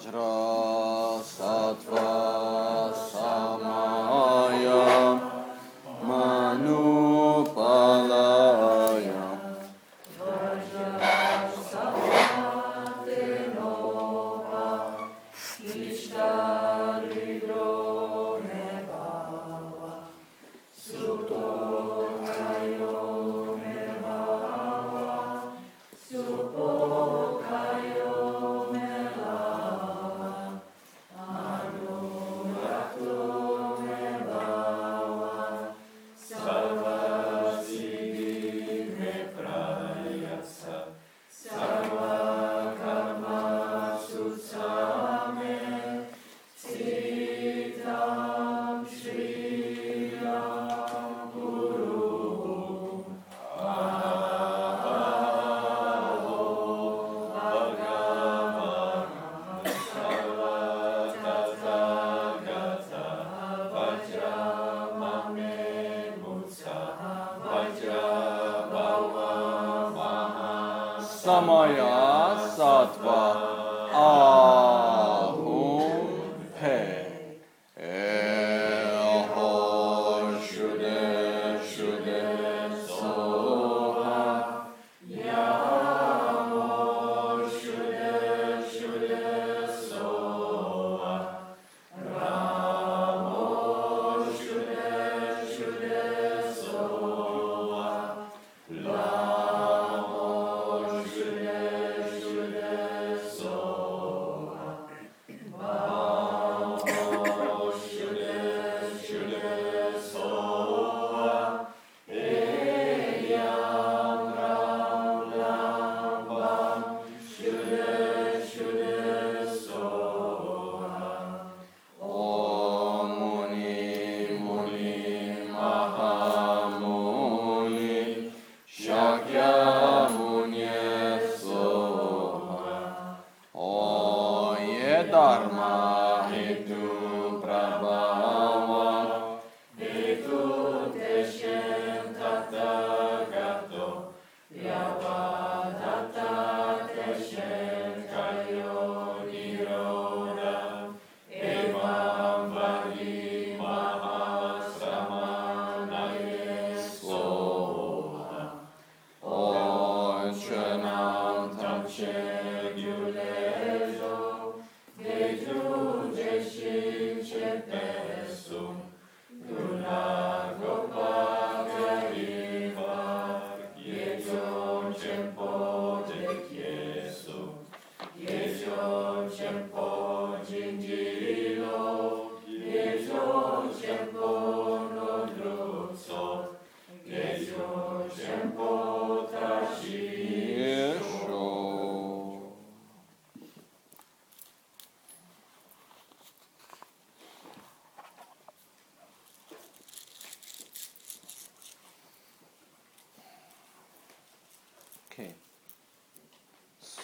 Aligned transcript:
vajra 0.00 0.10
sattva 0.12 0.49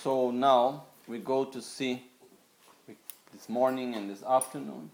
So 0.06 0.30
now 0.30 0.84
we 1.08 1.18
go 1.18 1.44
to 1.46 1.60
see 1.60 2.00
this 3.32 3.48
morning 3.48 3.96
and 3.96 4.08
this 4.08 4.22
afternoon. 4.22 4.88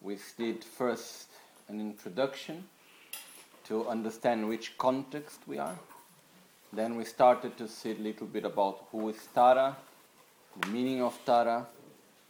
We 0.00 0.18
did 0.38 0.62
first 0.62 1.26
an 1.66 1.80
introduction 1.80 2.62
to 3.64 3.88
understand 3.88 4.46
which 4.46 4.78
context 4.78 5.40
we 5.48 5.58
are. 5.58 5.76
Then 6.72 6.94
we 6.94 7.04
started 7.04 7.58
to 7.58 7.66
see 7.66 7.90
a 7.90 7.94
little 7.94 8.28
bit 8.28 8.44
about 8.44 8.84
who 8.92 9.08
is 9.08 9.16
Tara, 9.34 9.76
the 10.60 10.68
meaning 10.68 11.02
of 11.02 11.18
Tara, 11.26 11.66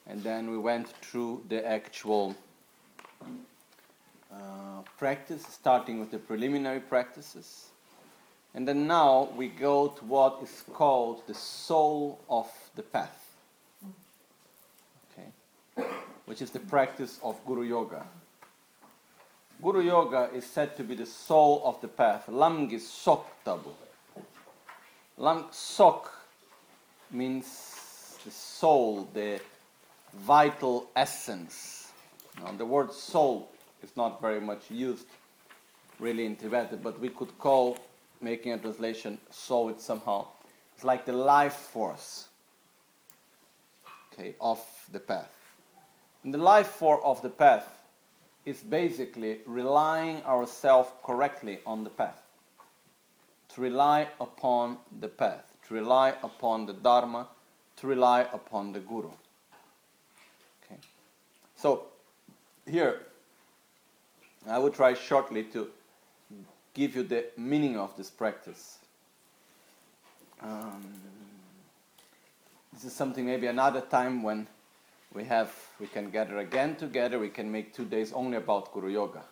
and 0.06 0.22
then 0.22 0.50
we 0.50 0.56
went 0.56 0.88
through 0.88 1.44
the 1.50 1.68
actual 1.68 2.34
uh, 4.32 4.80
practice, 4.96 5.44
starting 5.50 6.00
with 6.00 6.10
the 6.10 6.18
preliminary 6.18 6.80
practices. 6.80 7.66
And 8.56 8.66
then 8.66 8.86
now 8.86 9.28
we 9.36 9.48
go 9.48 9.88
to 9.88 10.04
what 10.04 10.40
is 10.42 10.64
called 10.72 11.22
the 11.26 11.34
soul 11.34 12.18
of 12.28 12.50
the 12.74 12.82
path. 12.82 13.36
Okay? 15.12 15.86
Which 16.24 16.42
is 16.42 16.50
the 16.50 16.60
practice 16.60 17.20
of 17.22 17.38
Guru 17.46 17.62
Yoga. 17.62 18.04
Guru 19.62 19.82
Yoga 19.82 20.30
is 20.34 20.44
said 20.44 20.74
to 20.76 20.82
be 20.84 20.94
the 20.94 21.06
soul 21.06 21.62
of 21.64 21.80
the 21.82 21.88
path. 21.88 22.24
Lamgi 22.28 22.80
Sok 22.80 23.26
Tabu. 23.44 23.70
Lam 25.18 25.44
Sok 25.50 26.12
means 27.10 28.18
the 28.24 28.30
soul, 28.30 29.08
the 29.14 29.40
vital 30.14 30.88
essence. 30.96 31.92
Now, 32.42 32.52
the 32.52 32.66
word 32.66 32.92
soul 32.92 33.50
is 33.82 33.96
not 33.96 34.20
very 34.20 34.40
much 34.40 34.70
used 34.70 35.06
really 35.98 36.26
in 36.26 36.36
Tibetan, 36.36 36.80
but 36.82 36.98
we 37.00 37.08
could 37.08 37.38
call, 37.38 37.78
making 38.26 38.52
a 38.52 38.58
translation, 38.58 39.18
saw 39.30 39.68
it 39.68 39.80
somehow. 39.80 40.26
It's 40.74 40.84
like 40.84 41.06
the 41.06 41.12
life 41.12 41.54
force 41.54 42.26
okay, 44.12 44.34
of 44.40 44.60
the 44.92 44.98
path. 44.98 45.32
And 46.24 46.34
the 46.34 46.38
life 46.38 46.66
force 46.66 47.00
of 47.04 47.22
the 47.22 47.30
path 47.30 47.68
is 48.44 48.58
basically 48.62 49.38
relying 49.46 50.22
ourselves 50.24 50.90
correctly 51.04 51.60
on 51.64 51.84
the 51.84 51.90
path. 51.90 52.20
To 53.54 53.60
rely 53.60 54.08
upon 54.20 54.78
the 55.00 55.08
path, 55.08 55.54
to 55.68 55.74
rely 55.74 56.14
upon 56.22 56.66
the 56.66 56.72
Dharma, 56.72 57.28
to 57.76 57.86
rely 57.86 58.22
upon 58.32 58.72
the 58.72 58.80
Guru. 58.80 59.12
Okay. 60.64 60.80
So 61.54 61.86
here 62.68 63.02
I 64.48 64.58
will 64.58 64.70
try 64.70 64.94
shortly 64.94 65.44
to 65.54 65.68
give 66.76 66.94
you 66.94 67.02
the 67.02 67.24
meaning 67.38 67.78
of 67.78 67.96
this 67.96 68.10
practice. 68.10 68.78
Um, 70.42 70.84
this 72.74 72.84
is 72.84 72.92
something 72.92 73.24
maybe 73.24 73.46
another 73.46 73.80
time 73.80 74.22
when 74.22 74.46
we 75.14 75.24
have 75.24 75.50
we 75.80 75.86
can 75.86 76.10
gather 76.10 76.38
again 76.38 76.76
together. 76.76 77.18
We 77.18 77.30
can 77.30 77.50
make 77.50 77.72
two 77.72 77.86
days 77.86 78.12
only 78.12 78.36
about 78.36 78.74
Guru 78.74 78.90
Yoga. 78.90 79.22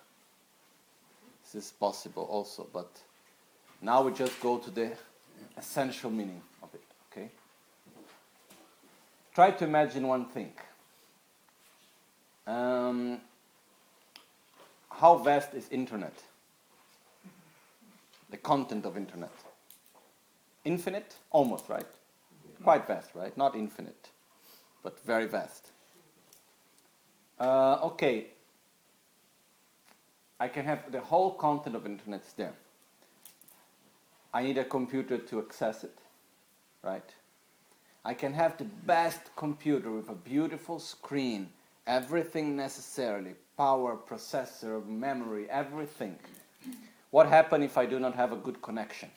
This 1.44 1.66
is 1.66 1.70
possible 1.72 2.22
also, 2.22 2.66
but 2.72 2.88
now 3.82 4.02
we 4.02 4.12
just 4.12 4.40
go 4.40 4.56
to 4.56 4.70
the 4.70 4.92
essential 5.58 6.10
meaning 6.10 6.40
of 6.62 6.74
it. 6.74 6.82
Okay. 7.12 7.28
Try 9.34 9.50
to 9.50 9.64
imagine 9.64 10.08
one 10.08 10.24
thing. 10.24 10.52
Um, 12.46 13.20
how 14.88 15.18
vast 15.18 15.52
is 15.52 15.68
internet? 15.70 16.14
The 18.34 18.40
content 18.40 18.84
of 18.84 18.96
internet. 18.96 19.30
Infinite? 20.64 21.14
Almost, 21.30 21.68
right? 21.68 21.86
Quite 22.64 22.84
vast, 22.88 23.14
right? 23.14 23.36
Not 23.36 23.54
infinite, 23.54 24.08
but 24.82 24.98
very 25.06 25.26
vast. 25.26 25.70
Uh, 27.38 27.78
okay. 27.84 28.26
I 30.40 30.48
can 30.48 30.64
have 30.64 30.90
the 30.90 31.00
whole 31.00 31.30
content 31.34 31.76
of 31.76 31.86
internet 31.86 32.24
there. 32.36 32.54
I 34.32 34.42
need 34.42 34.58
a 34.58 34.64
computer 34.64 35.16
to 35.16 35.38
access 35.38 35.84
it, 35.84 35.96
right? 36.82 37.08
I 38.04 38.14
can 38.14 38.32
have 38.32 38.58
the 38.58 38.64
best 38.64 39.20
computer 39.36 39.92
with 39.92 40.08
a 40.08 40.16
beautiful 40.16 40.80
screen, 40.80 41.50
everything 41.86 42.56
necessarily, 42.56 43.36
power, 43.56 43.96
processor, 43.96 44.84
memory, 44.84 45.48
everything. 45.48 46.18
What 47.14 47.28
happens 47.28 47.64
if 47.64 47.78
I 47.78 47.86
do 47.86 48.00
not 48.00 48.16
have 48.16 48.32
a 48.32 48.36
good 48.36 48.60
connection? 48.60 49.08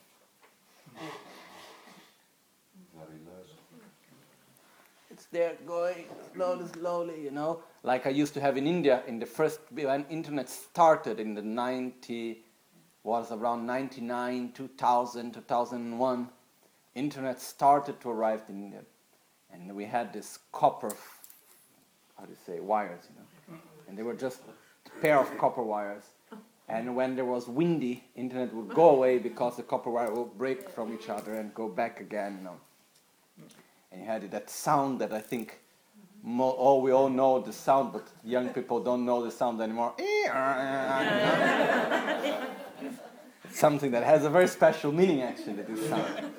It's 5.10 5.26
there 5.32 5.56
going 5.66 6.06
slowly, 6.32 6.68
slowly, 6.74 7.24
you 7.24 7.32
know. 7.32 7.64
Like 7.82 8.06
I 8.06 8.12
used 8.12 8.36
to 8.36 8.40
have 8.40 8.56
in 8.56 8.68
India 8.68 9.02
in 9.08 9.18
the 9.18 9.26
first, 9.26 9.62
when 9.72 10.06
internet 10.12 10.48
started 10.48 11.20
in 11.20 11.34
the 11.34 11.42
90, 11.42 12.44
was 13.02 13.32
around 13.32 13.66
99, 13.66 14.52
2000, 14.54 15.34
2001. 15.34 16.30
Internet 16.94 17.42
started 17.42 18.00
to 18.02 18.12
arrive 18.12 18.44
in 18.48 18.66
India. 18.66 18.82
And 19.52 19.76
we 19.76 19.86
had 19.86 20.14
this 20.14 20.38
copper, 20.52 20.96
how 22.16 22.26
do 22.26 22.30
you 22.30 22.38
say, 22.46 22.60
wires, 22.60 23.08
you 23.10 23.16
know. 23.16 23.60
And 23.88 23.98
they 23.98 24.04
were 24.04 24.14
just 24.14 24.42
a 24.86 25.02
pair 25.02 25.20
of 25.20 25.36
copper 25.40 25.64
wires. 25.64 26.04
And 26.70 26.96
when 26.96 27.16
there 27.16 27.26
was 27.26 27.48
windy, 27.48 28.04
internet 28.16 28.54
would 28.54 28.70
go 28.70 28.90
away 28.90 29.20
because 29.20 29.56
the 29.56 29.64
copper 29.64 29.90
wire 29.90 30.12
would 30.12 30.38
break 30.38 30.70
from 30.70 30.94
each 30.94 31.10
other 31.10 31.36
and 31.36 31.54
go 31.54 31.70
back 31.70 32.02
again, 32.02 32.40
you 32.40 32.44
know. 32.44 32.58
And 33.92 34.02
you 34.02 34.08
had 34.08 34.30
that 34.32 34.50
sound 34.50 35.00
that 35.00 35.14
I 35.14 35.22
think 35.22 35.60
oh, 36.26 36.80
we 36.80 36.92
all 36.92 37.10
know 37.10 37.40
the 37.40 37.54
sound, 37.54 37.94
but 37.94 38.08
young 38.24 38.50
people 38.50 38.84
don't 38.84 39.06
know 39.06 39.24
the 39.24 39.32
sound 39.32 39.62
anymore. 39.62 39.94
something 43.52 43.92
that 43.92 44.04
has 44.04 44.26
a 44.26 44.30
very 44.30 44.48
special 44.48 44.92
meaning, 44.92 45.22
actually, 45.22 45.64
this 45.64 45.90
sound. 45.90 46.32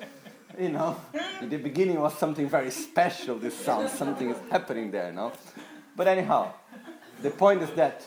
You 0.59 0.69
know, 0.69 0.99
in 1.41 1.49
the 1.49 1.57
beginning 1.57 1.99
was 1.99 2.17
something 2.17 2.49
very 2.49 2.71
special, 2.71 3.37
this 3.37 3.55
sound, 3.55 3.89
something 3.89 4.29
is 4.29 4.37
happening 4.51 4.91
there, 4.91 5.11
know. 5.11 5.31
But 5.95 6.07
anyhow, 6.07 6.53
the 7.21 7.29
point 7.29 7.61
is 7.61 7.69
that 7.71 8.05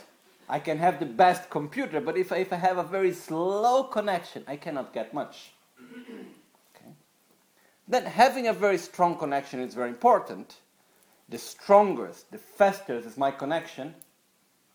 I 0.49 0.59
can 0.59 0.79
have 0.79 0.99
the 0.99 1.06
best 1.06 1.50
computer, 1.50 2.00
but 2.00 2.17
if 2.17 2.33
I, 2.33 2.39
if 2.39 2.53
I 2.53 2.56
have 2.56 2.79
a 2.79 2.83
very 2.83 3.12
slow 3.12 3.85
connection, 3.85 4.44
I 4.47 4.56
cannot 4.56 4.93
get 4.93 5.15
much. 5.15 5.53
Okay. 6.77 6.91
Then 7.89 8.05
having 8.05 8.49
a 8.49 8.53
very 8.53 8.79
strong 8.79 9.17
connection 9.17 9.61
is 9.61 9.75
very 9.75 9.89
important. 9.89 10.56
The 11.29 11.39
strongest, 11.39 12.31
the 12.31 12.39
faster 12.39 12.97
is 12.97 13.17
my 13.17 13.31
connection, 13.31 13.94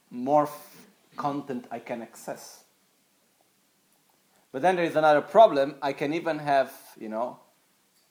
more 0.10 0.44
f- 0.44 0.88
content 1.16 1.66
I 1.70 1.80
can 1.80 2.02
access. 2.02 2.64
But 4.52 4.62
then 4.62 4.76
there 4.76 4.86
is 4.86 4.96
another 4.96 5.22
problem. 5.22 5.76
I 5.82 5.94
can 5.94 6.14
even 6.14 6.40
have, 6.40 6.74
you 6.98 7.10
know, 7.10 7.40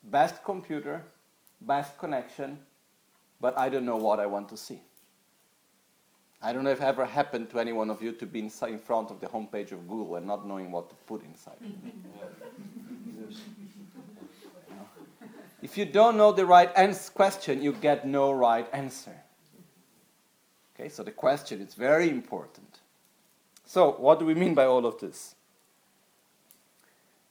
best 0.04 0.44
computer, 0.44 1.04
best 1.60 1.98
connection, 1.98 2.58
but 3.40 3.58
I 3.58 3.68
don't 3.68 3.84
know 3.84 3.96
what 3.96 4.20
I 4.20 4.26
want 4.26 4.48
to 4.50 4.56
see. 4.56 4.80
I 6.42 6.52
don't 6.52 6.64
know 6.64 6.70
if 6.70 6.80
it 6.80 6.84
ever 6.84 7.06
happened 7.06 7.50
to 7.50 7.58
any 7.58 7.72
one 7.72 7.90
of 7.90 8.02
you 8.02 8.12
to 8.12 8.26
be 8.26 8.40
in 8.40 8.50
front 8.50 9.10
of 9.10 9.20
the 9.20 9.26
homepage 9.26 9.72
of 9.72 9.88
Google 9.88 10.16
and 10.16 10.26
not 10.26 10.46
knowing 10.46 10.70
what 10.70 10.90
to 10.90 10.94
put 11.06 11.24
inside. 11.24 11.56
if 15.62 15.78
you 15.78 15.86
don't 15.86 16.16
know 16.16 16.32
the 16.32 16.44
right 16.44 16.70
ans- 16.76 17.08
question, 17.10 17.62
you 17.62 17.72
get 17.72 18.06
no 18.06 18.32
right 18.32 18.68
answer. 18.72 19.16
Okay, 20.78 20.90
so 20.90 21.02
the 21.02 21.10
question 21.10 21.62
is 21.62 21.74
very 21.74 22.10
important. 22.10 22.80
So, 23.64 23.92
what 23.92 24.18
do 24.18 24.26
we 24.26 24.34
mean 24.34 24.54
by 24.54 24.66
all 24.66 24.84
of 24.84 25.00
this? 25.00 25.34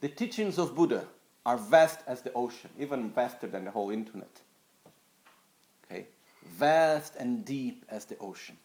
The 0.02 0.10
teachings 0.10 0.57
of 0.57 0.75
Buddha 0.75 1.06
are 1.46 1.57
vast 1.57 2.00
as 2.07 2.22
the 2.22 2.34
ocean, 2.34 2.72
even 2.80 3.12
vaster 3.12 3.48
than 3.48 3.66
the 3.66 3.72
whole 3.72 3.92
internet. 3.92 4.42
Okay? 5.86 6.07
Vast 6.57 7.16
and 7.16 7.46
deep 7.46 7.86
as 7.88 8.06
the 8.06 8.18
ocean. 8.18 8.57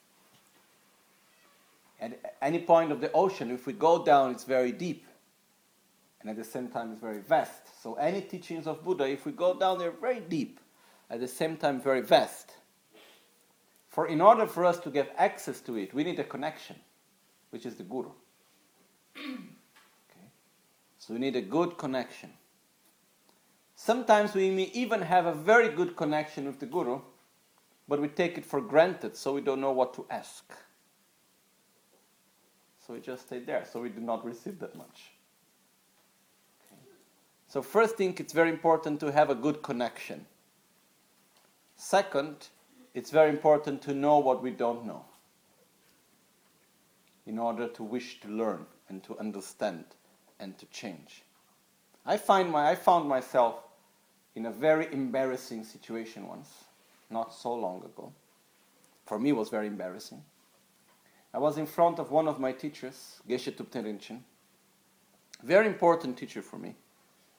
At 2.00 2.36
any 2.40 2.60
point 2.60 2.92
of 2.92 3.00
the 3.00 3.12
ocean, 3.12 3.50
if 3.50 3.66
we 3.66 3.74
go 3.74 4.02
down, 4.02 4.30
it's 4.30 4.44
very 4.44 4.72
deep. 4.72 5.06
And 6.20 6.30
at 6.30 6.36
the 6.36 6.44
same 6.44 6.68
time, 6.68 6.92
it's 6.92 7.00
very 7.00 7.20
vast. 7.20 7.82
So, 7.82 7.94
any 7.94 8.22
teachings 8.22 8.66
of 8.66 8.82
Buddha, 8.82 9.08
if 9.08 9.26
we 9.26 9.32
go 9.32 9.58
down, 9.58 9.78
they're 9.78 9.90
very 9.90 10.20
deep. 10.20 10.60
At 11.10 11.20
the 11.20 11.28
same 11.28 11.56
time, 11.56 11.80
very 11.80 12.02
vast. 12.02 12.52
For 13.88 14.06
in 14.06 14.20
order 14.20 14.46
for 14.46 14.64
us 14.64 14.78
to 14.80 14.90
get 14.90 15.14
access 15.18 15.60
to 15.62 15.76
it, 15.76 15.92
we 15.92 16.04
need 16.04 16.18
a 16.18 16.24
connection, 16.24 16.76
which 17.50 17.66
is 17.66 17.76
the 17.76 17.82
Guru. 17.82 18.10
Okay? 19.16 20.28
So, 20.98 21.14
we 21.14 21.20
need 21.20 21.36
a 21.36 21.42
good 21.42 21.76
connection. 21.76 22.30
Sometimes 23.74 24.34
we 24.34 24.50
may 24.50 24.70
even 24.74 25.00
have 25.02 25.26
a 25.26 25.34
very 25.34 25.70
good 25.70 25.96
connection 25.96 26.46
with 26.46 26.60
the 26.60 26.66
Guru, 26.66 27.00
but 27.88 28.00
we 28.00 28.08
take 28.08 28.38
it 28.38 28.44
for 28.44 28.60
granted, 28.60 29.16
so 29.16 29.32
we 29.32 29.40
don't 29.40 29.60
know 29.60 29.72
what 29.72 29.94
to 29.94 30.06
ask. 30.10 30.52
So 32.90 32.94
we 32.94 33.00
just 33.02 33.28
stayed 33.28 33.46
there. 33.46 33.64
So 33.72 33.80
we 33.80 33.88
did 33.88 34.02
not 34.02 34.24
receive 34.24 34.58
that 34.58 34.74
much. 34.74 35.12
Okay. 36.66 36.82
So 37.46 37.62
first 37.62 37.94
thing, 37.96 38.16
it's 38.18 38.32
very 38.32 38.50
important 38.50 38.98
to 38.98 39.12
have 39.12 39.30
a 39.30 39.36
good 39.36 39.62
connection. 39.62 40.26
Second, 41.76 42.48
it's 42.92 43.12
very 43.12 43.30
important 43.30 43.80
to 43.82 43.94
know 43.94 44.18
what 44.18 44.42
we 44.42 44.50
don't 44.50 44.86
know 44.86 45.04
in 47.26 47.38
order 47.38 47.68
to 47.68 47.84
wish 47.84 48.18
to 48.22 48.28
learn 48.28 48.66
and 48.88 49.04
to 49.04 49.16
understand 49.20 49.84
and 50.40 50.58
to 50.58 50.66
change. 50.66 51.22
I, 52.04 52.16
find 52.16 52.50
my, 52.50 52.70
I 52.70 52.74
found 52.74 53.08
myself 53.08 53.62
in 54.34 54.46
a 54.46 54.50
very 54.50 54.92
embarrassing 54.92 55.62
situation 55.62 56.26
once, 56.26 56.64
not 57.08 57.32
so 57.32 57.54
long 57.54 57.84
ago. 57.84 58.12
For 59.06 59.16
me, 59.16 59.28
it 59.30 59.36
was 59.36 59.48
very 59.48 59.68
embarrassing. 59.68 60.24
I 61.32 61.38
was 61.38 61.58
in 61.58 61.66
front 61.66 61.98
of 61.98 62.10
one 62.10 62.26
of 62.26 62.40
my 62.40 62.52
teachers, 62.52 63.20
Geshe 63.28 63.54
Rinchen. 63.54 64.20
Very 65.42 65.66
important 65.66 66.16
teacher 66.16 66.42
for 66.42 66.58
me. 66.58 66.74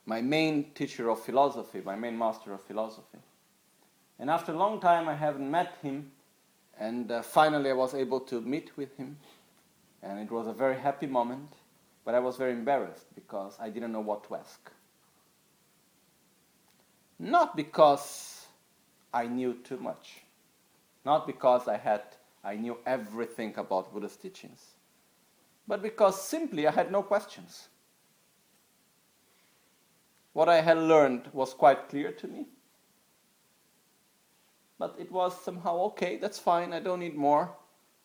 My 0.05 0.21
main 0.21 0.71
teacher 0.73 1.09
of 1.09 1.19
philosophy, 1.19 1.81
my 1.83 1.95
main 1.95 2.17
master 2.17 2.53
of 2.53 2.61
philosophy. 2.61 3.19
And 4.17 4.29
after 4.29 4.53
a 4.53 4.57
long 4.57 4.79
time, 4.79 5.09
I 5.09 5.15
haven't 5.15 5.49
met 5.49 5.77
him. 5.81 6.11
And 6.79 7.11
uh, 7.11 7.21
finally, 7.21 7.69
I 7.69 7.73
was 7.73 7.93
able 7.93 8.21
to 8.21 8.41
meet 8.41 8.71
with 8.77 8.95
him. 8.95 9.17
And 10.01 10.19
it 10.19 10.31
was 10.31 10.47
a 10.47 10.53
very 10.53 10.79
happy 10.79 11.05
moment. 11.05 11.53
But 12.05 12.15
I 12.15 12.19
was 12.19 12.37
very 12.37 12.53
embarrassed 12.53 13.05
because 13.13 13.57
I 13.59 13.69
didn't 13.69 13.91
know 13.91 13.99
what 13.99 14.23
to 14.27 14.35
ask. 14.35 14.71
Not 17.19 17.55
because 17.55 18.47
I 19.13 19.27
knew 19.27 19.53
too 19.63 19.77
much. 19.77 20.21
Not 21.05 21.27
because 21.27 21.67
I 21.67 21.77
had 21.77 22.01
I 22.43 22.55
knew 22.55 22.77
everything 22.85 23.53
about 23.57 23.93
Buddha's 23.93 24.15
teachings, 24.15 24.73
but 25.67 25.81
because 25.81 26.21
simply 26.21 26.67
I 26.67 26.71
had 26.71 26.91
no 26.91 27.03
questions. 27.03 27.69
What 30.33 30.49
I 30.49 30.61
had 30.61 30.77
learned 30.77 31.29
was 31.33 31.53
quite 31.53 31.89
clear 31.89 32.11
to 32.13 32.27
me. 32.27 32.47
But 34.79 34.95
it 34.97 35.11
was 35.11 35.39
somehow 35.43 35.77
okay, 35.91 36.17
that's 36.17 36.39
fine, 36.39 36.73
I 36.73 36.79
don't 36.79 36.99
need 36.99 37.15
more. 37.15 37.51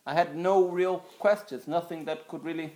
I 0.05 0.13
had 0.13 0.37
no 0.37 0.69
real 0.69 0.99
questions, 1.19 1.67
nothing 1.67 2.05
that 2.05 2.29
could 2.29 2.45
really 2.45 2.75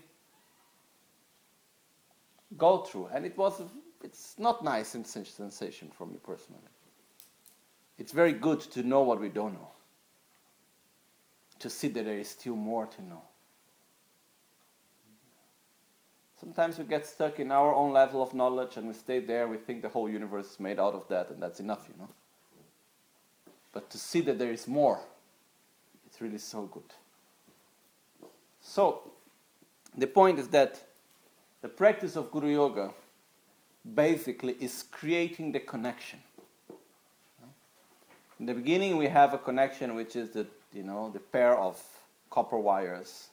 go 2.56 2.78
through. 2.78 3.08
And 3.12 3.26
it 3.26 3.36
was 3.36 3.60
it's 4.02 4.34
not 4.38 4.64
nice 4.64 4.88
sensation 4.88 5.90
for 5.92 6.06
me 6.06 6.16
personally. 6.24 6.62
It's 7.98 8.12
very 8.12 8.32
good 8.32 8.60
to 8.60 8.82
know 8.82 9.02
what 9.02 9.20
we 9.20 9.28
don't 9.28 9.52
know 9.52 9.68
to 11.60 11.70
see 11.70 11.88
that 11.88 12.04
there 12.04 12.18
is 12.18 12.28
still 12.28 12.56
more 12.56 12.86
to 12.86 13.02
know. 13.02 13.22
Sometimes 16.40 16.78
we 16.78 16.84
get 16.84 17.06
stuck 17.06 17.38
in 17.38 17.52
our 17.52 17.74
own 17.74 17.92
level 17.92 18.22
of 18.22 18.32
knowledge 18.32 18.78
and 18.78 18.88
we 18.88 18.94
stay 18.94 19.20
there, 19.20 19.46
we 19.46 19.58
think 19.58 19.82
the 19.82 19.90
whole 19.90 20.08
universe 20.08 20.52
is 20.52 20.60
made 20.60 20.80
out 20.80 20.94
of 20.94 21.06
that, 21.08 21.28
and 21.30 21.42
that's 21.42 21.60
enough, 21.60 21.86
you 21.88 21.94
know. 22.00 22.08
but 23.72 23.90
to 23.90 23.98
see 23.98 24.20
that 24.22 24.38
there 24.38 24.50
is 24.50 24.66
more, 24.66 25.00
it's 26.06 26.20
really 26.20 26.38
so 26.38 26.62
good. 26.62 26.94
So, 28.62 29.12
the 29.96 30.06
point 30.06 30.38
is 30.38 30.48
that 30.48 30.80
the 31.60 31.68
practice 31.68 32.16
of 32.16 32.30
Guru 32.30 32.52
Yoga 32.52 32.92
basically 33.94 34.56
is 34.60 34.84
creating 34.90 35.52
the 35.52 35.60
connection. 35.60 36.20
In 38.38 38.46
the 38.46 38.54
beginning, 38.54 38.96
we 38.96 39.08
have 39.08 39.34
a 39.34 39.38
connection 39.38 39.94
which 39.94 40.16
is 40.16 40.30
the, 40.30 40.46
you 40.72 40.82
know, 40.82 41.10
the 41.10 41.18
pair 41.18 41.56
of 41.58 41.82
copper 42.30 42.58
wires 42.58 43.28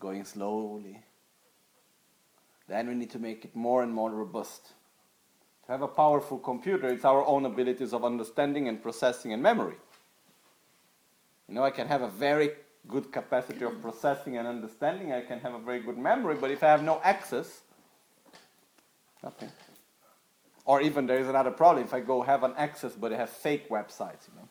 going 0.00 0.24
slowly. 0.24 1.00
Then 2.68 2.88
we 2.88 2.94
need 2.94 3.10
to 3.10 3.18
make 3.18 3.44
it 3.44 3.54
more 3.54 3.82
and 3.82 3.92
more 3.92 4.10
robust. 4.10 4.72
To 5.66 5.72
have 5.72 5.82
a 5.82 5.88
powerful 5.88 6.38
computer, 6.38 6.88
it's 6.88 7.04
our 7.04 7.24
own 7.24 7.46
abilities 7.46 7.92
of 7.92 8.04
understanding 8.04 8.68
and 8.68 8.82
processing 8.82 9.32
and 9.32 9.42
memory. 9.42 9.76
You 11.48 11.54
know, 11.54 11.64
I 11.64 11.70
can 11.70 11.86
have 11.86 12.02
a 12.02 12.08
very 12.08 12.50
good 12.88 13.12
capacity 13.12 13.64
of 13.64 13.80
processing 13.80 14.36
and 14.36 14.48
understanding, 14.48 15.12
I 15.12 15.20
can 15.20 15.38
have 15.40 15.54
a 15.54 15.58
very 15.58 15.80
good 15.80 15.98
memory, 15.98 16.34
but 16.34 16.50
if 16.50 16.62
I 16.62 16.68
have 16.68 16.82
no 16.82 17.00
access, 17.04 17.60
nothing. 19.22 19.50
Or 20.64 20.80
even 20.80 21.06
there 21.06 21.18
is 21.18 21.28
another 21.28 21.50
problem. 21.50 21.84
If 21.84 21.94
I 21.94 22.00
go 22.00 22.22
have 22.22 22.42
an 22.42 22.54
access 22.56 22.92
but 22.92 23.12
I 23.12 23.16
have 23.16 23.30
fake 23.30 23.68
websites, 23.68 24.28
you 24.28 24.34
know, 24.36 24.48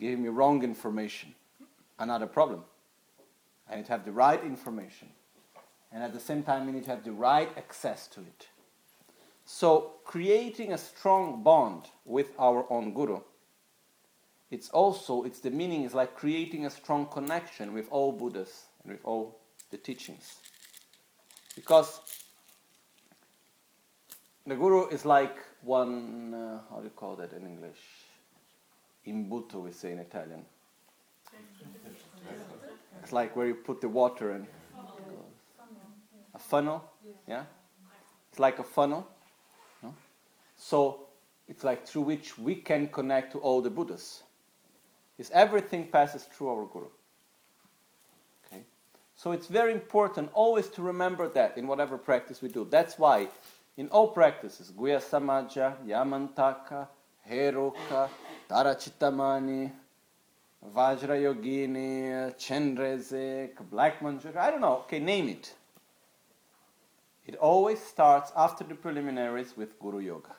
giving 0.00 0.22
me 0.22 0.28
wrong 0.28 0.62
information, 0.62 1.34
another 1.98 2.26
problem. 2.26 2.62
I 3.70 3.76
need 3.76 3.86
to 3.86 3.92
have 3.92 4.04
the 4.04 4.12
right 4.12 4.42
information. 4.42 5.08
And 5.92 6.02
at 6.02 6.12
the 6.12 6.20
same 6.20 6.42
time, 6.42 6.66
we 6.66 6.72
need 6.72 6.84
to 6.84 6.90
have 6.90 7.04
the 7.04 7.12
right 7.12 7.50
access 7.56 8.06
to 8.08 8.20
it. 8.20 8.48
So 9.44 9.92
creating 10.04 10.72
a 10.72 10.78
strong 10.78 11.42
bond 11.42 11.84
with 12.04 12.32
our 12.38 12.70
own 12.70 12.92
guru, 12.92 13.20
it's 14.50 14.68
also, 14.70 15.24
it's 15.24 15.40
the 15.40 15.50
meaning 15.50 15.84
is 15.84 15.94
like 15.94 16.14
creating 16.14 16.66
a 16.66 16.70
strong 16.70 17.06
connection 17.06 17.72
with 17.72 17.88
all 17.90 18.12
Buddhas 18.12 18.64
and 18.82 18.92
with 18.92 19.00
all 19.04 19.40
the 19.70 19.76
teachings. 19.76 20.36
Because 21.54 22.00
the 24.46 24.54
guru 24.54 24.86
is 24.88 25.04
like 25.04 25.36
one, 25.62 26.32
uh, 26.34 26.60
how 26.70 26.78
do 26.78 26.84
you 26.84 26.90
call 26.90 27.16
that 27.16 27.32
in 27.32 27.46
English? 27.46 27.97
Imbuto, 29.12 29.62
we 29.64 29.72
say 29.72 29.92
in 29.92 29.98
Italian. 29.98 30.44
It's 33.02 33.12
like 33.12 33.34
where 33.36 33.46
you 33.46 33.54
put 33.54 33.80
the 33.80 33.88
water 33.88 34.34
in. 34.34 34.46
A 36.34 36.38
funnel, 36.38 36.84
yeah? 37.26 37.44
It's 38.30 38.38
like 38.38 38.58
a 38.58 38.62
funnel. 38.62 39.08
No? 39.82 39.94
So 40.56 41.08
it's 41.48 41.64
like 41.64 41.86
through 41.86 42.02
which 42.02 42.38
we 42.38 42.54
can 42.54 42.88
connect 42.88 43.32
to 43.32 43.38
all 43.38 43.60
the 43.60 43.70
Buddhas. 43.70 44.22
Is 45.18 45.30
everything 45.32 45.88
passes 45.88 46.24
through 46.24 46.48
our 46.48 46.66
Guru. 46.66 46.86
Okay? 48.46 48.62
So 49.16 49.32
it's 49.32 49.48
very 49.48 49.72
important 49.72 50.30
always 50.32 50.68
to 50.68 50.82
remember 50.82 51.28
that 51.30 51.58
in 51.58 51.66
whatever 51.66 51.98
practice 51.98 52.40
we 52.40 52.48
do. 52.50 52.66
That's 52.70 52.98
why 52.98 53.28
in 53.76 53.88
all 53.88 54.08
practices, 54.08 54.70
Guhya 54.76 55.00
Samaja, 55.00 55.74
Yamantaka, 55.86 56.88
Heruka, 57.28 58.08
Tara 58.48 58.74
Cittamani, 58.74 59.70
Vajra 60.74 61.20
Yogini, 61.20 62.34
Chenrezig, 62.36 63.50
Black 63.70 64.00
Manjula, 64.00 64.36
I 64.36 64.50
don't 64.50 64.62
know, 64.62 64.78
okay, 64.78 64.98
name 64.98 65.28
it. 65.28 65.54
It 67.26 67.36
always 67.36 67.78
starts 67.78 68.32
after 68.34 68.64
the 68.64 68.74
preliminaries 68.74 69.54
with 69.54 69.78
Guru 69.78 69.98
Yoga. 69.98 70.34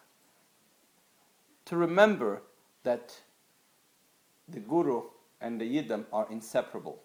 To 1.66 1.78
remember 1.78 2.42
that 2.84 3.16
the 4.48 4.60
Guru 4.60 5.04
and 5.40 5.62
the 5.62 5.66
Yidam 5.66 6.06
are 6.12 6.28
inseparable. 6.32 6.98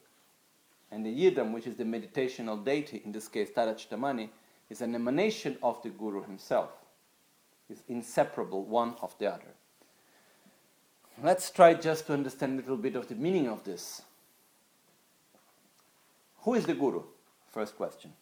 And 0.91 1.05
the 1.05 1.15
Yidam, 1.15 1.53
which 1.53 1.67
is 1.67 1.77
the 1.77 1.85
meditational 1.85 2.65
deity, 2.65 3.03
in 3.05 3.13
this 3.13 3.29
case 3.29 3.51
Tara 3.55 3.75
Cittamani, 3.75 4.31
is 4.71 4.81
an 4.81 4.95
emanation 4.95 5.59
of 5.63 5.83
the 5.83 5.91
Guru 5.91 6.23
himself, 6.23 6.71
is 7.69 7.83
inseparable 7.89 8.65
one 8.65 8.95
of 9.03 9.15
the 9.19 9.31
other. 9.31 9.55
Let's 11.23 11.51
try 11.51 11.75
just 11.75 12.07
to 12.07 12.13
understand 12.13 12.55
a 12.55 12.63
little 12.63 12.77
bit 12.77 12.97
of 12.97 13.09
the 13.09 13.15
meaning 13.15 13.49
of 13.49 13.65
this. 13.65 14.03
Who 16.43 16.55
is 16.55 16.67
the 16.67 16.75
Guru? 16.75 17.03
First 17.51 17.77
question. 17.77 18.13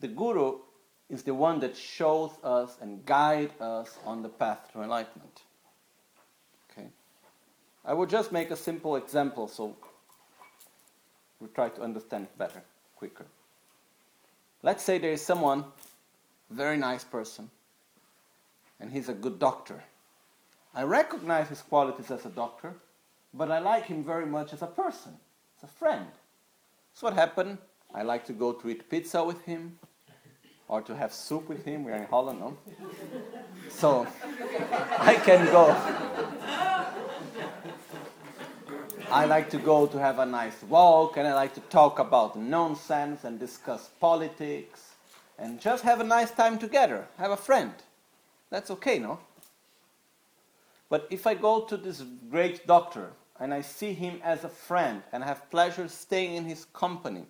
The 0.00 0.08
Guru 0.08 0.58
is 1.10 1.22
the 1.22 1.34
one 1.34 1.60
that 1.60 1.76
shows 1.76 2.30
us 2.42 2.78
and 2.80 3.04
guides 3.04 3.52
us 3.60 3.98
on 4.06 4.22
the 4.22 4.28
path 4.28 4.70
to 4.72 4.82
enlightenment. 4.82 5.42
Okay. 6.70 6.88
I 7.84 7.92
will 7.92 8.06
just 8.06 8.32
make 8.32 8.50
a 8.50 8.56
simple 8.56 8.96
example 8.96 9.46
so 9.46 9.76
we 11.40 11.48
try 11.48 11.68
to 11.68 11.82
understand 11.82 12.24
it 12.24 12.38
better, 12.38 12.62
quicker. 12.96 13.26
Let's 14.62 14.82
say 14.82 14.98
there 14.98 15.12
is 15.12 15.22
someone, 15.22 15.64
very 16.50 16.76
nice 16.76 17.04
person, 17.04 17.50
and 18.80 18.92
he's 18.92 19.08
a 19.08 19.14
good 19.14 19.38
doctor. 19.38 19.82
I 20.74 20.82
recognize 20.82 21.48
his 21.48 21.62
qualities 21.62 22.10
as 22.10 22.24
a 22.26 22.30
doctor, 22.30 22.74
but 23.34 23.50
I 23.50 23.58
like 23.58 23.86
him 23.86 24.04
very 24.04 24.26
much 24.26 24.52
as 24.52 24.62
a 24.62 24.66
person, 24.66 25.12
as 25.58 25.64
a 25.64 25.72
friend. 25.72 26.06
So 26.94 27.06
what 27.06 27.14
happened? 27.14 27.58
I 27.94 28.02
like 28.02 28.24
to 28.26 28.32
go 28.32 28.52
to 28.52 28.68
eat 28.68 28.88
pizza 28.88 29.22
with 29.22 29.42
him, 29.42 29.78
or 30.68 30.80
to 30.82 30.94
have 30.94 31.12
soup 31.12 31.48
with 31.48 31.64
him. 31.64 31.84
We're 31.84 31.94
in 31.94 32.06
Holland, 32.06 32.40
no? 32.40 32.56
So 33.68 34.06
I 34.98 35.16
can 35.16 35.44
go 35.46 35.76
I 39.12 39.24
like 39.24 39.50
to 39.50 39.58
go 39.58 39.88
to 39.88 39.98
have 39.98 40.20
a 40.20 40.26
nice 40.26 40.62
walk 40.62 41.16
and 41.16 41.26
I 41.26 41.34
like 41.34 41.52
to 41.54 41.60
talk 41.62 41.98
about 41.98 42.38
nonsense 42.38 43.24
and 43.24 43.40
discuss 43.40 43.90
politics 43.98 44.94
and 45.36 45.60
just 45.60 45.82
have 45.82 45.98
a 45.98 46.04
nice 46.04 46.30
time 46.30 46.60
together, 46.60 47.08
have 47.18 47.32
a 47.32 47.36
friend. 47.36 47.72
That's 48.50 48.70
okay, 48.72 48.98
no? 48.98 49.20
But 50.88 51.06
if 51.08 51.26
I 51.26 51.34
go 51.34 51.60
to 51.62 51.76
this 51.76 52.02
great 52.28 52.66
doctor 52.66 53.12
and 53.38 53.54
I 53.54 53.62
see 53.62 53.92
him 53.92 54.20
as 54.24 54.44
a 54.44 54.48
friend 54.48 55.02
and 55.12 55.22
have 55.22 55.48
pleasure 55.50 55.88
staying 55.88 56.34
in 56.34 56.44
his 56.44 56.64
company, 56.66 57.26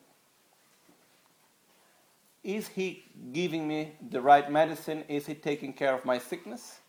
is 2.42 2.68
he 2.68 3.04
giving 3.32 3.68
me 3.68 3.92
the 4.10 4.22
right 4.22 4.50
medicine? 4.50 5.04
Is 5.08 5.26
he 5.26 5.34
taking 5.34 5.74
care 5.74 5.94
of 5.94 6.06
my 6.06 6.18
sickness? 6.18 6.80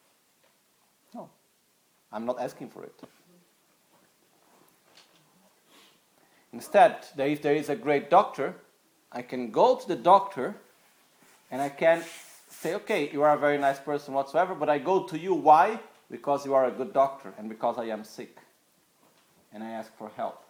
No. 1.14 1.30
I'm 2.10 2.26
not 2.26 2.40
asking 2.40 2.70
for 2.70 2.84
it. 2.84 3.04
Instead, 6.54 7.06
if 7.18 7.42
there 7.42 7.56
is 7.56 7.68
a 7.68 7.76
great 7.76 8.10
doctor, 8.10 8.56
I 9.12 9.22
can 9.22 9.52
go 9.52 9.76
to 9.76 9.88
the 9.88 9.96
doctor 9.96 10.56
and 11.50 11.62
I 11.62 11.68
can 11.68 12.02
say, 12.52 12.76
okay, 12.76 13.10
you 13.12 13.24
are 13.24 13.36
a 13.36 13.40
very 13.40 13.58
nice 13.58 13.80
person 13.80 14.14
whatsoever, 14.14 14.54
but 14.54 14.70
I 14.70 14.78
go 14.78 15.04
to 15.04 15.18
you. 15.18 15.34
Why? 15.34 15.80
Because 16.10 16.46
you 16.46 16.54
are 16.54 16.66
a 16.66 16.72
good 16.72 16.94
doctor 16.94 17.34
and 17.38 17.50
because 17.50 17.78
I 17.78 17.86
am 17.86 18.04
sick. 18.04 18.38
And 19.54 19.64
I 19.64 19.72
ask 19.72 19.96
for 19.98 20.12
help. 20.16 20.44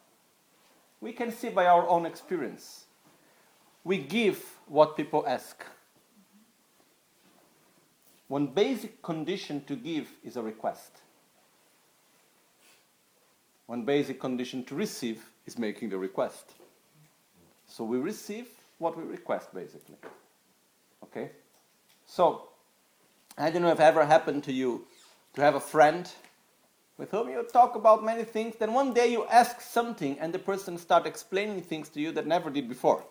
We 0.99 1.13
can 1.13 1.31
see 1.31 1.49
by 1.49 1.65
our 1.65 1.87
own 1.87 2.05
experience. 2.05 2.85
We 3.83 3.97
give 3.97 4.43
what 4.67 4.95
people 4.95 5.25
ask. 5.27 5.63
One 8.27 8.47
basic 8.47 9.01
condition 9.01 9.63
to 9.65 9.75
give 9.75 10.09
is 10.23 10.37
a 10.37 10.41
request. 10.41 10.91
One 13.65 13.83
basic 13.83 14.19
condition 14.19 14.63
to 14.65 14.75
receive 14.75 15.23
is 15.45 15.57
making 15.57 15.89
the 15.89 15.97
request. 15.97 16.53
So 17.67 17.83
we 17.83 17.97
receive 17.97 18.47
what 18.77 18.97
we 18.97 19.03
request, 19.03 19.53
basically. 19.53 19.95
Okay? 21.03 21.31
So, 22.11 22.49
I 23.37 23.49
don't 23.49 23.61
know 23.61 23.71
if 23.71 23.79
ever 23.79 24.05
happened 24.05 24.43
to 24.43 24.51
you 24.51 24.85
to 25.35 25.41
have 25.41 25.55
a 25.55 25.59
friend 25.59 26.11
with 26.97 27.11
whom 27.11 27.29
you 27.29 27.41
talk 27.51 27.75
about 27.75 28.03
many 28.03 28.23
things, 28.23 28.55
then 28.59 28.73
one 28.73 28.93
day 28.93 29.07
you 29.07 29.25
ask 29.27 29.61
something 29.61 30.19
and 30.19 30.33
the 30.33 30.39
person 30.39 30.77
start 30.77 31.05
explaining 31.05 31.61
things 31.61 31.87
to 31.89 32.01
you 32.01 32.11
that 32.11 32.27
never 32.27 32.49
did 32.49 32.67
before. 32.67 33.03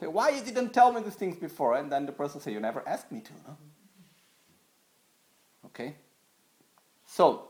Say, 0.00 0.06
why 0.06 0.30
you 0.30 0.40
didn't 0.40 0.72
tell 0.72 0.92
me 0.92 1.02
these 1.02 1.16
things 1.16 1.36
before? 1.36 1.76
And 1.76 1.92
then 1.92 2.06
the 2.06 2.12
person 2.12 2.40
say, 2.40 2.52
you 2.52 2.60
never 2.60 2.82
asked 2.88 3.12
me 3.12 3.20
to, 3.20 3.32
no? 3.46 3.56
Okay? 5.66 5.94
So, 7.06 7.48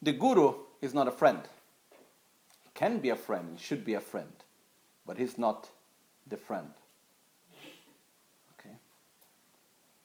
the 0.00 0.12
guru 0.12 0.54
is 0.80 0.94
not 0.94 1.08
a 1.08 1.12
friend 1.12 1.40
can 2.80 2.98
be 2.98 3.10
a 3.10 3.16
friend, 3.16 3.60
should 3.60 3.84
be 3.84 3.92
a 3.92 4.00
friend, 4.00 4.32
but 5.06 5.18
he's 5.18 5.36
not 5.36 5.68
the 6.26 6.38
friend. 6.38 6.70
Okay? 8.58 8.74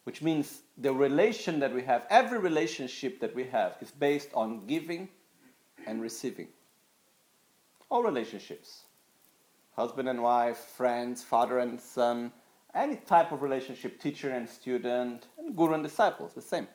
Which 0.05 0.21
means 0.21 0.62
the 0.77 0.93
relation 0.93 1.59
that 1.59 1.74
we 1.74 1.83
have, 1.83 2.05
every 2.09 2.39
relationship 2.39 3.19
that 3.19 3.35
we 3.35 3.43
have, 3.45 3.75
is 3.81 3.91
based 3.91 4.29
on 4.33 4.65
giving 4.65 5.09
and 5.85 6.01
receiving. 6.01 6.47
All 7.89 8.01
relationships 8.01 8.85
husband 9.75 10.07
and 10.07 10.21
wife, 10.21 10.57
friends, 10.57 11.21
father 11.24 11.59
and 11.59 11.79
son, 11.79 12.31
any 12.74 12.95
type 12.95 13.31
of 13.31 13.41
relationship, 13.41 14.00
teacher 14.01 14.29
and 14.29 14.47
student, 14.47 15.27
and 15.38 15.55
guru 15.55 15.74
and 15.74 15.83
disciples, 15.83 16.33
the 16.33 16.41
same. 16.41 16.67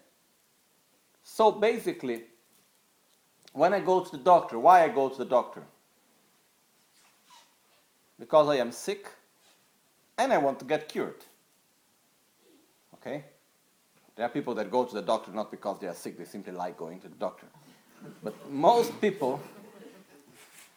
So 1.23 1.51
basically, 1.51 2.25
when 3.53 3.73
I 3.75 3.81
go 3.81 4.05
to 4.05 4.11
the 4.11 4.23
doctor, 4.23 4.59
why 4.59 4.85
I 4.85 4.89
go 4.89 5.09
to 5.09 5.19
the 5.19 5.25
doctor? 5.25 5.63
Because 8.19 8.49
I 8.49 8.57
am 8.57 8.71
sick 8.71 9.09
and 10.19 10.33
I 10.33 10.39
want 10.39 10.59
to 10.61 10.65
get 10.65 10.89
cured. 10.89 11.25
Okay? 13.01 13.25
There 14.17 14.27
are 14.27 14.29
people 14.29 14.55
that 14.55 14.71
go 14.71 14.85
to 14.85 14.95
the 14.95 15.03
doctor 15.03 15.33
not 15.33 15.51
because 15.51 15.81
they 15.81 15.87
are 15.87 15.95
sick, 15.95 16.19
they 16.19 16.25
simply 16.25 16.53
like 16.53 16.77
going 16.77 17.01
to 17.01 17.09
the 17.09 17.17
doctor. 17.17 17.47
But 18.23 18.35
most 18.51 19.01
people, 19.01 19.41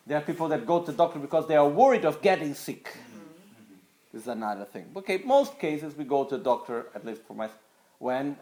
there 0.07 0.17
are 0.17 0.21
people 0.21 0.47
that 0.49 0.65
go 0.65 0.79
to 0.79 0.91
the 0.91 0.97
doctor 0.97 1.19
because 1.19 1.47
they 1.47 1.55
are 1.55 1.67
worried 1.67 2.05
of 2.05 2.21
getting 2.21 2.53
sick. 2.53 2.95
This 4.11 4.23
is 4.23 4.27
another 4.27 4.65
thing. 4.65 4.91
Okay, 4.95 5.21
most 5.25 5.59
cases 5.59 5.97
we 5.97 6.05
go 6.05 6.23
to 6.23 6.37
the 6.37 6.43
doctor, 6.43 6.87
at 6.93 7.05
least 7.05 7.23
for 7.23 7.33
my, 7.33 7.49
when 7.99 8.37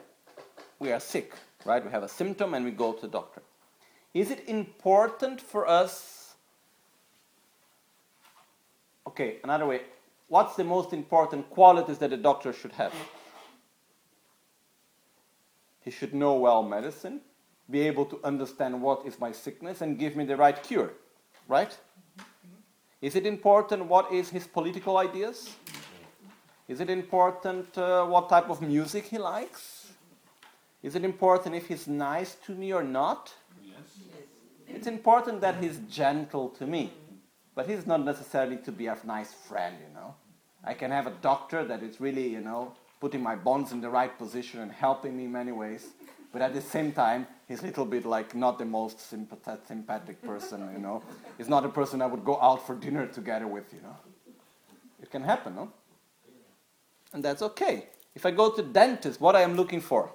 we 0.80 0.92
are 0.92 1.00
sick, 1.00 1.34
right? 1.66 1.84
We 1.84 1.92
have 1.92 2.04
a 2.04 2.10
symptom 2.10 2.54
and 2.54 2.66
we 2.66 2.72
go 2.72 2.94
to 2.94 3.02
the 3.02 3.08
doctor. 3.08 3.42
Is 4.14 4.32
it 4.32 4.48
important 4.48 5.40
for 5.40 5.68
us? 5.68 6.34
Okay, 9.08 9.38
another 9.44 9.66
way. 9.66 9.82
What's 10.28 10.56
the 10.56 10.64
most 10.64 10.94
important 10.94 11.50
qualities 11.50 11.98
that 12.00 12.12
a 12.12 12.18
doctor 12.18 12.52
should 12.54 12.74
have? 12.74 12.94
He 15.82 15.92
should 15.92 16.14
know 16.14 16.36
well 16.36 16.64
medicine, 16.64 17.22
be 17.70 17.82
able 17.82 18.06
to 18.06 18.20
understand 18.24 18.82
what 18.82 19.06
is 19.06 19.20
my 19.20 19.32
sickness, 19.32 19.82
and 19.82 19.98
give 19.98 20.16
me 20.16 20.26
the 20.26 20.38
right 20.38 20.62
cure. 20.62 20.92
Right? 21.48 21.78
Is 23.02 23.16
it 23.16 23.26
important 23.26 23.88
what 23.88 24.12
is 24.12 24.30
his 24.30 24.46
political 24.46 24.98
ideas? 24.98 25.56
Is 26.68 26.80
it 26.80 26.90
important 26.90 27.78
uh, 27.78 28.06
what 28.06 28.30
type 28.30 28.50
of 28.50 28.62
music 28.62 29.06
he 29.06 29.18
likes? 29.18 29.92
Is 30.84 30.96
it 30.96 31.04
important 31.04 31.56
if 31.56 31.68
he's 31.68 31.88
nice 31.88 32.36
to 32.46 32.54
me 32.54 32.72
or 32.74 32.84
not? 32.84 33.34
Yes. 33.64 33.76
It's 34.68 34.88
important 34.88 35.42
that 35.42 35.62
he's 35.62 35.80
gentle 35.90 36.50
to 36.50 36.66
me, 36.66 36.94
but 37.56 37.68
he's 37.68 37.86
not 37.86 38.04
necessarily 38.06 38.58
to 38.58 38.72
be 38.72 38.88
a 38.88 38.98
nice 39.04 39.34
friend, 39.34 39.76
you 39.86 39.94
know. 39.94 40.16
I 40.64 40.74
can 40.74 40.92
have 40.92 41.08
a 41.08 41.14
doctor 41.22 41.66
that 41.66 41.84
is 41.84 42.00
really, 42.00 42.28
you 42.28 42.42
know, 42.42 42.74
putting 43.02 43.22
my 43.22 43.36
bones 43.36 43.74
in 43.74 43.82
the 43.82 43.90
right 43.90 44.18
position 44.18 44.62
and 44.62 44.72
helping 44.72 45.18
me 45.18 45.26
in 45.26 45.32
many 45.32 45.52
ways. 45.52 45.88
But 46.32 46.42
at 46.42 46.54
the 46.54 46.62
same 46.62 46.94
time, 46.94 47.28
he's 47.48 47.62
a 47.62 47.66
little 47.66 47.84
bit 47.86 48.06
like 48.06 48.34
not 48.36 48.58
the 48.58 48.64
most 48.64 49.02
sympathetic 49.10 50.22
person, 50.22 50.70
you 50.72 50.80
know. 50.80 51.04
He's 51.38 51.50
not 51.50 51.66
a 51.66 51.70
person 51.70 52.02
I 52.02 52.06
would 52.06 52.24
go 52.24 52.40
out 52.40 52.66
for 52.66 52.76
dinner 52.76 53.08
together 53.08 53.48
with, 53.48 53.74
you 53.74 53.82
know. 53.82 53.98
It 55.02 55.10
can 55.10 55.24
happen, 55.24 55.56
no? 55.56 55.74
And 57.12 57.22
that's 57.26 57.42
okay. 57.42 57.88
If 58.16 58.26
I 58.26 58.32
go 58.32 58.52
to 58.52 58.62
dentist, 58.62 59.20
what 59.20 59.36
I 59.36 59.42
am 59.42 59.56
looking 59.56 59.82
for? 59.82 60.12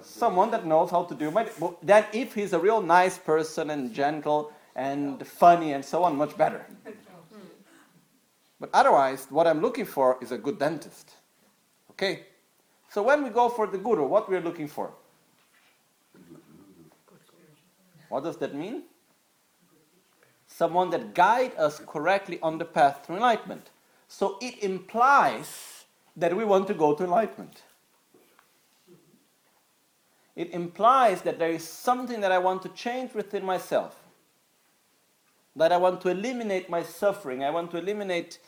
Someone 0.00 0.50
that 0.50 0.66
knows 0.66 0.90
how 0.90 1.04
to 1.04 1.14
do 1.14 1.30
my. 1.30 1.46
Then, 1.82 2.06
if 2.12 2.34
he's 2.34 2.52
a 2.52 2.58
real 2.58 2.80
nice 2.80 3.18
person 3.18 3.70
and 3.70 3.92
gentle 3.92 4.52
and 4.74 5.24
funny 5.26 5.74
and 5.74 5.84
so 5.84 6.02
on, 6.04 6.16
much 6.16 6.36
better. 6.36 6.64
Hmm. 6.84 7.40
But 8.58 8.70
otherwise, 8.72 9.26
what 9.28 9.46
I'm 9.46 9.60
looking 9.60 9.84
for 9.84 10.16
is 10.22 10.32
a 10.32 10.38
good 10.38 10.58
dentist. 10.58 11.17
Okay? 11.98 12.26
So 12.88 13.02
when 13.02 13.24
we 13.24 13.30
go 13.30 13.48
for 13.48 13.66
the 13.66 13.76
guru, 13.76 14.06
what 14.06 14.30
we're 14.30 14.40
looking 14.40 14.68
for? 14.68 14.92
What 18.08 18.22
does 18.22 18.36
that 18.38 18.54
mean? 18.54 18.84
Someone 20.46 20.90
that 20.90 21.12
guide 21.12 21.52
us 21.58 21.80
correctly 21.84 22.38
on 22.40 22.58
the 22.58 22.64
path 22.64 23.04
to 23.06 23.14
enlightenment. 23.14 23.70
So 24.06 24.38
it 24.40 24.62
implies 24.62 25.84
that 26.16 26.34
we 26.34 26.44
want 26.44 26.68
to 26.68 26.74
go 26.74 26.94
to 26.94 27.04
enlightenment. 27.04 27.62
It 30.34 30.50
implies 30.52 31.22
that 31.22 31.38
there 31.40 31.50
is 31.50 31.68
something 31.68 32.20
that 32.20 32.30
I 32.30 32.38
want 32.38 32.62
to 32.62 32.68
change 32.70 33.12
within 33.12 33.44
myself. 33.44 33.96
That 35.56 35.72
I 35.72 35.76
want 35.76 36.00
to 36.02 36.08
eliminate 36.08 36.70
my 36.70 36.84
suffering. 36.84 37.42
I 37.42 37.50
want 37.50 37.72
to 37.72 37.76
eliminate 37.76 38.38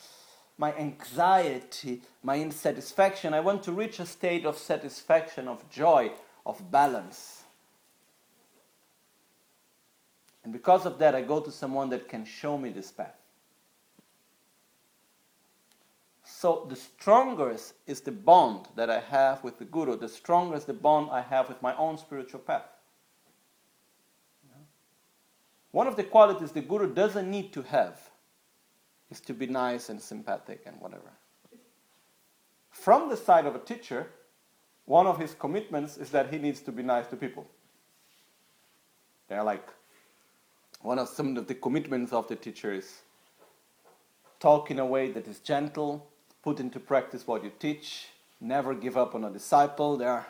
my 0.61 0.75
anxiety, 0.75 2.03
my 2.23 2.37
insatisfaction. 2.37 3.33
I 3.33 3.41
want 3.41 3.63
to 3.63 3.73
reach 3.73 3.99
a 3.99 4.05
state 4.05 4.45
of 4.45 4.59
satisfaction, 4.59 5.49
of 5.49 5.69
joy, 5.71 6.13
of 6.45 6.71
balance. 6.71 7.45
And 10.45 10.53
because 10.53 10.85
of 10.85 10.99
that, 10.99 11.15
I 11.15 11.23
go 11.23 11.41
to 11.41 11.51
someone 11.51 11.89
that 11.89 12.11
can 12.11 12.27
show 12.27 12.59
me 12.59 12.69
this 12.69 12.93
path. 12.93 13.15
So, 16.25 16.67
the 16.69 16.77
strongest 16.77 17.73
is 17.87 18.03
the 18.03 18.13
bond 18.13 18.69
that 18.77 18.91
I 18.91 19.01
have 19.01 19.43
with 19.43 19.59
the 19.59 19.65
Guru, 19.65 19.97
the 19.97 20.09
strongest 20.11 20.67
the 20.67 20.75
bond 20.75 21.09
I 21.11 21.23
have 21.23 21.49
with 21.49 21.63
my 21.63 21.75
own 21.77 21.97
spiritual 21.97 22.41
path. 22.41 22.69
One 25.71 25.87
of 25.87 25.97
the 25.97 26.05
qualities 26.05 26.53
the 26.53 26.61
Guru 26.61 26.93
doesn't 26.93 27.31
need 27.31 27.55
to 27.55 27.63
have 27.63 28.10
is 29.11 29.21
to 29.21 29.35
be 29.35 29.47
nice 29.47 29.89
and 29.89 30.01
sympathetic 30.01 30.63
and 30.67 30.81
whatever. 30.81 31.11
From 32.71 33.09
the 33.09 33.17
side 33.17 33.47
of 33.47 33.55
a 33.55 33.59
teacher, 33.59 34.07
one 34.87 35.07
of 35.07 35.19
his 35.19 35.35
commitments 35.35 35.97
is 35.97 36.11
that 36.11 36.33
he 36.33 36.39
needs 36.39 36.61
to 36.61 36.73
be 36.73 36.83
nice 36.83 37.07
to 37.09 37.17
people. 37.17 37.47
They're 39.29 39.45
like 39.45 39.69
one 40.83 40.99
of 40.99 41.09
some 41.09 41.37
of 41.37 41.47
the 41.47 41.55
commitments 41.55 42.13
of 42.13 42.29
the 42.29 42.37
teacher 42.37 42.73
is 42.73 43.03
talk 44.39 44.71
in 44.71 44.79
a 44.79 44.87
way 44.87 45.11
that 45.11 45.29
is 45.29 45.39
gentle, 45.41 46.09
put 46.43 46.59
into 46.59 46.81
practice 46.81 47.27
what 47.27 47.45
you 47.45 47.53
teach, 47.59 48.09
never 48.41 48.75
give 48.75 48.97
up 48.97 49.15
on 49.15 49.25
a 49.25 49.31
disciple. 49.31 49.97
There 49.97 50.09
are 50.09 50.27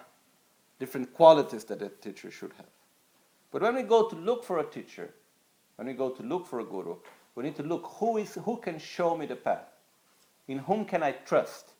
different 0.79 1.14
qualities 1.14 1.64
that 1.64 1.81
a 1.83 1.88
teacher 1.88 2.31
should 2.31 2.53
have. 2.57 2.66
But 3.53 3.62
when 3.62 3.77
we 3.77 3.83
go 3.83 4.09
to 4.09 4.16
look 4.16 4.45
for 4.45 4.59
a 4.59 4.64
teacher, 4.64 5.11
when 5.77 5.87
we 5.87 5.95
go 5.95 6.11
to 6.11 6.23
look 6.23 6.47
for 6.47 6.61
a 6.61 6.64
guru, 6.64 6.97
we 7.40 7.46
need 7.46 7.57
to 7.57 7.62
look 7.62 7.87
who 7.98 8.18
is 8.18 8.35
who 8.35 8.59
can 8.59 8.79
show 8.79 9.16
me 9.16 9.24
the 9.24 9.35
path. 9.35 9.72
In 10.46 10.59
whom 10.59 10.85
can 10.85 11.03
I 11.03 11.12
trust? 11.12 11.70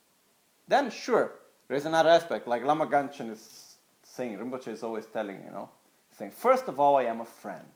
Then 0.67 0.91
sure, 0.91 1.33
there 1.69 1.77
is 1.77 1.85
another 1.85 2.09
aspect, 2.09 2.49
like 2.49 2.65
Lama 2.65 2.87
Gangchen 2.87 3.31
is 3.31 3.77
saying, 4.03 4.39
Rinpoche 4.39 4.69
is 4.69 4.83
always 4.83 5.05
telling, 5.05 5.37
you 5.45 5.51
know, 5.51 5.69
saying, 6.17 6.31
first 6.31 6.67
of 6.69 6.81
all, 6.81 6.97
I 6.97 7.03
am 7.03 7.21
a 7.21 7.27
friend. 7.27 7.69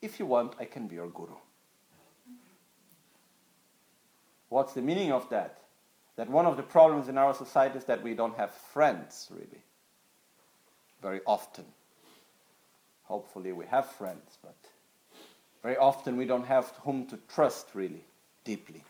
If 0.00 0.20
you 0.20 0.26
want, 0.26 0.54
I 0.60 0.66
can 0.66 0.86
be 0.86 0.94
your 0.94 1.08
guru. 1.08 1.34
What's 4.48 4.74
the 4.74 4.82
meaning 4.82 5.10
of 5.10 5.28
that? 5.30 5.58
That 6.14 6.30
one 6.30 6.46
of 6.46 6.56
the 6.56 6.62
problems 6.62 7.08
in 7.08 7.18
our 7.18 7.34
society 7.34 7.78
is 7.78 7.84
that 7.86 8.04
we 8.04 8.14
don't 8.14 8.36
have 8.36 8.52
friends, 8.52 9.28
really. 9.32 9.64
Very 11.02 11.22
often. 11.26 11.64
Hopefully, 13.02 13.50
we 13.50 13.66
have 13.66 13.86
friends, 13.86 14.38
but 14.44 14.54
very 15.66 15.78
often 15.78 16.16
we 16.16 16.24
don't 16.24 16.46
have 16.46 16.72
whom 16.84 17.06
to 17.06 17.18
trust 17.26 17.70
really 17.74 18.04
deeply. 18.44 18.84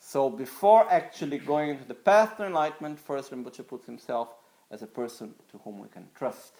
So 0.00 0.30
before 0.30 0.90
actually 0.90 1.36
going 1.36 1.68
into 1.68 1.84
the 1.84 1.92
path 1.92 2.38
to 2.38 2.46
enlightenment, 2.46 2.98
first 2.98 3.30
Rinpoche 3.30 3.66
puts 3.68 3.84
himself 3.84 4.28
as 4.70 4.80
a 4.80 4.86
person 4.86 5.34
to 5.50 5.58
whom 5.58 5.80
we 5.80 5.88
can 5.88 6.08
trust 6.14 6.54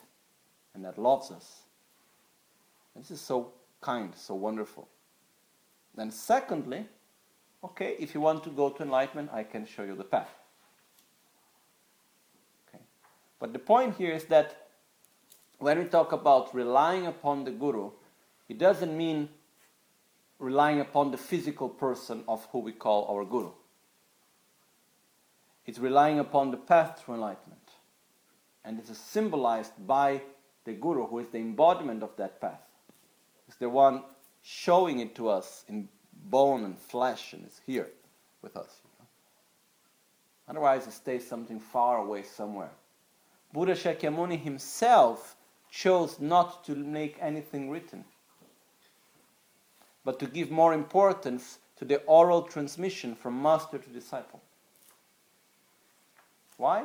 and 0.75 0.85
that 0.85 0.99
loves 0.99 1.31
us. 1.31 1.63
And 2.95 3.03
this 3.03 3.11
is 3.11 3.23
so 3.23 3.53
kind, 3.81 4.13
so 4.15 4.35
wonderful. 4.35 4.87
Then 5.95 6.11
secondly, 6.11 6.85
okay, 7.65 7.97
if 7.99 8.15
you 8.15 8.21
want 8.21 8.45
to 8.45 8.51
go 8.51 8.69
to 8.69 8.83
enlightenment, 8.83 9.31
I 9.33 9.45
can 9.45 9.65
show 9.65 9.83
you 9.83 9.97
the 9.97 10.05
path. 10.05 10.29
Okay. 12.69 12.85
But 13.41 13.55
the 13.55 13.61
point 13.61 13.97
here 13.97 14.13
is 14.13 14.27
that 14.27 14.69
when 15.59 15.79
we 15.79 15.87
talk 15.87 16.13
about 16.13 16.55
relying 16.55 17.07
upon 17.07 17.45
the 17.45 17.51
Guru, 17.51 17.93
it 18.53 18.59
doesn't 18.59 18.95
mean 18.95 19.31
relying 20.39 20.79
upon 20.79 21.11
the 21.11 21.17
physical 21.17 21.71
person 21.71 22.23
of 22.29 22.47
who 22.53 22.59
we 22.59 22.73
call 22.73 23.07
our 23.07 23.25
guru. 23.25 23.51
It's 25.65 25.79
relying 25.79 26.19
upon 26.19 26.51
the 26.51 26.59
path 26.59 27.03
to 27.07 27.15
enlightenment. 27.15 27.71
And 28.63 28.79
this 28.79 28.91
is 28.91 28.99
symbolized 28.99 29.73
by 29.87 30.21
the 30.67 30.75
guru, 30.75 31.07
who 31.07 31.21
is 31.21 31.29
the 31.29 31.39
embodiment 31.39 32.03
of 32.03 32.15
that 32.19 32.43
path. 32.43 32.61
It's 33.49 33.57
the 33.57 33.71
one 33.71 34.03
showing 34.43 35.01
it 35.01 35.15
to 35.15 35.31
us 35.31 35.65
in 35.67 35.89
bone 36.25 36.65
and 36.65 36.79
flesh, 36.79 37.33
and 37.33 37.47
it's 37.47 37.63
here 37.65 37.89
with 38.43 38.55
us. 38.55 38.83
You 38.85 38.91
know? 38.99 39.07
Otherwise, 40.51 40.87
it 40.87 40.93
stays 40.93 41.27
something 41.27 41.59
far 41.59 42.05
away 42.05 42.23
somewhere. 42.23 42.73
Buddha 43.55 43.73
Shakyamuni 43.73 44.39
himself 44.39 45.37
chose 45.71 46.21
not 46.21 46.65
to 46.65 46.75
make 46.75 47.17
anything 47.19 47.71
written 47.71 48.05
but 50.05 50.19
to 50.19 50.27
give 50.27 50.51
more 50.51 50.75
importance 50.75 51.59
to 51.77 51.85
the 51.85 52.03
oral 52.03 52.43
transmission 52.43 53.15
from 53.15 53.43
master 53.43 53.79
to 53.79 53.91
disciple. 53.91 54.41
Why? 56.57 56.85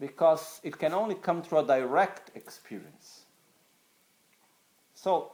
Because 0.00 0.60
it 0.62 0.78
can 0.78 0.92
only 0.92 1.14
come 1.14 1.42
through 1.42 1.60
a 1.60 1.66
direct 1.66 2.30
experience. 2.34 3.22
So, 4.94 5.32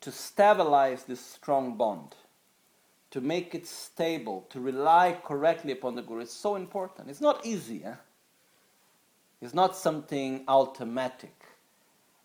to 0.00 0.10
stabilize 0.10 1.04
this 1.04 1.20
strong 1.20 1.76
bond, 1.76 2.14
to 3.10 3.20
make 3.20 3.54
it 3.54 3.66
stable, 3.66 4.46
to 4.50 4.60
rely 4.60 5.18
correctly 5.24 5.72
upon 5.72 5.96
the 5.96 6.02
Guru 6.02 6.22
is 6.22 6.30
so 6.30 6.56
important. 6.56 7.10
It's 7.10 7.20
not 7.20 7.44
easy. 7.44 7.84
Eh? 7.84 7.94
It's 9.40 9.54
not 9.54 9.76
something 9.76 10.44
automatic. 10.48 11.39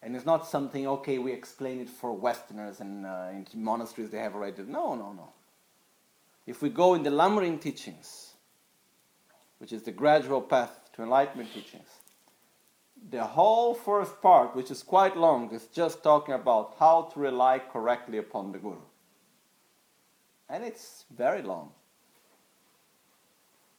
And 0.05 0.15
it's 0.15 0.25
not 0.25 0.45
something, 0.47 0.85
okay, 0.87 1.17
we 1.17 1.31
explain 1.31 1.79
it 1.81 1.89
for 1.89 2.13
Westerners 2.13 2.79
and 2.79 3.07
uh, 3.07 3.29
in 3.31 3.47
monasteries 3.55 4.11
they 4.11 4.19
have 4.19 4.35
already. 4.35 4.61
No, 4.61 4.93
no, 4.93 5.11
no. 5.13 5.29
If 6.45 6.61
we 6.61 6.69
go 6.69 6.93
in 6.93 7.01
the 7.01 7.09
Lamrim 7.09 7.59
teachings, 7.59 8.35
which 9.57 9.73
is 9.73 9.81
the 9.81 9.91
gradual 9.91 10.41
path 10.41 10.91
to 10.93 11.01
enlightenment 11.01 11.51
teachings, 11.51 11.89
the 13.09 13.23
whole 13.23 13.73
first 13.73 14.21
part, 14.21 14.55
which 14.55 14.69
is 14.69 14.83
quite 14.83 15.17
long, 15.17 15.51
is 15.51 15.65
just 15.73 16.03
talking 16.03 16.35
about 16.35 16.75
how 16.79 17.09
to 17.13 17.19
rely 17.19 17.57
correctly 17.57 18.19
upon 18.19 18.51
the 18.51 18.59
Guru. 18.59 18.81
And 20.47 20.63
it's 20.63 21.05
very 21.17 21.41
long. 21.41 21.71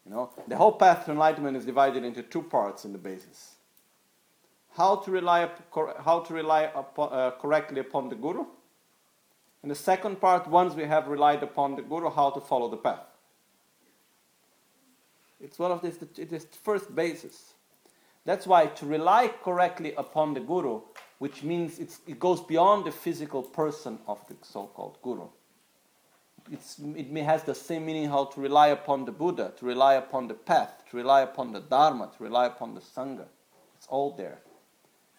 You 0.04 0.10
know, 0.10 0.30
the 0.48 0.56
whole 0.56 0.72
path 0.72 1.04
to 1.04 1.12
enlightenment 1.12 1.56
is 1.56 1.64
divided 1.64 2.02
into 2.02 2.24
two 2.24 2.42
parts 2.42 2.84
in 2.84 2.90
the 2.90 2.98
basis. 2.98 3.55
How 4.76 4.96
to 4.96 5.10
rely, 5.10 5.48
how 6.04 6.20
to 6.20 6.34
rely 6.34 6.70
upon, 6.74 7.12
uh, 7.12 7.30
correctly 7.40 7.80
upon 7.80 8.08
the 8.08 8.14
Guru. 8.14 8.44
And 9.62 9.70
the 9.70 9.76
second 9.76 10.20
part, 10.20 10.46
once 10.46 10.74
we 10.74 10.84
have 10.84 11.08
relied 11.08 11.42
upon 11.42 11.76
the 11.76 11.82
Guru, 11.82 12.10
how 12.10 12.30
to 12.30 12.40
follow 12.40 12.68
the 12.68 12.76
path. 12.76 13.00
It's 15.40 15.58
one 15.58 15.72
of 15.72 15.82
these, 15.82 15.98
it 16.18 16.32
is 16.32 16.46
first 16.62 16.94
basis. 16.94 17.54
That's 18.24 18.46
why 18.46 18.66
to 18.66 18.86
rely 18.86 19.28
correctly 19.28 19.94
upon 19.94 20.34
the 20.34 20.40
Guru, 20.40 20.80
which 21.18 21.42
means 21.42 21.78
it 21.78 22.18
goes 22.18 22.40
beyond 22.40 22.84
the 22.84 22.92
physical 22.92 23.42
person 23.42 23.98
of 24.06 24.26
the 24.28 24.36
so 24.42 24.66
called 24.66 24.98
Guru 25.02 25.28
it's, 26.50 26.78
it 26.78 27.06
has 27.24 27.42
the 27.42 27.54
same 27.54 27.86
meaning 27.86 28.08
how 28.08 28.26
to 28.26 28.40
rely 28.40 28.68
upon 28.68 29.04
the 29.04 29.12
Buddha, 29.12 29.52
to 29.58 29.66
rely 29.66 29.94
upon 29.94 30.28
the 30.28 30.34
path, 30.34 30.84
to 30.90 30.96
rely 30.96 31.22
upon 31.22 31.52
the 31.52 31.60
Dharma, 31.60 32.10
to 32.16 32.22
rely 32.22 32.46
upon 32.46 32.74
the 32.74 32.80
Sangha. 32.80 33.26
It's 33.76 33.86
all 33.88 34.12
there. 34.16 34.38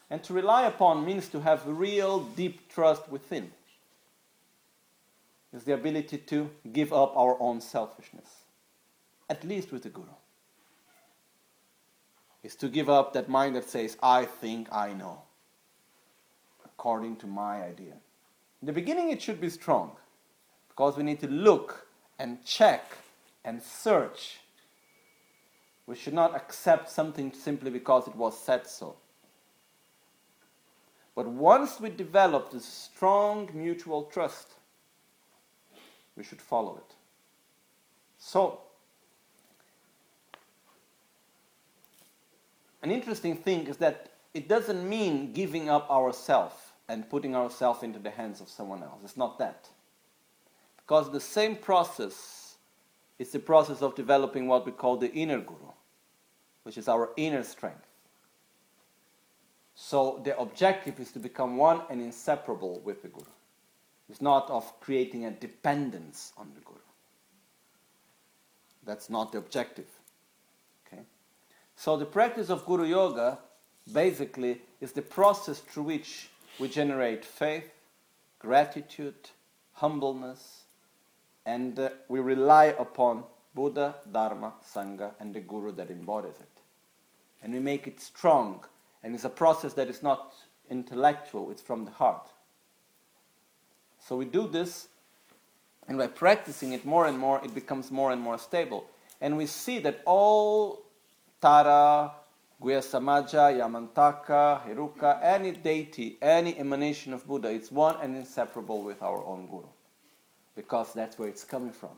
And 0.09 0.23
to 0.23 0.33
rely 0.33 0.65
upon 0.65 1.05
means 1.05 1.27
to 1.29 1.41
have 1.41 1.67
real 1.67 2.21
deep 2.21 2.71
trust 2.73 3.09
within. 3.09 3.51
It's 5.53 5.63
the 5.63 5.73
ability 5.73 6.17
to 6.17 6.49
give 6.71 6.93
up 6.93 7.15
our 7.15 7.37
own 7.41 7.61
selfishness, 7.61 8.29
at 9.29 9.43
least 9.43 9.71
with 9.71 9.83
the 9.83 9.89
Guru. 9.89 10.07
It's 12.43 12.55
to 12.55 12.69
give 12.69 12.89
up 12.89 13.13
that 13.13 13.27
mind 13.27 13.55
that 13.55 13.69
says, 13.69 13.97
I 14.01 14.25
think 14.25 14.67
I 14.71 14.93
know, 14.93 15.23
according 16.63 17.17
to 17.17 17.27
my 17.27 17.63
idea. 17.63 17.93
In 18.61 18.65
the 18.65 18.73
beginning, 18.73 19.09
it 19.09 19.21
should 19.21 19.41
be 19.41 19.49
strong 19.49 19.91
because 20.69 20.95
we 20.95 21.03
need 21.03 21.19
to 21.21 21.27
look 21.27 21.87
and 22.19 22.43
check 22.45 22.97
and 23.43 23.61
search. 23.61 24.39
We 25.85 25.95
should 25.95 26.13
not 26.13 26.35
accept 26.35 26.89
something 26.89 27.33
simply 27.33 27.71
because 27.71 28.07
it 28.07 28.15
was 28.15 28.37
said 28.37 28.67
so. 28.67 28.95
But 31.17 31.27
once 31.27 31.79
we 31.79 31.89
develop 31.89 32.51
this 32.51 32.63
strong 32.63 33.49
mutual 33.51 34.03
trust, 34.03 34.49
we 36.15 36.23
should 36.23 36.39
follow 36.39 36.77
it. 36.77 36.93
So, 38.19 38.59
an 42.83 42.91
interesting 42.91 43.35
thing 43.35 43.65
is 43.65 43.77
that 43.77 44.11
it 44.35 44.47
doesn't 44.47 44.87
mean 44.87 45.33
giving 45.33 45.69
up 45.69 45.89
ourselves 45.89 46.53
and 46.87 47.09
putting 47.09 47.35
ourselves 47.35 47.81
into 47.81 47.97
the 47.97 48.11
hands 48.11 48.39
of 48.39 48.47
someone 48.47 48.83
else. 48.83 48.99
It's 49.03 49.17
not 49.17 49.39
that. 49.39 49.69
Because 50.77 51.11
the 51.11 51.19
same 51.19 51.55
process 51.55 52.57
is 53.17 53.31
the 53.31 53.39
process 53.39 53.81
of 53.81 53.95
developing 53.95 54.45
what 54.45 54.67
we 54.67 54.71
call 54.71 54.97
the 54.97 55.11
inner 55.13 55.39
guru, 55.39 55.71
which 56.61 56.77
is 56.77 56.87
our 56.87 57.09
inner 57.17 57.41
strength. 57.41 57.86
So 59.79 60.19
the 60.23 60.37
objective 60.39 60.99
is 60.99 61.11
to 61.11 61.19
become 61.19 61.55
one 61.55 61.81
and 61.91 62.01
inseparable 62.01 62.81
with 62.83 63.03
the 63.03 63.09
guru. 63.09 63.29
It's 64.09 64.21
not 64.21 64.49
of 64.49 64.79
creating 64.79 65.25
a 65.25 65.31
dependence 65.31 66.33
on 66.35 66.51
the 66.55 66.61
guru. 66.61 66.79
That's 68.83 69.07
not 69.07 69.31
the 69.31 69.37
objective. 69.37 69.85
Okay? 70.87 71.03
So 71.75 71.95
the 71.95 72.05
practice 72.05 72.49
of 72.49 72.65
guru 72.65 72.85
yoga 72.85 73.37
basically 73.93 74.61
is 74.81 74.93
the 74.93 75.03
process 75.03 75.59
through 75.59 75.83
which 75.83 76.29
we 76.59 76.69
generate 76.69 77.23
faith, 77.23 77.69
gratitude, 78.39 79.29
humbleness, 79.73 80.63
and 81.45 81.77
uh, 81.77 81.89
we 82.09 82.19
rely 82.19 82.65
upon 82.79 83.23
Buddha, 83.53 83.95
Dharma, 84.11 84.53
Sangha, 84.73 85.11
and 85.19 85.35
the 85.35 85.39
Guru 85.39 85.71
that 85.73 85.91
embodies 85.91 86.39
it. 86.39 86.61
And 87.43 87.53
we 87.53 87.59
make 87.59 87.87
it 87.87 88.01
strong, 88.01 88.65
and 89.03 89.13
it's 89.15 89.25
a 89.25 89.29
process 89.29 89.73
that 89.73 89.87
is 89.87 90.03
not 90.03 90.33
intellectual, 90.69 91.51
it's 91.51 91.61
from 91.61 91.85
the 91.85 91.91
heart. 91.91 92.29
So 93.99 94.15
we 94.15 94.25
do 94.25 94.47
this, 94.47 94.87
and 95.87 95.97
by 95.97 96.07
practicing 96.07 96.73
it 96.73 96.85
more 96.85 97.07
and 97.07 97.17
more, 97.17 97.41
it 97.43 97.53
becomes 97.53 97.91
more 97.91 98.11
and 98.11 98.21
more 98.21 98.37
stable. 98.37 98.85
And 99.21 99.37
we 99.37 99.45
see 99.45 99.79
that 99.79 100.01
all 100.05 100.83
Tara, 101.41 102.11
Guhyasamaja, 102.61 103.59
Yamantaka, 103.59 104.67
Heruka, 104.67 105.19
any 105.21 105.51
deity, 105.51 106.17
any 106.21 106.57
emanation 106.57 107.13
of 107.13 107.27
Buddha, 107.27 107.49
it's 107.49 107.71
one 107.71 107.95
and 108.01 108.15
inseparable 108.15 108.83
with 108.83 109.01
our 109.01 109.23
own 109.23 109.47
Guru 109.47 109.67
because 110.55 110.91
that's 110.91 111.19
where 111.19 111.29
it's 111.29 111.43
coming 111.43 111.71
from. 111.71 111.91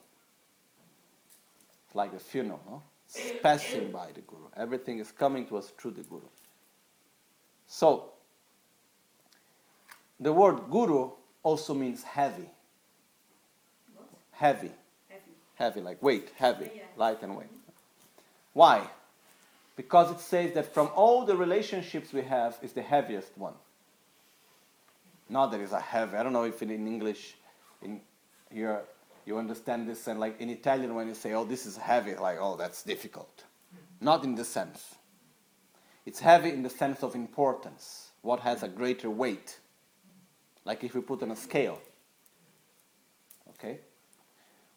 Like 1.93 2.13
a 2.13 2.19
funeral, 2.19 2.59
no? 2.69 2.83
It's 3.07 3.41
passing 3.41 3.91
by 3.91 4.11
the 4.13 4.21
Guru. 4.21 4.45
Everything 4.55 4.99
is 4.99 5.11
coming 5.11 5.47
to 5.47 5.57
us 5.57 5.71
through 5.79 5.91
the 5.91 6.03
Guru. 6.03 6.27
So, 7.69 8.09
the 10.19 10.33
word 10.33 10.59
Guru 10.71 11.11
also 11.43 11.75
means 11.75 12.03
heavy. 12.03 12.49
What? 13.95 14.09
Heavy. 14.31 14.71
Heavy. 15.07 15.21
Heavy, 15.55 15.81
like 15.81 16.01
weight, 16.01 16.31
heavy, 16.35 16.71
Yeah, 16.75 16.81
light 16.97 17.21
and 17.21 17.37
weight. 17.37 17.47
Why? 18.53 18.89
Because 19.77 20.11
it 20.11 20.19
says 20.19 20.53
that 20.55 20.73
from 20.73 20.89
all 20.95 21.25
the 21.25 21.37
relationships 21.37 22.11
we 22.11 22.23
have, 22.23 22.57
is 22.63 22.73
the 22.73 22.81
heaviest 22.81 23.37
one. 23.37 23.53
Not 25.29 25.51
that 25.51 25.61
it's 25.61 25.71
a 25.71 25.79
heavy. 25.79 26.17
I 26.17 26.23
don't 26.23 26.33
know 26.33 26.45
if 26.45 26.61
in, 26.63 26.71
in 26.71 26.87
English, 26.87 27.35
in 27.83 28.01
here 28.51 28.81
you 29.27 29.37
understand 29.37 29.87
this, 29.87 30.07
and 30.07 30.19
like 30.19 30.41
in 30.41 30.49
Italian, 30.49 30.95
when 30.95 31.07
you 31.07 31.13
say, 31.13 31.33
"Oh, 31.33 31.45
this 31.45 31.67
is 31.67 31.77
heavy," 31.77 32.15
like, 32.15 32.39
"Oh, 32.41 32.57
that's 32.57 32.81
difficult." 32.81 33.43
Not 34.01 34.23
in 34.23 34.33
the 34.33 34.43
sense. 34.43 34.95
It's 36.09 36.21
heavy 36.21 36.49
in 36.49 36.63
the 36.63 36.71
sense 36.71 37.03
of 37.03 37.13
importance. 37.13 38.13
What 38.23 38.39
has 38.39 38.63
a 38.63 38.67
greater 38.67 39.11
weight? 39.11 39.59
Like 40.65 40.83
if 40.83 40.95
we 40.95 41.01
put 41.01 41.21
on 41.21 41.29
a 41.29 41.35
scale. 41.35 41.79
Okay? 43.51 43.81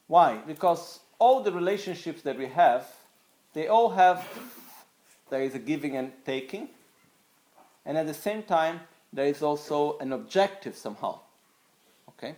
Why? 0.09 0.42
Because 0.47 1.01
all 1.18 1.42
the 1.42 1.51
relationships 1.51 2.21
that 2.21 2.37
we 2.37 2.49
have, 2.49 2.87
they 3.55 3.68
all 3.68 3.88
have, 3.88 4.29
there 5.31 5.40
is 5.40 5.55
a 5.55 5.59
giving 5.59 5.97
and 5.97 6.12
taking, 6.27 6.68
and 7.87 7.97
at 7.97 8.07
the 8.07 8.12
same 8.29 8.42
time, 8.42 8.81
there 9.11 9.25
is 9.25 9.42
also 9.42 9.97
an 10.01 10.12
objective 10.12 10.77
somehow. 10.77 11.18
Okay? 12.11 12.35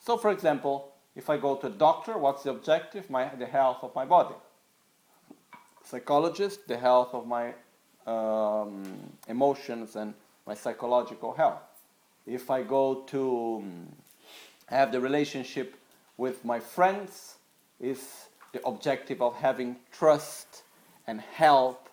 So, 0.00 0.18
for 0.18 0.30
example, 0.32 0.92
if 1.16 1.30
I 1.30 1.38
go 1.38 1.56
to 1.56 1.68
a 1.68 1.70
doctor, 1.70 2.18
what's 2.18 2.42
the 2.42 2.50
objective? 2.50 3.08
My, 3.08 3.34
the 3.34 3.46
health 3.46 3.78
of 3.80 3.94
my 3.94 4.04
body. 4.04 4.34
Psychologist, 5.82 6.68
the 6.68 6.76
health 6.76 7.14
of 7.14 7.26
my 7.26 7.54
um, 8.06 8.82
emotions 9.28 9.96
and 9.96 10.14
my 10.46 10.54
psychological 10.54 11.32
health. 11.32 11.62
If 12.26 12.50
I 12.50 12.62
go 12.62 13.02
to 13.06 13.62
um, 13.62 13.88
have 14.66 14.92
the 14.92 15.00
relationship 15.00 15.76
with 16.16 16.44
my 16.44 16.60
friends, 16.60 17.36
is 17.80 18.26
the 18.52 18.64
objective 18.66 19.20
of 19.20 19.34
having 19.36 19.76
trust 19.90 20.62
and 21.06 21.20
help 21.20 21.88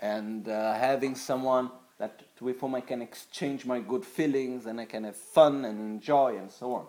and 0.00 0.48
uh, 0.48 0.74
having 0.74 1.14
someone 1.14 1.70
that 1.98 2.22
with 2.40 2.60
whom 2.60 2.74
I 2.74 2.80
can 2.80 3.02
exchange 3.02 3.64
my 3.64 3.78
good 3.78 4.04
feelings 4.04 4.66
and 4.66 4.80
I 4.80 4.86
can 4.86 5.04
have 5.04 5.16
fun 5.16 5.64
and 5.64 5.78
enjoy 5.78 6.36
and 6.36 6.50
so 6.50 6.74
on. 6.74 6.86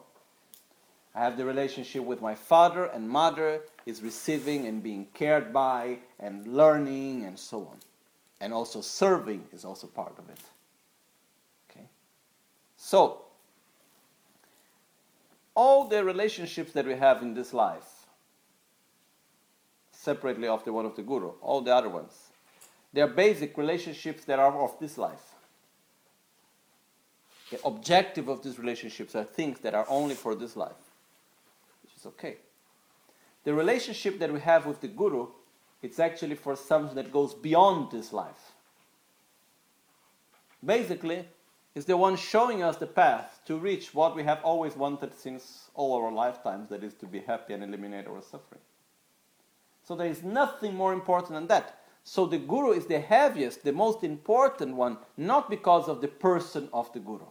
I 1.13 1.19
have 1.19 1.37
the 1.37 1.45
relationship 1.45 2.03
with 2.03 2.21
my 2.21 2.35
father 2.35 2.85
and 2.85 3.09
mother 3.09 3.61
is 3.85 4.01
receiving 4.01 4.65
and 4.65 4.81
being 4.81 5.07
cared 5.13 5.53
by 5.53 5.99
and 6.19 6.47
learning 6.47 7.23
and 7.25 7.37
so 7.37 7.59
on. 7.59 7.77
And 8.39 8.53
also 8.53 8.81
serving 8.81 9.45
is 9.53 9.65
also 9.65 9.87
part 9.87 10.17
of 10.17 10.29
it. 10.29 10.39
Okay? 11.69 11.87
So, 12.77 13.21
all 15.55 15.87
the 15.87 16.03
relationships 16.03 16.73
that 16.73 16.85
we 16.85 16.95
have 16.95 17.21
in 17.21 17.33
this 17.33 17.53
life, 17.53 18.05
separately 19.91 20.47
of 20.47 20.65
the 20.65 20.73
one 20.73 20.85
of 20.85 20.95
the 20.95 21.01
guru, 21.01 21.31
all 21.41 21.61
the 21.61 21.73
other 21.73 21.89
ones, 21.89 22.29
they 22.93 23.01
are 23.01 23.07
basic 23.07 23.57
relationships 23.57 24.25
that 24.25 24.39
are 24.39 24.61
of 24.61 24.77
this 24.79 24.97
life. 24.97 25.33
The 27.51 27.59
objective 27.65 28.27
of 28.27 28.43
these 28.43 28.57
relationships 28.57 29.15
are 29.15 29.23
things 29.23 29.59
that 29.59 29.73
are 29.73 29.85
only 29.87 30.15
for 30.15 30.35
this 30.35 30.55
life, 30.55 30.71
which 31.83 31.93
is 31.95 32.05
okay. 32.05 32.37
the 33.43 33.53
relationship 33.53 34.19
that 34.19 34.33
we 34.33 34.39
have 34.39 34.65
with 34.65 34.81
the 34.81 34.87
Guru, 34.87 35.27
it's 35.85 35.99
actually 35.99 36.33
for 36.33 36.55
something 36.55 36.95
that 36.95 37.11
goes 37.11 37.35
beyond 37.35 37.91
this 37.91 38.11
life. 38.11 38.53
Basically, 40.65 41.27
is 41.75 41.85
the 41.85 41.95
one 41.95 42.15
showing 42.15 42.63
us 42.63 42.77
the 42.77 42.87
path 42.87 43.41
to 43.45 43.59
reach 43.59 43.93
what 43.93 44.15
we 44.15 44.23
have 44.23 44.41
always 44.43 44.75
wanted 44.75 45.13
since 45.13 45.69
all 45.75 45.93
our 45.93 46.11
lifetimes, 46.11 46.69
that 46.69 46.83
is 46.83 46.95
to 46.95 47.05
be 47.05 47.19
happy 47.19 47.53
and 47.53 47.63
eliminate 47.63 48.07
our 48.07 48.23
suffering. 48.23 48.61
So 49.83 49.95
there 49.95 50.07
is 50.07 50.23
nothing 50.23 50.73
more 50.73 50.91
important 50.91 51.33
than 51.33 51.47
that. 51.47 51.77
So 52.03 52.25
the 52.25 52.39
guru 52.39 52.71
is 52.71 52.87
the 52.87 52.99
heaviest, 52.99 53.63
the 53.63 53.71
most 53.71 54.03
important 54.03 54.75
one, 54.75 54.97
not 55.17 55.51
because 55.51 55.87
of 55.87 56.01
the 56.01 56.07
person 56.07 56.67
of 56.73 56.91
the 56.93 56.99
guru, 56.99 57.27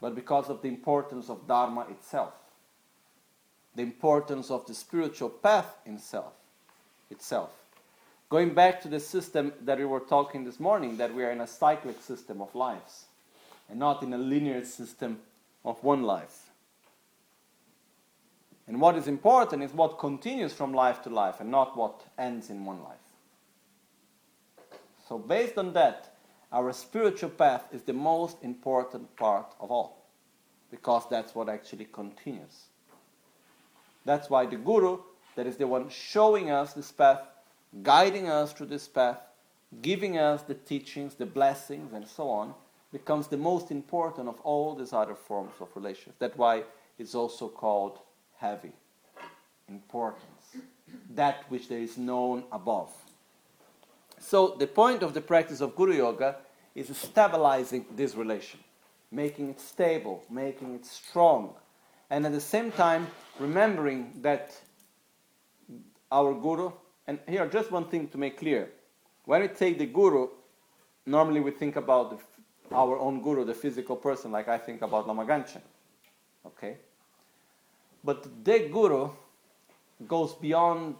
but 0.00 0.14
because 0.14 0.48
of 0.48 0.62
the 0.62 0.68
importance 0.68 1.28
of 1.28 1.48
Dharma 1.48 1.86
itself, 1.90 2.34
the 3.74 3.82
importance 3.82 4.48
of 4.48 4.64
the 4.66 4.74
spiritual 4.74 5.30
path 5.30 5.74
itself. 5.84 6.34
Itself. 7.12 7.50
Going 8.28 8.54
back 8.54 8.80
to 8.82 8.88
the 8.88 8.98
system 8.98 9.52
that 9.60 9.78
we 9.78 9.84
were 9.84 10.00
talking 10.00 10.44
this 10.44 10.58
morning, 10.58 10.96
that 10.96 11.14
we 11.14 11.22
are 11.22 11.30
in 11.30 11.40
a 11.40 11.46
cyclic 11.46 12.00
system 12.02 12.40
of 12.40 12.54
lives 12.54 13.04
and 13.68 13.78
not 13.78 14.02
in 14.02 14.12
a 14.12 14.18
linear 14.18 14.64
system 14.64 15.18
of 15.64 15.82
one 15.84 16.02
life. 16.02 16.50
And 18.66 18.80
what 18.80 18.96
is 18.96 19.06
important 19.06 19.62
is 19.62 19.72
what 19.72 19.98
continues 19.98 20.52
from 20.52 20.72
life 20.72 21.02
to 21.02 21.10
life 21.10 21.40
and 21.40 21.50
not 21.50 21.76
what 21.76 22.06
ends 22.18 22.48
in 22.48 22.64
one 22.64 22.82
life. 22.82 22.96
So, 25.08 25.18
based 25.18 25.58
on 25.58 25.74
that, 25.74 26.14
our 26.52 26.72
spiritual 26.72 27.30
path 27.30 27.64
is 27.72 27.82
the 27.82 27.92
most 27.92 28.36
important 28.42 29.14
part 29.16 29.54
of 29.60 29.70
all 29.70 30.02
because 30.70 31.04
that's 31.10 31.34
what 31.34 31.48
actually 31.48 31.86
continues. 31.86 32.64
That's 34.04 34.30
why 34.30 34.46
the 34.46 34.56
Guru, 34.56 34.98
that 35.36 35.46
is 35.46 35.56
the 35.56 35.66
one 35.66 35.88
showing 35.88 36.50
us 36.50 36.72
this 36.72 36.92
path, 36.92 37.20
guiding 37.82 38.28
us 38.28 38.52
through 38.52 38.66
this 38.66 38.88
path, 38.88 39.18
giving 39.80 40.18
us 40.18 40.42
the 40.42 40.54
teachings, 40.54 41.14
the 41.14 41.26
blessings, 41.26 41.92
and 41.92 42.06
so 42.06 42.28
on, 42.28 42.54
becomes 42.92 43.28
the 43.28 43.36
most 43.36 43.70
important 43.70 44.28
of 44.28 44.38
all 44.40 44.74
these 44.74 44.92
other 44.92 45.14
forms 45.14 45.52
of 45.60 45.68
relations. 45.74 46.14
That's 46.18 46.36
why 46.36 46.64
it's 46.98 47.14
also 47.14 47.48
called 47.48 47.98
heavy, 48.36 48.72
importance, 49.68 50.56
that 51.14 51.44
which 51.48 51.68
there 51.68 51.78
is 51.78 51.96
known 51.96 52.44
above. 52.52 52.92
So 54.18 54.54
the 54.58 54.66
point 54.66 55.02
of 55.02 55.14
the 55.14 55.20
practice 55.20 55.60
of 55.60 55.74
Guru 55.74 55.94
Yoga 55.96 56.36
is 56.74 56.94
stabilizing 56.96 57.86
this 57.96 58.14
relation, 58.14 58.60
making 59.10 59.48
it 59.50 59.60
stable, 59.60 60.22
making 60.30 60.74
it 60.74 60.84
strong, 60.84 61.54
and 62.10 62.26
at 62.26 62.32
the 62.32 62.40
same 62.40 62.70
time 62.72 63.06
remembering 63.38 64.12
that 64.20 64.54
our 66.12 66.34
Guru, 66.34 66.70
and 67.06 67.18
here 67.26 67.46
just 67.48 67.72
one 67.72 67.88
thing 67.88 68.06
to 68.08 68.18
make 68.18 68.38
clear, 68.38 68.70
when 69.24 69.40
we 69.40 69.48
take 69.48 69.78
the 69.78 69.86
Guru, 69.86 70.28
normally 71.06 71.40
we 71.40 71.50
think 71.50 71.76
about 71.76 72.10
the, 72.10 72.76
our 72.76 72.98
own 72.98 73.22
Guru, 73.22 73.44
the 73.44 73.54
physical 73.54 73.96
person, 73.96 74.30
like 74.30 74.46
I 74.46 74.58
think 74.58 74.82
about 74.82 75.08
Lama 75.08 75.24
Gangchen. 75.24 75.62
Okay? 76.46 76.76
But 78.04 78.44
the 78.44 78.68
Guru 78.70 79.10
goes 80.06 80.34
beyond 80.34 80.96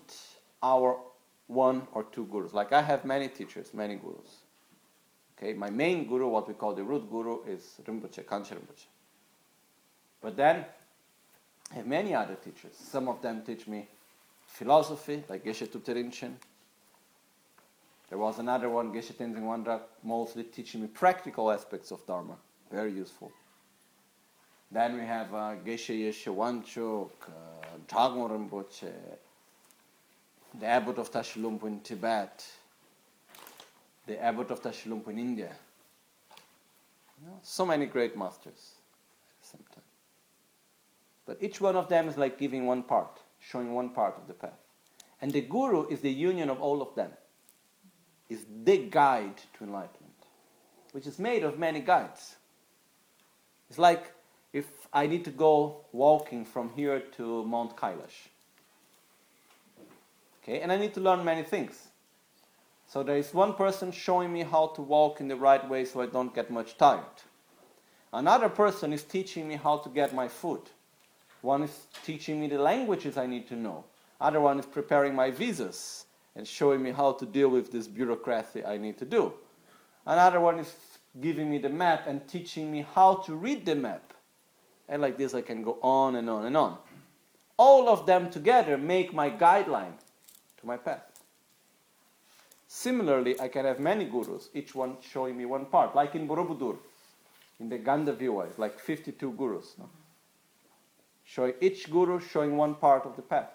our 0.62 0.98
one 1.46 1.86
or 1.92 2.04
two 2.04 2.26
gurus. 2.26 2.54
Like 2.54 2.72
I 2.72 2.82
have 2.82 3.04
many 3.04 3.28
teachers, 3.28 3.74
many 3.74 3.96
gurus. 3.96 4.44
Okay, 5.36 5.52
my 5.54 5.70
main 5.70 6.06
guru, 6.06 6.28
what 6.28 6.46
we 6.46 6.54
call 6.54 6.72
the 6.72 6.84
root 6.84 7.10
guru, 7.10 7.44
is 7.44 7.80
Rinpoche, 7.84 8.24
Gangchen 8.24 8.58
Rinpoche. 8.58 8.86
But 10.20 10.36
then 10.36 10.64
I 11.72 11.74
have 11.76 11.86
many 11.86 12.14
other 12.14 12.36
teachers. 12.36 12.76
Some 12.76 13.08
of 13.08 13.20
them 13.22 13.42
teach 13.44 13.66
me 13.66 13.88
philosophy, 14.52 15.24
like 15.28 15.44
Geshe 15.44 15.66
Rinchen. 15.66 16.34
There 18.08 18.18
was 18.18 18.38
another 18.38 18.68
one, 18.68 18.92
Geshe 18.92 19.14
Tenzin 19.14 19.42
Wangyal, 19.42 19.80
mostly 20.02 20.44
teaching 20.44 20.82
me 20.82 20.88
practical 20.88 21.50
aspects 21.50 21.90
of 21.90 22.06
Dharma. 22.06 22.36
Very 22.70 22.92
useful. 22.92 23.32
Then 24.70 24.96
we 24.96 25.06
have 25.06 25.32
uh, 25.32 25.54
Geshe 25.64 25.98
Yeshe 25.98 26.34
Wangchuk, 26.34 27.10
uh, 27.28 28.28
Rinpoche, 28.28 28.92
the 30.60 30.66
abbot 30.66 30.98
of 30.98 31.10
Tashilhunpo 31.10 31.64
in 31.64 31.80
Tibet, 31.80 32.44
the 34.06 34.22
abbot 34.22 34.50
of 34.50 34.62
Tashilhunpo 34.62 35.08
in 35.08 35.18
India. 35.18 35.56
You 37.20 37.28
know, 37.28 37.38
so 37.42 37.64
many 37.64 37.86
great 37.86 38.16
masters 38.18 38.74
at 39.30 39.42
the 39.42 39.48
same 39.56 39.64
time. 39.74 39.84
But 41.24 41.38
each 41.40 41.60
one 41.60 41.76
of 41.76 41.88
them 41.88 42.08
is 42.08 42.18
like 42.18 42.38
giving 42.38 42.66
one 42.66 42.82
part, 42.82 43.18
showing 43.42 43.74
one 43.74 43.90
part 43.90 44.16
of 44.16 44.26
the 44.26 44.34
path. 44.34 44.58
And 45.20 45.32
the 45.32 45.40
guru 45.40 45.86
is 45.88 46.00
the 46.00 46.10
union 46.10 46.50
of 46.50 46.60
all 46.60 46.82
of 46.82 46.94
them, 46.94 47.10
is 48.28 48.44
the 48.64 48.78
guide 48.78 49.36
to 49.58 49.64
enlightenment, 49.64 50.26
which 50.92 51.06
is 51.06 51.18
made 51.18 51.42
of 51.42 51.58
many 51.58 51.80
guides. 51.80 52.36
It's 53.68 53.78
like 53.78 54.12
if 54.52 54.66
I 54.92 55.06
need 55.06 55.24
to 55.24 55.30
go 55.30 55.84
walking 55.92 56.44
from 56.44 56.70
here 56.70 57.00
to 57.16 57.44
Mount 57.44 57.76
Kailash. 57.76 58.28
Okay, 60.42 60.60
and 60.60 60.72
I 60.72 60.76
need 60.76 60.92
to 60.94 61.00
learn 61.00 61.24
many 61.24 61.42
things. 61.42 61.88
So 62.88 63.02
there 63.02 63.16
is 63.16 63.32
one 63.32 63.54
person 63.54 63.92
showing 63.92 64.32
me 64.32 64.42
how 64.42 64.66
to 64.74 64.82
walk 64.82 65.20
in 65.20 65.28
the 65.28 65.36
right 65.36 65.66
way 65.68 65.84
so 65.84 66.02
I 66.02 66.06
don't 66.06 66.34
get 66.34 66.50
much 66.50 66.76
tired. 66.76 67.22
Another 68.12 68.50
person 68.50 68.92
is 68.92 69.04
teaching 69.04 69.48
me 69.48 69.54
how 69.54 69.78
to 69.78 69.88
get 69.88 70.14
my 70.14 70.28
food. 70.28 70.60
One 71.42 71.64
is 71.64 71.86
teaching 72.04 72.40
me 72.40 72.46
the 72.46 72.58
languages 72.58 73.16
I 73.16 73.26
need 73.26 73.48
to 73.48 73.56
know. 73.56 73.84
Other 74.20 74.40
one 74.40 74.58
is 74.58 74.66
preparing 74.66 75.14
my 75.14 75.30
visas 75.30 76.06
and 76.36 76.46
showing 76.46 76.82
me 76.82 76.92
how 76.92 77.12
to 77.12 77.26
deal 77.26 77.48
with 77.48 77.70
this 77.70 77.88
bureaucracy 77.88 78.64
I 78.64 78.78
need 78.78 78.96
to 78.98 79.04
do. 79.04 79.32
Another 80.06 80.40
one 80.40 80.60
is 80.60 80.72
giving 81.20 81.50
me 81.50 81.58
the 81.58 81.68
map 81.68 82.06
and 82.06 82.26
teaching 82.26 82.70
me 82.70 82.86
how 82.94 83.16
to 83.26 83.34
read 83.34 83.66
the 83.66 83.74
map. 83.74 84.14
And 84.88 85.02
like 85.02 85.18
this, 85.18 85.34
I 85.34 85.42
can 85.42 85.62
go 85.62 85.78
on 85.82 86.16
and 86.16 86.30
on 86.30 86.46
and 86.46 86.56
on. 86.56 86.78
All 87.56 87.88
of 87.88 88.06
them 88.06 88.30
together 88.30 88.78
make 88.78 89.12
my 89.12 89.28
guideline 89.30 89.94
to 90.58 90.66
my 90.66 90.76
path. 90.76 91.02
Similarly, 92.68 93.38
I 93.38 93.48
can 93.48 93.66
have 93.66 93.80
many 93.80 94.06
gurus, 94.06 94.48
each 94.54 94.74
one 94.74 94.96
showing 95.02 95.36
me 95.36 95.44
one 95.44 95.66
part, 95.66 95.94
like 95.94 96.14
in 96.14 96.26
Borobudur, 96.26 96.78
in 97.60 97.68
the 97.68 97.78
Gandavyuha, 97.78 98.56
like 98.56 98.78
52 98.78 99.32
gurus. 99.32 99.74
No? 99.78 99.90
Showing 101.32 101.54
each 101.62 101.90
guru 101.90 102.20
showing 102.20 102.58
one 102.58 102.74
part 102.74 103.06
of 103.06 103.16
the 103.16 103.22
path. 103.22 103.48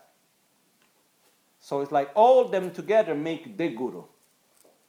So 1.60 1.82
it's 1.82 1.92
like 1.92 2.10
all 2.16 2.46
them 2.46 2.72
together 2.72 3.13
make 3.13 3.56
the 3.56 3.70
guru, 3.70 4.04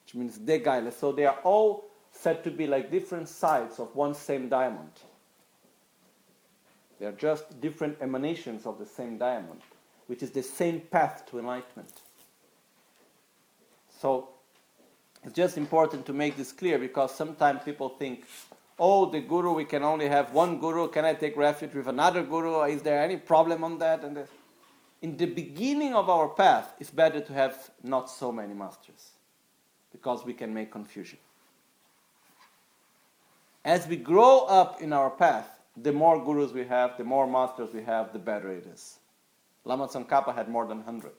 which 0.04 0.14
means 0.14 0.38
the 0.38 0.58
guide. 0.58 0.90
So 0.94 1.12
they 1.12 1.26
are 1.26 1.38
all 1.44 1.84
said 2.12 2.42
to 2.44 2.50
be 2.50 2.66
like 2.66 2.90
different 2.90 3.28
sides 3.28 3.78
of 3.78 3.94
one 3.94 4.14
same 4.14 4.48
diamond. 4.48 4.92
They 6.98 7.04
are 7.04 7.12
just 7.12 7.60
different 7.60 7.98
emanations 8.00 8.64
of 8.64 8.78
the 8.78 8.86
same 8.86 9.18
diamond, 9.18 9.60
which 10.06 10.22
is 10.22 10.30
the 10.30 10.42
same 10.42 10.80
path 10.80 11.26
to 11.30 11.38
enlightenment. 11.38 11.92
So 14.00 14.30
it's 15.24 15.34
just 15.34 15.58
important 15.58 16.06
to 16.06 16.14
make 16.14 16.38
this 16.38 16.52
clear 16.52 16.78
because 16.78 17.14
sometimes 17.14 17.60
people 17.64 17.90
think, 17.90 18.24
oh, 18.78 19.10
the 19.10 19.20
guru, 19.20 19.52
we 19.52 19.64
can 19.64 19.82
only 19.82 20.08
have 20.08 20.32
one 20.32 20.58
guru. 20.58 20.88
Can 20.88 21.04
I 21.04 21.14
take 21.14 21.36
refuge 21.36 21.74
with 21.74 21.88
another 21.88 22.22
guru? 22.22 22.62
Is 22.62 22.82
there 22.82 23.02
any 23.02 23.16
problem 23.16 23.64
on 23.64 23.78
that? 23.78 24.04
And 24.04 24.16
this? 24.16 24.28
in 25.00 25.16
the 25.16 25.26
beginning 25.26 25.94
of 25.94 26.08
our 26.08 26.28
path, 26.28 26.74
it's 26.80 26.90
better 26.90 27.20
to 27.20 27.32
have 27.32 27.70
not 27.82 28.10
so 28.10 28.32
many 28.32 28.54
masters 28.54 29.10
because 29.92 30.24
we 30.24 30.32
can 30.32 30.52
make 30.52 30.72
confusion. 30.72 31.18
As 33.64 33.86
we 33.86 33.96
grow 33.96 34.40
up 34.46 34.80
in 34.80 34.92
our 34.92 35.10
path, 35.10 35.60
the 35.76 35.92
more 35.92 36.24
gurus 36.24 36.52
we 36.52 36.64
have, 36.64 36.96
the 36.96 37.04
more 37.04 37.26
masters 37.26 37.72
we 37.72 37.82
have, 37.82 38.12
the 38.12 38.18
better 38.18 38.50
it 38.50 38.66
is. 38.66 38.98
Lama 39.64 39.86
Tsongkhapa 39.86 40.34
had 40.34 40.48
more 40.48 40.66
than 40.66 40.78
100. 40.78 41.12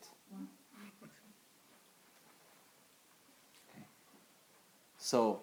Okay. 3.69 3.86
So 4.98 5.41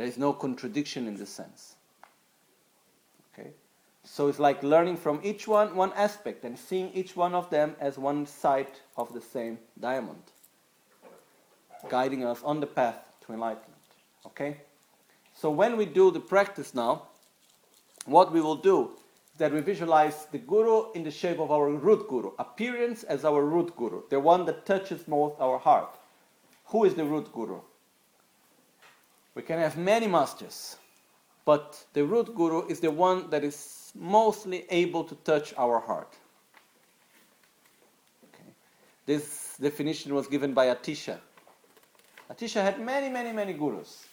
there 0.00 0.08
is 0.08 0.16
no 0.16 0.32
contradiction 0.32 1.06
in 1.06 1.14
this 1.14 1.28
sense. 1.28 1.74
Okay? 3.34 3.50
So 4.02 4.28
it's 4.28 4.38
like 4.38 4.62
learning 4.62 4.96
from 4.96 5.20
each 5.22 5.46
one 5.46 5.76
one 5.76 5.92
aspect 5.92 6.42
and 6.42 6.58
seeing 6.58 6.90
each 6.94 7.16
one 7.16 7.34
of 7.34 7.50
them 7.50 7.76
as 7.78 7.98
one 7.98 8.24
side 8.24 8.72
of 8.96 9.12
the 9.12 9.20
same 9.20 9.58
diamond, 9.78 10.22
guiding 11.90 12.24
us 12.24 12.42
on 12.42 12.60
the 12.60 12.66
path 12.66 13.12
to 13.26 13.34
enlightenment. 13.34 13.82
Okay? 14.24 14.62
So 15.34 15.50
when 15.50 15.76
we 15.76 15.84
do 15.84 16.10
the 16.10 16.20
practice 16.34 16.74
now, 16.74 17.02
what 18.06 18.32
we 18.32 18.40
will 18.40 18.56
do 18.56 18.92
is 19.34 19.38
that 19.38 19.52
we 19.52 19.60
visualize 19.60 20.28
the 20.32 20.38
guru 20.38 20.92
in 20.92 21.04
the 21.04 21.10
shape 21.10 21.38
of 21.38 21.50
our 21.50 21.68
root 21.68 22.08
guru, 22.08 22.30
appearance 22.38 23.02
as 23.02 23.26
our 23.26 23.44
root 23.44 23.76
guru, 23.76 24.00
the 24.08 24.18
one 24.18 24.46
that 24.46 24.64
touches 24.64 25.06
most 25.06 25.38
our 25.40 25.58
heart. 25.58 25.94
Who 26.72 26.84
is 26.84 26.94
the 26.94 27.04
root 27.04 27.30
guru? 27.34 27.60
We 29.34 29.42
can 29.42 29.58
have 29.58 29.76
many 29.76 30.06
masters, 30.06 30.76
but 31.44 31.84
the 31.92 32.04
root 32.04 32.34
guru 32.34 32.66
is 32.66 32.80
the 32.80 32.90
one 32.90 33.30
that 33.30 33.44
is 33.44 33.92
mostly 33.94 34.66
able 34.70 35.04
to 35.04 35.14
touch 35.16 35.54
our 35.56 35.80
heart. 35.80 36.16
Okay. 38.24 38.50
This 39.06 39.56
definition 39.60 40.14
was 40.14 40.26
given 40.26 40.52
by 40.52 40.66
Atisha. 40.66 41.18
Atisha 42.30 42.62
had 42.62 42.80
many, 42.80 43.08
many, 43.08 43.32
many 43.32 43.52
gurus. 43.52 44.06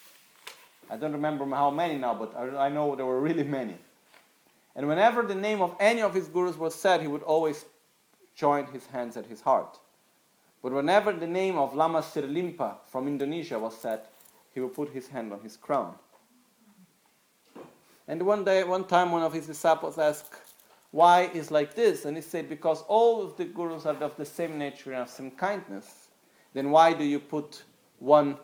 I 0.89 0.97
don't 0.97 1.13
remember 1.13 1.45
how 1.47 1.69
many 1.69 1.97
now, 1.97 2.13
but 2.13 2.35
I 2.35 2.69
know 2.69 2.95
there 2.95 3.05
were 3.05 3.19
really 3.19 3.43
many. 3.43 3.75
And 4.75 4.87
whenever 4.87 5.23
the 5.23 5.35
name 5.35 5.61
of 5.61 5.75
any 5.79 6.01
of 6.01 6.13
his 6.13 6.27
gurus 6.27 6.57
was 6.57 6.73
said, 6.73 7.01
he 7.01 7.07
would 7.07 7.23
always 7.23 7.65
join 8.35 8.67
his 8.67 8.85
hands 8.85 9.17
at 9.17 9.25
his 9.25 9.41
heart. 9.41 9.79
But 10.61 10.71
whenever 10.71 11.11
the 11.11 11.27
name 11.27 11.57
of 11.57 11.75
Lama 11.75 12.01
Serlingpa 12.01 12.75
from 12.85 13.07
Indonesia 13.07 13.59
was 13.59 13.75
said, 13.75 14.01
he 14.57 14.61
would 14.61 14.73
put 14.73 14.89
his 14.89 15.07
hand 15.07 15.31
on 15.31 15.39
his 15.41 15.55
crown. 15.55 15.93
And 18.07 18.23
one 18.23 18.43
day, 18.43 18.63
one 18.63 18.85
time, 18.85 19.11
one 19.11 19.21
of 19.21 19.31
his 19.31 19.45
disciples 19.45 19.99
asked, 19.99 20.33
Why 20.89 21.29
is 21.31 21.51
like 21.51 21.75
this? 21.75 22.05
And 22.05 22.17
he 22.17 22.23
said, 22.23 22.49
Because 22.49 22.81
all 22.87 23.21
of 23.21 23.37
the 23.37 23.45
gurus 23.45 23.85
are 23.85 23.93
of 23.97 24.17
the 24.17 24.25
same 24.25 24.57
nature 24.57 24.93
and 24.93 25.03
of 25.03 25.09
same 25.09 25.29
kindness. 25.29 26.07
Then 26.55 26.71
why 26.71 26.93
do 26.93 27.03
you 27.03 27.19
put 27.19 27.61
one, 27.99 28.37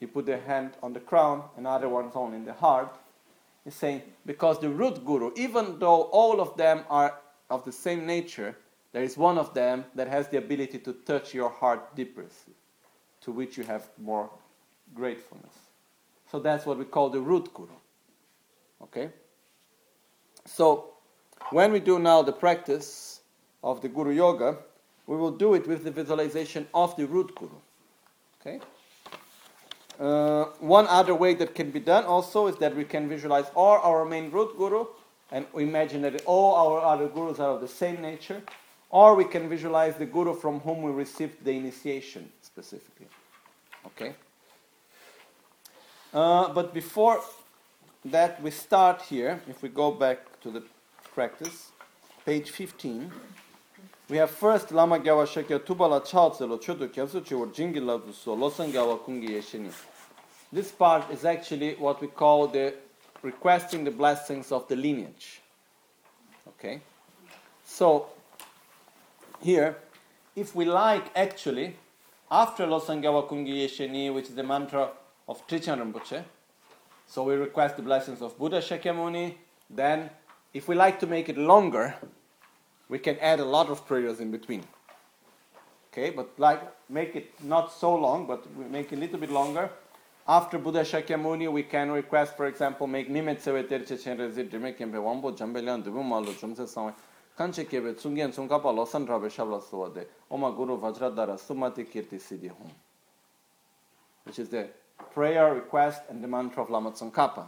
you 0.00 0.08
put 0.08 0.26
the 0.26 0.36
hand 0.36 0.72
on 0.82 0.92
the 0.92 1.00
crown, 1.00 1.44
and 1.56 1.66
other 1.66 1.88
one's 1.88 2.14
only 2.14 2.36
in 2.36 2.44
the 2.44 2.52
heart? 2.52 2.94
He's 3.64 3.74
saying, 3.74 4.02
Because 4.26 4.60
the 4.60 4.68
root 4.68 5.02
guru, 5.02 5.32
even 5.34 5.78
though 5.78 6.02
all 6.20 6.42
of 6.42 6.58
them 6.58 6.84
are 6.90 7.18
of 7.48 7.64
the 7.64 7.72
same 7.72 8.04
nature, 8.04 8.54
there 8.92 9.02
is 9.02 9.16
one 9.16 9.38
of 9.38 9.54
them 9.54 9.86
that 9.94 10.08
has 10.08 10.28
the 10.28 10.36
ability 10.36 10.80
to 10.80 10.92
touch 10.92 11.32
your 11.32 11.48
heart 11.48 11.96
deeper, 11.96 12.26
to 13.22 13.32
which 13.32 13.56
you 13.56 13.64
have 13.64 13.88
more 13.96 14.28
gratefulness. 14.94 15.54
So 16.30 16.38
that's 16.38 16.64
what 16.64 16.78
we 16.78 16.84
call 16.84 17.10
the 17.10 17.20
root 17.20 17.52
guru. 17.52 17.74
Okay? 18.82 19.10
So, 20.46 20.90
when 21.50 21.72
we 21.72 21.80
do 21.80 21.98
now 21.98 22.22
the 22.22 22.32
practice 22.32 23.20
of 23.62 23.80
the 23.80 23.88
Guru 23.88 24.12
Yoga, 24.12 24.56
we 25.06 25.16
will 25.16 25.30
do 25.30 25.54
it 25.54 25.66
with 25.66 25.84
the 25.84 25.90
visualization 25.90 26.66
of 26.74 26.96
the 26.96 27.06
root 27.06 27.34
Guru. 27.34 27.56
Okay? 28.40 28.60
Uh, 30.00 30.46
one 30.58 30.86
other 30.88 31.14
way 31.14 31.34
that 31.34 31.54
can 31.54 31.70
be 31.70 31.78
done 31.78 32.04
also 32.04 32.46
is 32.46 32.56
that 32.56 32.74
we 32.74 32.84
can 32.84 33.08
visualize 33.08 33.46
all 33.54 33.78
our 33.82 34.04
main 34.04 34.30
root 34.30 34.56
Guru 34.56 34.86
and 35.30 35.46
imagine 35.54 36.02
that 36.02 36.22
all 36.26 36.54
our 36.54 36.94
other 36.94 37.08
Gurus 37.08 37.38
are 37.38 37.50
of 37.50 37.60
the 37.60 37.68
same 37.68 38.02
nature, 38.02 38.42
or 38.90 39.14
we 39.14 39.24
can 39.24 39.48
visualize 39.48 39.96
the 39.96 40.06
Guru 40.06 40.34
from 40.34 40.60
whom 40.60 40.82
we 40.82 40.90
received 40.90 41.44
the 41.44 41.52
initiation 41.52 42.30
specifically. 42.42 43.06
Okay? 43.86 44.14
Uh, 46.12 46.52
but 46.52 46.74
before 46.74 47.22
that 48.04 48.42
we 48.42 48.50
start 48.50 49.00
here, 49.02 49.40
if 49.48 49.62
we 49.62 49.70
go 49.70 49.90
back 49.90 50.40
to 50.42 50.50
the 50.50 50.62
practice, 51.14 51.70
page 52.26 52.50
15, 52.50 53.10
we 54.10 54.18
have 54.18 54.30
first 54.30 54.72
Lama 54.72 54.98
Gyawa 54.98 55.26
Shakya 55.26 55.60
Tubala 55.60 56.04
Chaltselo 56.06 56.60
Chodo 56.62 56.86
Kyasuchi 56.86 57.32
or 57.38 57.46
Jingila 57.46 57.98
Buso 57.98 58.36
Losangyawa 58.36 59.00
Kungi 59.00 59.30
Yeshini. 59.30 59.72
This 60.52 60.70
part 60.70 61.10
is 61.10 61.24
actually 61.24 61.76
what 61.76 62.02
we 62.02 62.08
call 62.08 62.46
the 62.46 62.74
requesting 63.22 63.84
the 63.84 63.90
blessings 63.90 64.52
of 64.52 64.68
the 64.68 64.76
lineage. 64.76 65.40
Okay? 66.46 66.82
So, 67.64 68.08
here, 69.40 69.78
if 70.36 70.54
we 70.54 70.66
like 70.66 71.06
actually, 71.16 71.76
after 72.30 72.66
Losangyawa 72.66 73.26
Kungi 73.30 73.64
Yeshini, 73.64 74.12
which 74.12 74.28
is 74.28 74.34
the 74.34 74.42
mantra 74.42 74.90
of 75.32 75.46
Trijang 75.46 75.80
Rinpoche, 75.80 76.22
so 77.06 77.22
we 77.22 77.34
request 77.34 77.76
the 77.78 77.82
blessings 77.82 78.20
of 78.20 78.38
Buddha 78.38 78.58
Shakyamuni. 78.58 79.34
Then, 79.70 80.10
if 80.52 80.68
we 80.68 80.74
like 80.74 81.00
to 81.00 81.06
make 81.06 81.30
it 81.30 81.38
longer, 81.38 81.94
we 82.90 82.98
can 82.98 83.16
add 83.18 83.40
a 83.40 83.44
lot 83.44 83.70
of 83.70 83.86
prayers 83.86 84.20
in 84.20 84.30
between. 84.30 84.62
Okay, 85.90 86.10
but 86.10 86.28
like 86.38 86.60
make 86.90 87.16
it 87.16 87.32
not 87.42 87.72
so 87.72 87.94
long, 87.96 88.26
but 88.26 88.44
we 88.54 88.66
make 88.66 88.92
it 88.92 88.96
a 88.96 89.00
little 89.00 89.18
bit 89.18 89.30
longer. 89.30 89.70
After 90.28 90.58
Buddha 90.58 90.82
Shakyamuni, 90.82 91.50
we 91.50 91.62
can 91.62 91.90
request, 91.90 92.36
for 92.36 92.46
example, 92.46 92.86
make 92.86 93.08
Nimet 93.10 93.40
Seveter 93.40 93.80
Chechen 93.88 94.18
Rezit 94.18 94.50
Dime 94.50 94.74
Kempe 94.74 95.00
Wambo 95.06 95.34
Jambelian 95.36 95.82
Dubu 95.82 96.04
Malu 96.04 96.34
Jumse 96.34 96.66
Sangwe 96.68 96.92
Kanche 97.38 97.64
Kebe 97.66 97.94
Tsungyen 97.94 98.30
Tsungkapa 98.34 98.70
Losan 98.78 99.06
Rabe 99.08 99.30
Shabla 99.30 99.62
Suwade 99.62 100.04
Oma 100.30 100.52
Guru 100.52 100.78
Vajradara 100.78 101.38
Sumati 101.40 101.84
Kirti 101.90 102.20
Siddhi 102.20 102.50
Hum. 102.50 102.70
Which 104.24 104.38
is 104.38 104.50
the 104.50 104.68
prayer, 105.10 105.54
request, 105.54 106.02
and 106.08 106.22
the 106.22 106.28
mantra 106.28 106.62
of 106.62 106.70
Lama 106.70 106.92
Tsongkhapa, 106.92 107.46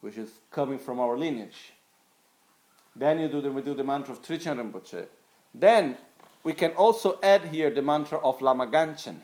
which 0.00 0.16
is 0.16 0.30
coming 0.50 0.78
from 0.78 1.00
our 1.00 1.16
lineage. 1.16 1.72
Then 2.96 3.20
you 3.20 3.28
do 3.28 3.40
the, 3.40 3.50
we 3.52 3.62
do 3.62 3.74
the 3.74 3.84
mantra 3.84 4.14
of 4.14 4.22
Trijang 4.22 4.58
Rinpoche. 4.58 5.06
Then 5.54 5.96
we 6.42 6.52
can 6.52 6.72
also 6.72 7.18
add 7.22 7.44
here 7.46 7.70
the 7.70 7.82
mantra 7.82 8.18
of 8.18 8.40
Lama 8.42 8.66
Gangchen. 8.66 9.16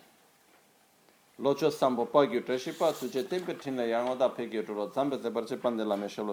Locho 1.40 1.72
sambo 1.72 2.07
pagyu 2.07 2.42
treshipa 2.42 2.92
suje 2.92 3.28
tempe 3.28 3.54
tinla 3.54 3.83
yangoda 3.83 4.28
pegyu 4.28 4.64
turo 4.64 4.88
zambe 4.92 5.20
ze 5.20 5.30
barche 5.30 5.57
pande 5.57 5.85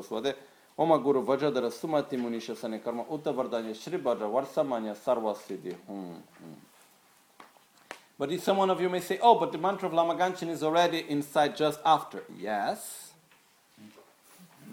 swade 0.04 0.36
oma 0.78 0.98
guru 1.00 1.24
vajadara 1.24 1.72
sumati 1.72 2.18
munisha 2.18 2.56
sane 2.56 2.80
karma 2.80 3.04
uta 3.10 3.34
vardanya 3.34 3.74
shri 3.74 3.98
bhadra 3.98 4.28
varsamanya 4.28 4.96
sarva 4.96 5.34
siddhi 5.36 5.76
but 8.18 8.32
if 8.32 8.44
someone 8.44 8.70
of 8.70 8.80
you 8.82 8.90
may 8.90 9.00
say, 9.00 9.20
oh, 9.22 9.40
but 9.40 9.52
the 9.52 9.58
mantra 9.58 9.88
of 9.88 9.94
Lama 9.94 10.16
Gangchen 10.16 10.50
is 10.50 10.64
already 10.64 11.06
inside 11.10 11.56
just 11.58 11.80
after. 11.86 12.24
Yes. 12.38 13.12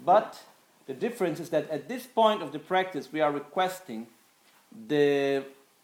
But 0.05 0.41
the 0.85 0.93
difference 0.93 1.39
is 1.39 1.49
that 1.49 1.69
at 1.69 1.87
this 1.87 2.05
point 2.05 2.41
of 2.41 2.51
the 2.51 2.59
practice, 2.59 3.11
we 3.11 3.21
are 3.21 3.31
requesting 3.31 4.07
the 4.87 5.43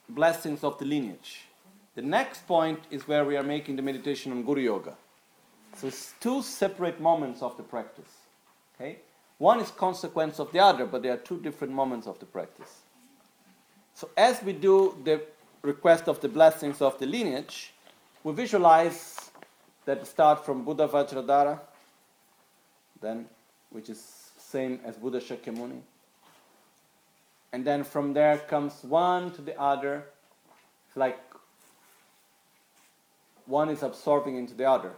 blessings 0.10 0.64
of 0.64 0.78
the 0.78 0.86
lineage. 0.86 1.42
The 1.96 2.02
next 2.02 2.46
point 2.48 2.80
is 2.92 3.08
where 3.08 3.26
we 3.26 3.38
are 3.38 3.44
making 3.44 3.78
the 3.78 3.82
meditation 3.82 4.32
on 4.32 4.44
Guru 4.44 4.62
Yoga. 4.62 4.94
So 5.78 5.88
it's 5.88 6.14
two 6.20 6.42
separate 6.42 7.00
moments 7.00 7.42
of 7.42 7.58
the 7.58 7.64
practice. 7.64 8.12
Okay? 8.76 8.98
One 9.38 9.60
is 9.60 9.72
consequence 9.72 10.40
of 10.40 10.52
the 10.52 10.60
other, 10.60 10.86
but 10.86 11.04
there 11.04 11.14
are 11.14 11.18
two 11.18 11.40
different 11.40 11.74
moments 11.74 12.08
of 12.08 12.20
the 12.20 12.26
practice. 12.26 12.82
So 13.94 14.10
as 14.18 14.42
we 14.44 14.54
do 14.54 14.98
the 15.04 15.22
request 15.66 16.08
of 16.08 16.22
the 16.22 16.30
blessings 16.30 16.82
of 16.82 16.98
the 17.00 17.06
lineage, 17.06 17.74
we 18.24 18.34
visualize 18.34 19.32
that 19.86 20.06
start 20.08 20.46
from 20.46 20.64
Buddha 20.64 20.88
Vajradhara, 20.88 21.60
then 23.02 23.26
which 23.70 23.90
is 23.90 24.32
same 24.38 24.80
as 24.84 24.96
Buddha 24.96 25.20
Shakyamuni. 25.20 25.82
And 27.52 27.66
then 27.66 27.84
from 27.84 28.14
there 28.14 28.38
comes 28.38 28.84
one 28.84 29.32
to 29.32 29.42
the 29.42 29.60
other, 29.60 30.06
like 30.96 31.20
one 33.46 33.70
is 33.70 33.84
absorbing 33.84 34.38
into 34.38 34.54
the 34.54 34.66
other. 34.66 34.92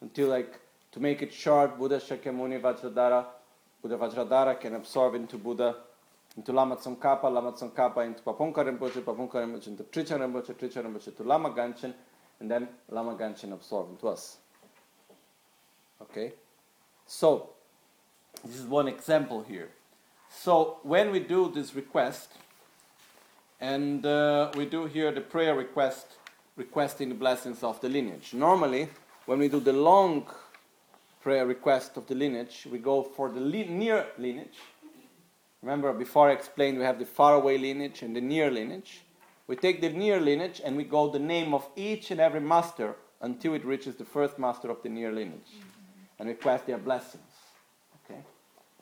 Until 0.00 0.28
like 0.28 0.60
to 0.92 1.00
make 1.00 1.22
it 1.22 1.32
short, 1.32 1.78
Buddha 1.78 1.98
Shakyamuni 1.98 2.60
Vajradhara, 2.60 3.26
Buddha 3.82 3.96
Vajradhara 3.96 4.60
can 4.60 4.74
absorb 4.74 5.14
into 5.14 5.36
Buddha 5.38 5.76
into 6.36 6.52
Lama 6.52 6.76
Tsongkhapa, 6.76 7.24
Lama 7.24 7.52
Tsongkhapa 7.52 8.06
into 8.06 8.22
Pabongka 8.22 8.56
Rinpoche, 8.56 9.02
Pabongka 9.02 9.34
Rinpoche 9.34 9.68
into 9.68 9.84
Trijang 9.84 10.20
Rinpoche, 10.20 10.54
Trijang 10.54 10.86
Rinpoche 10.86 11.16
to 11.16 11.22
Lama 11.22 11.50
Gangchen, 11.50 11.94
and 12.40 12.50
then 12.50 12.68
Lama 12.88 13.14
Gangchen 13.14 13.52
absorbed 13.52 13.92
into 13.92 14.08
us. 14.08 14.38
Okay? 16.02 16.32
So, 17.06 17.50
this 18.44 18.56
is 18.56 18.66
one 18.66 18.88
example 18.88 19.42
here. 19.42 19.70
So, 20.28 20.78
when 20.82 21.12
we 21.12 21.20
do 21.20 21.50
this 21.54 21.74
request, 21.74 22.32
and 23.60 24.04
uh, 24.04 24.50
we 24.56 24.66
do 24.66 24.86
here 24.86 25.12
the 25.12 25.20
prayer 25.20 25.54
request, 25.54 26.06
requesting 26.56 27.08
the 27.08 27.14
blessings 27.14 27.62
of 27.62 27.80
the 27.80 27.88
lineage. 27.88 28.34
Normally, 28.34 28.88
when 29.26 29.38
we 29.38 29.48
do 29.48 29.60
the 29.60 29.72
long 29.72 30.26
prayer 31.22 31.46
request 31.46 31.96
of 31.96 32.06
the 32.06 32.14
lineage, 32.14 32.66
we 32.70 32.78
go 32.78 33.02
for 33.02 33.30
the 33.30 33.40
li- 33.40 33.68
near 33.68 34.06
lineage, 34.18 34.58
Remember, 35.64 35.94
before 35.94 36.28
I 36.28 36.32
explained, 36.32 36.76
we 36.76 36.84
have 36.84 36.98
the 36.98 37.06
faraway 37.06 37.56
lineage 37.56 38.02
and 38.02 38.14
the 38.14 38.20
near 38.20 38.50
lineage. 38.50 39.00
We 39.46 39.56
take 39.56 39.80
the 39.80 39.88
near 39.88 40.20
lineage 40.20 40.60
and 40.62 40.76
we 40.76 40.84
go 40.84 41.08
the 41.08 41.18
name 41.18 41.54
of 41.54 41.66
each 41.74 42.10
and 42.10 42.20
every 42.20 42.40
master 42.40 42.96
until 43.22 43.54
it 43.54 43.64
reaches 43.64 43.96
the 43.96 44.04
first 44.04 44.38
master 44.38 44.70
of 44.70 44.82
the 44.82 44.90
near 44.90 45.10
lineage. 45.10 45.52
Mm-hmm. 45.56 46.18
And 46.18 46.28
we 46.28 46.34
request 46.34 46.66
their 46.66 46.76
blessings. 46.76 47.32
Okay? 48.04 48.20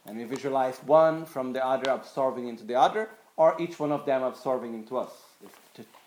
And 0.06 0.18
we 0.18 0.24
visualize 0.24 0.78
one 0.84 1.24
from 1.24 1.52
the 1.52 1.64
other 1.64 1.88
absorbing 1.92 2.48
into 2.48 2.64
the 2.64 2.74
other, 2.74 3.10
or 3.36 3.54
each 3.60 3.78
one 3.78 3.92
of 3.92 4.04
them 4.04 4.24
absorbing 4.24 4.74
into 4.74 4.98
us. 4.98 5.12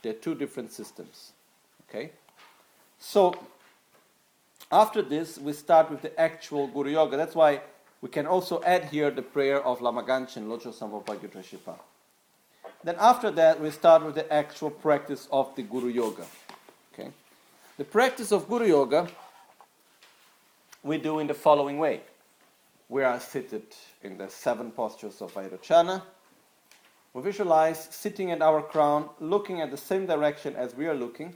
They're 0.02 0.12
two 0.12 0.36
different 0.36 0.74
systems. 0.74 1.32
Okay? 1.88 2.12
So, 3.00 3.34
after 4.70 5.02
this, 5.02 5.38
we 5.38 5.54
start 5.54 5.90
with 5.90 6.02
the 6.02 6.20
actual 6.20 6.68
Guru 6.68 6.92
Yoga. 6.92 7.16
That's 7.16 7.36
why 7.36 7.62
we 8.06 8.12
can 8.12 8.28
also 8.28 8.62
add 8.62 8.86
here 8.86 9.10
the 9.10 9.24
prayer 9.24 9.60
of 9.66 9.82
Lama 9.82 10.04
Gangchen, 10.04 10.48
Locho 10.48 10.72
Shipa. 10.72 11.74
Then 12.84 12.98
after 13.00 13.32
that, 13.32 13.60
we 13.60 13.72
start 13.72 14.06
with 14.06 14.14
the 14.14 14.32
actual 14.32 14.70
practice 14.70 15.28
of 15.32 15.56
the 15.56 15.64
Guru 15.64 15.88
Yoga. 15.88 16.24
Okay? 16.94 17.10
The 17.80 17.84
practice 17.84 18.32
of 18.32 18.48
Guru 18.48 18.68
Yoga 18.68 19.08
we 20.84 21.00
do 21.00 21.18
in 21.18 21.26
the 21.26 21.34
following 21.34 21.80
way. 21.80 22.02
We 22.90 23.02
are 23.02 23.20
seated 23.20 23.64
in 24.04 24.20
the 24.20 24.30
seven 24.30 24.70
postures 24.70 25.20
of 25.20 25.34
Vairochana. 25.34 26.04
We 27.16 27.24
visualize 27.24 27.88
sitting 27.90 28.30
at 28.30 28.44
our 28.44 28.62
crown, 28.62 29.10
looking 29.20 29.62
at 29.62 29.72
the 29.72 29.78
same 29.78 30.06
direction 30.06 30.56
as 30.56 30.76
we 30.76 30.86
are 30.86 30.94
looking. 30.94 31.36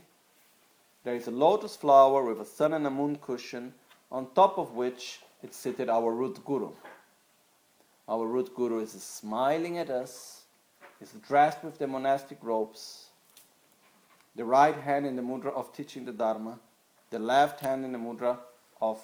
There 1.02 1.16
is 1.16 1.26
a 1.26 1.32
lotus 1.32 1.74
flower 1.74 2.22
with 2.22 2.40
a 2.40 2.44
sun 2.48 2.74
and 2.74 2.86
a 2.86 2.90
moon 2.90 3.16
cushion, 3.16 3.74
on 4.12 4.28
top 4.36 4.56
of 4.56 4.76
which 4.76 5.18
is 5.42 5.54
seated 5.54 5.88
our 5.88 6.12
root 6.12 6.44
guru. 6.44 6.70
Our 8.08 8.26
root 8.26 8.54
guru 8.54 8.80
is 8.80 8.90
smiling 8.90 9.78
at 9.78 9.90
us, 9.90 10.42
is 11.00 11.12
dressed 11.26 11.62
with 11.62 11.78
the 11.78 11.86
monastic 11.86 12.38
robes, 12.42 13.06
the 14.36 14.44
right 14.44 14.74
hand 14.74 15.06
in 15.06 15.16
the 15.16 15.22
mudra 15.22 15.52
of 15.52 15.72
teaching 15.72 16.04
the 16.04 16.12
Dharma, 16.12 16.58
the 17.10 17.18
left 17.18 17.60
hand 17.60 17.84
in 17.84 17.92
the 17.92 17.98
mudra 17.98 18.38
of 18.80 19.00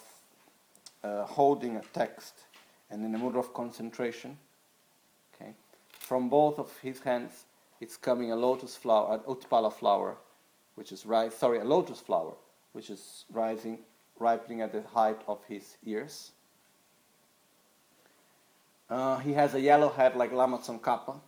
uh, 1.02 1.24
holding 1.24 1.76
a 1.76 1.82
text, 1.92 2.34
and 2.90 3.04
in 3.04 3.12
the 3.12 3.18
mudra 3.18 3.38
of 3.38 3.54
concentration. 3.54 4.36
Okay, 5.34 5.52
from 5.90 6.28
both 6.28 6.58
of 6.58 6.76
his 6.78 7.00
hands, 7.00 7.44
it's 7.80 7.96
coming 7.96 8.32
a 8.32 8.36
lotus 8.36 8.76
flower, 8.76 9.14
an 9.14 9.20
utpala 9.20 9.72
flower, 9.72 10.16
which 10.74 10.92
is 10.92 11.04
ri- 11.06 11.30
sorry, 11.30 11.58
a 11.58 11.64
lotus 11.64 12.00
flower, 12.00 12.32
which 12.72 12.90
is 12.90 13.24
rising, 13.32 13.78
ripening 14.18 14.60
at 14.62 14.72
the 14.72 14.82
height 14.82 15.20
of 15.26 15.38
his 15.48 15.76
ears. 15.84 16.32
Uh, 18.88 19.18
he 19.18 19.32
has 19.32 19.54
a 19.54 19.60
yellow 19.60 19.88
head 19.88 20.14
like 20.16 20.32
Lama 20.32 20.58
Tsongkhapa, 20.58 21.18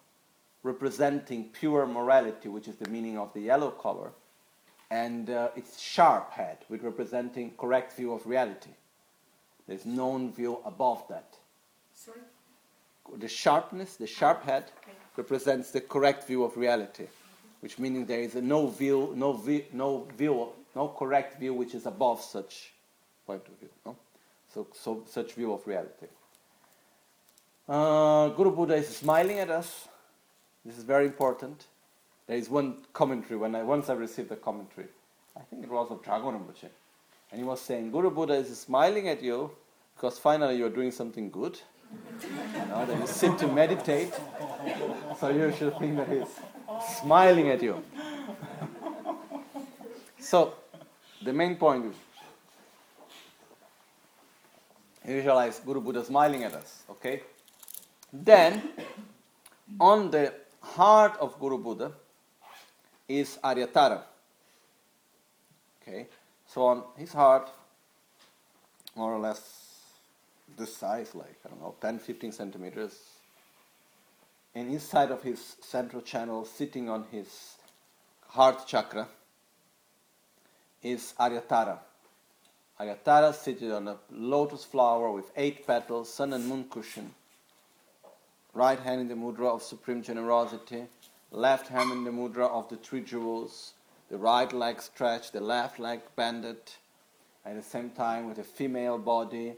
representing 0.62 1.44
pure 1.52 1.86
morality, 1.86 2.48
which 2.48 2.68
is 2.68 2.76
the 2.76 2.88
meaning 2.88 3.18
of 3.18 3.32
the 3.34 3.40
yellow 3.40 3.70
color, 3.70 4.12
and 4.90 5.30
uh, 5.30 5.48
its 5.56 5.80
sharp 5.80 6.30
head, 6.32 6.58
which 6.68 6.82
representing 6.82 7.52
correct 7.58 7.94
view 7.94 8.12
of 8.12 8.26
reality. 8.26 8.70
There's 9.66 9.84
no 9.84 10.16
view 10.28 10.60
above 10.64 11.02
that. 11.08 11.34
Sorry? 11.94 12.20
The 13.18 13.28
sharpness, 13.28 13.96
the 13.96 14.06
sharp 14.06 14.44
head, 14.44 14.64
Okay. 14.82 14.96
represents 15.16 15.70
the 15.70 15.80
correct 15.80 16.24
view 16.26 16.44
of 16.44 16.56
reality, 16.56 17.06
which 17.60 17.78
meaning 17.78 18.06
there 18.06 18.20
is 18.20 18.34
a 18.36 18.40
no 18.42 18.66
view, 18.68 19.12
no 19.16 19.32
view, 19.32 19.64
no 19.72 20.06
view, 20.16 20.48
no 20.76 20.88
correct 20.88 21.38
view 21.40 21.52
which 21.54 21.74
is 21.74 21.86
above 21.86 22.20
such 22.22 22.72
point 23.28 23.46
of 23.46 23.58
view. 23.60 23.68
No? 23.86 23.96
So, 24.52 24.66
so 24.72 25.02
such 25.16 25.34
view 25.34 25.52
of 25.52 25.66
reality. 25.66 26.08
Uh, 27.68 28.28
Guru 28.28 28.50
Buddha 28.50 28.76
is 28.76 28.88
smiling 28.88 29.38
at 29.38 29.50
us. 29.50 29.88
This 30.64 30.78
is 30.78 30.84
very 30.84 31.06
important. 31.06 31.66
There 32.26 32.38
is 32.38 32.48
one 32.48 32.68
commentary 33.00 33.38
when 33.42 33.54
I 33.54 33.62
once 33.62 33.90
I 33.90 33.94
received 34.06 34.32
a 34.32 34.40
commentary. 34.48 34.88
I 35.36 35.42
think 35.48 35.64
it 35.64 35.70
was 35.70 35.90
of 35.90 36.02
Dragon 36.02 36.32
Rinpoche. 36.34 36.70
And 37.30 37.40
he 37.42 37.46
was 37.52 37.60
saying, 37.60 37.90
Guru 37.92 38.10
Buddha 38.10 38.34
is 38.34 38.58
smiling 38.58 39.08
at 39.08 39.22
you 39.22 39.50
because 39.94 40.18
finally 40.18 40.56
you're 40.56 40.76
doing 40.80 40.90
something 40.90 41.30
good. 41.30 41.60
You 42.58 42.66
know, 42.70 42.84
that 42.86 42.98
you 43.00 43.06
sit 43.06 43.38
to 43.38 43.46
meditate. 43.48 44.12
So 45.20 45.28
you 45.28 45.52
should 45.58 45.78
think 45.78 45.96
that 45.96 46.08
he's 46.14 46.32
smiling 47.00 47.48
at 47.50 47.62
you. 47.62 47.82
so 50.30 50.54
the 51.22 51.32
main 51.32 51.56
point 51.56 51.86
is 51.86 51.96
visualize 55.14 55.60
Guru 55.60 55.80
Buddha 55.80 56.04
smiling 56.04 56.44
at 56.44 56.54
us, 56.54 56.82
okay? 56.90 57.22
Then 58.12 58.70
on 59.80 60.10
the 60.10 60.34
heart 60.60 61.16
of 61.20 61.38
Guru 61.38 61.58
Buddha 61.58 61.92
is 63.08 63.38
Aryatara. 63.42 64.02
Okay, 65.82 66.06
so 66.46 66.66
on 66.66 66.82
his 66.96 67.12
heart, 67.12 67.50
more 68.94 69.14
or 69.14 69.18
less 69.18 69.80
this 70.56 70.76
size, 70.76 71.14
like 71.14 71.36
I 71.44 71.48
don't 71.48 71.60
know, 71.60 71.74
10 71.80 71.98
15 71.98 72.32
centimeters, 72.32 72.98
and 74.54 74.70
inside 74.70 75.10
of 75.10 75.22
his 75.22 75.56
central 75.62 76.02
channel, 76.02 76.44
sitting 76.44 76.90
on 76.90 77.04
his 77.10 77.56
heart 78.28 78.66
chakra, 78.66 79.08
is 80.82 81.14
Aryatara. 81.18 81.78
Aryatara 82.80 83.34
seated 83.34 83.72
on 83.72 83.88
a 83.88 83.96
lotus 84.10 84.64
flower 84.64 85.10
with 85.10 85.32
eight 85.36 85.66
petals, 85.66 86.12
sun 86.12 86.32
and 86.32 86.46
moon 86.46 86.64
cushion. 86.70 87.12
Right 88.54 88.78
hand 88.78 89.00
in 89.00 89.08
the 89.08 89.14
mudra 89.14 89.52
of 89.52 89.62
supreme 89.62 90.00
generosity, 90.02 90.84
left 91.32 91.68
hand 91.68 91.90
in 91.90 92.04
the 92.04 92.10
mudra 92.10 92.48
of 92.48 92.68
the 92.68 92.76
three 92.76 93.00
jewels, 93.00 93.74
the 94.10 94.16
right 94.16 94.52
leg 94.52 94.80
stretched, 94.80 95.32
the 95.32 95.40
left 95.40 95.80
leg 95.80 96.00
bended, 96.14 96.58
at 97.44 97.56
the 97.56 97.62
same 97.62 97.90
time 97.90 98.28
with 98.28 98.38
a 98.38 98.44
female 98.44 98.96
body, 98.96 99.54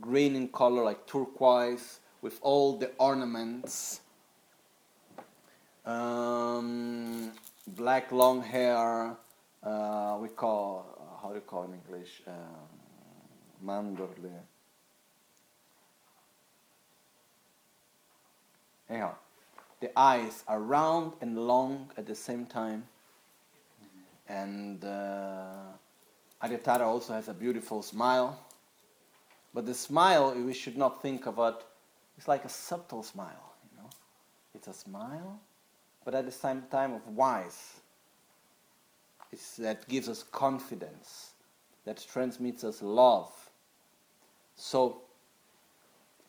green 0.00 0.36
in 0.36 0.48
color 0.48 0.84
like 0.84 1.06
turquoise, 1.06 1.98
with 2.22 2.38
all 2.40 2.76
the 2.76 2.90
ornaments, 2.98 4.00
um, 5.84 7.32
black 7.66 8.12
long 8.12 8.42
hair, 8.42 9.16
uh, 9.62 10.16
we 10.20 10.28
call, 10.28 10.86
how 11.24 11.30
do 11.30 11.36
you 11.36 11.40
call 11.40 11.64
in 11.64 11.72
English? 11.72 12.22
Um, 12.26 12.36
mandorle. 13.64 14.42
Anyhow, 18.90 19.14
the 19.80 19.98
eyes 19.98 20.44
are 20.46 20.60
round 20.60 21.14
and 21.22 21.38
long 21.46 21.90
at 21.96 22.06
the 22.06 22.14
same 22.14 22.44
time. 22.44 22.84
And 24.28 24.84
uh, 24.84 25.72
Aryatara 26.42 26.82
also 26.82 27.14
has 27.14 27.28
a 27.28 27.34
beautiful 27.34 27.80
smile. 27.80 28.38
But 29.54 29.64
the 29.64 29.72
smile, 29.72 30.34
we 30.34 30.52
should 30.52 30.76
not 30.76 31.00
think 31.00 31.24
it, 31.24 31.64
it's 32.18 32.28
like 32.28 32.44
a 32.44 32.50
subtle 32.50 33.02
smile, 33.02 33.54
you 33.70 33.82
know. 33.82 33.88
It's 34.54 34.68
a 34.68 34.74
smile, 34.74 35.40
but 36.04 36.14
at 36.14 36.26
the 36.26 36.32
same 36.32 36.64
time 36.70 36.92
of 36.92 37.08
wise. 37.08 37.80
It's, 39.34 39.56
that 39.56 39.88
gives 39.88 40.08
us 40.08 40.22
confidence, 40.22 41.32
that 41.84 42.06
transmits 42.08 42.62
us 42.62 42.80
love. 42.80 43.32
So, 44.54 45.02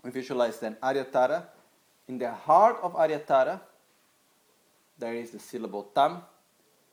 we 0.04 0.10
visualize 0.10 0.60
then 0.60 0.76
Aryatara 0.82 1.44
in 2.08 2.18
the 2.18 2.32
heart 2.32 2.78
of 2.82 2.94
Aryatara, 2.96 3.62
there 4.98 5.14
is 5.14 5.30
the 5.30 5.38
syllable 5.38 5.84
tam, 5.84 6.24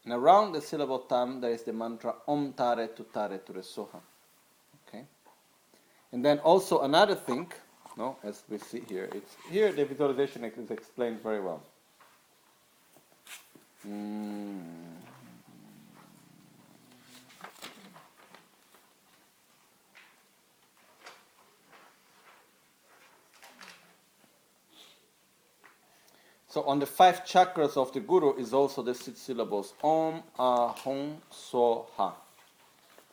and 0.05 0.13
around 0.13 0.53
the 0.53 0.61
syllable 0.61 0.99
tam, 0.99 1.41
there 1.41 1.53
is 1.53 1.63
the 1.63 1.73
mantra 1.73 2.15
Om 2.29 2.53
Tare 2.53 2.89
Tu 2.89 3.07
Tare 3.11 3.39
Tu. 3.39 3.55
Okay, 4.87 5.05
and 6.13 6.23
then 6.23 6.41
also 6.41 6.83
another 6.83 7.15
thing, 7.15 7.51
no, 7.97 8.19
as 8.23 8.43
we 8.51 8.59
see 8.59 8.83
here, 8.87 9.09
it's 9.15 9.35
here 9.51 9.73
the 9.73 9.87
visualization 9.87 10.45
is 10.45 10.71
explained 10.71 11.23
very 11.23 11.41
well. 11.41 11.63
Mm. 13.89 14.92
So 26.53 26.63
on 26.65 26.81
the 26.81 26.85
five 26.85 27.25
chakras 27.25 27.79
of 27.79 27.95
the 27.95 28.01
Guru 28.01 28.37
is 28.37 28.53
also 28.53 28.83
the 28.83 28.95
six 28.95 29.21
syllables 29.21 29.73
Om, 29.83 30.23
Ahum, 30.39 31.17
So, 31.31 31.87
Ha. 31.97 32.13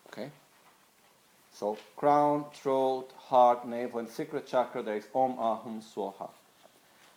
Okay? 0.07 0.29
So 1.53 1.77
crown, 1.95 2.43
throat, 2.53 3.13
heart, 3.15 3.65
navel, 3.65 3.99
and 3.99 4.09
secret 4.09 4.45
chakra 4.45 4.83
there 4.83 4.97
is 4.97 5.07
Om, 5.15 5.37
Ahum, 5.37 5.81
So, 5.81 6.13
Ha. 6.19 6.27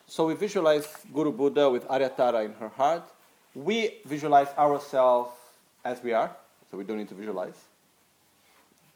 So 0.06 0.28
we 0.28 0.34
visualize 0.34 0.86
Guru 1.12 1.32
Buddha 1.32 1.68
with 1.68 1.88
Aryatara 1.88 2.44
in 2.44 2.52
her 2.52 2.68
heart. 2.68 3.02
We 3.56 3.94
visualize 4.04 4.54
ourselves 4.56 5.32
as 5.84 6.00
we 6.04 6.12
are, 6.12 6.30
so 6.70 6.76
we 6.76 6.84
don't 6.84 6.98
need 6.98 7.08
to 7.08 7.16
visualize. 7.16 7.60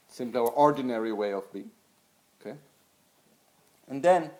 Simply 0.08 0.38
our 0.38 0.50
ordinary 0.50 1.12
way 1.12 1.32
of 1.32 1.52
being. 1.52 1.72
Okay? 2.40 2.56
And 3.88 4.00
then 4.00 4.30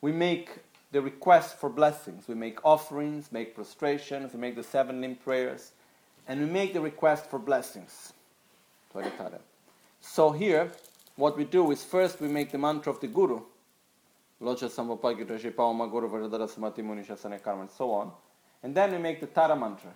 we 0.00 0.12
make 0.12 0.48
the 0.92 1.00
request 1.00 1.58
for 1.58 1.70
blessings. 1.70 2.28
We 2.28 2.34
make 2.34 2.64
offerings, 2.64 3.32
make 3.32 3.54
prostrations, 3.54 4.32
we 4.34 4.38
make 4.38 4.54
the 4.56 4.62
seven 4.62 5.00
limb 5.00 5.16
prayers, 5.16 5.72
and 6.28 6.40
we 6.40 6.46
make 6.46 6.74
the 6.74 6.80
request 6.80 7.28
for 7.28 7.38
blessings. 7.38 8.12
So 10.00 10.30
here, 10.32 10.70
what 11.16 11.36
we 11.36 11.44
do 11.44 11.70
is 11.70 11.82
first 11.82 12.20
we 12.20 12.28
make 12.28 12.52
the 12.52 12.58
mantra 12.58 12.92
of 12.92 13.00
the 13.00 13.06
Guru, 13.06 13.40
Locha 14.40 14.68
Samvapagi 14.68 15.24
Rashi 15.26 15.52
Pauma 15.52 15.90
Guru 15.90 16.08
Karma, 17.42 17.60
and 17.62 17.70
so 17.70 17.90
on. 17.92 18.12
And 18.62 18.74
then 18.74 18.92
we 18.92 18.98
make 18.98 19.20
the 19.20 19.26
Tara 19.26 19.56
mantra, 19.56 19.92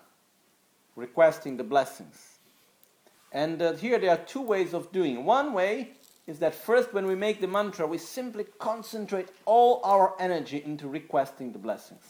requesting 0.96 1.56
the 1.56 1.64
blessings. 1.64 2.38
And 3.32 3.60
uh, 3.60 3.74
here 3.74 3.98
there 3.98 4.12
are 4.12 4.24
two 4.24 4.40
ways 4.40 4.72
of 4.72 4.90
doing. 4.92 5.24
One 5.24 5.52
way 5.52 5.90
is 6.26 6.40
that 6.40 6.54
first, 6.54 6.92
when 6.92 7.06
we 7.06 7.14
make 7.14 7.40
the 7.40 7.46
mantra, 7.46 7.86
we 7.86 7.98
simply 7.98 8.44
concentrate 8.58 9.28
all 9.44 9.80
our 9.84 10.14
energy 10.18 10.62
into 10.64 10.88
requesting 10.88 11.52
the 11.52 11.58
blessings, 11.58 12.04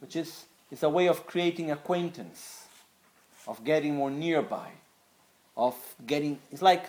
which 0.00 0.16
is, 0.16 0.46
is 0.70 0.82
a 0.82 0.88
way 0.88 1.06
of 1.06 1.26
creating 1.26 1.70
acquaintance, 1.70 2.66
of 3.46 3.62
getting 3.62 3.94
more 3.94 4.10
nearby, 4.10 4.70
of 5.56 5.74
getting. 6.06 6.38
It's 6.50 6.62
like, 6.62 6.86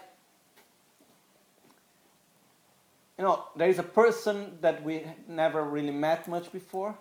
you 3.18 3.26
know, 3.26 3.44
there 3.58 3.68
is 3.68 3.80
a 3.80 3.84
person 3.84 4.58
that 4.62 4.82
we 4.82 5.04
never 5.28 5.64
really 5.66 5.92
met 5.92 6.30
much 6.30 6.50
before, 6.54 6.98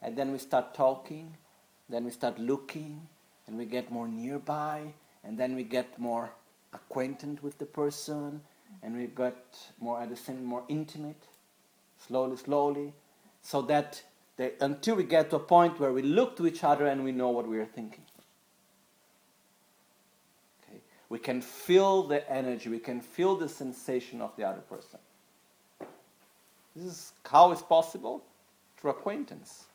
and 0.00 0.16
then 0.16 0.30
we 0.30 0.38
start 0.38 0.72
talking, 0.72 1.36
then 1.88 2.04
we 2.04 2.12
start 2.12 2.38
looking, 2.38 3.08
and 3.48 3.58
we 3.58 3.64
get 3.64 3.90
more 3.90 4.06
nearby, 4.06 4.94
and 5.24 5.36
then 5.36 5.56
we 5.56 5.64
get 5.64 5.98
more 5.98 6.30
acquainted 6.74 7.42
with 7.42 7.58
the 7.58 7.66
person, 7.66 8.40
and 8.82 8.96
we 8.96 9.06
get 9.06 9.58
more 9.80 10.06
same 10.14 10.44
more 10.44 10.64
intimate, 10.68 11.22
slowly, 11.98 12.36
slowly, 12.36 12.92
so 13.40 13.62
that 13.62 14.02
they, 14.36 14.52
until 14.60 14.96
we 14.96 15.04
get 15.04 15.30
to 15.30 15.36
a 15.36 15.40
point 15.40 15.78
where 15.78 15.92
we 15.92 16.02
look 16.02 16.36
to 16.36 16.46
each 16.46 16.64
other 16.64 16.86
and 16.86 17.04
we 17.04 17.12
know 17.12 17.28
what 17.28 17.46
we 17.46 17.58
are 17.58 17.66
thinking. 17.66 18.04
Okay? 20.62 20.80
We 21.08 21.18
can 21.18 21.40
feel 21.40 22.02
the 22.02 22.28
energy, 22.30 22.68
we 22.68 22.80
can 22.80 23.00
feel 23.00 23.36
the 23.36 23.48
sensation 23.48 24.20
of 24.20 24.34
the 24.36 24.44
other 24.44 24.60
person. 24.60 24.98
This 26.74 26.86
is 26.86 27.12
how 27.24 27.52
it's 27.52 27.62
possible 27.62 28.24
through 28.76 28.90
acquaintance, 28.90 29.66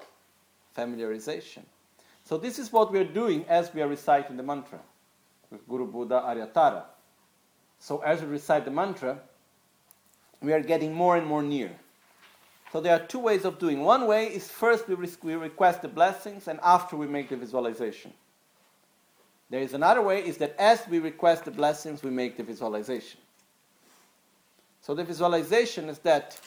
familiarization. 0.78 1.64
So 2.26 2.38
this 2.38 2.60
is 2.60 2.74
what 2.74 2.91
we 2.91 3.00
are 3.00 3.06
doing 3.06 3.45
as 3.47 3.74
we 3.74 3.82
are 3.82 3.88
reciting 3.88 4.36
the 4.36 4.43
mantra 4.43 4.80
Guru 5.68 5.86
Buddha 5.88 6.24
Aryatara. 6.26 6.84
So 7.80 8.00
as 8.00 8.22
we 8.22 8.28
recite 8.28 8.66
the 8.66 8.72
mantra, 8.72 9.20
we 10.41 10.54
are 10.54 10.62
getting 10.62 10.93
more 10.93 11.18
and 11.18 11.26
more 11.26 11.41
near. 11.41 11.72
So 12.72 12.80
there 12.82 12.93
are 12.93 13.06
two 13.06 13.20
ways 13.20 13.45
of 13.45 13.58
doing. 13.58 13.82
One 13.82 14.06
way 14.06 14.28
is 14.28 14.47
first 14.47 14.88
we, 14.88 14.95
we 14.95 15.36
request 15.36 15.82
the 15.82 15.88
blessings 15.88 16.47
and 16.47 16.60
after 16.62 16.95
we 16.95 17.08
make 17.08 17.30
the 17.30 17.36
visualization. 17.36 18.14
There 19.50 19.62
is 19.62 19.74
another 19.74 20.04
way 20.04 20.24
is 20.24 20.38
that 20.38 20.56
as 20.60 20.88
we 20.88 21.00
request 21.00 21.45
the 21.45 21.52
blessings, 21.52 22.04
we 22.04 22.12
make 22.12 22.38
the 22.38 22.43
visualization. 22.43 23.20
So 24.82 24.93
the 24.93 25.04
visualization 25.04 25.89
is 25.89 25.97
that 26.00 26.39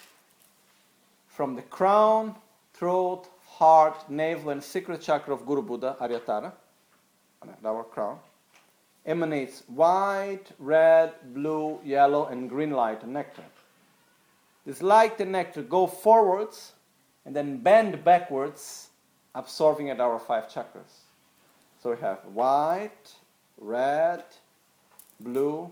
from 1.27 1.57
the 1.57 1.63
crown, 1.63 2.37
throat, 2.75 3.27
heart, 3.45 4.09
navel, 4.09 4.51
and 4.51 4.63
secret 4.63 5.01
chakra 5.01 5.35
of 5.35 5.45
Guru 5.45 5.63
Buddha, 5.63 5.97
Aryatara, 6.01 6.53
our 7.65 7.83
crown, 7.83 8.19
emanates 9.07 9.63
white, 9.67 10.47
red, 10.59 11.13
blue, 11.35 11.81
yellow, 11.85 12.27
and 12.27 12.49
green 12.49 12.71
light 12.71 13.03
and 13.03 13.13
nectar. 13.13 13.43
This 14.65 14.81
light 14.81 15.21
and 15.21 15.33
nectar 15.33 15.63
go 15.63 15.87
forwards 15.87 16.73
and 17.25 17.35
then 17.35 17.59
bend 17.59 18.05
backwards, 18.05 18.91
absorbing 19.35 19.91
at 19.91 20.01
our 20.01 20.19
five 20.19 20.49
chakras. 20.49 21.03
So 21.83 21.91
we 21.91 21.97
have 22.01 22.25
white, 22.27 23.13
red, 23.59 24.25
blue, 25.21 25.71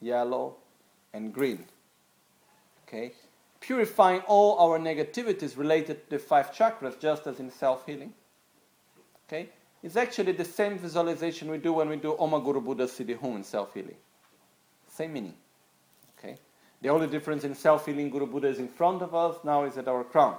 yellow, 0.00 0.56
and 1.12 1.32
green. 1.32 1.64
Okay? 2.86 3.12
Purifying 3.60 4.20
all 4.26 4.58
our 4.58 4.78
negativities 4.78 5.56
related 5.56 6.04
to 6.04 6.10
the 6.10 6.18
five 6.18 6.52
chakras, 6.52 7.00
just 7.00 7.26
as 7.26 7.40
in 7.40 7.50
self 7.50 7.86
healing. 7.86 8.12
Okay? 9.26 9.48
It's 9.84 9.96
actually 9.96 10.32
the 10.32 10.46
same 10.46 10.78
visualization 10.78 11.50
we 11.50 11.58
do 11.58 11.74
when 11.74 11.90
we 11.90 11.96
do 11.96 12.16
Oma 12.16 12.40
Guru 12.40 12.60
Buddha 12.60 12.86
Siddhi 12.86 13.16
Hum 13.20 13.36
in 13.36 13.44
self 13.44 13.74
healing. 13.74 13.96
Same 14.88 15.12
meaning. 15.12 15.34
Okay? 16.18 16.36
The 16.80 16.88
only 16.88 17.06
difference 17.06 17.44
in 17.44 17.54
self-healing 17.54 18.10
Guru 18.10 18.26
Buddha 18.26 18.48
is 18.48 18.58
in 18.58 18.68
front 18.68 19.02
of 19.02 19.14
us, 19.14 19.36
now 19.44 19.64
is 19.64 19.76
at 19.76 19.88
our 19.88 20.04
crown. 20.04 20.36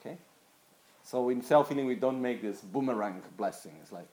Okay? 0.00 0.16
So 1.04 1.28
in 1.28 1.42
self-healing 1.42 1.86
we 1.86 1.94
don't 1.94 2.20
make 2.20 2.42
this 2.42 2.60
boomerang 2.60 3.22
blessing. 3.36 3.72
It's 3.82 3.92
like 3.92 4.12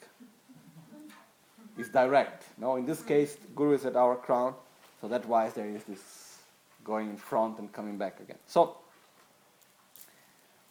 it's 1.78 1.89
direct. 1.89 2.43
No, 2.57 2.76
in 2.76 2.86
this 2.86 3.01
case 3.01 3.38
Guru 3.55 3.74
is 3.74 3.86
at 3.86 3.95
our 3.95 4.15
crown, 4.15 4.53
so 4.99 5.07
that's 5.07 5.26
why 5.26 5.49
there 5.49 5.67
is 5.67 5.84
this 5.86 6.38
going 6.84 7.09
in 7.09 7.17
front 7.17 7.57
and 7.59 7.72
coming 7.72 7.97
back 7.97 8.19
again. 8.19 8.38
So 8.45 8.78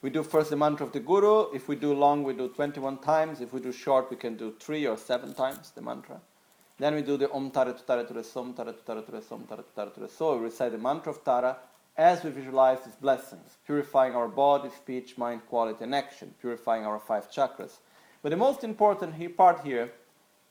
we 0.02 0.10
do 0.10 0.22
first 0.22 0.50
the 0.50 0.56
mantra 0.56 0.86
of 0.86 0.92
the 0.92 1.00
Guru. 1.00 1.52
If 1.54 1.68
we 1.68 1.76
do 1.76 1.92
long, 1.92 2.24
we 2.24 2.32
do 2.32 2.48
21 2.48 2.98
times. 2.98 3.40
If 3.40 3.52
we 3.52 3.60
do 3.60 3.70
short, 3.72 4.10
we 4.10 4.16
can 4.16 4.36
do 4.36 4.54
three 4.58 4.86
or 4.86 4.96
seven 4.96 5.34
times 5.34 5.72
the 5.72 5.82
mantra. 5.82 6.20
Then 6.78 6.94
we 6.94 7.02
do 7.02 7.18
the 7.18 7.30
Om 7.30 7.50
Tara 7.50 7.74
Tara 7.74 8.04
Ture 8.04 8.22
Som 8.22 8.54
Tara 8.54 8.72
Tara 8.72 9.02
Ture 9.02 9.20
Som 9.20 9.44
Tara 9.46 9.62
Tara 9.76 10.08
So 10.08 10.36
we 10.36 10.44
recite 10.44 10.72
the 10.72 10.78
mantra 10.78 11.12
of 11.12 11.22
Tara 11.22 11.58
as 11.98 12.24
we 12.24 12.30
visualize 12.30 12.78
these 12.82 12.94
blessings, 12.94 13.58
purifying 13.66 14.14
our 14.14 14.28
body, 14.28 14.70
speech, 14.70 15.18
mind, 15.18 15.42
quality, 15.46 15.84
and 15.84 15.94
action, 15.94 16.34
purifying 16.40 16.86
our 16.86 16.98
five 16.98 17.30
chakras. 17.30 17.76
But 18.22 18.30
the 18.30 18.38
most 18.38 18.64
important 18.64 19.36
part 19.36 19.60
here, 19.62 19.92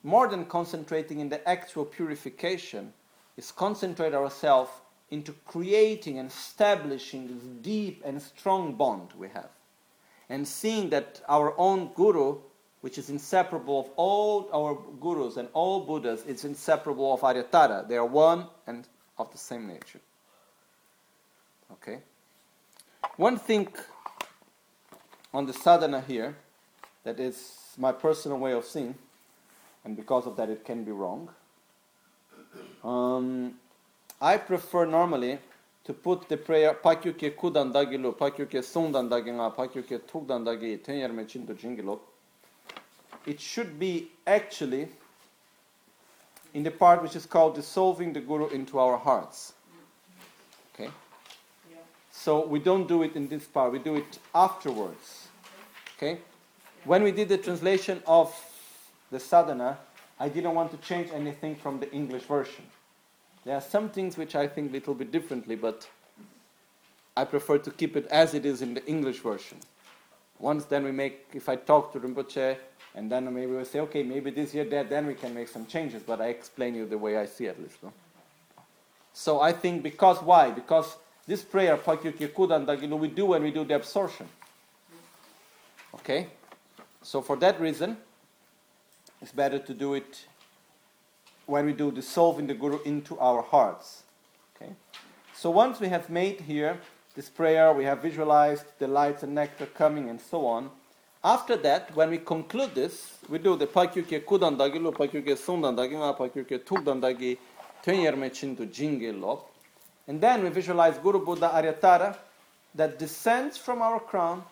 more 0.03 0.27
than 0.27 0.45
concentrating 0.45 1.19
in 1.19 1.29
the 1.29 1.47
actual 1.49 1.85
purification, 1.85 2.93
is 3.37 3.51
concentrate 3.51 4.13
ourselves 4.13 4.69
into 5.12 5.34
creating 5.45 6.20
and 6.20 6.30
establishing 6.30 7.28
this 7.28 7.43
deep 7.62 8.01
and 8.05 8.22
strong 8.22 8.76
bond 8.76 9.10
we 9.18 9.28
have. 9.30 9.49
And 10.30 10.47
seeing 10.47 10.89
that 10.91 11.22
our 11.28 11.57
own 11.57 11.91
Guru 11.95 12.38
which 12.82 12.97
is 12.97 13.10
inseparable 13.10 13.80
of 13.80 13.89
all 13.95 14.49
our 14.53 14.78
gurus 15.01 15.38
and 15.38 15.49
all 15.53 15.82
Buddhas, 15.82 16.24
it's 16.26 16.45
inseparable 16.45 17.14
of 17.14 17.22
Aryatara. 17.22 17.88
They 17.88 17.97
are 17.97 18.05
one 18.05 18.47
and 18.68 18.88
of 19.18 19.32
the 19.32 19.38
same 19.38 19.68
nature. 19.68 19.99
Okay? 21.74 21.99
One 23.18 23.38
thing 23.38 23.68
on 25.34 25.45
the 25.45 25.53
sadhana 25.53 26.01
here 26.01 26.38
that 27.03 27.20
is 27.20 27.76
my 27.78 27.91
personal 27.91 28.38
way 28.38 28.53
of 28.53 28.66
seeing, 28.66 28.95
and 29.84 29.95
because 29.95 30.26
of 30.26 30.38
that 30.38 30.49
it 30.49 30.64
can 30.64 30.84
be 30.84 30.91
wrong. 30.91 31.30
Um, 32.84 33.55
I 34.22 34.38
prefer 34.38 34.86
normally 34.86 35.39
to 35.86 35.93
put 35.93 36.28
the 36.30 36.38
prayer 36.38 36.74
pakyuke 36.74 37.36
kudan 37.36 37.74
dagilu, 37.74 38.15
pakyuke 38.15 38.61
sundan 38.63 39.09
daginga, 39.09 39.55
pakyuke 39.55 39.99
tugdan 39.99 40.43
dagi, 40.43 40.78
tenyerme 40.80 41.26
chinto 41.26 41.53
jingilok 41.53 41.99
it 43.26 43.39
should 43.39 43.80
be 43.80 44.09
actually 44.26 44.88
in 46.53 46.63
the 46.63 46.72
part 46.72 47.01
which 47.03 47.15
is 47.15 47.26
called 47.26 47.55
dissolving 47.55 48.13
the 48.13 48.20
Guru 48.20 48.47
into 48.49 48.80
our 48.80 48.97
hearts. 48.97 49.53
Okay? 50.74 50.89
So 52.11 52.45
we 52.45 52.59
don't 52.59 52.88
do 52.88 53.03
it 53.03 53.15
in 53.15 53.28
this 53.28 53.45
part, 53.45 53.72
we 53.72 53.80
do 53.80 53.95
it 53.95 54.17
afterwards. 54.34 55.28
Okay? 55.97 56.20
When 56.86 57.03
we 57.03 57.11
did 57.11 57.30
the 57.30 57.38
translation 57.38 58.01
of 58.07 58.34
the 59.11 59.20
sadhana, 59.20 59.78
I 60.20 60.30
didn't 60.30 60.55
want 60.55 60.72
to 60.72 60.78
change 60.78 61.11
anything 61.13 61.55
from 61.55 61.80
the 61.80 61.91
English 61.93 62.24
version. 62.24 62.65
There 63.49 63.57
are 63.57 63.61
some 63.61 63.89
things 63.89 64.15
which 64.15 64.35
I 64.35 64.47
think 64.47 64.69
a 64.69 64.73
little 64.73 64.93
bit 64.93 65.11
differently, 65.11 65.55
but 65.55 65.89
I 67.17 67.25
prefer 67.25 67.57
to 67.57 67.71
keep 67.71 67.97
it 67.97 68.05
as 68.11 68.35
it 68.35 68.45
is 68.45 68.61
in 68.61 68.75
the 68.75 68.85
English 68.85 69.21
version. 69.21 69.57
Once 70.37 70.65
then 70.65 70.83
we 70.83 70.91
make, 70.91 71.29
if 71.33 71.49
I 71.49 71.55
talk 71.55 71.91
to 71.93 71.99
Rinpoche, 71.99 72.57
and 72.93 73.11
then 73.11 73.33
maybe 73.33 73.51
we'll 73.51 73.65
say, 73.65 73.79
okay, 73.79 74.03
maybe 74.03 74.29
this 74.29 74.53
year, 74.53 74.65
that, 74.65 74.91
then 74.91 75.07
we 75.07 75.15
can 75.15 75.33
make 75.33 75.47
some 75.47 75.65
changes, 75.65 76.03
but 76.03 76.21
I 76.21 76.27
explain 76.27 76.75
you 76.75 76.85
the 76.85 76.99
way 76.99 77.17
I 77.17 77.25
see 77.25 77.45
it, 77.45 77.57
at 77.57 77.59
least. 77.59 77.81
No? 77.81 77.91
So 79.13 79.41
I 79.41 79.51
think 79.51 79.81
because, 79.81 80.21
why? 80.21 80.51
Because 80.51 80.97
this 81.25 81.41
prayer, 81.41 81.79
you 81.87 82.87
know, 82.87 82.97
we 82.97 83.07
do 83.07 83.25
when 83.25 83.41
we 83.41 83.49
do 83.49 83.63
the 83.63 83.73
absorption. 83.73 84.29
Okay? 85.95 86.27
So 87.01 87.23
for 87.23 87.35
that 87.37 87.59
reason, 87.59 87.97
it's 89.23 89.31
better 89.31 89.57
to 89.57 89.73
do 89.73 89.95
it 89.95 90.27
when 91.49 91.65
we 91.65 91.73
do 91.73 91.91
dissolving 91.91 92.47
the 92.47 92.53
Guru 92.53 92.79
into 92.83 93.17
our 93.19 93.41
hearts. 93.41 94.03
Okay? 94.55 94.71
So 95.33 95.49
once 95.49 95.79
we 95.79 95.87
have 95.89 96.09
made 96.09 96.41
here 96.41 96.79
this 97.15 97.29
prayer, 97.29 97.73
we 97.73 97.83
have 97.85 98.01
visualized 98.01 98.65
the 98.77 98.87
lights 98.87 99.23
and 99.23 99.33
nectar 99.33 99.65
coming 99.65 100.09
and 100.09 100.21
so 100.21 100.45
on, 100.45 100.69
after 101.23 101.57
that, 101.57 101.93
when 101.95 102.11
we 102.11 102.19
conclude 102.19 102.73
this, 102.73 103.17
we 103.27 103.39
do 103.39 103.57
the 103.57 103.67
pakyuke 103.67 104.23
kudandagi 104.23 104.81
lo, 104.81 104.93
pakyuke 104.93 105.35
sundandagi 105.35 105.99
ma, 105.99 106.13
pakyuke 106.13 106.59
tugdandagi, 106.59 107.37
tenyerme 107.83 108.29
chintu 108.29 108.65
jingi 108.71 109.19
lo. 109.19 109.43
And 110.07 110.21
then 110.21 110.43
we 110.43 110.49
visualize 110.49 110.97
Guru 110.97 111.25
Buddha 111.25 111.51
Aryatara 111.53 112.15
that 112.75 112.97
descends 112.97 113.57
from 113.57 113.81
our 113.81 113.99
crown. 113.99 114.43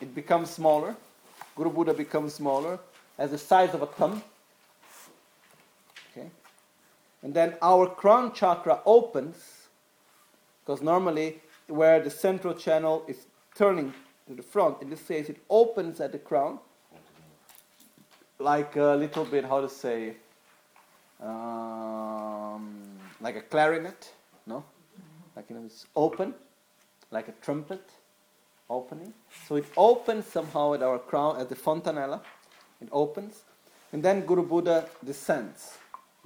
It 0.00 0.14
becomes 0.14 0.48
smaller. 0.48 0.96
Guru 1.54 1.70
Buddha 1.70 1.92
becomes 1.92 2.32
smaller 2.32 2.78
as 3.18 3.32
the 3.32 3.38
size 3.38 3.74
of 3.74 3.82
a 3.82 3.86
thumb. 3.86 4.22
And 7.22 7.32
then 7.34 7.56
our 7.62 7.86
crown 7.86 8.32
chakra 8.32 8.80
opens 8.84 9.68
because 10.64 10.82
normally 10.82 11.40
where 11.68 12.00
the 12.00 12.10
central 12.10 12.54
channel 12.54 13.04
is 13.08 13.26
turning 13.54 13.92
to 14.28 14.34
the 14.34 14.42
front. 14.42 14.82
In 14.82 14.90
this 14.90 15.02
case, 15.02 15.28
it 15.28 15.38
opens 15.48 16.00
at 16.00 16.12
the 16.12 16.18
crown, 16.18 16.58
like 18.38 18.76
a 18.76 18.94
little 18.94 19.24
bit, 19.24 19.44
how 19.44 19.60
to 19.60 19.68
say, 19.68 20.16
um, 21.20 22.80
like 23.20 23.36
a 23.36 23.42
clarinet, 23.42 24.12
no? 24.46 24.64
Like 25.36 25.46
you 25.48 25.56
know, 25.56 25.64
it's 25.64 25.86
open, 25.96 26.34
like 27.10 27.28
a 27.28 27.34
trumpet 27.42 27.82
opening. 28.68 29.12
So 29.46 29.56
it 29.56 29.66
opens 29.76 30.26
somehow 30.26 30.74
at 30.74 30.82
our 30.82 30.98
crown, 30.98 31.40
at 31.40 31.48
the 31.48 31.54
fontanella. 31.54 32.20
It 32.80 32.88
opens, 32.90 33.42
and 33.92 34.02
then 34.02 34.22
Guru 34.22 34.44
Buddha 34.44 34.88
descends, 35.04 35.78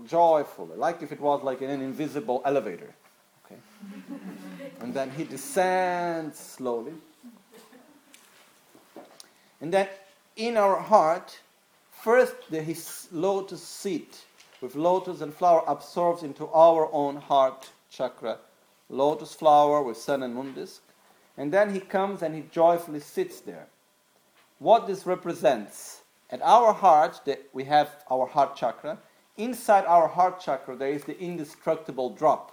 joyfully, 0.04 0.76
like 0.76 1.02
if 1.02 1.12
it 1.12 1.20
was 1.20 1.42
like 1.42 1.62
in 1.62 1.70
an 1.70 1.80
invisible 1.80 2.42
elevator. 2.44 2.94
Okay. 3.44 3.60
And 4.80 4.92
then 4.92 5.10
he 5.10 5.24
descends 5.24 6.38
slowly. 6.38 6.92
And 9.60 9.72
then 9.72 9.88
in 10.36 10.56
our 10.56 10.80
heart, 10.80 11.40
first 11.90 12.34
the 12.50 12.62
his 12.62 13.08
lotus 13.10 13.62
seed 13.62 14.08
with 14.60 14.74
lotus 14.74 15.20
and 15.22 15.32
flower 15.32 15.62
absorbs 15.66 16.22
into 16.22 16.46
our 16.48 16.92
own 16.92 17.16
heart 17.16 17.70
chakra. 17.90 18.38
Lotus 18.88 19.34
flower 19.34 19.82
with 19.82 19.96
sun 19.96 20.22
and 20.22 20.34
moon 20.34 20.52
disk. 20.54 20.82
And 21.36 21.52
then 21.52 21.72
he 21.72 21.80
comes 21.80 22.22
and 22.22 22.34
he 22.34 22.44
joyfully 22.50 23.00
sits 23.00 23.40
there. 23.40 23.66
What 24.58 24.86
this 24.86 25.04
represents, 25.06 26.02
at 26.30 26.40
our 26.42 26.72
heart, 26.72 27.20
that 27.26 27.42
we 27.52 27.64
have 27.64 28.04
our 28.10 28.26
heart 28.26 28.56
chakra. 28.56 28.98
Inside 29.36 29.84
our 29.84 30.08
heart 30.08 30.40
chakra, 30.40 30.76
there 30.76 30.90
is 30.90 31.04
the 31.04 31.18
indestructible 31.20 32.10
drop, 32.10 32.52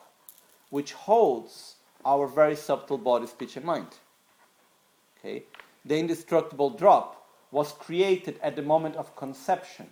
which 0.69 0.93
holds 0.93 1.75
our 2.05 2.27
very 2.27 2.55
subtle 2.55 2.97
body, 2.97 3.27
speech, 3.27 3.55
and 3.55 3.65
mind. 3.65 3.87
Okay? 5.17 5.43
The 5.85 5.97
indestructible 5.97 6.69
drop 6.69 7.25
was 7.51 7.71
created 7.73 8.39
at 8.41 8.55
the 8.55 8.61
moment 8.61 8.95
of 8.95 9.15
conception, 9.15 9.87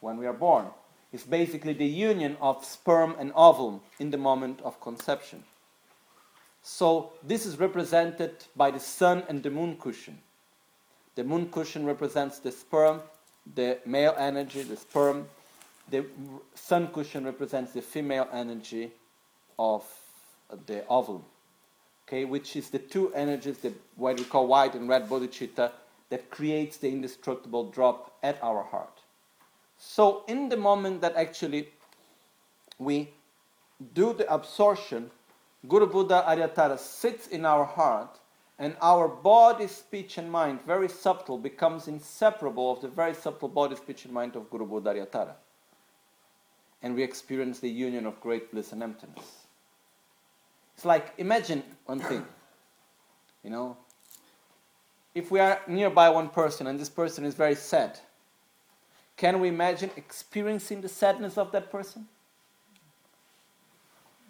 when 0.00 0.16
we 0.16 0.26
are 0.26 0.32
born. 0.32 0.66
It's 1.12 1.24
basically 1.24 1.74
the 1.74 1.86
union 1.86 2.36
of 2.40 2.64
sperm 2.64 3.14
and 3.18 3.32
ovum 3.36 3.80
in 4.00 4.10
the 4.10 4.18
moment 4.18 4.60
of 4.62 4.80
conception. 4.80 5.44
So 6.62 7.12
this 7.22 7.46
is 7.46 7.58
represented 7.60 8.44
by 8.56 8.70
the 8.70 8.80
sun 8.80 9.22
and 9.28 9.42
the 9.42 9.50
moon 9.50 9.76
cushion. 9.76 10.18
The 11.14 11.22
moon 11.22 11.50
cushion 11.50 11.86
represents 11.86 12.38
the 12.40 12.50
sperm, 12.50 13.02
the 13.54 13.78
male 13.86 14.14
energy, 14.18 14.62
the 14.62 14.76
sperm. 14.76 15.28
The 15.90 16.06
sun 16.54 16.88
cushion 16.88 17.24
represents 17.24 17.72
the 17.72 17.82
female 17.82 18.28
energy 18.32 18.92
of 19.58 19.84
the 20.66 20.86
ovum. 20.88 21.24
Okay, 22.06 22.24
which 22.24 22.56
is 22.56 22.68
the 22.70 22.78
two 22.78 23.12
energies 23.14 23.58
that 23.58 23.72
what 23.96 24.18
we 24.18 24.24
call 24.24 24.46
white 24.46 24.74
and 24.74 24.88
red 24.88 25.08
bodhicitta 25.08 25.72
that 26.10 26.30
creates 26.30 26.76
the 26.76 26.88
indestructible 26.88 27.70
drop 27.70 28.16
at 28.22 28.38
our 28.42 28.62
heart. 28.62 29.00
So 29.78 30.22
in 30.28 30.48
the 30.48 30.56
moment 30.56 31.00
that 31.00 31.16
actually 31.16 31.68
we 32.78 33.10
do 33.94 34.12
the 34.12 34.32
absorption, 34.32 35.10
Guru 35.66 35.86
Buddha 35.86 36.24
Aryatara 36.28 36.78
sits 36.78 37.28
in 37.28 37.44
our 37.46 37.64
heart 37.64 38.18
and 38.58 38.76
our 38.80 39.08
body, 39.08 39.66
speech, 39.66 40.18
and 40.18 40.30
mind, 40.30 40.62
very 40.62 40.88
subtle, 40.88 41.38
becomes 41.38 41.88
inseparable 41.88 42.70
of 42.70 42.80
the 42.80 42.88
very 42.88 43.14
subtle 43.14 43.48
body, 43.48 43.74
speech, 43.74 44.04
and 44.04 44.14
mind 44.14 44.36
of 44.36 44.48
Guru 44.50 44.66
Buddha 44.66 44.94
Aryatara. 44.94 45.34
And 46.84 46.94
we 46.94 47.02
experience 47.02 47.60
the 47.60 47.70
union 47.70 48.04
of 48.04 48.20
great 48.20 48.52
bliss 48.52 48.72
and 48.72 48.82
emptiness. 48.82 49.46
It's 50.74 50.84
like, 50.84 51.14
imagine 51.16 51.62
one 51.86 51.98
thing, 51.98 52.26
you 53.42 53.48
know, 53.48 53.78
if 55.14 55.30
we 55.30 55.40
are 55.40 55.62
nearby 55.66 56.10
one 56.10 56.28
person 56.28 56.66
and 56.66 56.78
this 56.78 56.90
person 56.90 57.24
is 57.24 57.34
very 57.34 57.54
sad, 57.54 57.98
can 59.16 59.40
we 59.40 59.48
imagine 59.48 59.90
experiencing 59.96 60.82
the 60.82 60.88
sadness 60.90 61.38
of 61.38 61.52
that 61.52 61.72
person? 61.72 62.06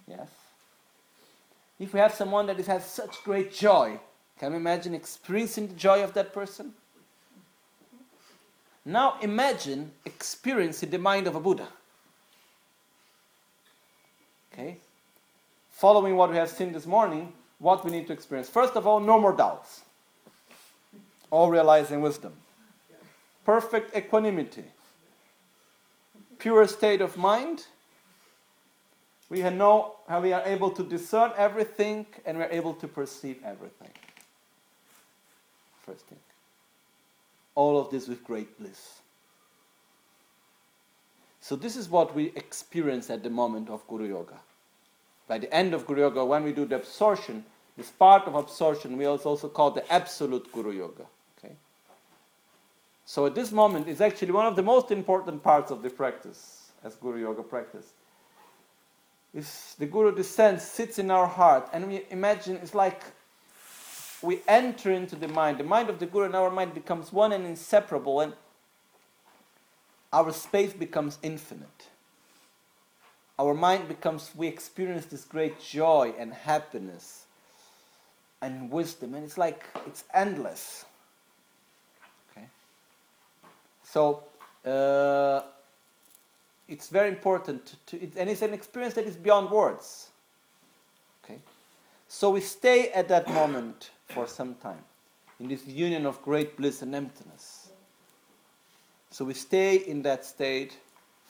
Yes. 0.06 0.28
If 1.80 1.92
we 1.92 1.98
have 1.98 2.14
someone 2.14 2.46
that 2.46 2.60
has 2.66 2.84
such 2.88 3.24
great 3.24 3.52
joy, 3.52 3.98
can 4.38 4.52
we 4.52 4.58
imagine 4.58 4.94
experiencing 4.94 5.66
the 5.66 5.74
joy 5.74 6.04
of 6.04 6.14
that 6.14 6.32
person? 6.32 6.72
Now 8.84 9.16
imagine 9.22 9.90
experiencing 10.04 10.90
the 10.90 10.98
mind 10.98 11.26
of 11.26 11.34
a 11.34 11.40
Buddha. 11.40 11.66
Okay? 14.54 14.78
Following 15.72 16.16
what 16.16 16.30
we 16.30 16.36
have 16.36 16.48
seen 16.48 16.72
this 16.72 16.86
morning, 16.86 17.34
what 17.58 17.84
we 17.84 17.90
need 17.90 18.06
to 18.06 18.14
experience. 18.14 18.48
First 18.48 18.74
of 18.76 18.86
all, 18.86 19.00
no 19.00 19.20
more 19.20 19.36
doubts. 19.36 19.82
All 21.30 21.50
realizing 21.50 22.00
wisdom. 22.00 22.32
Perfect 23.44 23.94
equanimity. 23.94 24.64
Pure 26.38 26.68
state 26.68 27.02
of 27.02 27.16
mind 27.16 27.66
we 29.34 29.42
know 29.42 29.96
how 30.08 30.20
we 30.20 30.32
are 30.32 30.44
able 30.44 30.70
to 30.70 30.84
discern 30.84 31.32
everything 31.36 32.06
and 32.24 32.38
we're 32.38 32.50
able 32.50 32.74
to 32.74 32.86
perceive 32.86 33.38
everything. 33.44 33.90
First 35.84 36.06
thing. 36.06 36.18
All 37.54 37.80
of 37.80 37.90
this 37.90 38.06
with 38.06 38.22
great 38.22 38.58
bliss. 38.58 39.00
So, 41.44 41.56
this 41.56 41.76
is 41.76 41.90
what 41.90 42.14
we 42.14 42.32
experience 42.36 43.10
at 43.10 43.22
the 43.22 43.28
moment 43.28 43.68
of 43.68 43.86
Guru 43.86 44.08
Yoga. 44.08 44.38
By 45.28 45.36
the 45.36 45.52
end 45.52 45.74
of 45.74 45.86
Guru 45.86 46.00
Yoga, 46.00 46.24
when 46.24 46.42
we 46.42 46.52
do 46.52 46.64
the 46.64 46.76
absorption, 46.76 47.44
this 47.76 47.90
part 47.90 48.26
of 48.26 48.34
absorption 48.34 48.96
we 48.96 49.04
also 49.04 49.36
call 49.50 49.70
the 49.70 49.84
absolute 49.92 50.50
Guru 50.52 50.70
Yoga. 50.70 51.04
Okay? 51.36 51.54
So, 53.04 53.26
at 53.26 53.34
this 53.34 53.52
moment, 53.52 53.88
is 53.88 54.00
actually 54.00 54.32
one 54.32 54.46
of 54.46 54.56
the 54.56 54.62
most 54.62 54.90
important 54.90 55.42
parts 55.42 55.70
of 55.70 55.82
the 55.82 55.90
practice 55.90 56.70
as 56.82 56.94
Guru 56.94 57.20
Yoga 57.20 57.42
practice 57.42 57.92
if 59.34 59.74
the 59.78 59.84
Guru 59.84 60.14
descends, 60.14 60.62
sits 60.62 60.98
in 60.98 61.10
our 61.10 61.26
heart, 61.26 61.68
and 61.74 61.88
we 61.88 62.06
imagine 62.08 62.56
it's 62.62 62.74
like 62.74 63.02
we 64.22 64.40
enter 64.48 64.90
into 64.90 65.14
the 65.14 65.28
mind. 65.28 65.58
The 65.58 65.64
mind 65.64 65.90
of 65.90 65.98
the 65.98 66.06
Guru 66.06 66.24
and 66.24 66.34
our 66.34 66.50
mind 66.50 66.72
becomes 66.72 67.12
one 67.12 67.32
and 67.32 67.44
inseparable, 67.44 68.20
and 68.20 68.32
our 70.14 70.32
space 70.32 70.72
becomes 70.72 71.18
infinite. 71.22 71.88
Our 73.36 73.52
mind 73.52 73.88
becomes, 73.88 74.30
we 74.36 74.46
experience 74.46 75.06
this 75.06 75.24
great 75.24 75.60
joy 75.60 76.14
and 76.16 76.32
happiness 76.32 77.24
and 78.40 78.70
wisdom, 78.70 79.14
and 79.14 79.24
it's 79.24 79.36
like 79.36 79.64
it's 79.86 80.04
endless. 80.14 80.84
Okay? 82.30 82.46
So, 83.82 84.22
uh, 84.64 85.40
it's 86.68 86.88
very 86.88 87.08
important 87.08 87.74
to, 87.86 88.00
and 88.16 88.30
it's 88.30 88.42
an 88.42 88.54
experience 88.54 88.94
that 88.94 89.06
is 89.06 89.16
beyond 89.16 89.50
words. 89.50 90.10
Okay, 91.24 91.38
so 92.08 92.30
we 92.30 92.40
stay 92.40 92.88
at 92.90 93.08
that 93.08 93.28
moment 93.28 93.90
for 94.08 94.26
some 94.28 94.54
time 94.56 94.84
in 95.40 95.48
this 95.48 95.66
union 95.66 96.06
of 96.06 96.22
great 96.22 96.56
bliss 96.56 96.82
and 96.82 96.94
emptiness. 96.94 97.53
So 99.14 99.24
we 99.24 99.34
stay 99.34 99.76
in 99.76 100.02
that 100.02 100.24
state 100.24 100.76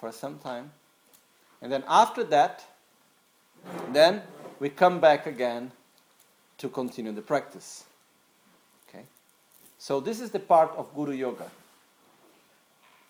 for 0.01 0.11
some 0.11 0.39
time, 0.39 0.72
and 1.61 1.70
then 1.70 1.85
after 1.87 2.24
that, 2.24 2.64
then 3.93 4.22
we 4.59 4.70
come 4.70 5.01
back 5.01 5.26
again 5.26 5.70
to 6.57 6.70
continue 6.70 7.12
the 7.12 7.20
practice. 7.20 7.85
Okay, 8.89 9.05
so 9.76 10.01
this 10.01 10.22
is 10.22 10.30
the 10.30 10.41
part 10.41 10.70
of 10.78 10.95
Guru 10.95 11.12
Yoga, 11.12 11.51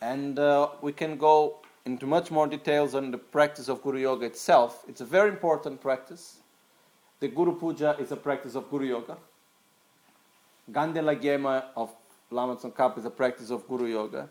and 0.01 0.41
uh, 0.41 0.71
we 0.83 0.91
can 0.91 1.19
go 1.19 1.59
into 1.85 2.05
much 2.09 2.33
more 2.33 2.49
details 2.49 2.97
on 2.97 3.13
the 3.13 3.19
practice 3.19 3.69
of 3.69 3.81
Guru 3.81 4.01
Yoga 4.01 4.27
itself. 4.27 4.83
It's 4.89 5.01
a 5.01 5.07
very 5.07 5.29
important 5.29 5.81
practice. 5.81 6.39
The 7.21 7.29
Guru 7.29 7.55
Puja 7.55 7.95
is 8.01 8.11
a 8.11 8.17
practice 8.17 8.57
of 8.57 8.69
Guru 8.73 8.87
Yoga. 8.87 9.19
Ganden 10.73 11.05
Lhagyama 11.05 11.67
of 11.77 11.95
Lama 12.33 12.57
Tsongkhapa 12.57 12.99
is 12.99 13.05
a 13.05 13.11
practice 13.11 13.51
of 13.51 13.69
Guru 13.69 13.87
Yoga. 13.87 14.29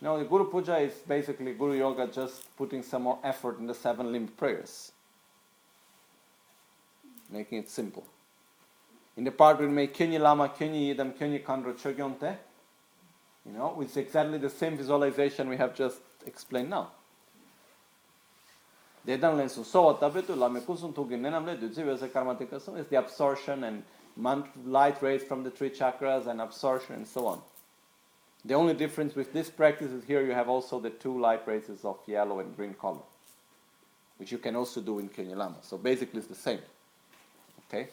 Now, 0.00 0.16
the 0.16 0.24
Guru 0.24 0.44
Puja 0.44 0.78
is 0.78 0.92
basically 1.06 1.54
Guru 1.54 1.76
Yoga 1.76 2.06
just 2.06 2.56
putting 2.56 2.82
some 2.82 3.02
more 3.02 3.18
effort 3.24 3.58
in 3.58 3.66
the 3.66 3.74
seven 3.74 4.12
limb 4.12 4.28
prayers, 4.28 4.92
making 7.30 7.58
it 7.58 7.68
simple. 7.68 8.06
In 9.16 9.24
the 9.24 9.32
part 9.32 9.58
we 9.58 9.66
make 9.66 9.96
Kyunyi 9.96 10.20
Lama, 10.20 10.48
Kyunyi 10.50 10.94
Yidam, 10.94 11.14
Kyunyi 11.14 11.42
Khandro 11.42 11.74
Chogyonte, 11.74 12.36
you 13.44 13.52
know, 13.52 13.76
it's 13.80 13.96
exactly 13.96 14.38
the 14.38 14.50
same 14.50 14.76
visualization 14.76 15.48
we 15.48 15.56
have 15.56 15.74
just 15.74 15.98
explained 16.26 16.70
now. 16.70 16.92
Dedan 19.06 19.36
len 19.36 19.48
su 19.48 19.64
so 19.64 19.94
tabetu 19.94 20.36
la 20.36 20.48
me 20.48 20.60
kusun 20.60 20.94
tu 20.94 21.04
ginenam 21.06 21.46
le 21.46 21.56
du 21.56 21.68
zive 21.70 21.98
ze 21.98 22.08
karmatikasum 22.08 22.78
is 22.78 22.86
the 22.88 22.96
absorption 22.96 23.64
and 23.64 23.82
light 24.66 25.00
rays 25.02 25.22
from 25.22 25.42
the 25.42 25.50
three 25.50 25.70
chakras 25.70 26.26
and 26.26 26.40
absorption 26.40 26.96
and 26.96 27.06
so 27.06 27.26
on. 27.26 27.40
The 28.48 28.54
only 28.54 28.72
difference 28.72 29.14
with 29.14 29.34
this 29.34 29.50
practice 29.50 29.92
is 29.92 30.04
here 30.04 30.24
you 30.24 30.32
have 30.32 30.48
also 30.48 30.80
the 30.80 30.88
two 30.88 31.20
light 31.20 31.46
rays 31.46 31.68
of 31.84 31.98
yellow 32.06 32.40
and 32.40 32.56
green 32.56 32.72
color, 32.72 33.02
which 34.16 34.32
you 34.32 34.38
can 34.38 34.56
also 34.56 34.80
do 34.80 34.98
in 34.98 35.10
Kyunyi 35.10 35.54
So 35.62 35.76
basically 35.76 36.18
it's 36.20 36.28
the 36.28 36.34
same. 36.34 36.60
Okay? 37.68 37.88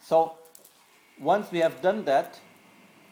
So 0.00 0.34
once 1.20 1.50
we 1.50 1.58
have 1.58 1.82
done 1.82 2.04
that, 2.04 2.38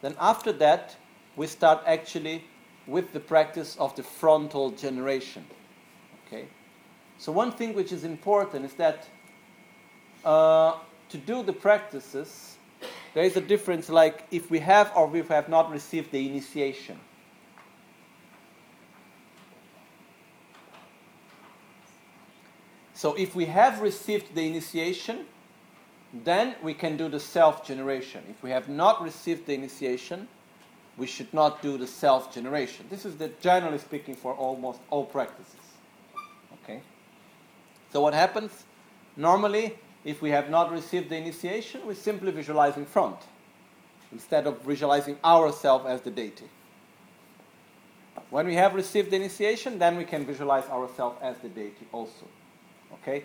then 0.01 0.15
after 0.17 0.53
that 0.53 0.95
we 1.35 1.45
start 1.45 1.83
actually 1.85 2.45
with 2.87 3.11
the 3.11 3.19
practice 3.19 3.75
of 3.75 3.93
the 3.97 4.03
frontal 4.03 4.71
generation. 4.71 5.45
Okay? 6.25 6.47
So, 7.17 7.31
one 7.31 7.51
thing 7.51 7.73
which 7.73 7.91
is 7.91 8.03
important 8.03 8.65
is 8.65 8.73
that 8.73 9.07
uh, 10.25 10.77
to 11.09 11.17
do 11.17 11.43
the 11.43 11.53
practices, 11.53 12.52
there 13.13 13.23
is 13.23 13.37
a 13.37 13.41
difference 13.41 13.89
like 13.89 14.25
if 14.31 14.49
we 14.49 14.59
have 14.59 14.91
or 14.95 15.07
we 15.07 15.21
have 15.21 15.49
not 15.49 15.71
received 15.71 16.11
the 16.11 16.27
initiation. 16.27 16.99
So, 22.93 23.13
if 23.15 23.35
we 23.35 23.45
have 23.45 23.81
received 23.81 24.33
the 24.33 24.47
initiation, 24.47 25.25
then 26.13 26.55
we 26.63 26.73
can 26.73 26.95
do 26.95 27.09
the 27.09 27.19
self 27.19 27.65
generation. 27.65 28.23
If 28.29 28.41
we 28.41 28.51
have 28.51 28.69
not 28.69 29.01
received 29.01 29.45
the 29.45 29.53
initiation, 29.53 30.27
we 30.97 31.07
should 31.07 31.33
not 31.33 31.61
do 31.61 31.77
the 31.77 31.87
self 31.87 32.33
generation. 32.33 32.85
This 32.89 33.05
is 33.05 33.17
the 33.17 33.29
generally 33.41 33.79
speaking 33.79 34.15
for 34.15 34.33
almost 34.33 34.79
all 34.89 35.05
practices. 35.05 35.55
Okay? 36.63 36.81
So 37.91 37.99
what 37.99 38.13
happens? 38.13 38.63
Normally, 39.17 39.77
if 40.05 40.21
we 40.21 40.29
have 40.31 40.49
not 40.49 40.71
received 40.71 41.09
the 41.09 41.17
initiation, 41.17 41.85
we 41.85 41.95
simply 41.95 42.31
visualize 42.31 42.77
in 42.77 42.85
front 42.85 43.17
instead 44.11 44.45
of 44.45 44.61
visualizing 44.61 45.17
ourselves 45.23 45.85
as 45.87 46.01
the 46.01 46.11
deity. 46.11 46.45
When 48.29 48.45
we 48.45 48.55
have 48.55 48.75
received 48.75 49.11
the 49.11 49.15
initiation, 49.15 49.79
then 49.79 49.97
we 49.97 50.05
can 50.05 50.25
visualize 50.25 50.65
ourselves 50.65 51.17
as 51.21 51.37
the 51.39 51.49
deity 51.49 51.87
also. 51.91 52.25
Okay? 52.93 53.23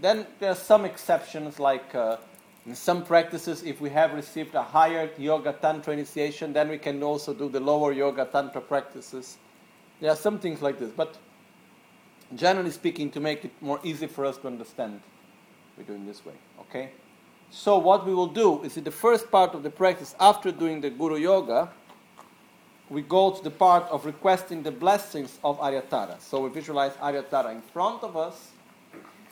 Then 0.00 0.26
there 0.38 0.50
are 0.50 0.56
some 0.56 0.84
exceptions, 0.84 1.58
like 1.58 1.94
uh, 1.94 2.18
in 2.66 2.74
some 2.74 3.04
practices, 3.04 3.62
if 3.62 3.80
we 3.80 3.90
have 3.90 4.12
received 4.12 4.54
a 4.54 4.62
higher 4.62 5.10
yoga 5.18 5.52
tantra 5.52 5.92
initiation, 5.92 6.52
then 6.52 6.68
we 6.68 6.78
can 6.78 7.02
also 7.02 7.32
do 7.32 7.48
the 7.48 7.60
lower 7.60 7.92
yoga 7.92 8.24
tantra 8.24 8.60
practices. 8.60 9.36
There 10.00 10.10
are 10.10 10.16
some 10.16 10.38
things 10.38 10.62
like 10.62 10.78
this, 10.78 10.90
but 10.90 11.16
generally 12.34 12.70
speaking, 12.70 13.10
to 13.12 13.20
make 13.20 13.44
it 13.44 13.52
more 13.60 13.80
easy 13.84 14.06
for 14.06 14.24
us 14.24 14.36
to 14.38 14.48
understand, 14.48 15.00
we're 15.76 15.84
doing 15.84 16.06
this 16.06 16.24
way. 16.24 16.34
Okay? 16.60 16.90
So 17.50 17.78
what 17.78 18.06
we 18.06 18.14
will 18.14 18.26
do 18.26 18.62
is 18.62 18.76
in 18.76 18.84
the 18.84 18.90
first 18.90 19.30
part 19.30 19.54
of 19.54 19.62
the 19.62 19.70
practice, 19.70 20.14
after 20.18 20.50
doing 20.50 20.80
the 20.80 20.90
Guru 20.90 21.16
Yoga, 21.16 21.70
we 22.88 23.02
go 23.02 23.30
to 23.30 23.42
the 23.42 23.50
part 23.50 23.84
of 23.84 24.04
requesting 24.04 24.62
the 24.62 24.70
blessings 24.70 25.38
of 25.42 25.58
Aryatara. 25.58 26.20
So 26.20 26.40
we 26.40 26.50
visualize 26.50 26.92
Aryatara 26.92 27.52
in 27.52 27.62
front 27.62 28.02
of 28.02 28.16
us, 28.16 28.50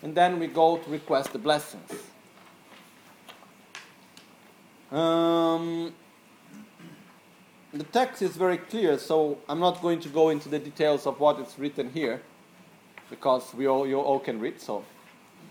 and 0.03 0.15
then 0.15 0.39
we 0.39 0.47
go 0.47 0.79
to 0.79 0.91
request 0.91 1.33
the 1.33 1.39
blessings. 1.39 1.91
Um, 4.91 5.93
the 7.73 7.85
text 7.85 8.23
is 8.23 8.37
very 8.37 8.59
clear, 8.59 8.99
so 8.99 9.39
I'm 9.49 9.61
not 9.61 9.83
going 9.83 10.01
to 10.01 10.09
go 10.09 10.29
into 10.31 10.49
the 10.49 10.59
details 10.59 11.07
of 11.07 11.19
what 11.19 11.39
is 11.41 11.59
written 11.59 11.91
here, 11.91 12.23
because 13.11 13.53
we 13.55 13.67
all, 13.67 13.87
you 13.87 14.01
all 14.01 14.21
can 14.21 14.41
read, 14.41 14.61
so 14.61 14.85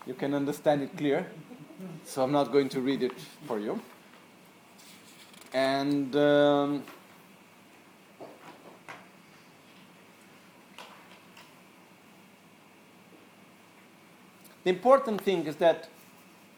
you 0.06 0.14
can 0.14 0.34
understand 0.34 0.82
it 0.82 0.96
clear. 0.98 1.26
So 2.06 2.24
I'm 2.24 2.32
not 2.32 2.52
going 2.52 2.70
to 2.70 2.82
read 2.82 3.04
it 3.04 3.14
for 3.46 3.60
you. 3.60 3.82
And 5.54 6.16
um, 6.16 6.84
the 14.64 14.70
important 14.70 15.22
thing 15.22 15.46
is 15.46 15.56
that 15.58 15.90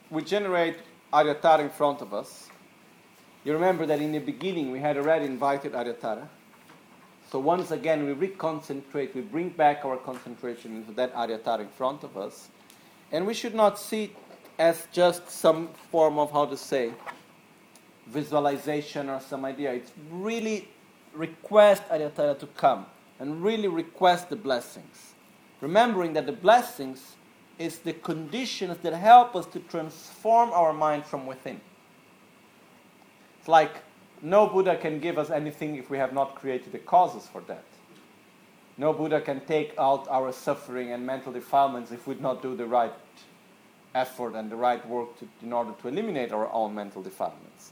we 0.09 0.23
generate 0.23 0.77
Aryatara 1.11 1.59
in 1.59 1.69
front 1.69 2.01
of 2.01 2.13
us. 2.13 2.49
You 3.43 3.53
remember 3.53 3.85
that 3.85 4.01
in 4.01 4.11
the 4.11 4.19
beginning 4.19 4.71
we 4.71 4.79
had 4.79 4.97
already 4.97 5.25
invited 5.25 5.73
Aryatara. 5.73 6.27
So 7.29 7.39
once 7.39 7.71
again 7.71 8.05
we 8.05 8.27
reconcentrate, 8.27 9.13
we 9.13 9.21
bring 9.21 9.49
back 9.49 9.83
our 9.83 9.97
concentration 9.97 10.75
into 10.75 10.91
that 10.93 11.13
Aryatara 11.13 11.61
in 11.61 11.69
front 11.69 12.03
of 12.03 12.17
us. 12.17 12.49
And 13.11 13.25
we 13.25 13.33
should 13.33 13.55
not 13.55 13.79
see 13.79 14.05
it 14.05 14.15
as 14.57 14.87
just 14.91 15.29
some 15.29 15.69
form 15.91 16.17
of 16.17 16.31
how 16.31 16.45
to 16.45 16.57
say 16.57 16.91
visualization 18.07 19.09
or 19.09 19.19
some 19.19 19.45
idea. 19.45 19.73
It's 19.73 19.91
really 20.11 20.67
request 21.13 21.83
Aryatara 21.89 22.37
to 22.39 22.47
come 22.47 22.85
and 23.19 23.43
really 23.43 23.67
request 23.67 24.29
the 24.29 24.35
blessings. 24.35 25.13
Remembering 25.61 26.13
that 26.13 26.25
the 26.25 26.31
blessings 26.31 27.15
is 27.57 27.79
the 27.79 27.93
conditions 27.93 28.77
that 28.79 28.93
help 28.93 29.35
us 29.35 29.45
to 29.47 29.59
transform 29.59 30.51
our 30.51 30.73
mind 30.73 31.05
from 31.05 31.25
within. 31.25 31.59
It's 33.39 33.47
like 33.47 33.71
no 34.21 34.47
Buddha 34.47 34.75
can 34.75 34.99
give 34.99 35.17
us 35.17 35.29
anything 35.29 35.75
if 35.75 35.89
we 35.89 35.97
have 35.97 36.13
not 36.13 36.35
created 36.35 36.71
the 36.71 36.79
causes 36.79 37.27
for 37.27 37.41
that. 37.41 37.63
No 38.77 38.91
Buddha 38.91 39.21
can 39.21 39.39
take 39.45 39.73
out 39.77 40.07
our 40.09 40.31
suffering 40.33 40.91
and 40.91 41.05
mental 41.05 41.31
defilements 41.31 41.91
if 41.91 42.07
we 42.07 42.15
do 42.15 42.21
not 42.21 42.41
do 42.41 42.55
the 42.55 42.65
right 42.65 42.93
effort 43.93 44.35
and 44.35 44.51
the 44.51 44.55
right 44.55 44.85
work 44.87 45.17
to, 45.19 45.27
in 45.41 45.53
order 45.53 45.71
to 45.81 45.87
eliminate 45.87 46.33
our 46.33 46.51
own 46.51 46.75
mental 46.75 47.01
defilements. 47.01 47.71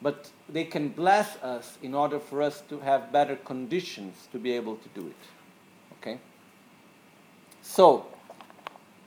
But 0.00 0.30
they 0.48 0.64
can 0.64 0.90
bless 0.90 1.36
us 1.36 1.78
in 1.82 1.94
order 1.94 2.20
for 2.20 2.40
us 2.40 2.62
to 2.68 2.78
have 2.80 3.10
better 3.10 3.36
conditions 3.36 4.28
to 4.30 4.38
be 4.38 4.52
able 4.52 4.76
to 4.76 4.88
do 4.94 5.08
it. 5.08 5.16
Okay? 5.98 6.20
So, 7.62 8.06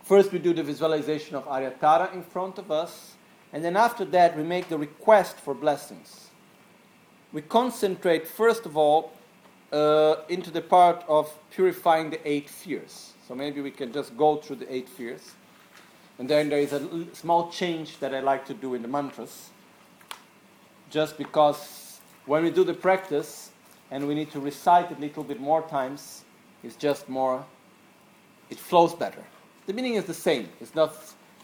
first 0.04 0.34
we 0.34 0.40
do 0.40 0.54
the 0.54 0.64
visualization 0.64 1.36
of 1.36 1.46
Aryatara 1.46 2.14
in 2.14 2.24
front 2.24 2.58
of 2.58 2.72
us, 2.72 3.14
and 3.54 3.64
then 3.64 3.78
after 3.78 4.04
that 4.06 4.36
we 4.36 4.44
make 4.44 4.68
the 4.68 4.78
request 4.78 5.38
for 5.38 5.54
blessings. 5.54 6.28
We 7.32 7.42
concentrate, 7.42 8.28
first 8.28 8.66
of 8.66 8.76
all, 8.76 9.14
uh, 9.72 10.16
into 10.30 10.52
the 10.52 10.62
part 10.62 11.04
of 11.08 11.34
purifying 11.52 12.10
the 12.10 12.28
eight 12.28 12.50
fears. 12.50 13.14
So 13.28 13.36
maybe 13.36 13.62
we 13.62 13.72
can 13.72 13.92
just 13.92 14.16
go 14.16 14.38
through 14.38 14.58
the 14.58 14.74
eight 14.74 14.88
fears. 14.88 15.32
And 16.20 16.30
then 16.30 16.50
there 16.50 16.60
is 16.60 16.74
a 16.74 16.82
small 17.14 17.52
change 17.52 18.00
that 18.00 18.16
I 18.16 18.22
like 18.22 18.46
to 18.48 18.54
do 18.54 18.74
in 18.74 18.82
the 18.82 18.88
mantras, 18.88 19.50
just 20.90 21.18
because 21.18 22.00
when 22.26 22.44
we 22.44 22.50
do 22.50 22.64
the 22.64 22.74
practice 22.74 23.52
and 23.92 24.08
we 24.08 24.16
need 24.16 24.32
to 24.32 24.40
recite 24.40 24.92
it 24.92 24.98
a 24.98 25.02
little 25.02 25.24
bit 25.24 25.40
more 25.40 25.62
times, 25.62 26.24
it's 26.64 26.76
just 26.76 27.08
more, 27.08 27.46
it 28.50 28.58
flows 28.58 28.96
better. 28.96 29.24
The 29.68 29.74
meaning 29.74 29.94
is 29.94 30.06
the 30.06 30.14
same. 30.14 30.50
It's 30.60 30.74
not 30.74 30.96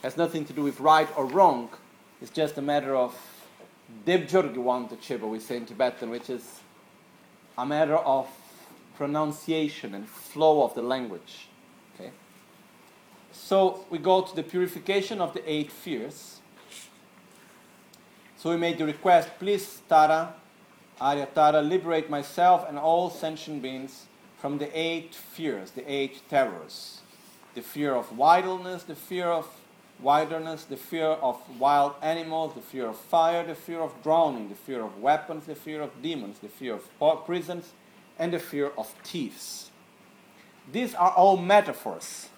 has 0.04 0.18
nothing 0.18 0.44
to 0.46 0.54
do 0.54 0.64
with 0.64 0.80
right 0.82 1.08
or 1.16 1.26
wrong. 1.26 1.70
It's 2.22 2.32
just 2.32 2.58
a 2.58 2.62
matter 2.62 2.96
of 2.96 3.16
Debjorgiwanta 4.06 4.98
Chiba, 4.98 5.28
we 5.30 5.40
say 5.40 5.58
in 5.58 5.66
Tibetan, 5.66 6.10
which 6.10 6.30
is 6.30 6.60
a 7.58 7.66
matter 7.66 7.98
of 7.98 8.28
pronunciation 8.98 9.94
and 9.94 10.08
flow 10.08 10.64
of 10.64 10.74
the 10.76 10.82
language. 10.82 11.48
Okay? 11.96 12.12
So 13.32 13.86
we 13.90 13.98
go 13.98 14.22
to 14.22 14.36
the 14.36 14.44
purification 14.44 15.22
of 15.22 15.34
the 15.34 15.50
eight 15.50 15.72
fears. 15.72 16.40
So 18.38 18.50
we 18.50 18.58
made 18.58 18.78
the 18.78 18.86
request, 18.86 19.30
please, 19.40 19.82
Tara, 19.88 20.36
Arya 21.00 21.28
Tara, 21.28 21.62
liberate 21.62 22.10
myself 22.10 22.66
and 22.68 22.78
all 22.78 23.10
sentient 23.10 23.62
beings 23.62 24.06
from 24.38 24.58
the 24.58 24.70
eight 24.78 25.16
fears, 25.16 25.72
the 25.72 25.90
eight 25.90 26.22
terrors. 26.30 27.02
The 27.56 27.62
fear 27.62 27.94
of 27.96 28.20
idleness, 28.20 28.84
the 28.84 28.96
fear 28.96 29.28
of 29.28 29.48
wilderness, 30.00 30.66
the 30.66 30.78
fear 30.78 31.08
of 31.08 31.40
wild 31.60 31.94
animals, 32.02 32.54
the 32.56 32.62
fear 32.62 32.88
of 32.88 32.98
fire, 32.98 33.46
the 33.46 33.56
fear 33.56 33.80
of 33.80 33.94
drowning, 34.04 34.50
the 34.50 34.56
fear 34.56 34.84
of 34.84 35.00
weapons, 35.00 35.46
the 35.46 35.56
fear 35.56 35.82
of 35.82 36.02
demons, 36.02 36.40
the 36.40 36.50
fear 36.50 36.80
of 37.02 37.26
prisons, 37.26 37.72
and 38.20 38.34
the 38.34 38.40
fear 38.40 38.72
of 38.78 38.88
thieves. 39.04 39.72
These 40.72 40.96
are 40.96 41.12
all 41.12 41.38
metaphors. 41.38 42.30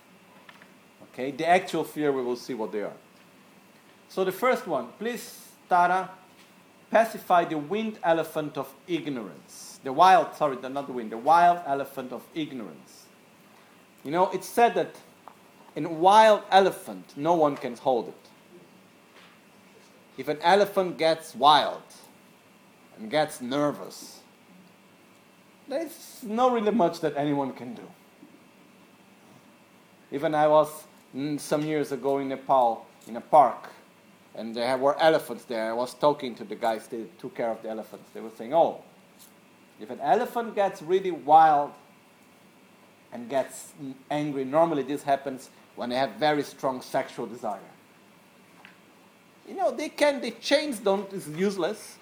Okay, 1.14 1.32
the 1.32 1.48
actual 1.48 1.84
fear 1.84 2.12
we 2.12 2.22
will 2.22 2.36
see 2.36 2.54
what 2.54 2.72
they 2.72 2.82
are. 2.82 2.94
So 4.10 4.24
the 4.24 4.32
first 4.32 4.68
one, 4.68 4.90
please, 5.00 5.48
Tara, 5.70 6.10
pacify 6.92 7.46
the 7.46 7.58
wind 7.58 8.00
elephant 8.04 8.58
of 8.58 8.74
ignorance. 8.88 9.80
The 9.84 9.94
wild, 9.94 10.36
sorry, 10.36 10.58
not 10.58 10.88
the 10.88 10.94
wind, 10.94 11.12
the 11.12 11.18
wild 11.18 11.60
elephant 11.66 12.12
of 12.12 12.24
ignorance. 12.34 13.06
You 14.04 14.12
know, 14.12 14.30
it's 14.32 14.48
said 14.48 14.76
that 14.76 14.96
in 15.76 15.86
a 15.86 15.90
wild 15.90 16.44
elephant, 16.52 17.14
no 17.16 17.34
one 17.34 17.58
can 17.58 17.76
hold 17.76 18.08
it. 18.08 18.14
If 20.18 20.30
an 20.30 20.38
elephant 20.42 20.98
gets 20.98 21.36
wild 21.36 21.84
and 22.98 23.12
gets 23.12 23.42
nervous, 23.42 24.22
there's 25.68 26.20
not 26.24 26.54
really 26.54 26.72
much 26.72 27.02
that 27.02 27.18
anyone 27.18 27.52
can 27.54 27.74
do. 27.74 27.84
Even 30.12 30.34
I 30.34 30.48
was 30.48 30.86
some 31.38 31.64
years 31.64 31.92
ago 31.92 32.20
in 32.20 32.30
Nepal 32.30 32.86
in 33.08 33.18
a 33.18 33.22
park, 33.22 33.72
and 34.34 34.56
there 34.56 34.78
were 34.78 34.98
elephants 35.02 35.46
there. 35.46 35.70
I 35.70 35.74
was 35.74 35.94
talking 35.94 36.36
to 36.36 36.44
the 36.44 36.56
guys 36.56 36.88
that 36.88 37.20
took 37.20 37.36
care 37.36 37.50
of 37.50 37.62
the 37.62 37.70
elephants. 37.70 38.10
They 38.14 38.22
were 38.22 38.32
saying, 38.38 38.54
"Oh, 38.54 38.82
if 39.80 39.90
an 39.90 40.00
elephant 40.00 40.56
gets 40.56 40.82
really 40.82 41.12
wild 41.12 41.72
and 43.12 43.30
gets 43.30 43.74
angry, 44.10 44.46
normally 44.46 44.84
this 44.84 45.04
happens 45.04 45.50
when 45.76 45.90
they 45.90 45.96
have 45.96 46.12
very 46.12 46.44
strong 46.44 46.82
sexual 46.82 47.26
desire. 47.26 47.60
You 49.48 49.56
know, 49.56 49.72
they 49.72 49.90
can, 49.90 50.22
the 50.22 50.32
chains 50.32 50.80
don't, 50.80 51.12
is 51.14 51.28
useless. 51.30 51.98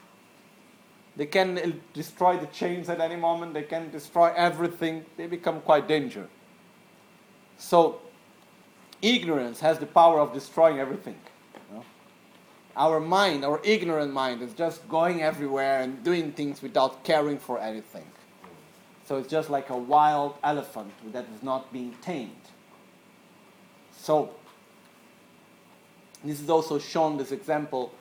They 1.15 1.25
can 1.25 1.81
destroy 1.93 2.37
the 2.37 2.47
chains 2.47 2.89
at 2.89 2.99
any 2.99 3.15
moment. 3.15 3.53
They 3.53 3.63
can 3.63 3.91
destroy 3.91 4.31
everything. 4.35 5.05
They 5.17 5.27
become 5.27 5.61
quite 5.61 5.87
dangerous. 5.87 6.29
So, 7.57 8.01
ignorance 9.01 9.59
has 9.59 9.77
the 9.79 9.85
power 9.85 10.19
of 10.19 10.33
destroying 10.33 10.79
everything. 10.79 11.17
You 11.53 11.75
know? 11.75 11.85
Our 12.75 12.99
mind, 12.99 13.45
our 13.45 13.59
ignorant 13.63 14.13
mind, 14.13 14.41
is 14.41 14.53
just 14.53 14.87
going 14.89 15.21
everywhere 15.21 15.81
and 15.81 16.03
doing 16.03 16.31
things 16.31 16.61
without 16.61 17.03
caring 17.03 17.37
for 17.37 17.59
anything. 17.59 18.05
So 19.05 19.17
it's 19.17 19.27
just 19.27 19.49
like 19.49 19.69
a 19.69 19.77
wild 19.77 20.37
elephant 20.43 20.93
that 21.11 21.25
is 21.35 21.43
not 21.43 21.71
being 21.73 21.93
tamed. 22.01 22.31
So, 24.03 24.31
This 26.25 26.41
is 26.41 26.49
also 26.49 26.77
shown, 26.77 27.15
this 27.17 27.31
example, 27.31 27.93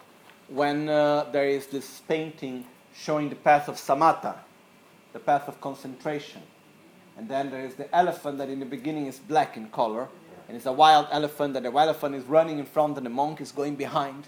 when 0.49 0.89
uh, 0.89 1.31
there 1.31 1.47
is 1.47 1.69
this 1.69 2.03
painting 2.09 2.67
showing 2.93 3.29
the 3.29 3.37
path 3.37 3.69
of 3.69 3.77
samatha, 3.77 4.35
the 5.13 5.21
path 5.21 5.47
of 5.47 5.61
concentration. 5.61 6.43
And 7.17 7.29
then 7.29 7.51
there 7.51 7.65
is 7.65 7.75
the 7.75 7.89
elephant 7.95 8.39
that 8.39 8.49
in 8.49 8.59
the 8.59 8.67
beginning 8.67 9.07
is 9.07 9.21
black 9.21 9.57
in 9.57 9.69
color, 9.69 10.09
and 10.49 10.57
it's 10.57 10.67
a 10.67 10.73
wild 10.73 11.07
elephant, 11.13 11.57
and 11.57 11.67
the 11.67 11.73
elephant 11.73 12.17
is 12.17 12.25
running 12.25 12.59
in 12.59 12.67
front 12.67 12.97
and 12.97 13.07
the 13.07 13.11
monk 13.11 13.41
is 13.41 13.53
going 13.53 13.77
behind. 13.77 14.27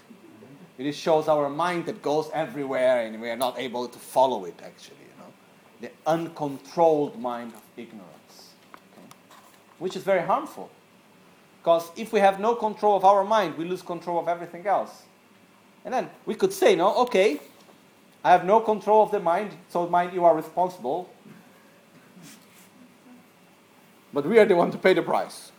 It 0.77 0.89
shows 0.93 1.27
our 1.27 1.49
mind 1.49 1.87
that 1.87 2.01
goes 2.01 2.29
everywhere 2.33 3.05
and 3.05 3.21
we 3.21 3.29
are 3.29 3.37
not 3.37 3.59
able 3.59 3.89
to 3.89 3.99
follow 3.99 4.45
it 4.45 4.59
actually, 4.63 5.03
you 5.09 5.17
know. 5.19 5.31
The 5.81 5.91
uncontrolled 6.09 7.19
mind 7.19 7.53
of 7.53 7.63
ignorance. 7.75 8.53
Okay? 8.73 9.07
Which 9.79 9.97
is 9.97 10.03
very 10.03 10.21
harmful. 10.21 10.69
Because 11.65 11.89
if 11.95 12.13
we 12.13 12.19
have 12.19 12.39
no 12.39 12.53
control 12.53 12.95
of 12.95 13.03
our 13.03 13.23
mind, 13.23 13.57
we 13.57 13.65
lose 13.65 13.81
control 13.81 14.19
of 14.19 14.27
everything 14.27 14.67
else. 14.67 15.01
And 15.83 15.91
then 15.91 16.11
we 16.27 16.35
could 16.35 16.53
say, 16.53 16.75
no, 16.75 16.93
okay, 16.97 17.39
I 18.23 18.29
have 18.29 18.45
no 18.45 18.59
control 18.59 19.01
of 19.01 19.09
the 19.09 19.19
mind, 19.19 19.49
so 19.69 19.89
mind 19.89 20.13
you 20.13 20.23
are 20.25 20.35
responsible. 20.35 21.09
But 24.13 24.27
we 24.27 24.37
are 24.37 24.45
the 24.45 24.55
one 24.55 24.69
to 24.73 24.77
pay 24.77 24.93
the 24.93 25.01
price. 25.01 25.51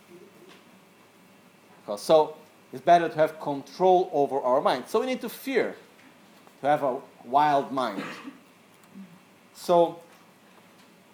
Because 1.84 2.02
so 2.02 2.36
it's 2.72 2.82
better 2.82 3.09
to 3.09 3.16
have 3.16 3.40
control 3.40 4.09
over 4.12 4.40
our 4.40 4.61
mind. 4.61 4.84
So 4.86 5.00
we 5.00 5.07
need 5.07 5.20
to 5.22 5.28
fear 5.28 5.74
to 6.61 6.68
have 6.68 6.84
a 6.84 6.98
wild 7.24 7.72
mind. 7.72 8.04
So 9.54 9.98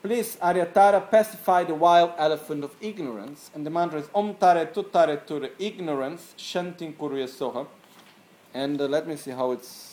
please, 0.03 0.37
Aryatara, 0.37 1.11
pacify 1.11 1.65
the 1.65 1.75
wild 1.75 2.13
elephant 2.19 2.65
of 2.65 2.75
ignorance. 2.81 3.51
And 3.55 3.65
the 3.65 3.71
mantra 3.71 4.01
is 4.01 4.09
Om 4.15 4.35
Tare 4.35 4.67
Tutare 4.67 5.25
Ture 5.27 5.51
ignorance, 5.59 6.35
Shantin 6.37 6.95
Kurya 6.95 7.29
Soha. 7.29 7.67
And 8.53 8.81
uh, 8.81 8.87
let 8.87 9.07
me 9.07 9.17
see 9.17 9.31
how 9.31 9.53
it's. 9.53 9.89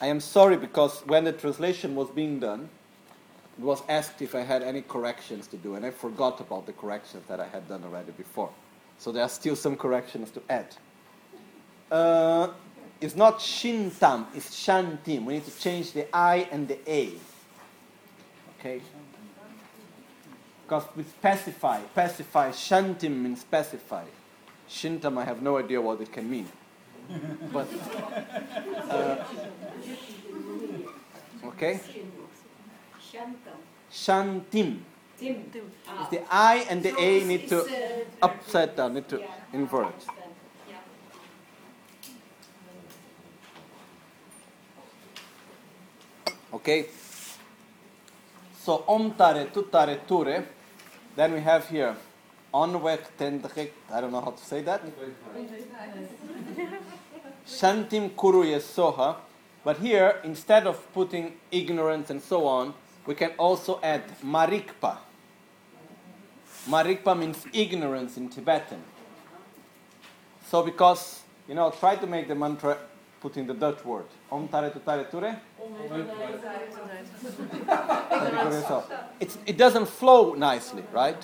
I 0.00 0.08
am 0.08 0.18
sorry 0.18 0.56
because 0.56 1.00
when 1.06 1.22
the 1.22 1.32
translation 1.32 1.94
was 1.94 2.10
being 2.10 2.40
done, 2.40 2.68
was 3.58 3.82
asked 3.88 4.22
if 4.22 4.34
I 4.34 4.40
had 4.40 4.62
any 4.62 4.82
corrections 4.82 5.46
to 5.48 5.56
do, 5.56 5.74
and 5.74 5.84
I 5.84 5.90
forgot 5.90 6.40
about 6.40 6.66
the 6.66 6.72
corrections 6.72 7.24
that 7.28 7.40
I 7.40 7.46
had 7.46 7.68
done 7.68 7.84
already 7.84 8.12
before. 8.12 8.50
So 8.98 9.12
there 9.12 9.22
are 9.22 9.28
still 9.28 9.56
some 9.56 9.76
corrections 9.76 10.30
to 10.32 10.42
add. 10.48 10.74
Uh, 11.90 12.48
it's 13.00 13.16
not 13.16 13.38
shintam, 13.38 14.26
it's 14.34 14.54
shantim. 14.54 15.24
We 15.24 15.34
need 15.34 15.44
to 15.44 15.58
change 15.58 15.92
the 15.92 16.06
I 16.14 16.48
and 16.50 16.68
the 16.68 16.78
A. 16.90 17.12
Okay? 18.58 18.80
Because 20.64 20.84
we 20.96 21.02
specify, 21.02 21.80
pacify, 21.94 22.50
shantim 22.50 23.22
means 23.22 23.40
specify. 23.40 24.04
Shintam, 24.70 25.18
I 25.18 25.24
have 25.24 25.42
no 25.42 25.58
idea 25.58 25.80
what 25.80 26.00
it 26.00 26.10
can 26.10 26.30
mean. 26.30 26.48
But, 27.52 27.68
uh, 28.88 29.24
okay? 31.46 31.80
Shantam. 33.12 33.58
Shantim. 33.92 34.78
Tim. 35.18 35.44
Ah. 35.86 36.08
The 36.10 36.20
I 36.30 36.66
and 36.70 36.82
the 36.82 36.90
So 36.90 36.98
A 36.98 37.16
it's- 37.16 37.28
need 37.28 37.48
to 37.48 37.58
it's, 37.58 37.70
uh, 37.70 38.26
upside 38.26 38.74
down, 38.76 38.94
need 38.94 39.08
to 39.08 39.18
yeah, 39.20 39.26
invert. 39.52 39.94
Yeah. 40.68 40.76
Okay? 46.54 46.86
So 48.64 48.84
om 48.88 49.12
tare 49.14 49.46
tu 49.52 49.62
tare 49.70 50.00
ture. 50.06 50.44
Then 51.16 51.32
we 51.34 51.40
have 51.40 51.68
here 51.68 51.94
onweg 52.54 53.00
tendrik. 53.18 53.72
I 53.90 54.00
don't 54.00 54.12
know 54.12 54.20
how 54.20 54.30
to 54.30 54.44
say 54.44 54.62
that. 54.62 54.80
Shantim 57.46 58.16
kuru 58.16 58.44
yesoha. 58.44 59.16
But 59.64 59.76
here, 59.78 60.20
instead 60.24 60.66
of 60.66 60.92
putting 60.92 61.34
ignorance 61.52 62.10
and 62.10 62.20
so 62.20 62.46
on, 62.46 62.74
we 63.06 63.14
can 63.14 63.30
also 63.38 63.80
add 63.82 64.02
marikpa. 64.22 64.98
Marikpa 66.68 67.18
means 67.18 67.44
ignorance 67.52 68.16
in 68.16 68.28
Tibetan. 68.28 68.82
So 70.48 70.62
because, 70.62 71.22
you 71.48 71.54
know, 71.54 71.70
try 71.70 71.96
to 71.96 72.06
make 72.06 72.28
the 72.28 72.34
mantra 72.34 72.78
putting 73.20 73.46
the 73.46 73.54
Dutch 73.54 73.84
word. 73.84 74.06
Om 74.30 74.48
tare 74.48 74.70
tare 74.70 75.04
ture. 75.04 75.36
It 79.46 79.56
doesn't 79.56 79.86
flow 79.86 80.34
nicely, 80.34 80.82
right? 80.92 81.16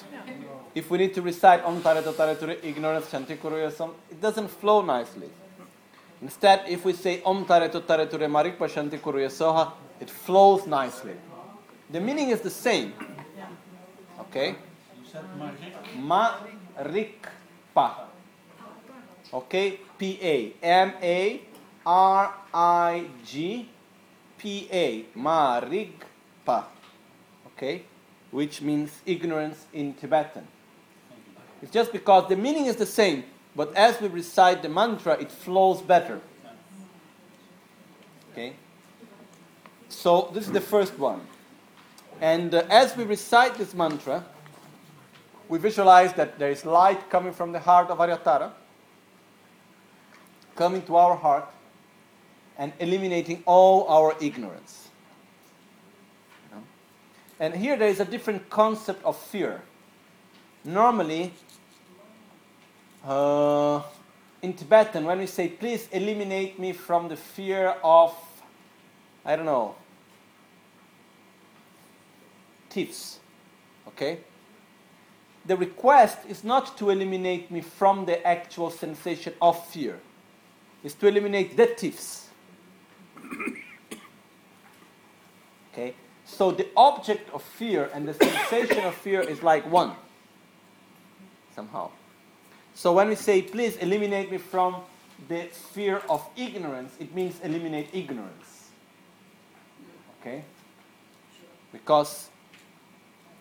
If 0.74 0.90
we 0.90 0.98
need 0.98 1.14
to 1.14 1.22
recite 1.22 1.64
Om 1.64 1.82
Tare 1.82 2.02
Tare 2.02 2.36
Ture, 2.36 2.56
ignorance, 2.62 3.06
Shanti 3.06 3.36
Kuruyasam, 3.36 3.94
it 4.10 4.20
doesn't 4.20 4.48
flow 4.48 4.80
nicely. 4.82 5.28
Instead, 6.22 6.68
if 6.68 6.84
we 6.84 6.92
say 6.92 7.20
Om 7.24 7.44
Tare 7.46 7.68
Tare 7.68 8.06
Ture 8.06 8.28
Marikpa 8.28 8.68
Shanti 8.68 8.98
Kuruyasoha, 9.00 9.72
it 9.98 10.08
flows 10.08 10.66
nicely. 10.66 11.14
The 11.91 12.01
meaning 12.01 12.30
is 12.30 12.41
the 12.41 12.51
same. 12.51 12.93
Okay? 14.20 14.57
Marikpa. 15.97 17.95
Okay? 19.32 19.80
P 19.97 20.18
A. 20.22 20.53
M 20.62 20.93
A 21.03 21.41
R 21.86 22.34
I 22.53 23.07
G 23.24 23.68
P 24.36 24.68
A. 24.70 25.05
Marigpa. 25.16 26.64
Okay? 27.47 27.84
Which 28.30 28.61
means 28.61 29.01
ignorance 29.07 29.64
in 29.72 29.95
Tibetan. 29.95 30.47
It's 31.62 31.72
just 31.72 31.91
because 31.93 32.28
the 32.28 32.36
meaning 32.36 32.66
is 32.66 32.76
the 32.76 32.86
same, 32.86 33.24
but 33.57 33.74
as 33.74 34.01
we 34.01 34.09
recite 34.09 34.62
the 34.62 34.68
mantra, 34.68 35.14
it 35.14 35.32
flows 35.32 35.80
better. 35.80 36.20
Okay? 38.32 38.53
So, 39.89 40.30
this 40.34 40.47
is 40.47 40.53
the 40.53 40.61
first 40.61 40.99
one. 40.99 41.26
And 42.20 42.54
uh, 42.54 42.64
as 42.68 42.96
we 42.96 43.04
recite 43.04 43.54
this 43.54 43.74
mantra, 43.74 44.24
we 45.48 45.58
visualize 45.58 46.12
that 46.14 46.38
there 46.38 46.50
is 46.50 46.64
light 46.64 47.08
coming 47.10 47.32
from 47.32 47.52
the 47.52 47.60
heart 47.60 47.90
of 47.90 47.98
Aryatara, 47.98 48.50
coming 50.56 50.82
to 50.82 50.96
our 50.96 51.16
heart, 51.16 51.48
and 52.58 52.72
eliminating 52.80 53.42
all 53.46 53.86
our 53.88 54.14
ignorance. 54.20 54.88
And 57.40 57.54
here 57.54 57.76
there 57.76 57.88
is 57.88 58.00
a 58.00 58.04
different 58.04 58.50
concept 58.50 59.04
of 59.04 59.16
fear. 59.16 59.62
Normally, 60.64 61.32
uh, 63.04 63.80
in 64.42 64.54
Tibetan, 64.54 65.04
when 65.04 65.18
we 65.18 65.26
say, 65.26 65.48
please 65.48 65.88
eliminate 65.92 66.58
me 66.58 66.72
from 66.72 67.08
the 67.08 67.16
fear 67.16 67.76
of, 67.84 68.12
I 69.24 69.36
don't 69.36 69.46
know, 69.46 69.76
thieves, 72.70 73.18
okay? 73.88 74.18
The 75.46 75.56
request 75.56 76.18
is 76.28 76.44
not 76.44 76.76
to 76.78 76.90
eliminate 76.90 77.50
me 77.50 77.60
from 77.60 78.04
the 78.04 78.26
actual 78.26 78.70
sensation 78.70 79.32
of 79.40 79.66
fear, 79.68 79.98
it's 80.84 80.94
to 80.94 81.08
eliminate 81.08 81.56
the 81.56 81.66
thieves. 81.66 82.28
okay? 85.72 85.94
So 86.24 86.50
the 86.50 86.68
object 86.76 87.30
of 87.32 87.42
fear 87.42 87.90
and 87.94 88.06
the 88.06 88.14
sensation 88.14 88.84
of 88.84 88.94
fear 88.94 89.20
is 89.20 89.42
like 89.42 89.68
one, 89.70 89.92
somehow. 91.54 91.90
So 92.74 92.92
when 92.92 93.08
we 93.08 93.16
say, 93.16 93.42
please 93.42 93.76
eliminate 93.78 94.30
me 94.30 94.38
from 94.38 94.76
the 95.28 95.44
fear 95.72 96.00
of 96.08 96.24
ignorance, 96.36 96.94
it 97.00 97.12
means 97.14 97.40
eliminate 97.42 97.88
ignorance. 97.92 98.68
Okay? 100.20 100.44
Because 101.72 102.28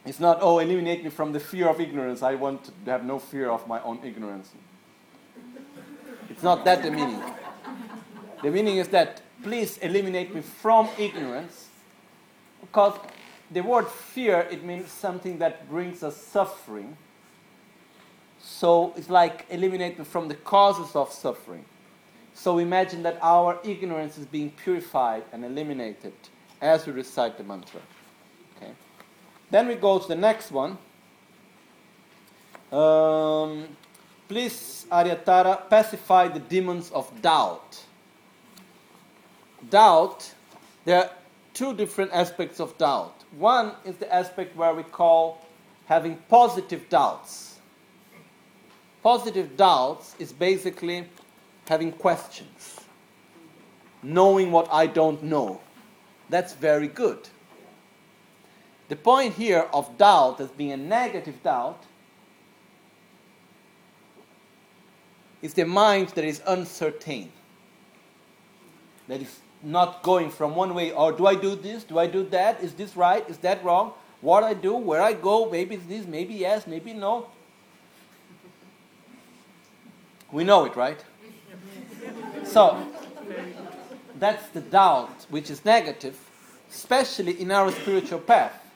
it's 0.10 0.20
not, 0.20 0.40
oh, 0.42 0.60
eliminate 0.60 1.04
me 1.04 1.10
from 1.10 1.32
the 1.32 1.40
fear 1.40 1.68
of 1.68 1.80
ignorance. 1.80 2.22
I 2.22 2.36
want 2.36 2.66
to 2.66 2.92
have 2.92 3.04
no 3.04 3.20
fear 3.20 3.50
of 3.50 3.68
my 3.68 3.82
own 3.82 4.00
ignorance. 4.04 4.52
It's 6.30 6.44
not 6.44 6.66
that 6.66 6.84
the 6.84 6.92
meaning. 6.92 7.22
The 8.44 8.52
meaning 8.52 8.78
is 8.78 8.88
that, 8.90 9.22
please 9.44 9.78
eliminate 9.80 10.34
me 10.34 10.42
from 10.42 10.90
ignorance. 10.98 11.68
Because 12.62 13.00
the 13.52 13.62
word 13.62 13.88
fear, 13.88 14.48
it 14.52 14.64
means 14.64 14.92
something 14.92 15.40
that 15.40 15.70
brings 15.70 16.04
us 16.04 16.18
suffering. 16.18 16.98
So 18.40 18.94
it's 18.96 19.10
like 19.10 19.46
eliminate 19.50 19.98
me 19.98 20.06
from 20.06 20.28
the 20.28 20.36
causes 20.36 20.96
of 20.96 21.12
suffering. 21.12 21.66
So 22.34 22.60
imagine 22.60 23.04
that 23.04 23.18
our 23.22 23.58
ignorance 23.64 24.18
is 24.18 24.26
being 24.26 24.52
purified 24.52 25.24
and 25.32 25.44
eliminated 25.44 26.14
as 26.62 26.86
we 26.86 26.94
recite 26.94 27.38
the 27.38 27.44
mantra. 27.44 27.82
Then 29.50 29.68
we 29.68 29.76
go 29.76 30.00
to 30.00 30.08
the 30.08 30.16
next 30.16 30.52
one. 30.52 30.78
Um, 32.72 33.68
please, 34.28 34.86
Aryatara, 34.92 35.70
pacify 35.70 36.28
the 36.28 36.40
demons 36.40 36.92
of 36.92 37.10
doubt. 37.22 37.84
Doubt 39.70 40.34
there 40.86 41.04
are 41.04 41.10
two 41.54 41.74
different 41.74 42.12
aspects 42.14 42.60
of 42.60 42.78
doubt. 42.78 43.14
One 43.38 43.74
is 43.86 43.96
the 43.98 44.14
aspect 44.14 44.56
where 44.56 44.74
we 44.74 44.84
call 44.84 45.46
having 45.86 46.18
positive 46.30 46.88
doubts. 46.90 47.60
Positive 49.02 49.56
doubts 49.56 50.16
is 50.20 50.34
basically 50.34 51.08
having 51.68 51.92
questions, 51.92 52.82
knowing 54.04 54.52
what 54.52 54.68
I 54.72 54.88
don't 54.88 55.24
know. 55.24 55.62
That's 56.30 56.54
very 56.54 56.88
good. 56.88 57.28
The 58.90 58.96
point 58.96 59.34
here 59.34 59.68
of 59.74 59.98
doubt 59.98 60.40
as 60.40 60.50
being 60.50 60.72
a 60.72 60.78
negative 60.78 61.44
doubt 61.44 61.84
is 65.42 65.54
the 65.54 65.66
mind 65.66 66.10
that 66.10 66.24
is 66.24 66.42
uncertain, 66.48 67.32
that 69.08 69.22
is 69.22 69.40
not 69.62 70.04
going 70.04 70.30
from 70.30 70.56
one 70.56 70.74
way, 70.74 70.92
or 70.92 71.12
do 71.12 71.28
I 71.28 71.36
do 71.36 71.56
this, 71.56 71.84
do 71.84 72.00
I 72.00 72.08
do 72.08 72.24
that, 72.30 72.62
is 72.62 72.74
this 72.74 72.96
right, 72.96 73.28
is 73.30 73.38
that 73.40 73.64
wrong, 73.64 73.94
what 74.22 74.44
I 74.44 74.54
do, 74.54 74.76
where 74.76 75.02
I 75.02 75.14
go, 75.14 75.50
maybe 75.50 75.76
it's 75.76 75.86
this, 75.86 76.06
maybe 76.06 76.34
yes, 76.36 76.66
maybe 76.66 76.94
no. 76.94 77.28
We 80.32 80.44
know 80.44 80.66
it, 80.66 80.76
right? 80.76 81.04
So, 82.46 82.82
that's 84.18 84.48
the 84.50 84.62
doubt 84.62 85.26
which 85.30 85.50
is 85.50 85.66
negative, 85.66 86.18
especially 86.72 87.42
in 87.42 87.52
our 87.52 87.72
spiritual 87.72 88.20
path. 88.20 88.67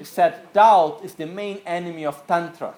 It's 0.00 0.14
that 0.14 0.52
doubt 0.52 1.00
is 1.04 1.14
the 1.14 1.26
main 1.26 1.60
enemy 1.66 2.04
of 2.06 2.26
Tantra. 2.26 2.74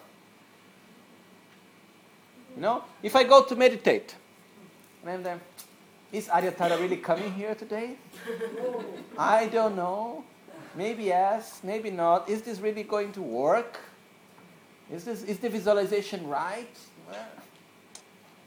You 2.55 2.63
know, 2.63 2.85
if 3.03 3.15
I 3.15 3.25
go 3.25 3.45
to 3.45 3.57
meditate, 3.57 4.15
and 5.07 5.25
there, 5.25 5.41
is 6.13 6.29
Aryatara 6.29 6.81
really 6.81 6.97
coming 6.97 7.33
here 7.33 7.55
today? 7.55 7.97
I 9.19 9.47
don't 9.47 9.77
know. 9.77 10.25
Maybe 10.75 11.05
yes, 11.05 11.61
maybe 11.63 11.91
not. 11.91 12.29
Is 12.29 12.43
this 12.43 12.61
really 12.61 12.83
going 12.83 13.13
to 13.13 13.23
work? 13.23 13.79
Is, 14.91 15.05
this, 15.05 15.23
is 15.25 15.39
the 15.39 15.49
visualization 15.49 16.27
right? 16.29 16.77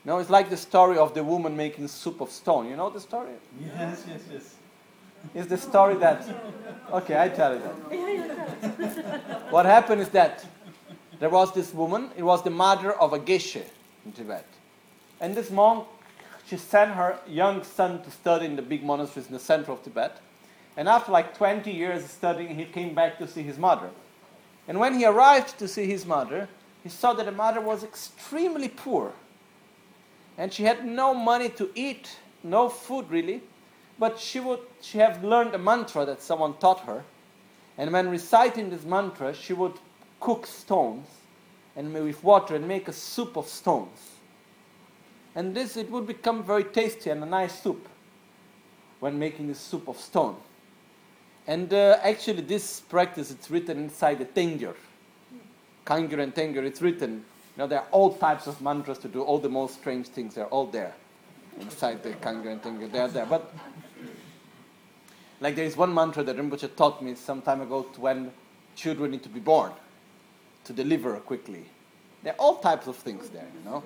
No, 0.05 0.17
it's 0.19 0.29
like 0.29 0.49
the 0.49 0.57
story 0.57 0.97
of 0.97 1.13
the 1.13 1.23
woman 1.23 1.55
making 1.55 1.87
soup 1.87 2.21
of 2.21 2.31
stone. 2.31 2.67
You 2.67 2.75
know 2.75 2.89
the 2.89 2.99
story? 2.99 3.31
Yes, 3.59 4.05
yes, 4.07 4.21
yes. 4.31 4.55
Is 5.33 5.47
the 5.47 5.57
story 5.57 5.95
that. 5.95 6.27
Okay, 6.91 7.19
I 7.19 7.29
tell 7.29 7.53
you 7.53 7.61
that. 7.61 9.51
what 9.51 9.65
happened 9.65 10.01
is 10.01 10.09
that 10.09 10.45
there 11.19 11.29
was 11.29 11.53
this 11.53 11.73
woman, 11.73 12.09
it 12.17 12.23
was 12.23 12.43
the 12.43 12.49
mother 12.49 12.93
of 12.93 13.13
a 13.13 13.19
geshe 13.19 13.63
in 14.05 14.11
Tibet. 14.11 14.45
And 15.19 15.35
this 15.35 15.51
monk, 15.51 15.85
she 16.47 16.57
sent 16.57 16.91
her 16.91 17.19
young 17.27 17.63
son 17.63 18.01
to 18.03 18.11
study 18.11 18.45
in 18.45 18.55
the 18.55 18.61
big 18.61 18.83
monasteries 18.83 19.27
in 19.27 19.33
the 19.33 19.39
center 19.39 19.71
of 19.71 19.83
Tibet. 19.83 20.19
And 20.77 20.87
after 20.87 21.11
like 21.11 21.37
20 21.37 21.69
years 21.71 22.05
of 22.05 22.09
studying, 22.09 22.55
he 22.55 22.65
came 22.65 22.95
back 22.95 23.17
to 23.19 23.27
see 23.27 23.43
his 23.43 23.57
mother. 23.57 23.89
And 24.67 24.79
when 24.79 24.97
he 24.97 25.05
arrived 25.05 25.59
to 25.59 25.67
see 25.67 25.85
his 25.85 26.05
mother, 26.05 26.47
he 26.83 26.89
saw 26.89 27.13
that 27.13 27.25
the 27.25 27.31
mother 27.31 27.59
was 27.59 27.83
extremely 27.83 28.69
poor. 28.69 29.11
And 30.37 30.53
she 30.53 30.63
had 30.63 30.85
no 30.85 31.13
money 31.13 31.49
to 31.49 31.69
eat, 31.75 32.17
no 32.43 32.69
food 32.69 33.09
really. 33.09 33.41
But 33.99 34.17
she 34.17 34.39
would 34.39 34.59
she 34.81 34.97
have 34.99 35.23
learned 35.23 35.53
a 35.53 35.57
mantra 35.57 36.05
that 36.05 36.21
someone 36.21 36.55
taught 36.57 36.81
her. 36.81 37.03
And 37.77 37.91
when 37.91 38.09
reciting 38.09 38.69
this 38.69 38.83
mantra, 38.83 39.33
she 39.33 39.53
would 39.53 39.73
cook 40.19 40.45
stones 40.45 41.07
and 41.75 41.93
with 41.93 42.23
water 42.23 42.55
and 42.55 42.67
make 42.67 42.87
a 42.87 42.93
soup 42.93 43.37
of 43.37 43.47
stones. 43.47 43.97
And 45.35 45.55
this 45.55 45.77
it 45.77 45.89
would 45.91 46.07
become 46.07 46.43
very 46.43 46.63
tasty 46.63 47.09
and 47.09 47.23
a 47.23 47.25
nice 47.25 47.61
soup 47.61 47.87
when 48.99 49.17
making 49.17 49.47
this 49.47 49.59
soup 49.59 49.87
of 49.87 49.97
stone. 49.97 50.35
And 51.47 51.73
uh, 51.73 51.99
actually, 52.03 52.41
this 52.41 52.81
practice 52.81 53.31
it's 53.31 53.49
written 53.49 53.77
inside 53.79 54.19
the 54.19 54.25
Tengyur, 54.25 54.75
Kangyur 55.85 56.19
and 56.19 56.35
Tengyur. 56.35 56.63
It's 56.63 56.81
written. 56.81 57.25
You 57.55 57.63
know, 57.63 57.67
there 57.67 57.79
are 57.79 57.87
all 57.91 58.13
types 58.13 58.47
of 58.47 58.61
mantras 58.61 58.99
to 58.99 59.07
do 59.07 59.21
all 59.21 59.39
the 59.39 59.49
most 59.49 59.75
strange 59.75 60.07
things. 60.07 60.35
They're 60.35 60.45
all 60.47 60.67
there 60.67 60.93
inside 61.59 62.03
the 62.03 62.11
Kangyur 62.11 62.51
and 62.51 62.61
Tengyur. 62.61 62.91
They're 62.91 63.07
there. 63.07 63.25
But 63.25 63.53
like 65.41 65.55
there 65.55 65.65
is 65.65 65.77
one 65.77 65.93
mantra 65.93 66.23
that 66.23 66.37
Rinpoche 66.37 66.75
taught 66.75 67.01
me 67.01 67.15
some 67.15 67.41
time 67.41 67.61
ago 67.61 67.83
to 67.83 68.01
when 68.01 68.31
children 68.75 69.11
need 69.11 69.23
to 69.23 69.29
be 69.29 69.39
born 69.39 69.71
to 70.65 70.73
deliver 70.73 71.15
quickly. 71.17 71.65
There 72.23 72.33
are 72.33 72.37
all 72.37 72.57
types 72.57 72.87
of 72.87 72.95
things 72.95 73.29
there, 73.29 73.47
you 73.57 73.69
know, 73.69 73.83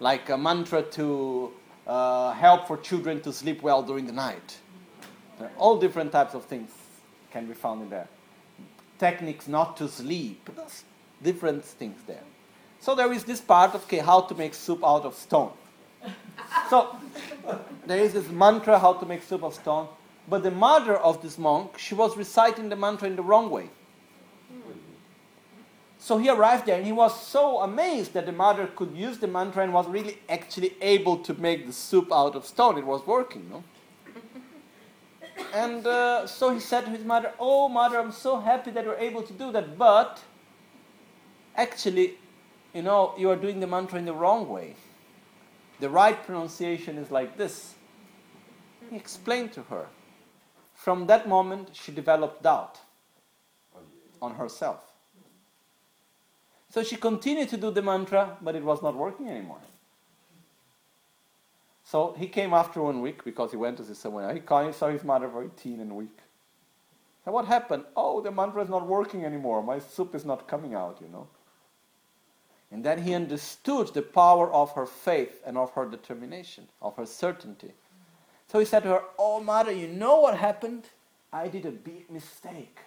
like 0.00 0.28
a 0.30 0.38
mantra 0.38 0.82
to 0.82 1.52
uh, 1.86 2.32
help 2.32 2.68
for 2.68 2.76
children 2.76 3.20
to 3.22 3.32
sleep 3.32 3.62
well 3.62 3.82
during 3.82 4.06
the 4.06 4.12
night. 4.12 4.58
There 5.38 5.48
are 5.48 5.58
all 5.58 5.78
different 5.78 6.12
types 6.12 6.34
of 6.34 6.44
things 6.44 6.70
can 7.30 7.46
be 7.46 7.54
found 7.54 7.82
in 7.82 7.90
there. 7.90 8.08
Techniques 8.98 9.48
not 9.48 9.76
to 9.78 9.88
sleep, 9.88 10.48
different 11.22 11.64
things 11.64 11.98
there. 12.06 12.22
So 12.80 12.94
there 12.94 13.12
is 13.12 13.24
this 13.24 13.40
part 13.40 13.74
of 13.74 13.84
okay, 13.84 13.98
how 13.98 14.22
to 14.22 14.34
make 14.34 14.54
soup 14.54 14.84
out 14.84 15.04
of 15.04 15.14
stone. 15.14 15.52
So 16.70 16.96
there 17.86 17.98
is 17.98 18.12
this 18.12 18.28
mantra 18.28 18.78
how 18.78 18.92
to 18.94 19.06
make 19.06 19.22
soup 19.22 19.42
of 19.42 19.54
stone, 19.54 19.88
but 20.28 20.42
the 20.42 20.50
mother 20.50 20.96
of 20.96 21.22
this 21.22 21.38
monk, 21.38 21.78
she 21.78 21.94
was 21.94 22.16
reciting 22.16 22.68
the 22.68 22.76
mantra 22.76 23.08
in 23.08 23.16
the 23.16 23.22
wrong 23.22 23.50
way. 23.50 23.70
So 26.02 26.18
he 26.18 26.28
arrived 26.28 26.66
there 26.66 26.76
and 26.76 26.84
he 26.84 26.90
was 26.90 27.24
so 27.24 27.60
amazed 27.60 28.14
that 28.14 28.26
the 28.26 28.32
mother 28.32 28.66
could 28.66 28.90
use 28.92 29.18
the 29.18 29.28
mantra 29.28 29.62
and 29.62 29.72
was 29.72 29.86
really 29.86 30.18
actually 30.28 30.74
able 30.80 31.18
to 31.18 31.32
make 31.34 31.64
the 31.64 31.72
soup 31.72 32.12
out 32.12 32.34
of 32.34 32.44
stone. 32.44 32.76
It 32.76 32.84
was 32.84 33.06
working, 33.06 33.48
no? 33.48 33.62
And 35.54 35.86
uh, 35.86 36.26
so 36.26 36.52
he 36.52 36.58
said 36.58 36.86
to 36.86 36.90
his 36.90 37.04
mother, 37.04 37.32
Oh, 37.38 37.68
mother, 37.68 38.00
I'm 38.00 38.10
so 38.10 38.40
happy 38.40 38.72
that 38.72 38.84
you're 38.84 38.96
able 38.96 39.22
to 39.22 39.32
do 39.32 39.52
that, 39.52 39.78
but 39.78 40.20
actually, 41.54 42.14
you 42.74 42.82
know, 42.82 43.14
you 43.16 43.30
are 43.30 43.36
doing 43.36 43.60
the 43.60 43.68
mantra 43.68 44.00
in 44.00 44.04
the 44.04 44.12
wrong 44.12 44.48
way. 44.48 44.74
The 45.78 45.88
right 45.88 46.20
pronunciation 46.26 46.98
is 46.98 47.12
like 47.12 47.36
this. 47.36 47.74
He 48.90 48.96
explained 48.96 49.52
to 49.52 49.62
her. 49.70 49.86
From 50.82 51.06
that 51.06 51.28
moment, 51.28 51.68
she 51.74 51.92
developed 51.92 52.42
doubt 52.42 52.80
oh, 53.72 53.78
on 54.20 54.34
herself. 54.34 54.80
So 56.70 56.82
she 56.82 56.96
continued 56.96 57.50
to 57.50 57.56
do 57.56 57.70
the 57.70 57.82
mantra, 57.82 58.36
but 58.42 58.56
it 58.56 58.64
was 58.64 58.82
not 58.82 58.96
working 58.96 59.28
anymore. 59.28 59.60
So 61.84 62.16
he 62.18 62.26
came 62.26 62.52
after 62.52 62.82
one 62.82 63.00
week 63.00 63.22
because 63.22 63.52
he 63.52 63.56
went 63.56 63.76
to 63.76 63.84
see 63.84 63.94
someone. 63.94 64.34
He 64.34 64.42
saw 64.72 64.88
his 64.88 65.04
mother 65.04 65.28
very 65.28 65.50
thin 65.56 65.78
and 65.78 65.94
weak. 65.94 66.18
And 67.26 67.32
what 67.32 67.44
happened? 67.44 67.84
Oh, 67.94 68.20
the 68.20 68.32
mantra 68.32 68.64
is 68.64 68.68
not 68.68 68.84
working 68.84 69.24
anymore. 69.24 69.62
My 69.62 69.78
soup 69.78 70.16
is 70.16 70.24
not 70.24 70.48
coming 70.48 70.74
out, 70.74 70.98
you 71.00 71.06
know. 71.06 71.28
And 72.72 72.82
then 72.82 73.02
he 73.02 73.14
understood 73.14 73.94
the 73.94 74.02
power 74.02 74.52
of 74.52 74.72
her 74.72 74.86
faith 74.86 75.42
and 75.46 75.56
of 75.56 75.70
her 75.74 75.86
determination, 75.88 76.66
of 76.80 76.96
her 76.96 77.06
certainty. 77.06 77.70
So 78.52 78.58
he 78.58 78.66
said 78.66 78.82
to 78.82 78.90
her, 78.90 79.02
Oh, 79.18 79.40
mother, 79.40 79.72
you 79.72 79.88
know 79.88 80.20
what 80.20 80.36
happened? 80.36 80.84
I 81.32 81.48
did 81.48 81.64
a 81.64 81.70
big 81.70 82.10
mistake. 82.10 82.80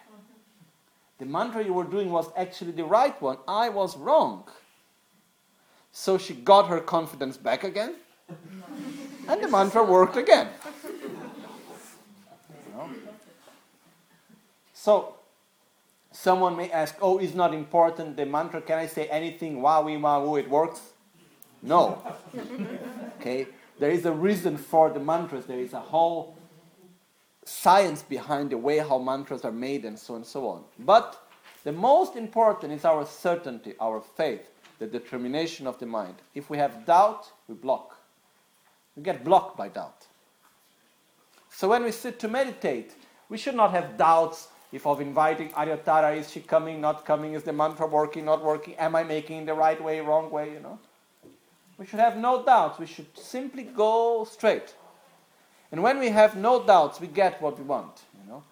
The 1.18 1.26
mantra 1.26 1.64
you 1.64 1.72
were 1.72 1.82
doing 1.82 2.12
was 2.12 2.30
actually 2.36 2.70
the 2.70 2.84
right 2.84 3.20
one. 3.20 3.38
I 3.48 3.70
was 3.70 3.96
wrong. 3.96 4.44
So 5.90 6.18
she 6.18 6.34
got 6.34 6.68
her 6.68 6.78
confidence 6.78 7.36
back 7.36 7.64
again, 7.64 7.96
and 9.26 9.42
the 9.42 9.48
mantra 9.48 9.82
worked 9.82 10.16
again. 10.16 10.50
So, 14.72 15.14
someone 16.12 16.56
may 16.56 16.70
ask, 16.70 16.94
oh, 17.02 17.18
it's 17.18 17.34
not 17.34 17.52
important, 17.52 18.16
the 18.16 18.26
mantra, 18.26 18.60
can 18.60 18.78
I 18.78 18.86
say 18.86 19.08
anything, 19.08 19.60
wa 19.62 19.78
wi 19.78 19.96
ma 19.96 20.20
wu, 20.20 20.36
it 20.36 20.48
works? 20.48 20.80
No. 21.62 22.00
okay? 23.20 23.48
There 23.78 23.90
is 23.90 24.06
a 24.06 24.12
reason 24.12 24.56
for 24.56 24.90
the 24.90 25.00
mantras, 25.00 25.46
there 25.46 25.58
is 25.58 25.72
a 25.72 25.80
whole 25.80 26.36
science 27.44 28.02
behind 28.02 28.50
the 28.50 28.58
way 28.58 28.78
how 28.78 28.98
mantras 28.98 29.44
are 29.44 29.52
made 29.52 29.84
and 29.84 29.98
so 29.98 30.14
on 30.14 30.20
and 30.20 30.26
so 30.26 30.48
on. 30.48 30.64
But 30.78 31.28
the 31.64 31.72
most 31.72 32.16
important 32.16 32.72
is 32.72 32.84
our 32.84 33.06
certainty, 33.06 33.74
our 33.80 34.00
faith, 34.00 34.50
the 34.78 34.86
determination 34.86 35.66
of 35.66 35.78
the 35.78 35.86
mind. 35.86 36.14
If 36.34 36.50
we 36.50 36.58
have 36.58 36.84
doubt, 36.84 37.30
we 37.48 37.54
block. 37.54 37.98
We 38.96 39.02
get 39.02 39.24
blocked 39.24 39.56
by 39.56 39.68
doubt. 39.68 40.06
So 41.50 41.68
when 41.68 41.84
we 41.84 41.92
sit 41.92 42.18
to 42.20 42.28
meditate, 42.28 42.94
we 43.28 43.38
should 43.38 43.54
not 43.54 43.70
have 43.72 43.96
doubts 43.96 44.48
if 44.72 44.86
of 44.86 45.00
inviting 45.00 45.50
Aryatara, 45.50 46.16
is 46.16 46.30
she 46.30 46.40
coming, 46.40 46.80
not 46.80 47.04
coming, 47.04 47.34
is 47.34 47.44
the 47.44 47.52
mantra 47.52 47.86
working, 47.86 48.24
not 48.24 48.44
working, 48.44 48.74
am 48.74 48.96
I 48.96 49.04
making 49.04 49.46
the 49.46 49.54
right 49.54 49.82
way, 49.82 50.00
wrong 50.00 50.30
way, 50.30 50.52
you 50.52 50.60
know? 50.60 50.78
We 51.78 51.86
should 51.86 52.00
have 52.00 52.16
no 52.16 52.44
doubts. 52.44 52.78
We 52.78 52.86
should 52.86 53.16
simply 53.16 53.64
go 53.64 54.26
straight. 54.30 54.74
And 55.72 55.82
when 55.82 55.98
we 55.98 56.08
have 56.08 56.36
no 56.36 56.62
doubts, 56.64 57.00
we 57.00 57.06
get 57.06 57.40
what 57.42 57.58
we 57.58 57.64
want. 57.64 58.02
You 58.22 58.30
know, 58.30 58.42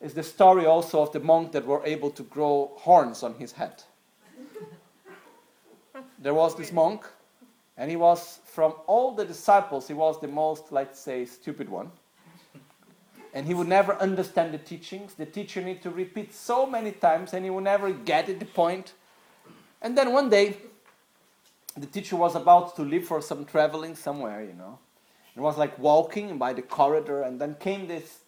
is 0.00 0.14
the 0.14 0.22
story 0.22 0.64
also 0.64 1.02
of 1.02 1.12
the 1.12 1.20
monk 1.20 1.52
that 1.52 1.66
were 1.66 1.84
able 1.84 2.10
to 2.10 2.22
grow 2.22 2.72
horns 2.76 3.22
on 3.22 3.34
his 3.34 3.52
head. 3.52 3.82
there 6.18 6.34
was 6.34 6.56
this 6.56 6.72
monk, 6.72 7.04
and 7.76 7.90
he 7.90 7.96
was 7.96 8.40
from 8.44 8.74
all 8.86 9.12
the 9.12 9.24
disciples, 9.24 9.88
he 9.88 9.94
was 9.94 10.20
the 10.20 10.28
most, 10.28 10.72
let's 10.72 10.98
say, 10.98 11.24
stupid 11.24 11.68
one. 11.68 11.90
and 13.34 13.46
he 13.46 13.54
would 13.54 13.68
never 13.68 13.94
understand 13.96 14.52
the 14.52 14.58
teachings. 14.58 15.14
The 15.14 15.26
teacher 15.26 15.60
need 15.60 15.82
to 15.82 15.90
repeat 15.90 16.34
so 16.34 16.66
many 16.66 16.92
times, 16.92 17.32
and 17.32 17.44
he 17.44 17.50
would 17.50 17.64
never 17.64 17.92
get 17.92 18.28
at 18.28 18.38
the 18.38 18.46
point. 18.46 18.92
And 19.80 19.96
then 19.96 20.12
one 20.12 20.30
day, 20.30 20.56
the 21.76 21.86
teacher 21.86 22.16
was 22.16 22.34
about 22.34 22.76
to 22.76 22.82
leave 22.82 23.06
for 23.06 23.20
some 23.22 23.44
traveling 23.44 23.94
somewhere, 23.94 24.42
you 24.44 24.54
know. 24.54 24.78
And 25.34 25.42
was 25.42 25.56
like 25.56 25.78
walking 25.78 26.36
by 26.38 26.52
the 26.52 26.62
corridor, 26.62 27.22
and 27.22 27.40
then 27.40 27.56
came 27.58 27.88
this 27.88 28.18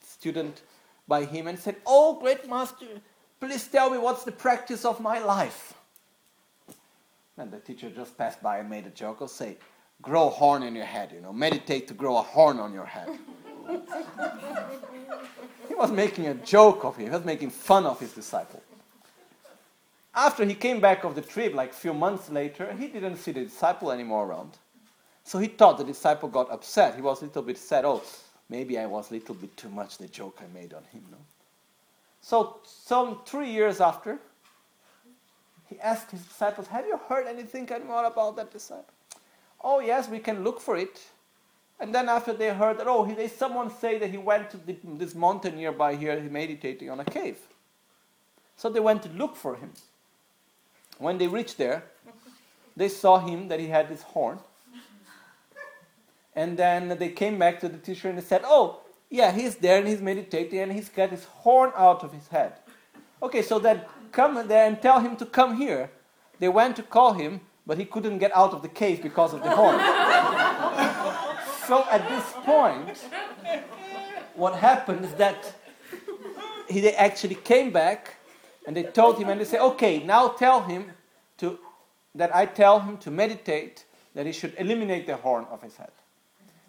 student 0.00 0.62
by 1.08 1.24
him 1.24 1.48
and 1.48 1.58
said, 1.58 1.76
Oh, 1.86 2.18
great 2.20 2.48
master, 2.48 2.86
please 3.40 3.66
tell 3.66 3.90
me 3.90 3.98
what's 3.98 4.24
the 4.24 4.32
practice 4.32 4.84
of 4.84 5.00
my 5.00 5.18
life. 5.18 5.74
And 7.36 7.50
the 7.50 7.58
teacher 7.58 7.90
just 7.90 8.16
passed 8.16 8.42
by 8.42 8.58
and 8.58 8.70
made 8.70 8.86
a 8.86 8.90
joke 8.90 9.22
or 9.22 9.28
say, 9.28 9.56
grow 10.02 10.28
horn 10.28 10.62
in 10.64 10.74
your 10.74 10.84
head, 10.84 11.12
you 11.14 11.20
know, 11.20 11.32
meditate 11.32 11.88
to 11.88 11.94
grow 11.94 12.18
a 12.18 12.22
horn 12.22 12.58
on 12.58 12.74
your 12.74 12.84
head. 12.84 13.08
he 15.68 15.74
was 15.74 15.90
making 15.92 16.26
a 16.26 16.34
joke 16.34 16.84
of 16.84 16.96
him, 16.96 17.06
he 17.06 17.10
was 17.10 17.24
making 17.24 17.50
fun 17.50 17.86
of 17.86 17.98
his 18.00 18.12
disciple. 18.12 18.60
After 20.14 20.44
he 20.44 20.54
came 20.54 20.80
back 20.80 21.04
of 21.04 21.14
the 21.14 21.22
trip, 21.22 21.54
like 21.54 21.70
a 21.70 21.74
few 21.74 21.94
months 21.94 22.28
later, 22.28 22.74
he 22.78 22.88
didn't 22.88 23.16
see 23.16 23.32
the 23.32 23.44
disciple 23.44 23.90
anymore 23.90 24.26
around. 24.26 24.58
So 25.24 25.38
he 25.38 25.46
thought 25.46 25.78
the 25.78 25.84
disciple 25.84 26.28
got 26.28 26.50
upset. 26.50 26.96
He 26.96 27.02
was 27.02 27.22
a 27.22 27.26
little 27.26 27.42
bit 27.42 27.56
sad. 27.56 27.84
Oh, 27.84 28.02
maybe 28.48 28.78
I 28.78 28.86
was 28.86 29.10
a 29.10 29.14
little 29.14 29.34
bit 29.34 29.56
too 29.56 29.70
much 29.70 29.98
the 29.98 30.08
joke 30.08 30.40
I 30.42 30.52
made 30.52 30.74
on 30.74 30.84
him. 30.84 31.04
No? 31.10 31.16
So, 32.20 32.60
some 32.64 33.20
three 33.24 33.50
years 33.50 33.80
after, 33.80 34.18
he 35.68 35.80
asked 35.80 36.10
his 36.10 36.22
disciples, 36.22 36.66
Have 36.66 36.86
you 36.86 36.98
heard 37.08 37.26
anything 37.26 37.70
anymore 37.72 38.04
about 38.04 38.36
that 38.36 38.52
disciple? 38.52 38.92
Oh, 39.60 39.80
yes, 39.80 40.08
we 40.08 40.18
can 40.18 40.44
look 40.44 40.60
for 40.60 40.76
it. 40.76 41.00
And 41.80 41.94
then 41.94 42.08
after 42.08 42.32
they 42.32 42.52
heard 42.52 42.78
that, 42.78 42.86
oh, 42.86 43.06
they, 43.12 43.28
someone 43.28 43.70
say 43.70 43.98
that 43.98 44.10
he 44.10 44.18
went 44.18 44.50
to 44.50 44.56
the, 44.58 44.76
this 44.84 45.14
mountain 45.14 45.56
nearby 45.56 45.96
here, 45.96 46.20
he 46.20 46.28
meditating 46.28 46.90
on 46.90 47.00
a 47.00 47.04
cave. 47.04 47.38
So 48.56 48.68
they 48.68 48.80
went 48.80 49.02
to 49.04 49.08
look 49.08 49.34
for 49.34 49.56
him. 49.56 49.72
When 51.02 51.18
they 51.18 51.26
reached 51.26 51.58
there, 51.58 51.82
they 52.76 52.88
saw 52.88 53.18
him 53.18 53.48
that 53.48 53.58
he 53.58 53.66
had 53.66 53.88
this 53.88 54.02
horn. 54.02 54.38
And 56.36 56.56
then 56.56 56.96
they 56.96 57.10
came 57.10 57.38
back 57.38 57.58
to 57.60 57.68
the 57.68 57.76
teacher 57.76 58.08
and 58.08 58.16
they 58.16 58.22
said, 58.22 58.42
oh, 58.44 58.80
yeah, 59.10 59.32
he's 59.32 59.56
there 59.56 59.78
and 59.78 59.88
he's 59.88 60.00
meditating 60.00 60.60
and 60.60 60.72
he's 60.72 60.88
got 60.88 61.10
his 61.10 61.24
horn 61.24 61.72
out 61.76 62.04
of 62.04 62.12
his 62.12 62.28
head. 62.28 62.52
Okay, 63.20 63.42
so 63.42 63.58
then 63.58 63.82
come 64.12 64.46
there 64.46 64.66
and 64.66 64.80
tell 64.80 65.00
him 65.00 65.16
to 65.16 65.26
come 65.26 65.56
here. 65.56 65.90
They 66.38 66.48
went 66.48 66.76
to 66.76 66.82
call 66.82 67.14
him, 67.14 67.40
but 67.66 67.78
he 67.78 67.84
couldn't 67.84 68.18
get 68.18 68.34
out 68.36 68.54
of 68.54 68.62
the 68.62 68.68
cave 68.68 69.02
because 69.02 69.34
of 69.34 69.42
the 69.42 69.50
horn. 69.50 69.78
so 71.66 71.84
at 71.90 72.08
this 72.08 72.32
point, 72.44 72.96
what 74.34 74.54
happened 74.54 75.04
is 75.04 75.14
that 75.14 75.52
he, 76.68 76.88
actually 76.90 77.34
came 77.34 77.70
back 77.70 78.16
and 78.66 78.76
they 78.76 78.84
told 78.84 79.18
him, 79.18 79.28
and 79.28 79.40
they 79.40 79.44
said, 79.44 79.60
okay, 79.60 80.02
now 80.02 80.28
tell 80.28 80.62
him 80.62 80.90
to, 81.38 81.58
that 82.14 82.34
I 82.34 82.46
tell 82.46 82.80
him 82.80 82.96
to 82.98 83.10
meditate, 83.10 83.84
that 84.14 84.26
he 84.26 84.32
should 84.32 84.54
eliminate 84.58 85.06
the 85.06 85.16
horn 85.16 85.46
of 85.50 85.62
his 85.62 85.76
head. 85.76 85.90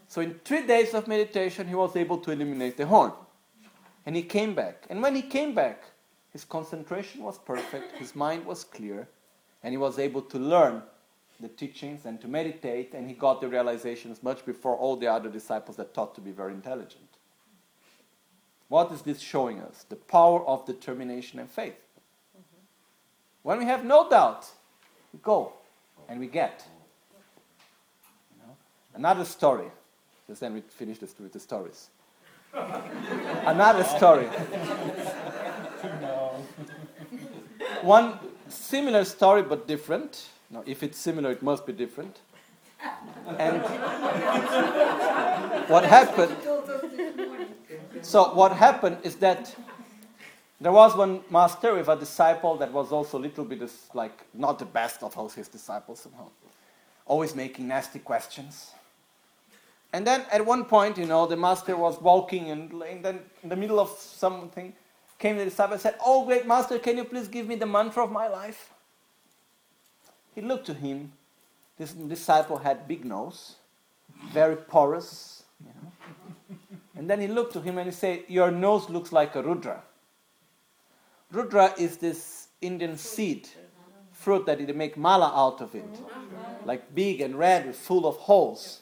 So 0.08 0.22
in 0.22 0.40
three 0.46 0.66
days 0.66 0.94
of 0.94 1.08
meditation, 1.08 1.68
he 1.68 1.76
was 1.76 1.96
able 1.96 2.18
to 2.20 2.32
eliminate 2.32 2.78
the 2.78 2.86
horn. 2.86 3.12
And 4.06 4.16
he 4.16 4.24
came 4.24 4.54
back. 4.54 4.86
And 4.90 5.02
when 5.02 5.16
he 5.16 5.22
came 5.22 5.54
back, 5.54 5.84
his 6.32 6.44
concentration 6.44 7.24
was 7.24 7.38
perfect, 7.38 7.98
his 7.98 8.16
mind 8.16 8.46
was 8.46 8.64
clear, 8.64 9.08
and 9.62 9.72
he 9.72 9.78
was 9.78 10.00
able 10.00 10.22
to 10.24 10.40
learn 10.40 10.82
the 11.40 11.48
teachings 11.48 12.06
and 12.06 12.20
to 12.22 12.28
meditate, 12.28 12.94
and 12.94 13.08
he 13.08 13.14
got 13.14 13.42
the 13.42 13.48
realizations 13.48 14.24
much 14.24 14.46
before 14.46 14.76
all 14.76 14.96
the 14.96 15.08
other 15.08 15.30
disciples 15.30 15.78
that 15.78 15.94
thought 15.94 16.16
to 16.16 16.22
be 16.22 16.32
very 16.32 16.54
intelligent. 16.54 17.04
What 18.70 18.92
is 18.92 19.02
this 19.02 19.20
showing 19.20 19.60
us? 19.60 19.86
The 19.90 19.96
power 19.96 20.44
of 20.46 20.66
determination 20.66 21.40
and 21.40 21.50
faith. 21.50 21.76
When 23.44 23.60
we 23.60 23.66
have 23.66 23.84
no 23.84 24.10
doubt, 24.10 24.50
we 25.12 25.20
go 25.22 25.54
and 26.08 26.20
we 26.20 26.28
get. 26.28 26.66
You 28.32 28.48
know? 28.48 28.56
Another 28.96 29.26
story, 29.26 29.68
because 30.26 30.40
then 30.40 30.54
we 30.54 30.62
finish 30.62 30.98
this 30.98 31.14
with 31.20 31.34
the 31.34 31.40
stories. 31.40 31.90
Another 32.54 33.84
story. 33.84 34.28
One 37.82 38.18
similar 38.48 39.04
story 39.04 39.44
but 39.44 39.68
different. 39.68 40.30
No, 40.50 40.64
if 40.66 40.82
it's 40.82 40.98
similar, 40.98 41.32
it 41.32 41.44
must 41.44 41.66
be 41.66 41.74
different. 41.74 42.22
And 43.38 43.62
what 45.70 45.84
happened? 45.84 46.36
So 48.02 48.34
what 48.34 48.54
happened 48.54 48.98
is 49.04 49.16
that 49.18 49.54
there 50.64 50.72
was 50.72 50.96
one 50.96 51.22
master 51.30 51.76
with 51.76 51.90
a 51.90 51.96
disciple 51.98 52.56
that 52.56 52.72
was 52.72 52.94
also 52.94 53.18
a 53.18 53.24
little 53.28 53.44
bit 53.44 53.70
like 53.94 54.24
not 54.34 54.60
the 54.60 54.66
best 54.66 55.04
of 55.04 55.18
all 55.18 55.28
his 55.28 55.50
disciples 55.50 56.00
somehow, 56.00 56.30
always 57.06 57.36
making 57.36 57.68
nasty 57.68 58.00
questions. 58.00 58.72
And 59.92 60.08
then 60.08 60.26
at 60.32 60.46
one 60.46 60.64
point, 60.64 60.98
you 60.98 61.06
know, 61.06 61.28
the 61.28 61.36
master 61.36 61.76
was 61.76 62.00
walking 62.00 62.50
and 62.50 62.72
then 63.04 63.20
in 63.44 63.50
the 63.50 63.58
middle 63.58 63.78
of 63.78 63.90
something 63.90 64.74
came 65.20 65.38
the 65.38 65.44
disciple 65.44 65.74
and 65.74 65.82
said, 65.82 65.96
Oh, 66.04 66.26
great 66.26 66.48
master, 66.48 66.80
can 66.80 66.96
you 66.96 67.04
please 67.04 67.28
give 67.28 67.46
me 67.46 67.56
the 67.56 67.66
mantra 67.66 68.06
of 68.06 68.12
my 68.12 68.30
life? 68.30 68.72
He 70.34 70.40
looked 70.40 70.66
to 70.68 70.74
him. 70.74 71.12
This 71.78 71.92
disciple 71.92 72.58
had 72.58 72.88
big 72.88 73.04
nose, 73.04 73.56
very 74.32 74.56
porous, 74.56 75.44
you 75.60 75.72
know. 75.82 76.58
And 76.96 77.10
then 77.10 77.20
he 77.20 77.28
looked 77.28 77.52
to 77.54 77.62
him 77.62 77.78
and 77.78 77.88
he 77.88 77.94
said, 77.94 78.24
Your 78.30 78.50
nose 78.50 78.90
looks 78.90 79.12
like 79.12 79.36
a 79.36 79.44
rudra. 79.44 79.84
Rudra 81.34 81.74
is 81.80 81.98
this 81.98 82.50
Indian 82.62 82.96
seed, 82.96 83.50
fruit 84.12 84.46
that 84.46 84.60
they 84.60 84.72
make 84.72 84.96
mala 84.96 85.34
out 85.36 85.62
of 85.62 85.74
it. 85.74 85.84
Like 86.64 86.94
big 86.94 87.22
and 87.22 87.36
red, 87.36 87.76
full 87.76 88.06
of 88.06 88.16
holes. 88.18 88.82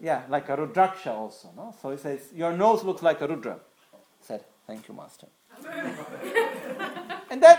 Yeah, 0.00 0.22
like 0.28 0.48
a 0.48 0.56
rudraksha 0.56 1.08
also. 1.08 1.50
No? 1.56 1.74
So 1.82 1.90
he 1.90 1.98
says, 1.98 2.20
Your 2.34 2.56
nose 2.56 2.84
looks 2.84 3.02
like 3.02 3.20
a 3.20 3.26
rudra. 3.26 3.58
Said, 4.20 4.44
Thank 4.66 4.88
you, 4.88 4.94
Master. 4.94 5.26
and 7.30 7.42
then 7.42 7.58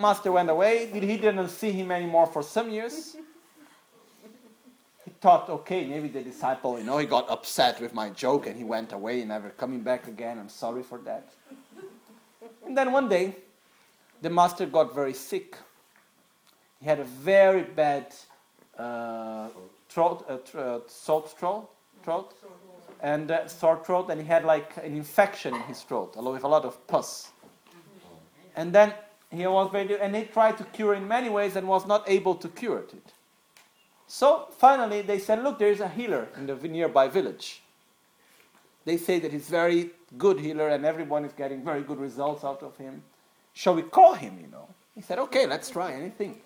Master 0.00 0.32
went 0.32 0.48
away. 0.48 0.86
He 0.86 1.00
didn't 1.00 1.48
see 1.50 1.70
him 1.70 1.92
anymore 1.92 2.26
for 2.26 2.42
some 2.42 2.70
years. 2.70 3.16
He 5.04 5.10
thought, 5.20 5.48
okay, 5.48 5.86
maybe 5.86 6.08
the 6.08 6.22
disciple, 6.22 6.78
you 6.78 6.84
know, 6.84 6.98
he 6.98 7.06
got 7.06 7.30
upset 7.30 7.80
with 7.80 7.94
my 7.94 8.10
joke 8.10 8.46
and 8.46 8.56
he 8.56 8.64
went 8.64 8.92
away, 8.92 9.24
never 9.24 9.50
coming 9.50 9.80
back 9.80 10.08
again. 10.08 10.38
I'm 10.38 10.48
sorry 10.48 10.82
for 10.82 10.98
that. 10.98 11.28
And 12.68 12.76
then 12.76 12.92
one 12.92 13.08
day, 13.08 13.34
the 14.20 14.28
master 14.28 14.66
got 14.66 14.94
very 14.94 15.14
sick. 15.14 15.56
He 16.80 16.86
had 16.86 17.00
a 17.00 17.04
very 17.04 17.62
bad 17.62 18.14
uh, 18.78 19.48
throat, 19.88 20.26
uh, 20.28 20.58
uh, 20.58 20.80
salt 20.86 21.30
throat, 21.38 21.70
throat, 22.04 22.34
and 23.00 23.30
uh, 23.30 23.48
sore 23.48 23.82
throat, 23.82 24.10
and 24.10 24.20
he 24.20 24.26
had 24.26 24.44
like 24.44 24.76
an 24.76 24.94
infection 24.94 25.54
in 25.54 25.62
his 25.62 25.80
throat, 25.80 26.14
along 26.16 26.34
with 26.34 26.44
a 26.44 26.48
lot 26.48 26.66
of 26.66 26.86
pus. 26.86 27.30
And 28.54 28.70
then 28.70 28.92
he 29.30 29.46
was 29.46 29.70
very, 29.72 29.98
and 29.98 30.14
he 30.14 30.24
tried 30.24 30.58
to 30.58 30.64
cure 30.64 30.92
in 30.92 31.08
many 31.08 31.30
ways 31.30 31.56
and 31.56 31.66
was 31.66 31.86
not 31.86 32.04
able 32.06 32.34
to 32.34 32.48
cure 32.48 32.80
it. 32.80 32.92
So 34.06 34.48
finally, 34.58 35.00
they 35.00 35.18
said, 35.18 35.42
"Look, 35.42 35.58
there 35.58 35.70
is 35.70 35.80
a 35.80 35.88
healer 35.88 36.28
in 36.36 36.46
the 36.46 36.54
nearby 36.56 37.08
village." 37.08 37.62
They 38.88 38.96
say 38.96 39.18
that 39.18 39.30
he's 39.30 39.50
very 39.50 39.90
good 40.16 40.40
healer, 40.40 40.70
and 40.70 40.86
everyone 40.86 41.26
is 41.26 41.34
getting 41.34 41.62
very 41.62 41.82
good 41.82 42.00
results 42.00 42.42
out 42.42 42.62
of 42.62 42.74
him. 42.78 43.02
Shall 43.52 43.74
we 43.74 43.82
call 43.82 44.14
him? 44.14 44.38
You 44.40 44.46
know? 44.46 44.66
He 44.94 45.02
said, 45.02 45.18
"Okay, 45.18 45.44
let's 45.46 45.68
try 45.68 45.92
anything." 45.92 46.40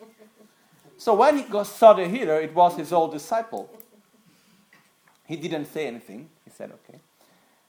So 0.99 1.15
when 1.15 1.39
he 1.39 1.45
got, 1.45 1.69
saw 1.69 1.93
the 1.93 2.09
healer, 2.09 2.41
it 2.41 2.53
was 2.53 2.77
his 2.77 2.93
old 2.93 3.13
disciple. 3.13 3.71
He 5.25 5.37
didn't 5.37 5.67
say 5.67 5.87
anything. 5.87 6.29
He 6.45 6.51
said, 6.51 6.73
"Okay." 6.79 6.99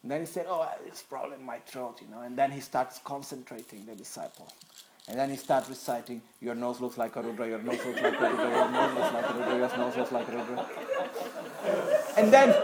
And 0.01 0.09
then 0.11 0.21
he 0.21 0.25
said, 0.25 0.47
"Oh, 0.49 0.67
it's 0.87 1.03
problem 1.03 1.39
in 1.39 1.45
my 1.45 1.59
throat, 1.59 2.01
you 2.01 2.07
know." 2.07 2.21
And 2.21 2.35
then 2.35 2.49
he 2.49 2.59
starts 2.59 2.99
concentrating 3.03 3.85
the 3.85 3.93
disciple. 3.93 4.47
And 5.07 5.19
then 5.19 5.29
he 5.29 5.35
starts 5.35 5.67
reciting, 5.69 6.21
Your 6.39 6.55
nose 6.55 6.79
looks 6.79 6.97
like 6.97 7.17
a 7.17 7.21
Rudra, 7.21 7.47
your 7.47 7.59
nose 7.59 7.85
looks 7.85 8.01
like 8.01 8.13
a 8.13 8.29
Rudra, 8.29 8.49
your 8.49 8.71
nose 8.71 8.93
looks 8.95 9.13
like 9.13 9.29
a 9.29 9.33
Rudra, 9.33 9.57
your 9.57 9.77
nose 9.77 9.97
looks 9.97 10.11
like 10.13 10.27
a 10.29 10.31
Rudra. 10.37 10.69
And 12.17 12.31
then, 12.31 12.55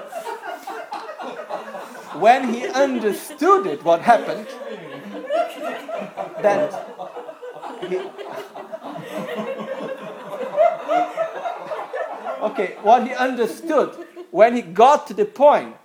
when 2.19 2.53
he 2.53 2.67
understood 2.67 3.65
it, 3.67 3.83
what 3.83 4.01
happened, 4.01 4.47
that 6.41 6.71
he, 7.87 7.97
okay, 12.41 12.77
what 12.81 13.07
he 13.07 13.13
understood, 13.13 14.05
when 14.31 14.55
he 14.55 14.61
got 14.61 15.07
to 15.07 15.13
the 15.13 15.25
point 15.25 15.75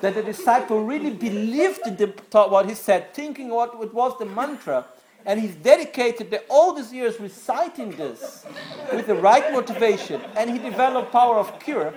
that 0.00 0.14
the 0.14 0.22
disciple 0.22 0.84
really 0.84 1.10
believed 1.10 1.80
the, 1.96 2.12
what 2.48 2.68
he 2.68 2.74
said, 2.74 3.14
thinking 3.14 3.48
what 3.48 3.74
it 3.80 3.94
was 3.94 4.18
the 4.18 4.26
mantra, 4.26 4.84
and 5.26 5.40
he's 5.40 5.54
dedicated 5.54 6.30
the, 6.30 6.42
all 6.50 6.74
these 6.74 6.92
years 6.92 7.18
reciting 7.18 7.90
this 7.92 8.44
with 8.92 9.06
the 9.06 9.14
right 9.14 9.50
motivation, 9.52 10.20
and 10.36 10.50
he 10.50 10.58
developed 10.58 11.10
power 11.10 11.38
of 11.38 11.58
cure, 11.58 11.94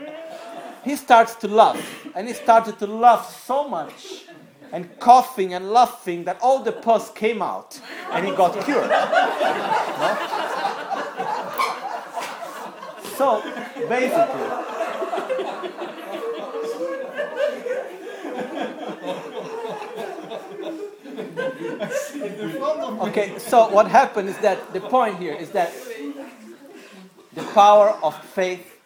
he 0.84 0.96
starts 0.96 1.36
to 1.36 1.48
laugh. 1.48 2.08
And 2.16 2.28
he 2.28 2.34
started 2.34 2.80
to 2.80 2.88
laugh 2.88 3.44
so 3.46 3.68
much 3.68 4.26
and 4.72 5.00
coughing 5.00 5.54
and 5.54 5.72
laughing 5.72 6.24
that 6.26 6.40
all 6.42 6.64
the 6.64 6.72
pus 6.72 7.12
came 7.12 7.42
out 7.42 7.80
and 8.12 8.26
he 8.26 8.36
got 8.36 8.54
cured. 8.66 8.90
No? 8.90 10.34
So 13.18 13.42
basically, 13.90 14.48
okay, 23.08 23.40
so 23.40 23.70
what 23.70 23.88
happened 23.88 24.30
is 24.30 24.38
that 24.40 24.72
the 24.72 24.82
point 24.82 25.18
here 25.18 25.34
is 25.34 25.50
that 25.52 25.74
the 27.34 27.44
power 27.54 27.98
of 28.04 28.16
faith, 28.24 28.77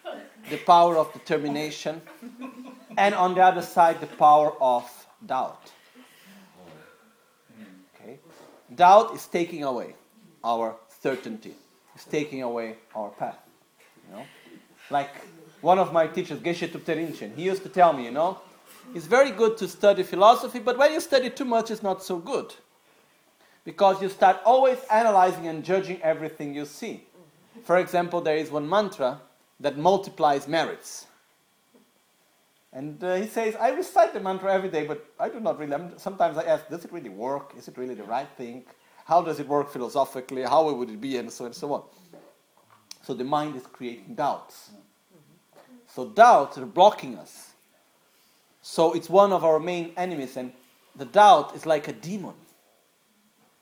the 0.52 0.58
power 0.58 0.98
of 0.98 1.10
determination, 1.14 2.02
and 2.98 3.14
on 3.14 3.34
the 3.34 3.42
other 3.42 3.62
side, 3.62 4.00
the 4.00 4.06
power 4.06 4.52
of 4.60 4.84
doubt. 5.24 5.72
Okay? 7.94 8.18
Doubt 8.74 9.14
is 9.14 9.26
taking 9.26 9.64
away 9.64 9.94
our 10.44 10.76
certainty, 11.00 11.54
it's 11.94 12.04
taking 12.04 12.42
away 12.42 12.76
our 12.94 13.08
path. 13.10 13.38
You 14.06 14.16
know? 14.16 14.24
Like 14.90 15.10
one 15.62 15.78
of 15.78 15.90
my 15.92 16.06
teachers, 16.06 16.38
Geshe 16.40 16.68
Thubten 16.68 16.98
Rinchen, 17.00 17.34
he 17.34 17.44
used 17.44 17.62
to 17.62 17.70
tell 17.70 17.94
me, 17.94 18.04
you 18.04 18.10
know, 18.10 18.38
it's 18.94 19.06
very 19.06 19.30
good 19.30 19.56
to 19.56 19.68
study 19.68 20.02
philosophy, 20.02 20.58
but 20.58 20.76
when 20.76 20.92
you 20.92 21.00
study 21.00 21.30
too 21.30 21.46
much, 21.46 21.70
it's 21.70 21.82
not 21.82 22.02
so 22.02 22.18
good. 22.18 22.52
Because 23.64 24.02
you 24.02 24.10
start 24.10 24.40
always 24.44 24.78
analyzing 24.90 25.46
and 25.46 25.64
judging 25.64 26.02
everything 26.02 26.54
you 26.54 26.66
see. 26.66 27.04
For 27.64 27.78
example, 27.78 28.20
there 28.20 28.36
is 28.36 28.50
one 28.50 28.68
mantra 28.68 29.20
that 29.62 29.78
multiplies 29.78 30.46
merits. 30.46 31.06
And 32.72 33.02
uh, 33.04 33.16
he 33.16 33.26
says, 33.26 33.54
I 33.56 33.70
recite 33.70 34.12
the 34.12 34.20
mantra 34.20 34.52
every 34.52 34.70
day, 34.70 34.86
but 34.86 35.04
I 35.18 35.28
do 35.28 35.40
not 35.40 35.58
really. 35.58 35.76
Sometimes 35.96 36.36
I 36.38 36.44
ask, 36.44 36.68
does 36.68 36.84
it 36.84 36.92
really 36.92 37.10
work? 37.10 37.54
Is 37.56 37.68
it 37.68 37.76
really 37.76 37.94
the 37.94 38.04
right 38.04 38.28
thing? 38.36 38.64
How 39.04 39.22
does 39.22 39.40
it 39.40 39.48
work 39.48 39.70
philosophically? 39.70 40.42
How 40.42 40.70
would 40.70 40.90
it 40.90 41.00
be? 41.00 41.16
And 41.16 41.30
so 41.30 41.44
on 41.44 41.48
and 41.48 41.54
so 41.54 41.72
on. 41.72 41.82
So 43.02 43.14
the 43.14 43.24
mind 43.24 43.56
is 43.56 43.66
creating 43.66 44.14
doubts. 44.14 44.70
So 45.88 46.08
doubts 46.08 46.56
are 46.58 46.66
blocking 46.66 47.18
us. 47.18 47.50
So 48.62 48.92
it's 48.94 49.10
one 49.10 49.32
of 49.32 49.44
our 49.44 49.58
main 49.58 49.92
enemies, 49.96 50.36
and 50.36 50.52
the 50.96 51.04
doubt 51.04 51.54
is 51.54 51.66
like 51.66 51.88
a 51.88 51.92
demon. 51.92 52.34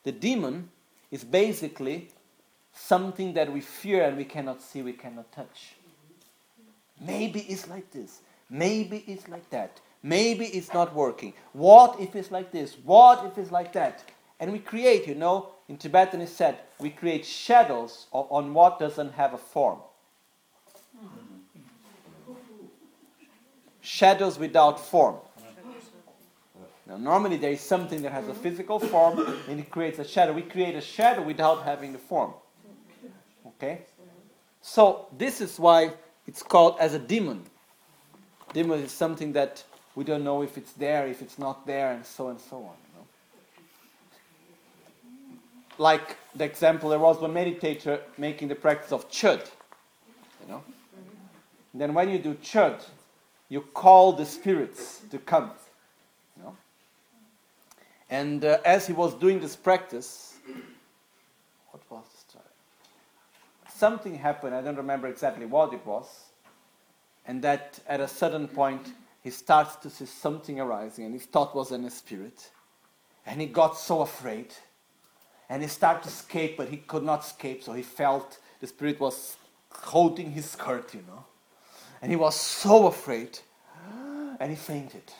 The 0.05 0.13
demon 0.13 0.71
is 1.11 1.25
basically 1.25 2.09
something 2.73 3.35
that 3.35 3.53
we 3.53 3.61
fear 3.61 4.05
and 4.05 4.17
we 4.17 4.25
cannot 4.25 4.63
see, 4.63 4.83
we 4.83 4.93
cannot 4.93 5.33
touch. 5.33 5.75
Maybe 7.01 7.41
it's 7.41 7.69
like 7.69 7.91
this. 7.91 8.21
Maybe 8.51 9.05
it's 9.07 9.29
like 9.29 9.49
that. 9.51 9.81
Maybe 10.03 10.47
it's 10.47 10.73
not 10.73 10.95
working. 10.95 11.35
What 11.53 12.01
if 12.01 12.15
it's 12.17 12.31
like 12.31 12.53
this? 12.53 12.77
What 12.85 13.25
if 13.27 13.39
it's 13.39 13.51
like 13.51 13.73
that? 13.75 14.05
And 14.39 14.53
we 14.53 14.59
create, 14.59 15.07
you 15.07 15.15
know, 15.15 15.51
in 15.69 15.77
Tibetan 15.77 16.21
it's 16.21 16.33
said, 16.33 16.59
we 16.79 16.91
create 16.91 17.25
shadows 17.25 18.07
on 18.13 18.55
what 18.55 18.79
doesn't 18.79 19.13
have 19.13 19.35
a 19.35 19.39
form. 19.39 19.79
Shadows 23.83 24.39
without 24.39 24.81
form. 24.81 25.17
Now, 26.87 26.97
normally 26.97 27.37
there 27.37 27.53
is 27.53 27.61
something 27.61 28.03
that 28.03 28.11
has 28.11 28.27
a 28.29 28.35
physical 28.35 28.81
form 28.81 29.21
and 29.49 29.61
it 29.61 29.71
creates 29.71 29.99
a 29.99 30.05
shadow. 30.05 30.33
We 30.33 30.43
create 30.43 30.75
a 30.75 30.81
shadow 30.81 31.23
without 31.23 31.63
having 31.63 31.93
the 31.93 31.99
form. 31.99 32.33
Okay? 33.47 33.83
So, 34.61 35.07
this 35.17 35.41
is 35.41 35.59
why 35.59 35.93
it's 36.31 36.45
called 36.45 36.77
as 36.79 36.95
a 36.95 36.99
demon. 37.01 37.43
Demon 38.53 38.79
is 38.79 38.93
something 38.93 39.33
that 39.33 39.65
we 39.97 40.05
don't 40.05 40.23
know 40.23 40.43
if 40.43 40.57
it's 40.57 40.71
there, 40.75 41.09
if 41.09 41.23
it's 41.23 41.41
not 41.41 41.67
there, 41.67 41.91
and 41.91 42.07
so 42.07 42.29
and 42.29 42.41
so 42.41 42.59
on. 42.59 42.63
You 42.63 42.95
know? 42.97 43.07
Like 45.77 46.17
the 46.37 46.45
example, 46.45 46.91
there 46.91 47.01
was 47.01 47.19
one 47.19 47.35
meditator 47.35 47.99
making 48.17 48.47
the 48.47 48.55
practice 48.55 48.93
of 48.93 49.11
chöd. 49.11 49.45
You 50.43 50.53
know? 50.53 50.63
Then 51.75 51.95
when 51.95 52.09
you 52.11 52.21
do 52.21 52.35
chöd, 52.35 52.81
you 53.49 53.63
call 53.63 54.13
the 54.13 54.25
spirits 54.25 55.01
to 55.11 55.19
come. 55.19 55.51
You 56.37 56.45
know? 56.45 56.57
And 58.09 58.45
uh, 58.45 58.59
as 58.65 58.87
he 58.87 58.93
was 58.93 59.15
doing 59.15 59.41
this 59.41 59.57
practice, 59.57 60.37
what 61.73 61.83
was 61.91 62.05
this? 62.05 62.21
Something 63.81 64.17
happened, 64.17 64.55
I 64.55 64.61
don't 64.61 64.77
remember 64.77 65.09
exactly 65.09 65.47
what 65.47 65.73
it 65.73 65.87
was 65.87 66.05
and 67.25 67.41
that 67.41 67.81
at 67.89 67.99
a 67.99 68.07
certain 68.07 68.47
point 68.47 68.93
he 69.23 69.31
starts 69.31 69.77
to 69.77 69.89
see 69.89 70.05
something 70.05 70.61
arising 70.61 71.07
and 71.07 71.15
he 71.15 71.19
thought 71.19 71.57
was 71.57 71.73
in 71.73 71.87
a 71.87 71.91
spirit 71.91 72.51
and 73.25 73.41
he 73.41 73.47
got 73.47 73.79
so 73.79 74.03
afraid 74.03 74.49
and 75.49 75.63
he 75.63 75.69
started 75.69 76.03
to 76.03 76.11
escape 76.11 76.59
but 76.59 76.69
he 76.69 76.77
could 76.77 77.03
not 77.03 77.25
escape 77.25 77.63
so 77.63 77.73
he 77.73 77.83
felt 77.83 78.37
the 78.61 78.67
spirit 78.67 79.01
was 79.01 79.39
holding 79.71 80.31
his 80.33 80.51
skirt 80.51 80.93
you 80.93 81.03
know. 81.09 81.25
And 82.03 82.13
he 82.13 82.17
was 82.17 82.37
so 82.39 82.87
afraid 82.87 83.39
and 84.39 84.51
he 84.51 84.57
fainted. 84.57 85.11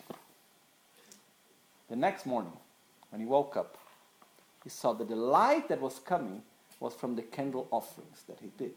The 1.89 1.97
next 1.97 2.27
morning 2.27 2.59
when 3.09 3.23
he 3.23 3.27
woke 3.27 3.57
up 3.57 3.79
he 4.65 4.69
saw 4.69 4.93
that 4.93 5.09
the 5.09 5.17
light 5.17 5.71
that 5.71 5.81
was 5.81 5.99
coming 5.99 6.43
was 6.81 6.95
from 6.95 7.15
the 7.15 7.23
candle 7.23 7.69
offerings 7.71 8.25
that 8.27 8.39
he 8.41 8.51
did 8.59 8.75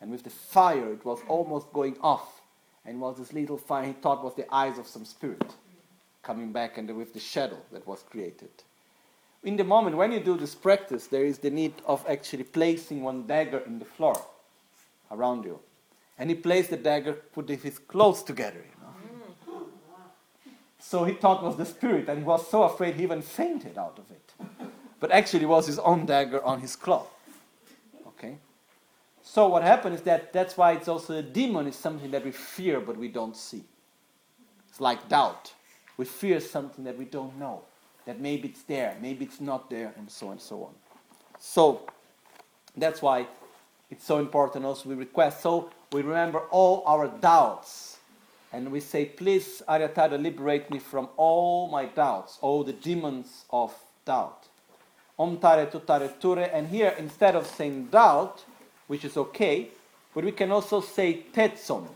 and 0.00 0.10
with 0.10 0.24
the 0.24 0.30
fire 0.30 0.92
it 0.92 1.04
was 1.04 1.20
almost 1.28 1.72
going 1.72 1.96
off 2.02 2.40
and 2.84 3.00
was 3.00 3.18
this 3.18 3.32
little 3.32 3.58
fire 3.58 3.86
he 3.86 3.92
thought 3.92 4.24
was 4.24 4.34
the 4.34 4.52
eyes 4.52 4.78
of 4.78 4.86
some 4.86 5.04
spirit 5.04 5.54
coming 6.22 6.52
back 6.52 6.78
and 6.78 6.94
with 6.96 7.12
the 7.12 7.20
shadow 7.20 7.58
that 7.72 7.86
was 7.86 8.04
created. 8.08 8.50
In 9.44 9.56
the 9.56 9.64
moment 9.64 9.96
when 9.96 10.12
you 10.12 10.20
do 10.20 10.36
this 10.36 10.54
practice, 10.54 11.08
there 11.08 11.24
is 11.24 11.38
the 11.38 11.50
need 11.50 11.74
of 11.84 12.04
actually 12.08 12.44
placing 12.44 13.02
one 13.02 13.26
dagger 13.26 13.58
in 13.66 13.78
the 13.78 13.84
floor 13.84 14.20
around 15.10 15.44
you. 15.44 15.58
And 16.18 16.30
he 16.30 16.36
placed 16.36 16.70
the 16.70 16.76
dagger, 16.76 17.14
put 17.14 17.48
his 17.48 17.78
clothes 17.78 18.22
together, 18.22 18.64
you 18.64 18.80
know. 18.80 19.66
So 20.78 21.04
he 21.04 21.14
thought 21.14 21.42
was 21.42 21.56
the 21.56 21.64
spirit, 21.64 22.08
and 22.08 22.18
he 22.18 22.24
was 22.24 22.48
so 22.48 22.62
afraid 22.64 22.94
he 22.94 23.02
even 23.02 23.22
fainted 23.22 23.78
out 23.78 23.98
of 23.98 24.10
it. 24.10 24.32
But 25.00 25.10
actually 25.10 25.44
it 25.44 25.48
was 25.48 25.66
his 25.66 25.80
own 25.80 26.06
dagger 26.06 26.42
on 26.44 26.60
his 26.60 26.76
cloth. 26.76 27.11
So 29.32 29.48
what 29.48 29.62
happened 29.62 29.94
is 29.94 30.02
that 30.02 30.30
that's 30.34 30.58
why 30.58 30.72
it's 30.72 30.88
also 30.88 31.16
a 31.16 31.22
demon 31.22 31.66
is 31.66 31.74
something 31.74 32.10
that 32.10 32.22
we 32.22 32.32
fear 32.32 32.80
but 32.80 32.98
we 32.98 33.08
don't 33.08 33.34
see. 33.34 33.64
It's 34.68 34.78
like 34.78 35.08
doubt. 35.08 35.54
We 35.96 36.04
fear 36.04 36.38
something 36.38 36.84
that 36.84 36.98
we 36.98 37.06
don't 37.06 37.38
know. 37.38 37.62
That 38.04 38.20
maybe 38.20 38.48
it's 38.48 38.62
there, 38.64 38.94
maybe 39.00 39.24
it's 39.24 39.40
not 39.40 39.70
there, 39.70 39.94
and 39.96 40.10
so 40.10 40.26
on 40.26 40.32
and 40.32 40.40
so 40.42 40.64
on. 40.64 40.74
So 41.38 41.80
that's 42.76 43.00
why 43.00 43.26
it's 43.90 44.04
so 44.04 44.18
important 44.18 44.66
also 44.66 44.90
we 44.90 44.96
request. 44.96 45.40
So 45.40 45.70
we 45.92 46.02
remember 46.02 46.40
all 46.50 46.82
our 46.84 47.08
doubts. 47.08 48.00
And 48.52 48.70
we 48.70 48.80
say, 48.80 49.06
please, 49.06 49.62
Aryatara, 49.66 50.22
liberate 50.22 50.70
me 50.70 50.78
from 50.78 51.08
all 51.16 51.68
my 51.68 51.86
doubts, 51.86 52.36
all 52.42 52.64
the 52.64 52.74
demons 52.74 53.46
of 53.48 53.74
doubt. 54.04 54.48
Om 55.18 55.38
tare 55.38 55.64
tutare 55.68 56.20
ture. 56.20 56.50
And 56.52 56.68
here, 56.68 56.94
instead 56.98 57.34
of 57.34 57.46
saying 57.46 57.86
doubt, 57.86 58.44
which 58.92 59.06
is 59.06 59.16
okay, 59.16 59.68
but 60.14 60.22
we 60.22 60.32
can 60.32 60.52
also 60.52 60.82
say 60.82 61.24
tetsom. 61.32 61.86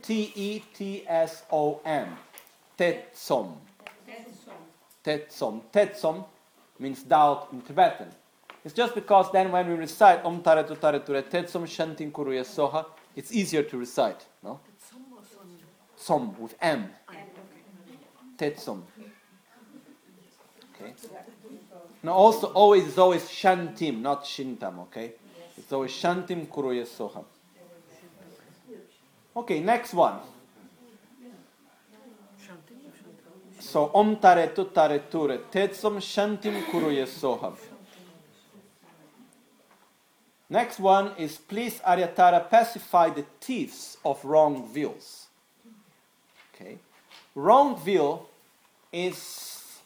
T 0.00 0.32
E 0.32 0.62
T 0.72 1.02
S 1.08 1.42
O 1.50 1.80
M. 1.84 2.16
Tetsom. 2.78 3.56
Tetsom. 5.04 5.60
Tetsom 5.72 6.24
means 6.78 7.02
doubt 7.02 7.48
in 7.52 7.60
Tibetan. 7.62 8.06
It's 8.64 8.72
just 8.72 8.94
because 8.94 9.32
then 9.32 9.50
when 9.50 9.66
we 9.68 9.74
recite 9.74 10.24
Om 10.24 10.40
Tare 10.40 10.62
Tare 10.62 11.00
Ture 11.00 11.22
Tetsom 11.22 11.66
Shantin 11.66 12.12
Kuruya 12.12 12.44
Soha, 12.44 12.86
it's 13.16 13.32
easier 13.32 13.64
to 13.64 13.76
recite. 13.76 14.24
No? 14.40 14.60
Som 15.96 16.36
with 16.38 16.54
M. 16.60 16.90
Tetsom. 18.38 18.82
Okay. 20.76 20.92
Now 22.04 22.12
also 22.12 22.52
always 22.52 22.86
is 22.86 22.98
always 22.98 23.24
Shantim, 23.24 24.00
not 24.00 24.22
Shintam, 24.24 24.78
okay? 24.82 25.14
So 25.68 25.80
Shantim 25.86 26.46
Kuruye 26.46 26.86
Soham. 26.86 27.24
Okay, 29.34 29.60
next 29.60 29.94
one. 29.94 30.20
So 33.58 33.90
Om 33.94 34.16
Tare 34.16 34.48
Tu 34.48 34.64
Tare 34.66 34.98
Tetsom 34.98 35.96
Shantim 35.98 36.62
Kuruye 36.64 37.06
Soham. 37.06 37.56
Next 40.50 40.80
one 40.80 41.12
is 41.16 41.38
please 41.38 41.80
Aryatara 41.80 42.50
pacify 42.50 43.08
the 43.08 43.24
thieves 43.40 43.96
of 44.04 44.22
wrong 44.22 44.68
views. 44.70 45.28
Okay. 46.54 46.76
Wrong 47.34 47.74
view 47.82 48.20
is 48.92 49.80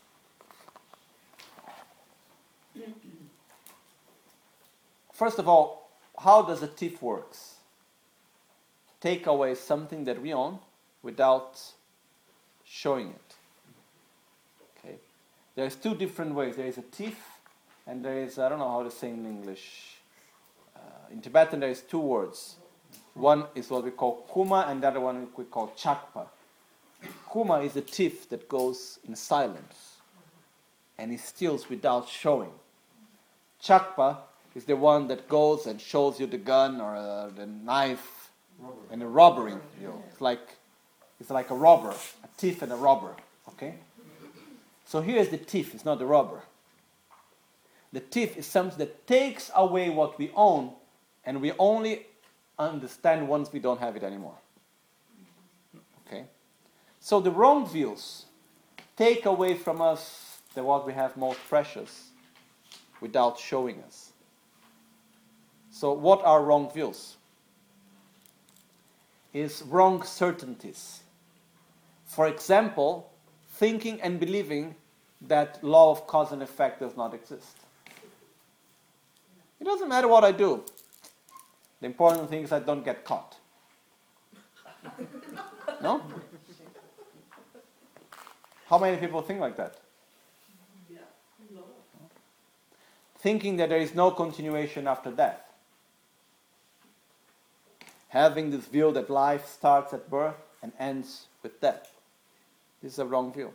First 5.17 5.39
of 5.39 5.49
all, 5.49 5.89
how 6.19 6.43
does 6.43 6.63
a 6.63 6.67
thief 6.67 7.01
works? 7.01 7.55
Take 9.01 9.27
away 9.27 9.55
something 9.55 10.05
that 10.05 10.21
we 10.21 10.35
own 10.35 10.59
without 11.03 11.59
showing 12.67 13.09
it. 13.09 13.35
Okay, 14.79 14.97
there's 15.55 15.75
two 15.75 15.95
different 15.95 16.35
ways. 16.35 16.57
There 16.57 16.67
is 16.67 16.77
a 16.77 16.83
tif, 16.83 17.15
and 17.87 18.05
there 18.05 18.19
is 18.19 18.39
I 18.39 18.51
don't 18.51 18.59
know 18.59 18.69
how 18.69 18.83
to 18.83 18.91
say 18.91 19.09
in 19.09 19.25
English. 19.25 19.97
Uh, 20.77 20.81
in 21.11 21.23
Tibetan, 21.23 21.61
there 21.61 21.71
is 21.71 21.81
two 21.81 21.99
words. 21.99 22.57
One 23.15 23.45
is 23.55 23.71
what 23.71 23.85
we 23.85 23.93
call 23.93 24.29
kuma, 24.31 24.67
and 24.69 24.83
the 24.83 24.89
other 24.89 25.01
one 25.01 25.29
we 25.35 25.45
call 25.45 25.73
chakpa. 25.79 26.27
Kuma 27.33 27.61
is 27.61 27.75
a 27.77 27.83
tif 27.83 28.29
that 28.29 28.51
goes 28.51 28.99
in 29.09 29.17
silence, 29.17 29.97
and 30.99 31.11
he 31.11 31.17
steals 31.17 31.71
without 31.71 32.07
showing. 32.07 32.53
Chakpa 33.63 34.19
is 34.57 34.65
the 34.65 34.75
one 34.75 35.07
that 35.09 35.29
goes 35.29 35.67
and 35.67 35.79
shows 35.79 36.19
you 36.19 36.27
the 36.27 36.39
gun 36.39 36.81
or 36.81 36.97
uh, 36.97 37.29
the 37.29 37.45
knife 37.45 38.31
and 38.91 39.03
a 39.03 39.07
robbery. 39.07 39.53
You 39.81 39.89
know, 39.89 40.03
it's 40.11 40.23
like 40.23 40.57
it's 41.21 41.31
like 41.31 41.51
a 41.51 41.55
robber, 41.55 41.91
a 41.91 42.29
thief 42.39 42.63
and 42.63 42.73
a 42.73 42.77
robber. 42.77 43.15
Okay. 43.51 43.75
So 44.87 45.03
here 45.03 45.19
is 45.19 45.29
the 45.29 45.37
thief. 45.37 45.75
It's 45.75 45.85
not 45.85 45.99
the 45.99 46.07
robber. 46.07 46.41
The 47.93 48.01
thief 48.01 48.37
is 48.39 48.47
something 48.47 48.79
that 48.79 49.07
takes 49.07 49.51
away 49.55 49.91
what 49.91 50.19
we 50.19 50.31
own, 50.35 50.73
and 51.25 51.43
we 51.43 51.53
only 51.59 52.07
understand 52.59 53.29
once 53.29 53.53
we 53.53 53.61
don't 53.61 53.81
have 53.81 53.95
it 53.95 54.03
anymore. 54.03 54.39
Okay. 56.07 56.25
So 57.01 57.21
the 57.21 57.31
wrong 57.31 57.69
views 57.69 58.25
take 58.97 59.27
away 59.27 59.55
from 59.55 59.83
us 59.83 60.39
the 60.55 60.63
what 60.63 60.87
we 60.87 60.95
have 60.95 61.15
most 61.19 61.41
precious 61.47 62.09
without 63.03 63.39
showing 63.39 63.83
us. 63.83 64.06
So, 65.79 65.93
what 65.93 66.25
are 66.25 66.43
wrong 66.43 66.71
views? 66.73 67.17
Is 69.35 69.61
wrong 69.61 70.03
certainties. 70.05 71.01
For 72.07 72.29
example, 72.29 73.13
thinking 73.51 74.01
and 74.01 74.19
believing 74.19 74.75
that 75.21 75.63
law 75.63 75.91
of 75.91 76.07
cause 76.07 76.33
and 76.33 76.43
effect 76.43 76.81
does 76.81 76.97
not 76.97 77.13
exist. 77.13 77.59
It 79.61 79.65
doesn't 79.65 79.91
matter 79.91 80.09
what 80.09 80.25
I 80.25 80.33
do. 80.33 80.65
The 81.81 81.87
important 81.87 82.31
thing 82.31 82.45
is 82.45 82.53
I 82.53 82.61
don't 82.61 82.83
get 82.85 83.05
caught. 83.05 83.37
No? 85.83 86.01
How 88.71 88.79
many 88.79 88.97
people 88.97 89.21
think 89.21 89.41
like 89.41 89.59
that? 89.59 89.77
Thinking 93.19 93.59
that 93.59 93.69
there 93.69 93.79
is 93.79 93.95
no 93.95 94.11
continuation 94.11 94.89
after 94.89 95.11
death. 95.11 95.46
Having 98.09 98.51
this 98.51 98.67
view 98.67 98.93
that 98.93 99.11
life 99.11 99.47
starts 99.47 99.93
at 99.93 100.09
birth 100.09 100.37
and 100.63 100.73
ends 100.79 101.27
with 101.43 101.61
death. 101.61 101.91
This 102.83 102.95
is 102.95 102.99
a 102.99 103.05
wrong 103.05 103.33
view. 103.33 103.53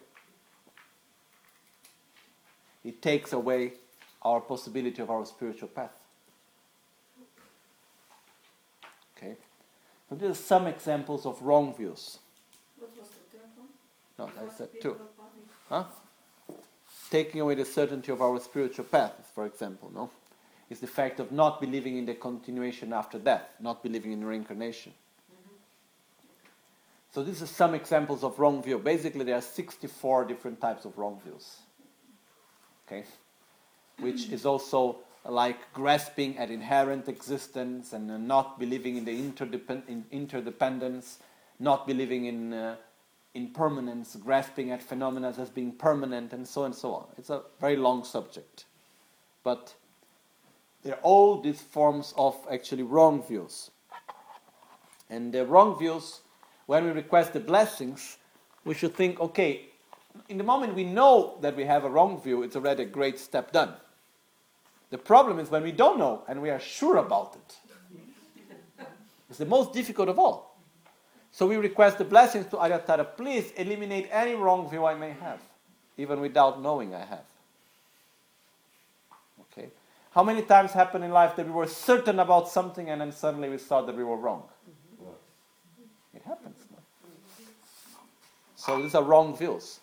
It 2.84 3.02
takes 3.02 3.34
away 3.34 3.74
our 4.22 4.42
possibility 4.42 5.02
of 5.02 5.10
our 5.10 5.26
spiritual 5.26 5.68
path. 5.68 5.94
Okay? 9.18 9.36
So 10.10 10.16
these 10.16 10.32
are 10.32 10.36
some 10.36 10.68
examples 10.68 11.26
of 11.26 11.42
wrong 11.42 11.76
views. 11.76 12.20
What 12.78 12.92
was 12.98 13.08
the 13.10 13.38
third 13.38 13.50
one? 13.56 13.68
No, 14.36 14.48
I 14.48 14.58
said 14.58 14.70
two. 14.82 14.98
Huh? 15.70 15.86
Taking 17.10 17.42
away 17.42 17.56
the 17.56 17.66
certainty 17.66 18.12
of 18.12 18.22
our 18.22 18.40
spiritual 18.40 18.86
path, 18.86 19.32
for 19.34 19.46
example, 19.46 19.92
no? 19.94 20.10
Is 20.72 20.80
the 20.80 20.88
fact 20.88 21.20
of 21.20 21.34
not 21.34 21.60
believing 21.60 21.98
in 21.98 22.06
the 22.06 22.14
continuation 22.14 22.94
after 22.94 23.20
death, 23.20 23.44
not 23.60 23.84
believing 23.84 24.14
in 24.14 24.24
reincarnation. 24.24 24.94
So 27.14 27.24
these 27.24 27.42
are 27.42 27.48
some 27.48 27.76
examples 27.76 28.24
of 28.24 28.40
wrong 28.40 28.64
view. 28.64 28.80
Basically, 28.80 29.26
there 29.26 29.36
are 29.36 29.42
64 29.42 30.24
different 30.24 30.62
types 30.62 30.86
of 30.86 30.98
wrong 30.98 31.20
views. 31.26 31.58
Okay? 32.88 33.04
Which 34.00 34.30
is 34.30 34.46
also 34.46 35.00
like 35.26 35.74
grasping 35.74 36.38
at 36.38 36.50
inherent 36.50 37.10
existence 37.10 37.92
and 37.92 38.26
not 38.26 38.58
believing 38.58 38.96
in 38.96 39.04
the 39.04 39.12
interdepend- 39.12 39.90
in 39.90 40.06
interdependence, 40.10 41.20
not 41.60 41.86
believing 41.86 42.28
in 42.28 42.54
uh, 42.54 42.76
impermanence, 43.34 44.16
grasping 44.16 44.72
at 44.72 44.82
phenomena 44.82 45.36
as 45.38 45.50
being 45.50 45.74
permanent, 45.74 46.32
and 46.32 46.48
so 46.48 46.62
on 46.62 46.68
and 46.68 46.76
so 46.76 46.94
on. 46.94 47.08
It's 47.18 47.30
a 47.30 47.42
very 47.60 47.76
long 47.76 48.06
subject. 48.06 48.64
But 49.44 49.76
they're 50.84 51.00
all 51.02 51.42
these 51.42 51.62
forms 51.62 52.14
of 52.18 52.36
actually 52.52 52.84
wrong 52.84 53.24
views. 53.24 53.72
And 55.10 55.34
the 55.34 55.46
wrong 55.46 55.78
views, 55.78 56.22
when 56.66 56.86
we 56.86 56.92
request 56.92 57.34
the 57.34 57.40
blessings, 57.40 58.18
we 58.64 58.74
should 58.74 58.96
think, 58.96 59.20
okay, 59.20 59.68
in 60.30 60.38
the 60.38 60.44
moment 60.44 60.76
we 60.76 60.84
know 60.84 61.38
that 61.42 61.56
we 61.56 61.66
have 61.66 61.84
a 61.84 61.90
wrong 61.90 62.22
view, 62.22 62.44
it's 62.44 62.56
already 62.56 62.84
a 62.84 62.88
great 62.88 63.20
step 63.20 63.52
done. 63.52 63.74
The 64.90 64.98
problem 64.98 65.40
is 65.40 65.50
when 65.50 65.64
we 65.64 65.72
don't 65.72 65.98
know 65.98 66.24
and 66.28 66.42
we 66.42 66.50
are 66.50 66.60
sure 66.60 66.98
about 66.98 67.36
it. 67.36 68.86
It's 69.30 69.38
the 69.38 69.46
most 69.46 69.72
difficult 69.72 70.10
of 70.10 70.20
all. 70.20 70.58
So 71.32 71.48
we 71.48 71.56
request 71.56 71.98
the 71.98 72.04
blessings 72.04 72.48
to 72.48 72.58
Aryatara, 72.58 73.16
please 73.16 73.52
eliminate 73.56 74.10
any 74.12 74.36
wrong 74.36 74.70
view 74.70 74.86
I 74.86 74.96
may 74.96 75.12
have, 75.12 75.40
even 75.98 76.20
without 76.20 76.62
knowing 76.62 76.94
I 76.94 77.06
have. 77.06 77.24
How 80.12 80.24
many 80.24 80.42
times 80.42 80.72
happened 80.74 81.04
in 81.04 81.12
life 81.12 81.36
that 81.38 81.46
we 81.46 81.52
were 81.54 81.68
certain 81.68 82.20
about 82.20 82.50
something 82.50 82.90
and 82.90 83.00
then 83.00 83.12
suddenly 83.12 83.50
we 83.50 83.58
saw 83.58 83.82
that 83.82 83.96
we 83.96 84.04
were 84.04 84.18
wrong? 84.18 84.44
It 86.14 86.22
happens. 86.26 86.58
So 88.56 88.82
these 88.82 88.94
are 88.94 89.02
wrong 89.02 89.36
views. 89.36 89.80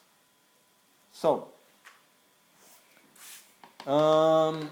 So, 1.11 1.49
um, 3.87 4.71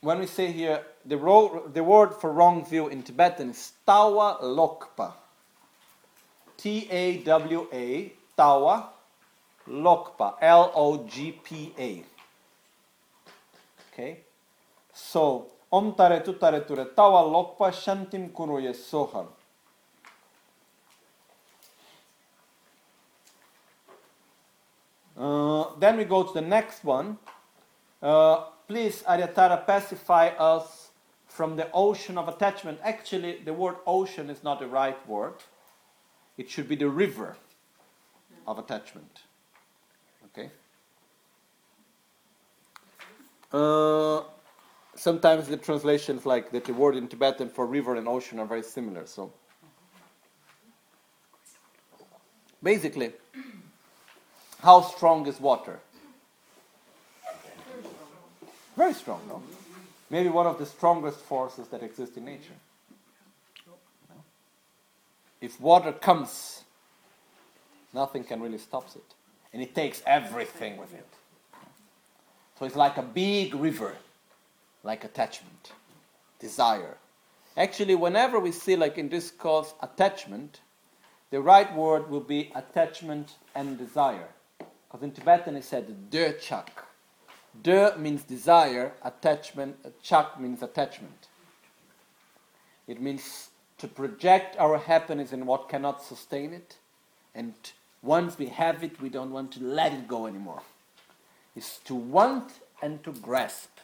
when 0.00 0.20
we 0.20 0.26
say 0.26 0.52
here, 0.52 0.82
the, 1.04 1.16
ro- 1.16 1.68
the 1.70 1.82
word 1.82 2.14
for 2.14 2.32
wrong 2.32 2.64
view 2.64 2.88
in 2.88 3.02
Tibetan 3.02 3.50
is 3.50 3.72
tawa 3.86 4.40
lokpa. 4.40 5.12
T 6.56 6.88
A 6.90 7.18
W 7.24 7.66
A, 7.72 8.12
tawa 8.38 8.84
lokpa. 9.68 10.36
L 10.40 10.72
O 10.74 11.04
G 11.06 11.32
P 11.32 11.74
A. 11.78 12.04
Okay? 13.98 14.20
So, 14.92 15.50
om 15.72 15.94
tare 15.94 16.20
tu 16.20 16.32
tare 16.34 16.60
ture 16.60 16.84
tawa 16.94 17.22
lokpa 17.22 17.72
shantim 17.72 18.30
kuruye 18.30 18.72
sohar. 18.72 19.26
Uh, 25.16 25.74
then 25.80 25.96
we 25.96 26.04
go 26.04 26.22
to 26.22 26.32
the 26.32 26.40
next 26.40 26.84
one. 26.84 27.18
Uh, 28.00 28.44
please, 28.68 29.02
Aryatara, 29.02 29.66
pacify 29.66 30.28
us 30.38 30.90
from 31.26 31.56
the 31.56 31.68
ocean 31.72 32.16
of 32.16 32.28
attachment. 32.28 32.78
Actually, 32.84 33.40
the 33.44 33.52
word 33.52 33.74
ocean 33.84 34.30
is 34.30 34.44
not 34.44 34.60
the 34.60 34.68
right 34.68 35.08
word. 35.08 35.34
It 36.36 36.48
should 36.48 36.68
be 36.68 36.76
the 36.76 36.88
river 36.88 37.36
of 38.46 38.60
attachment. 38.60 39.22
Okay? 40.26 40.50
Uh, 43.52 44.22
sometimes 44.94 45.48
the 45.48 45.56
translations, 45.56 46.26
like 46.26 46.50
that 46.50 46.64
the 46.64 46.74
word 46.74 46.96
in 46.96 47.08
Tibetan 47.08 47.48
for 47.48 47.66
river 47.66 47.96
and 47.96 48.06
ocean, 48.06 48.38
are 48.38 48.46
very 48.46 48.62
similar. 48.62 49.06
So, 49.06 49.32
basically, 52.62 53.12
how 54.62 54.82
strong 54.82 55.26
is 55.26 55.40
water? 55.40 55.80
Very 58.76 58.94
strong, 58.94 59.20
no? 59.28 59.42
Maybe 60.10 60.28
one 60.28 60.46
of 60.46 60.58
the 60.58 60.66
strongest 60.66 61.18
forces 61.20 61.68
that 61.68 61.82
exist 61.82 62.16
in 62.16 62.24
nature. 62.24 62.54
If 65.40 65.60
water 65.60 65.92
comes, 65.92 66.64
nothing 67.92 68.24
can 68.24 68.40
really 68.40 68.58
stop 68.58 68.88
it. 68.94 69.14
And 69.52 69.62
it 69.62 69.74
takes 69.74 70.02
everything 70.06 70.76
with 70.76 70.92
it. 70.92 71.06
So 72.58 72.64
it's 72.64 72.74
like 72.74 72.96
a 72.96 73.02
big 73.02 73.54
river, 73.54 73.94
like 74.82 75.04
attachment, 75.04 75.72
desire. 76.40 76.96
Actually, 77.56 77.94
whenever 77.94 78.40
we 78.40 78.50
see, 78.50 78.74
like 78.74 78.98
in 78.98 79.08
this 79.08 79.30
course, 79.30 79.74
attachment, 79.80 80.60
the 81.30 81.40
right 81.40 81.72
word 81.76 82.10
will 82.10 82.20
be 82.20 82.50
attachment 82.56 83.36
and 83.54 83.78
desire. 83.78 84.28
Because 84.58 85.04
in 85.04 85.12
Tibetan 85.12 85.54
it 85.54 85.64
said 85.64 86.10
de 86.10 86.32
chak. 86.32 86.84
De 87.62 87.96
means 87.96 88.22
desire, 88.24 88.92
attachment, 89.04 89.76
chak 90.02 90.40
means 90.40 90.62
attachment. 90.62 91.28
It 92.88 93.00
means 93.00 93.50
to 93.78 93.86
project 93.86 94.56
our 94.58 94.78
happiness 94.78 95.32
in 95.32 95.46
what 95.46 95.68
cannot 95.68 96.02
sustain 96.02 96.52
it, 96.52 96.78
and 97.34 97.54
once 98.02 98.38
we 98.38 98.46
have 98.46 98.82
it, 98.82 99.00
we 99.00 99.08
don't 99.08 99.30
want 99.30 99.52
to 99.52 99.62
let 99.62 99.92
it 99.92 100.08
go 100.08 100.26
anymore. 100.26 100.62
It's 101.58 101.78
to 101.86 101.96
want 101.96 102.52
and 102.82 103.02
to 103.02 103.10
grasp. 103.14 103.80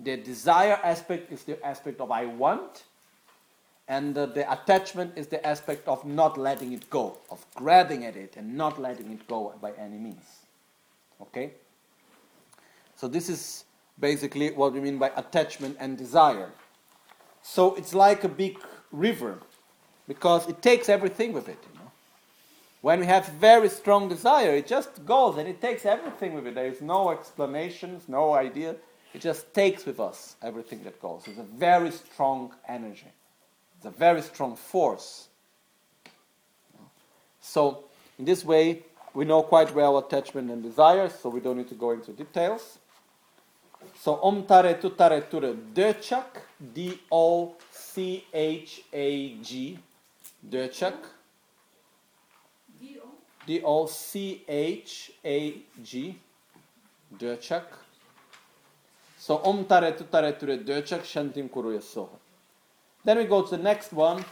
The 0.00 0.16
desire 0.16 0.80
aspect 0.82 1.30
is 1.30 1.44
the 1.44 1.64
aspect 1.64 2.00
of 2.00 2.10
I 2.10 2.26
want, 2.26 2.82
and 3.86 4.18
uh, 4.18 4.26
the 4.26 4.50
attachment 4.50 5.12
is 5.14 5.28
the 5.28 5.46
aspect 5.46 5.86
of 5.86 6.04
not 6.04 6.36
letting 6.36 6.72
it 6.72 6.90
go, 6.90 7.18
of 7.30 7.46
grabbing 7.54 8.04
at 8.04 8.16
it 8.16 8.34
and 8.36 8.56
not 8.56 8.80
letting 8.80 9.12
it 9.12 9.28
go 9.28 9.54
by 9.62 9.70
any 9.78 9.98
means. 9.98 10.24
Okay? 11.22 11.52
So 12.96 13.06
this 13.06 13.28
is 13.28 13.66
basically 14.00 14.50
what 14.50 14.72
we 14.72 14.80
mean 14.80 14.98
by 14.98 15.12
attachment 15.16 15.76
and 15.78 15.96
desire. 15.96 16.50
So 17.42 17.76
it's 17.76 17.94
like 17.94 18.24
a 18.24 18.28
big 18.28 18.58
river 18.90 19.38
because 20.08 20.48
it 20.48 20.60
takes 20.60 20.88
everything 20.88 21.32
with 21.32 21.48
it. 21.48 21.62
When 22.84 23.00
we 23.00 23.06
have 23.06 23.26
very 23.28 23.70
strong 23.70 24.10
desire, 24.10 24.56
it 24.56 24.66
just 24.66 25.06
goes 25.06 25.38
and 25.38 25.48
it 25.48 25.58
takes 25.58 25.86
everything 25.86 26.34
with 26.34 26.46
it. 26.46 26.54
There 26.54 26.66
is 26.66 26.82
no 26.82 27.12
explanations, 27.12 28.10
no 28.10 28.34
idea. 28.34 28.76
It 29.14 29.22
just 29.22 29.54
takes 29.54 29.86
with 29.86 29.98
us 29.98 30.36
everything 30.42 30.84
that 30.84 31.00
goes. 31.00 31.22
It's 31.26 31.38
a 31.38 31.44
very 31.44 31.90
strong 31.90 32.52
energy. 32.68 33.10
It's 33.78 33.86
a 33.86 33.90
very 33.90 34.20
strong 34.20 34.54
force. 34.54 35.28
So, 37.40 37.84
in 38.18 38.26
this 38.26 38.44
way, 38.44 38.82
we 39.14 39.24
know 39.24 39.42
quite 39.42 39.74
well 39.74 39.96
attachment 39.96 40.50
and 40.50 40.62
desire, 40.62 41.08
so 41.08 41.30
we 41.30 41.40
don't 41.40 41.56
need 41.56 41.70
to 41.70 41.74
go 41.74 41.92
into 41.92 42.12
details. 42.12 42.80
So, 43.98 44.20
om 44.22 44.44
tare 44.44 44.74
tu 44.74 44.90
tare 44.90 45.22
ture 45.22 45.54
döchak, 45.54 46.42
D 46.74 47.00
O 47.10 47.54
C 47.70 48.26
H 48.30 48.82
A 48.92 49.36
G, 49.36 49.78
döchak, 50.46 50.96
D 53.46 53.60
O 53.62 53.86
C 53.86 54.44
H 54.48 55.12
A 55.24 55.62
G, 55.82 56.16
döchak. 57.18 57.64
So, 59.18 59.40
om 59.44 59.64
tare 59.64 59.92
tu 59.92 60.04
tare 60.04 60.32
ture 60.32 60.58
döchak, 60.58 61.04
shantim. 61.04 61.48
Then 63.04 63.18
we 63.18 63.24
go 63.24 63.42
to 63.42 63.56
the 63.56 63.62
next 63.62 63.92
one. 63.92 64.24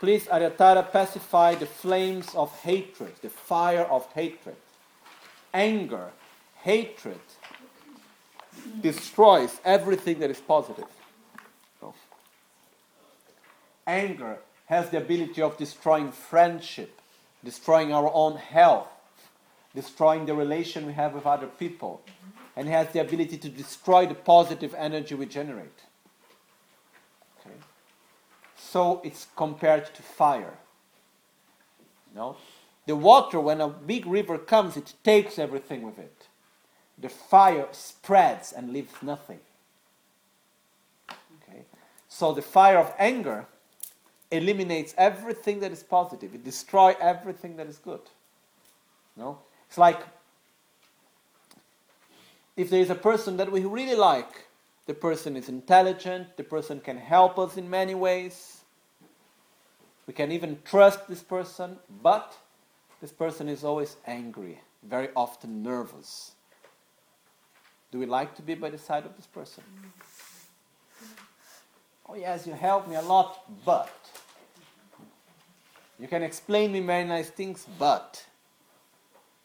Please, 0.00 0.26
Aryatara, 0.26 0.90
pacify 0.90 1.54
the 1.54 1.66
flames 1.66 2.34
of 2.34 2.52
hatred, 2.60 3.12
the 3.22 3.28
fire 3.28 3.84
of 3.84 4.06
hatred. 4.12 4.56
Anger, 5.52 6.10
hatred, 6.62 7.20
destroys 8.80 9.60
everything 9.64 10.18
that 10.18 10.30
is 10.30 10.40
positive. 10.40 10.88
Anger 13.86 14.38
has 14.66 14.90
the 14.90 14.96
ability 14.96 15.42
of 15.42 15.56
destroying 15.56 16.10
friendship, 16.10 17.00
destroying 17.44 17.92
our 17.92 18.10
own 18.12 18.36
health, 18.36 18.88
destroying 19.74 20.26
the 20.26 20.34
relation 20.34 20.86
we 20.86 20.94
have 20.94 21.12
with 21.12 21.26
other 21.26 21.46
people, 21.46 22.02
and 22.56 22.68
has 22.68 22.88
the 22.88 23.00
ability 23.00 23.36
to 23.36 23.48
destroy 23.48 24.06
the 24.06 24.14
positive 24.14 24.74
energy 24.74 25.14
we 25.14 25.26
generate. 25.26 25.82
Okay. 27.40 27.56
So 28.56 29.00
it's 29.04 29.26
compared 29.36 29.94
to 29.94 30.02
fire. 30.02 30.54
No? 32.14 32.36
The 32.86 32.96
water, 32.96 33.40
when 33.40 33.60
a 33.60 33.68
big 33.68 34.06
river 34.06 34.38
comes, 34.38 34.76
it 34.76 34.94
takes 35.02 35.38
everything 35.38 35.82
with 35.82 35.98
it. 35.98 36.28
The 36.98 37.08
fire 37.08 37.66
spreads 37.72 38.52
and 38.52 38.72
leaves 38.72 39.02
nothing. 39.02 39.40
Okay? 41.10 41.64
So 42.08 42.32
the 42.32 42.42
fire 42.42 42.78
of 42.78 42.92
anger 42.98 43.46
eliminates 44.34 44.94
everything 44.96 45.60
that 45.60 45.72
is 45.72 45.82
positive. 45.82 46.34
It 46.34 46.44
destroys 46.44 46.96
everything 47.00 47.56
that 47.56 47.66
is 47.66 47.78
good. 47.78 48.00
No? 49.16 49.38
It's 49.68 49.78
like 49.78 50.00
if 52.56 52.70
there 52.70 52.80
is 52.80 52.90
a 52.90 52.94
person 52.94 53.36
that 53.38 53.50
we 53.50 53.64
really 53.64 53.96
like, 53.96 54.46
the 54.86 54.94
person 54.94 55.36
is 55.36 55.48
intelligent, 55.48 56.36
the 56.36 56.44
person 56.44 56.80
can 56.80 56.98
help 56.98 57.38
us 57.38 57.56
in 57.56 57.68
many 57.68 57.94
ways. 57.94 58.60
We 60.06 60.12
can 60.14 60.30
even 60.30 60.58
trust 60.64 61.08
this 61.08 61.22
person, 61.22 61.78
but 62.02 62.36
this 63.00 63.10
person 63.10 63.48
is 63.48 63.64
always 63.64 63.96
angry, 64.06 64.60
very 64.82 65.08
often 65.16 65.62
nervous. 65.62 66.32
Do 67.90 67.98
we 67.98 68.06
like 68.06 68.34
to 68.36 68.42
be 68.42 68.54
by 68.54 68.70
the 68.70 68.78
side 68.78 69.06
of 69.06 69.16
this 69.16 69.26
person? 69.26 69.64
Oh, 72.06 72.14
yes, 72.14 72.46
you 72.46 72.52
helped 72.52 72.88
me 72.88 72.96
a 72.96 73.02
lot, 73.02 73.44
but. 73.64 73.94
You 75.98 76.08
can 76.08 76.22
explain 76.22 76.72
me 76.72 76.80
very 76.80 77.04
nice 77.04 77.30
things, 77.30 77.66
but. 77.78 78.24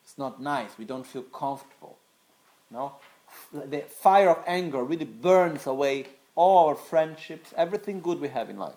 It's 0.03 0.17
not 0.17 0.41
nice. 0.41 0.71
We 0.77 0.85
don't 0.85 1.05
feel 1.05 1.21
comfortable. 1.21 1.97
No? 2.71 2.93
The 3.53 3.81
fire 3.81 4.29
of 4.29 4.43
anger 4.47 4.83
really 4.83 5.05
burns 5.05 5.67
away 5.67 6.07
all 6.35 6.69
our 6.69 6.75
friendships, 6.75 7.53
everything 7.55 8.01
good 8.01 8.19
we 8.19 8.29
have 8.29 8.49
in 8.49 8.57
life. 8.57 8.73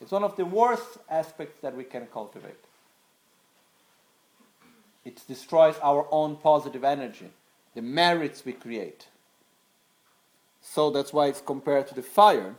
It's 0.00 0.12
one 0.12 0.22
of 0.22 0.36
the 0.36 0.44
worst 0.44 0.98
aspects 1.10 1.60
that 1.62 1.74
we 1.74 1.84
can 1.84 2.06
cultivate. 2.06 2.64
It 5.04 5.20
destroys 5.26 5.76
our 5.82 6.06
own 6.10 6.36
positive 6.36 6.84
energy, 6.84 7.30
the 7.74 7.82
merits 7.82 8.44
we 8.44 8.52
create. 8.52 9.08
So 10.62 10.90
that's 10.90 11.12
why 11.12 11.26
it's 11.26 11.40
compared 11.40 11.88
to 11.88 11.94
the 11.94 12.02
fire. 12.02 12.54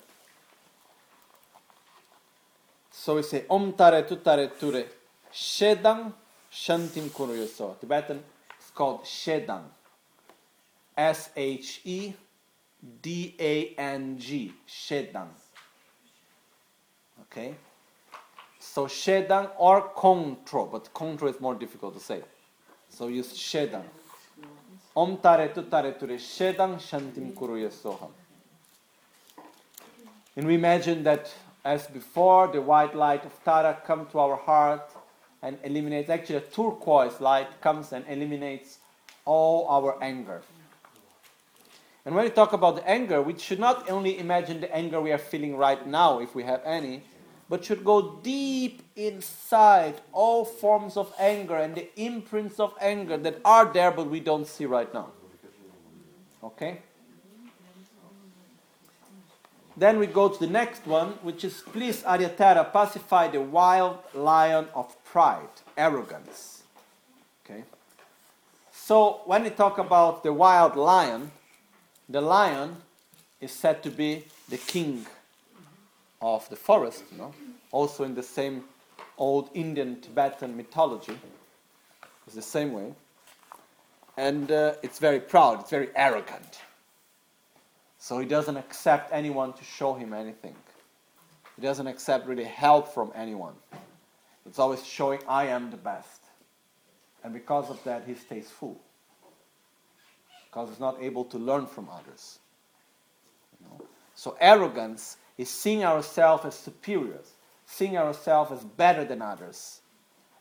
So 2.92 3.16
we 3.16 3.24
say 3.24 3.46
Om 3.50 3.74
Tare 3.74 4.04
Tutare 4.04 4.52
Ture 4.60 4.86
Shedang 5.34 6.12
Shantim 6.52 7.10
Kuruyoso. 7.10 7.80
Tibetan 7.80 8.24
it's 8.58 8.72
called 8.72 9.04
Shedang. 9.04 9.64
S 10.98 11.30
H 11.36 11.82
E 11.86 12.14
D 13.02 13.36
A 13.40 13.74
N 13.78 14.18
G. 14.18 14.54
Shedang. 14.68 15.30
Okay? 17.22 17.56
So 18.60 18.86
Shedang 18.86 19.52
or 19.58 19.90
Kontro, 19.94 20.70
but 20.72 20.94
Kontro 20.94 21.30
is 21.30 21.40
more 21.40 21.56
difficult 21.56 21.94
to 21.96 22.00
say. 22.00 22.22
So 22.90 23.08
use 23.08 23.34
Shedang. 23.34 23.84
Om 24.96 25.18
tare 25.18 25.50
tu 25.54 25.64
tare 25.64 25.94
ture 25.94 26.18
Shedang 26.18 26.76
Shantim 26.78 27.34
Kuruya 27.34 27.70
Soham. 27.70 28.12
And 30.36 30.48
we 30.48 30.56
imagine 30.56 31.04
that 31.04 31.34
as 31.66 31.88
before, 31.88 32.48
the 32.48 32.62
white 32.62 32.96
light 32.96 33.26
of 33.26 33.44
Tara 33.44 33.78
come 33.86 34.06
to 34.08 34.20
our 34.20 34.36
heart 34.36 34.90
and 35.42 35.58
eliminates, 35.64 36.10
actually 36.10 36.38
a 36.38 36.42
turquoise 36.42 37.20
light 37.22 37.62
comes 37.62 37.92
and 37.92 38.06
eliminates 38.08 38.80
all 39.26 39.68
our 39.68 40.02
anger. 40.04 40.42
And 42.06 42.16
when 42.16 42.24
we 42.24 42.32
talk 42.32 42.54
about 42.54 42.78
the 42.78 42.90
anger, 42.90 43.22
we 43.22 43.38
should 43.38 43.60
not 43.60 43.90
only 43.90 44.20
imagine 44.20 44.62
the 44.62 44.74
anger 44.76 45.00
we 45.00 45.12
are 45.12 45.18
feeling 45.18 45.58
right 45.58 45.86
now, 45.86 46.20
if 46.20 46.34
we 46.34 46.44
have 46.44 46.62
any, 46.66 47.04
but 47.50 47.66
should 47.66 47.84
go 47.84 48.20
deep 48.24 48.84
inside 48.96 50.02
all 50.12 50.46
forms 50.46 50.96
of 50.96 51.14
anger 51.20 51.58
and 51.58 51.76
the 51.76 51.90
imprints 52.00 52.60
of 52.60 52.74
anger 52.80 53.18
that 53.18 53.40
are 53.44 53.72
there 53.72 53.92
but 53.92 54.10
we 54.10 54.20
don't 54.20 54.48
see 54.48 54.66
right 54.66 54.94
now. 54.94 55.12
Okay? 56.44 56.80
Then 59.80 59.98
we 59.98 60.08
go 60.08 60.28
to 60.28 60.38
the 60.38 60.52
next 60.52 60.86
one, 60.86 61.14
which 61.22 61.46
is 61.46 61.64
please 61.72 62.04
Aryatara 62.04 62.74
pacify 62.74 63.30
the 63.30 63.40
wild 63.40 64.00
lion 64.14 64.68
of 64.76 64.94
pride, 65.06 65.56
arrogance. 65.78 66.64
Okay? 67.46 67.64
So 68.74 69.22
when 69.26 69.44
we 69.44 69.52
talk 69.52 69.78
about 69.78 70.24
the 70.24 70.34
wild 70.34 70.76
lion, 70.76 71.32
the 72.10 72.20
lion 72.20 72.76
is 73.40 73.54
said 73.54 73.82
to 73.84 73.90
be 73.90 74.26
the 74.50 74.58
king 74.58 75.06
of 76.22 76.50
the 76.50 76.58
forest, 76.58 77.06
you 77.14 77.18
know, 77.18 77.34
also 77.72 78.04
in 78.04 78.16
the 78.16 78.24
same 78.24 78.66
old 79.18 79.50
Indian 79.54 80.02
Tibetan 80.02 80.58
mythology. 80.58 81.18
It's 82.26 82.36
the 82.36 82.42
same 82.42 82.74
way. 82.74 82.94
And 84.18 84.52
uh, 84.52 84.74
it's 84.84 85.00
very 85.00 85.22
proud, 85.22 85.62
it's 85.62 85.70
very 85.70 85.88
arrogant. 85.96 86.60
So 88.00 88.18
he 88.18 88.26
doesn't 88.26 88.58
accept 88.58 89.14
anyone 89.14 89.54
to 89.54 89.64
show 89.64 89.94
him 89.94 90.14
anything. 90.14 90.56
He 91.56 91.62
doesn't 91.62 91.88
accept 91.88 92.26
really 92.26 92.46
help 92.46 92.94
from 92.94 93.12
anyone. 93.14 93.54
It's 94.46 94.58
always 94.58 94.86
showing, 94.86 95.20
I 95.28 95.48
am 95.48 95.70
the 95.70 95.78
best. 95.78 96.22
And 97.24 97.34
because 97.34 97.70
of 97.70 97.84
that, 97.84 98.04
he 98.08 98.16
stays 98.16 98.50
full. 98.50 98.80
Because 100.50 100.70
he's 100.70 100.80
not 100.80 100.98
able 101.02 101.26
to 101.26 101.38
learn 101.38 101.68
from 101.68 101.90
others. 101.90 102.40
You 103.60 103.68
know? 103.68 103.86
So 104.16 104.38
arrogance 104.40 105.18
is 105.38 105.50
seeing 105.50 105.84
ourselves 105.84 106.46
as 106.46 106.56
superiors, 106.56 107.34
seeing 107.66 107.98
ourselves 107.98 108.52
as 108.52 108.64
better 108.64 109.04
than 109.04 109.22
others, 109.22 109.82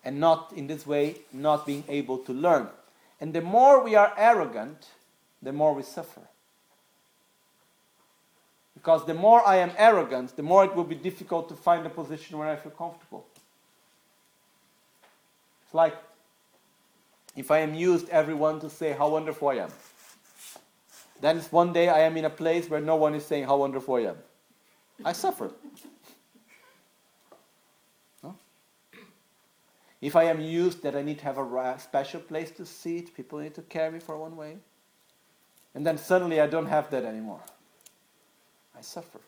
and 0.04 0.20
not 0.20 0.52
in 0.56 0.68
this 0.68 0.86
way 0.86 1.16
not 1.32 1.66
being 1.66 1.84
able 1.88 2.18
to 2.18 2.32
learn. 2.32 2.68
And 3.20 3.34
the 3.34 3.42
more 3.42 3.82
we 3.82 3.96
are 3.96 4.14
arrogant, 4.16 4.88
the 5.42 5.52
more 5.52 5.74
we 5.74 5.82
suffer. 5.82 6.22
Because 8.88 9.04
the 9.04 9.12
more 9.12 9.46
I 9.46 9.56
am 9.56 9.72
arrogant, 9.76 10.34
the 10.34 10.42
more 10.42 10.64
it 10.64 10.74
will 10.74 10.82
be 10.82 10.94
difficult 10.94 11.50
to 11.50 11.54
find 11.54 11.84
a 11.84 11.90
position 11.90 12.38
where 12.38 12.48
I 12.48 12.56
feel 12.56 12.72
comfortable. 12.72 13.26
It's 15.66 15.74
like 15.74 15.94
if 17.36 17.50
I 17.50 17.58
am 17.58 17.74
used 17.74 18.08
everyone 18.08 18.60
to 18.60 18.70
say 18.70 18.92
how 18.92 19.10
wonderful 19.10 19.48
I 19.48 19.56
am. 19.56 19.70
Then 21.20 21.38
one 21.50 21.74
day 21.74 21.90
I 21.90 21.98
am 21.98 22.16
in 22.16 22.24
a 22.24 22.30
place 22.30 22.70
where 22.70 22.80
no 22.80 22.96
one 22.96 23.14
is 23.14 23.26
saying 23.26 23.44
how 23.44 23.58
wonderful 23.58 23.96
I 23.96 24.12
am. 24.12 24.16
I 25.04 25.12
suffer. 25.12 25.50
No? 28.22 28.36
If 30.00 30.16
I 30.16 30.24
am 30.24 30.40
used 30.40 30.82
that 30.82 30.96
I 30.96 31.02
need 31.02 31.18
to 31.18 31.24
have 31.24 31.36
a 31.36 31.78
special 31.78 32.20
place 32.20 32.50
to 32.52 32.64
sit, 32.64 33.14
people 33.14 33.40
need 33.40 33.54
to 33.56 33.60
carry 33.60 33.92
me 33.92 33.98
for 33.98 34.16
one 34.16 34.34
way. 34.34 34.56
And 35.74 35.86
then 35.86 35.98
suddenly 35.98 36.40
I 36.40 36.46
don't 36.46 36.68
have 36.68 36.90
that 36.90 37.04
anymore. 37.04 37.42
I 38.78 38.82
suffer. 38.82 39.20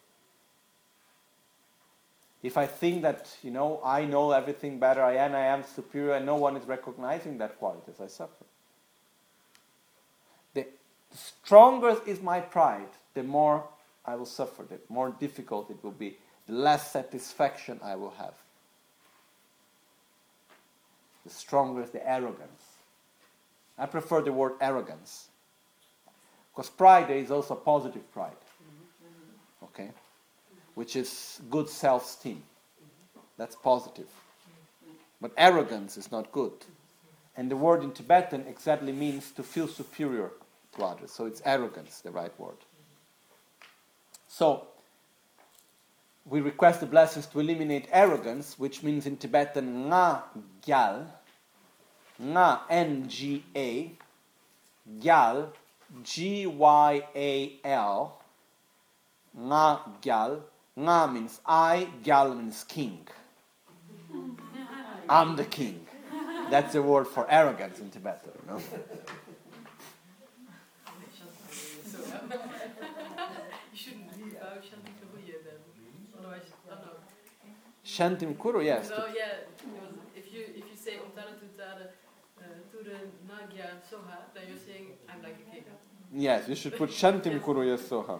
If 2.42 2.56
I 2.56 2.66
think 2.66 3.02
that, 3.02 3.28
you 3.42 3.50
know, 3.50 3.80
I 3.84 4.04
know 4.04 4.30
everything 4.30 4.78
better, 4.78 5.02
I 5.02 5.16
am, 5.16 5.34
I 5.34 5.46
am 5.46 5.64
superior, 5.64 6.14
and 6.14 6.24
no 6.24 6.36
one 6.36 6.56
is 6.56 6.64
recognizing 6.66 7.38
that 7.38 7.58
qualities, 7.58 7.96
I 8.00 8.06
suffer. 8.06 8.44
The 10.54 10.66
stronger 11.12 11.96
is 12.06 12.22
my 12.22 12.40
pride, 12.40 12.88
the 13.14 13.22
more 13.22 13.64
I 14.06 14.14
will 14.14 14.26
suffer, 14.26 14.62
the 14.62 14.78
more 14.88 15.10
difficult 15.10 15.70
it 15.70 15.82
will 15.82 15.90
be, 15.90 16.16
the 16.46 16.54
less 16.54 16.92
satisfaction 16.92 17.80
I 17.82 17.96
will 17.96 18.14
have. 18.18 18.34
The 21.24 21.30
stronger 21.30 21.82
is 21.82 21.90
the 21.90 22.08
arrogance. 22.08 22.62
I 23.76 23.86
prefer 23.86 24.22
the 24.22 24.32
word 24.32 24.52
arrogance. 24.60 25.28
Because 26.54 26.70
pride 26.70 27.10
is 27.10 27.30
also 27.30 27.54
positive 27.54 28.10
pride. 28.12 28.32
Which 30.74 30.96
is 30.96 31.40
good 31.50 31.68
self 31.68 32.06
esteem. 32.06 32.42
That's 33.36 33.56
positive. 33.56 34.08
But 35.20 35.32
arrogance 35.36 35.96
is 35.96 36.10
not 36.10 36.32
good. 36.32 36.52
And 37.36 37.50
the 37.50 37.56
word 37.56 37.82
in 37.82 37.92
Tibetan 37.92 38.46
exactly 38.48 38.92
means 38.92 39.30
to 39.32 39.42
feel 39.42 39.68
superior 39.68 40.30
to 40.76 40.84
others. 40.84 41.10
So 41.10 41.26
it's 41.26 41.42
arrogance, 41.44 42.00
the 42.00 42.10
right 42.10 42.32
word. 42.38 42.56
So 44.28 44.66
we 46.24 46.40
request 46.40 46.80
the 46.80 46.86
blessings 46.86 47.26
to 47.26 47.40
eliminate 47.40 47.88
arrogance, 47.92 48.58
which 48.58 48.82
means 48.82 49.06
in 49.06 49.16
Tibetan 49.16 49.88
nga 49.88 50.22
gyal, 50.62 51.06
nga 52.20 52.60
n 52.68 53.08
g 53.08 53.42
a, 53.56 53.90
gyal 55.00 55.48
g 56.04 56.46
y 56.46 57.02
a 57.14 57.60
l, 57.64 58.12
nga 59.34 59.80
gyal. 60.00 60.42
Nga 60.80 61.12
means 61.12 61.40
I, 61.44 61.88
gyal 62.02 62.34
means 62.36 62.64
king. 62.64 63.06
I'm 65.08 65.36
the 65.36 65.44
king. 65.44 65.86
That's 66.50 66.72
the 66.72 66.82
word 66.82 67.06
for 67.06 67.26
arrogance 67.30 67.78
in 67.80 67.90
Tibetan. 67.90 68.32
You 68.48 68.58
shouldn't 73.74 74.10
leave 74.18 74.36
out 74.40 74.62
Shanti 74.68 74.92
Kabuya 74.98 75.36
then. 75.44 75.60
Otherwise, 76.18 76.48
oh 76.70 76.74
no. 76.74 76.92
Shantim 77.84 78.38
Kuru, 78.38 78.62
yes. 78.64 78.88
No, 78.90 79.06
yeah. 79.06 79.24
If 80.16 80.32
you 80.32 80.40
if 80.60 80.64
you 80.70 80.76
say 80.76 80.92
Omtara 81.04 81.34
Tutara 81.40 81.86
uh, 82.38 82.44
to 82.70 82.78
the 82.88 82.96
Nagya 83.28 83.68
Soha, 83.88 84.16
then 84.34 84.44
you're 84.48 84.58
saying 84.58 84.86
I'm 85.08 85.22
like 85.22 85.36
a 85.46 85.50
king. 85.50 85.64
Yes, 86.12 86.48
you 86.48 86.54
should 86.54 86.76
put 86.76 86.90
Shantim 86.90 87.42
Kuru 87.44 87.62
Yasoha. 87.76 88.18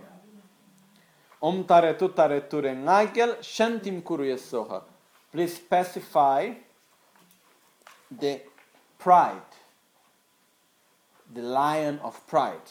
Om 1.41 1.65
tare 1.65 1.95
tu 1.95 2.09
tare 2.09 2.41
ture 2.41 2.75
nga 2.75 3.05
gyal 3.07 3.37
Shantim 3.41 4.03
Kuru 4.03 4.25
Yasoha. 4.25 4.83
Please 5.33 5.55
specify 5.55 6.51
the 8.11 8.41
pride, 8.99 9.51
the 11.33 11.41
lion 11.41 11.99
of 12.03 12.27
pride. 12.27 12.69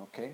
Okay? 0.00 0.32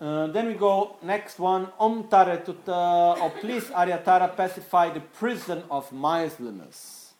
Uh, 0.00 0.26
then 0.28 0.46
we 0.48 0.54
go 0.54 0.96
next 1.02 1.38
one. 1.38 1.68
Om 1.78 2.08
tare 2.08 2.38
tuta. 2.38 3.16
Oh, 3.20 3.32
please, 3.40 3.64
Aryatara, 3.66 4.32
specify 4.32 4.90
the 4.90 5.00
prison 5.00 5.62
of 5.70 5.92
miserliness. 5.92 7.12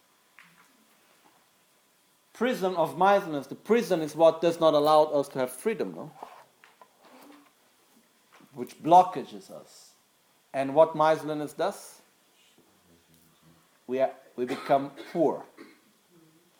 Prison 2.33 2.75
of 2.75 2.99
miserliness. 2.99 3.47
The 3.47 3.55
prison 3.55 4.01
is 4.01 4.17
what 4.17 4.41
does 4.41 4.59
not 4.59 4.75
allow 4.75 5.05
us 5.05 5.29
to 5.29 5.39
have 5.39 5.53
freedom, 5.53 5.95
no? 5.95 6.11
Which 8.55 8.83
blockages 8.83 9.51
us. 9.51 9.91
And 10.53 10.75
what 10.75 10.95
miserliness 10.95 11.53
does? 11.53 12.01
We, 13.87 14.01
are, 14.01 14.13
we 14.37 14.45
become 14.45 14.93
poor. 15.13 15.45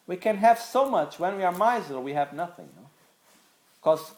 We 0.07 0.17
can 0.17 0.37
have 0.37 0.59
so 0.59 0.91
much. 0.91 1.19
When 1.19 1.37
we 1.37 1.45
are 1.45 1.53
miserly, 1.53 2.03
we 2.03 2.13
have 2.13 2.33
nothing. 2.33 2.69
No? 2.77 2.89
Because 3.81 4.13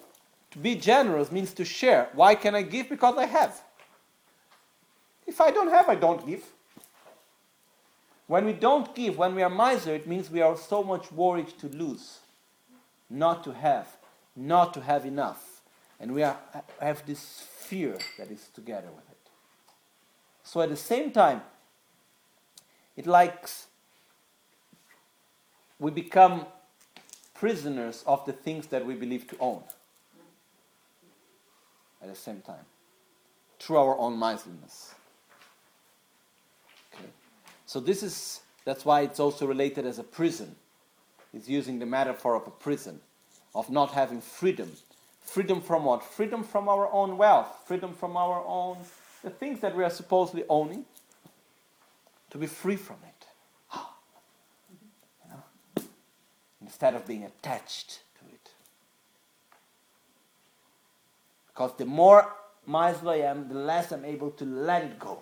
to 0.53 0.59
be 0.59 0.75
generous 0.75 1.31
means 1.31 1.53
to 1.55 1.65
share. 1.65 2.09
Why 2.15 2.35
can 2.35 2.55
I 2.55 2.63
give? 2.63 2.89
Because 2.89 3.17
I 3.17 3.27
have. 3.27 3.61
If 5.27 5.41
I 5.41 5.51
don't 5.51 5.69
have, 5.69 5.89
I 5.89 5.97
don't 5.97 6.27
give. 6.27 6.45
When 8.27 8.47
we 8.47 8.53
don't 8.53 8.93
give, 8.95 9.19
when 9.19 9.35
we 9.35 9.43
are 9.43 9.51
miser, 9.51 9.95
it 9.95 10.07
means 10.07 10.31
we 10.31 10.41
are 10.41 10.57
so 10.57 10.83
much 10.83 11.13
worried 11.13 11.49
to 11.61 11.69
lose, 11.69 12.19
not 13.09 13.45
to 13.45 13.53
have, 13.53 13.87
not 14.35 14.75
to 14.75 14.81
have 14.81 15.05
enough. 15.05 15.56
And 15.99 16.13
we 16.13 16.23
are, 16.23 16.37
have 16.81 17.05
this 17.07 17.41
fear 17.41 17.99
that 18.19 18.31
is 18.31 18.49
together 18.55 18.89
with 18.95 19.09
it. 19.11 19.17
So 20.43 20.61
at 20.61 20.69
the 20.69 20.77
same 20.77 21.11
time, 21.11 21.43
it 22.97 23.07
likes, 23.07 23.67
we 25.79 25.91
become 25.91 26.47
prisoners 27.35 28.05
of 28.07 28.25
the 28.25 28.33
things 28.33 28.67
that 28.69 28.85
we 28.85 28.95
believe 28.95 29.29
to 29.29 29.37
own 29.39 29.63
at 32.03 32.09
the 32.09 32.15
same 32.15 32.41
time 32.41 32.65
through 33.59 33.77
our 33.79 33.99
own 33.99 34.19
miserliness. 34.19 34.95
Okay. 36.95 37.09
So 37.67 37.81
this 37.81 38.03
is 38.03 38.41
that's 38.67 38.85
why 38.85 39.03
it's 39.03 39.21
also 39.21 39.47
related 39.47 39.87
as 39.87 39.99
a 39.99 40.03
prison. 40.03 40.57
It's 41.33 41.49
using 41.49 41.79
the 41.79 41.87
metaphor 41.87 42.35
of 42.35 42.47
a 42.47 42.51
prison, 42.51 43.01
of 43.55 43.71
not 43.71 43.93
having 43.93 44.21
freedom. 44.21 44.73
Freedom 45.27 45.61
from 45.61 45.85
what? 45.85 46.03
Freedom 46.03 46.43
from 46.43 46.69
our 46.69 46.91
own 46.91 47.19
wealth, 47.19 47.49
freedom 47.67 47.93
from 47.93 48.17
our 48.17 48.43
own 48.47 48.79
the 49.27 49.31
things 49.31 49.59
that 49.59 49.77
we 49.77 49.83
are 49.83 49.91
supposedly 49.91 50.45
owning, 50.49 50.85
to 52.31 52.39
be 52.39 52.47
free 52.47 52.77
from 52.77 52.97
it. 53.05 53.27
Ah. 53.73 53.93
You 55.25 55.31
know? 55.31 55.85
Instead 56.61 56.95
of 56.95 57.07
being 57.09 57.25
attached 57.25 58.03
to 58.21 58.33
it. 58.33 58.51
Because 61.49 61.77
the 61.77 61.87
more 61.87 62.33
miserly 62.67 63.25
I 63.25 63.31
am, 63.31 63.49
the 63.49 63.57
less 63.57 63.91
I'm 63.91 64.05
able 64.05 64.31
to 64.31 64.45
let 64.45 64.85
it 64.85 64.99
go. 64.99 65.19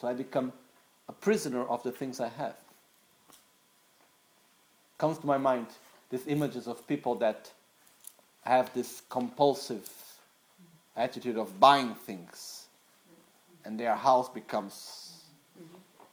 So 0.00 0.06
I 0.06 0.12
become 0.12 0.52
a 1.08 1.12
prisoner 1.12 1.64
of 1.64 1.82
the 1.82 1.90
things 1.90 2.20
I 2.20 2.28
have. 2.28 2.54
Comes 4.98 5.18
to 5.18 5.26
my 5.26 5.38
mind 5.38 5.66
these 6.10 6.28
images 6.28 6.68
of 6.68 6.86
people 6.86 7.16
that 7.16 7.50
have 8.42 8.72
this 8.74 9.02
compulsive 9.08 9.88
attitude 10.96 11.36
of 11.36 11.60
buying 11.60 11.94
things, 11.94 12.66
and 13.64 13.78
their 13.78 13.94
house 13.94 14.28
becomes 14.28 15.24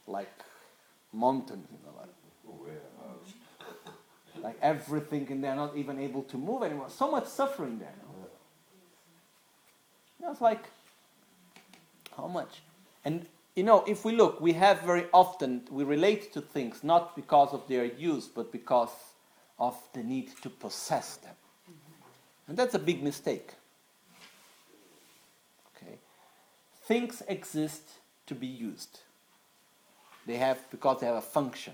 like 0.07 0.31
mountains, 1.13 1.67
you 1.71 1.77
know, 1.85 1.93
like, 1.99 2.09
like 4.43 4.57
everything, 4.61 5.27
and 5.31 5.43
they're 5.43 5.55
not 5.55 5.75
even 5.75 5.99
able 5.99 6.23
to 6.23 6.37
move 6.37 6.63
anymore. 6.63 6.89
So 6.89 7.09
much 7.09 7.27
suffering 7.27 7.79
there. 7.79 7.93
It's 10.29 10.41
like 10.41 10.65
how 12.15 12.27
much? 12.27 12.61
And 13.05 13.25
you 13.55 13.63
know, 13.63 13.83
if 13.87 14.03
we 14.05 14.11
look, 14.11 14.41
we 14.41 14.53
have 14.53 14.81
very 14.81 15.05
often 15.13 15.61
we 15.71 15.83
relate 15.83 16.33
to 16.33 16.41
things 16.41 16.83
not 16.83 17.15
because 17.15 17.53
of 17.53 17.67
their 17.67 17.85
use, 17.85 18.27
but 18.27 18.51
because 18.51 18.91
of 19.57 19.75
the 19.93 20.03
need 20.03 20.29
to 20.43 20.49
possess 20.49 21.17
them. 21.17 21.33
And 22.47 22.57
that's 22.57 22.75
a 22.75 22.79
big 22.79 23.03
mistake. 23.03 23.53
Okay. 25.75 25.97
Things 26.83 27.21
exist 27.27 27.83
to 28.27 28.35
be 28.35 28.47
used. 28.47 28.99
They 30.25 30.37
have 30.37 30.59
because 30.71 30.99
they 30.99 31.07
have 31.07 31.15
a 31.15 31.21
function. 31.21 31.73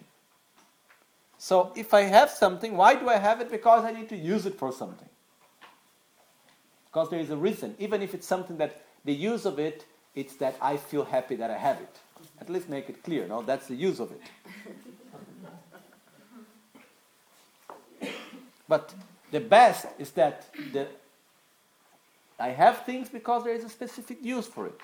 So 1.37 1.71
if 1.75 1.93
I 1.93 2.01
have 2.01 2.29
something, 2.29 2.77
why 2.77 2.95
do 2.95 3.09
I 3.09 3.17
have 3.17 3.41
it? 3.41 3.51
Because 3.51 3.83
I 3.83 3.91
need 3.91 4.09
to 4.09 4.15
use 4.15 4.45
it 4.45 4.57
for 4.57 4.71
something. 4.71 5.09
Because 6.85 7.09
there 7.09 7.19
is 7.19 7.31
a 7.31 7.37
reason. 7.37 7.75
Even 7.79 8.01
if 8.01 8.13
it's 8.13 8.27
something 8.27 8.57
that 8.57 8.81
the 9.03 9.13
use 9.13 9.45
of 9.45 9.59
it, 9.59 9.85
it's 10.15 10.35
that 10.35 10.55
I 10.61 10.77
feel 10.77 11.03
happy 11.03 11.35
that 11.35 11.49
I 11.51 11.57
have 11.57 11.77
it. 11.77 11.99
At 12.39 12.49
least 12.49 12.69
make 12.69 12.87
it 12.89 13.03
clear, 13.03 13.27
no? 13.27 13.41
That's 13.41 13.67
the 13.67 13.75
use 13.75 13.99
of 13.99 14.11
it. 14.11 14.21
But 18.65 18.93
the 19.33 19.39
best 19.39 19.87
is 19.97 20.11
that 20.11 20.45
the, 20.71 20.87
I 22.39 22.49
have 22.49 22.85
things 22.85 23.09
because 23.09 23.43
there 23.43 23.55
is 23.55 23.63
a 23.63 23.69
specific 23.69 24.23
use 24.23 24.45
for 24.45 24.67
it. 24.67 24.79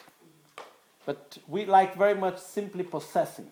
But 1.06 1.38
we 1.48 1.66
like 1.66 1.96
very 1.96 2.16
much 2.16 2.40
simply 2.40 2.84
possessing. 2.84 3.52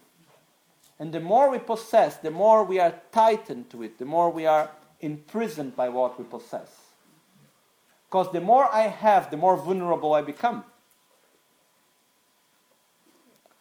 And 0.97 1.13
the 1.13 1.19
more 1.19 1.51
we 1.51 1.59
possess, 1.59 2.17
the 2.17 2.31
more 2.31 2.63
we 2.63 2.79
are 2.79 2.95
tightened 3.11 3.69
to 3.69 3.83
it, 3.83 3.99
the 3.99 4.05
more 4.05 4.31
we 4.31 4.47
are 4.47 4.71
imprisoned 4.99 5.75
by 5.75 5.87
what 5.89 6.17
we 6.17 6.25
possess. 6.25 6.75
Because 8.09 8.31
the 8.31 8.41
more 8.41 8.67
I 8.73 8.87
have, 8.87 9.29
the 9.29 9.37
more 9.37 9.55
vulnerable 9.55 10.15
I 10.15 10.23
become. 10.23 10.63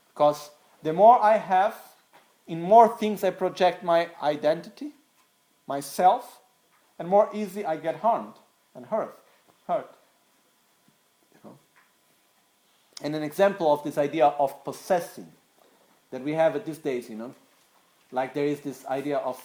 Because 0.09 0.49
the 0.83 0.95
more 0.95 1.23
I 1.23 1.37
have, 1.37 1.77
in 2.47 2.63
more 2.63 2.89
things 2.97 3.23
I 3.23 3.29
project 3.29 3.85
my 3.85 4.09
identity, 4.23 4.93
myself, 5.67 6.41
and 6.99 7.09
more 7.09 7.29
easy 7.35 7.65
I 7.65 7.77
get 7.77 7.97
harmed 7.97 8.35
and 8.75 8.87
hurt. 8.87 9.19
Hurt. 9.67 9.95
You 11.35 11.41
know? 11.45 11.59
And 13.03 13.15
an 13.15 13.23
example 13.23 13.73
of 13.73 13.83
this 13.85 13.99
idea 13.99 14.27
of 14.27 14.65
possessing 14.65 15.27
that 16.11 16.23
we 16.23 16.33
have 16.33 16.57
at 16.57 16.65
these 16.65 16.79
days, 16.79 17.11
you 17.11 17.17
know, 17.17 17.35
like 18.13 18.35
there 18.35 18.47
is 18.47 18.61
this 18.61 18.87
idea 18.87 19.19
of 19.19 19.41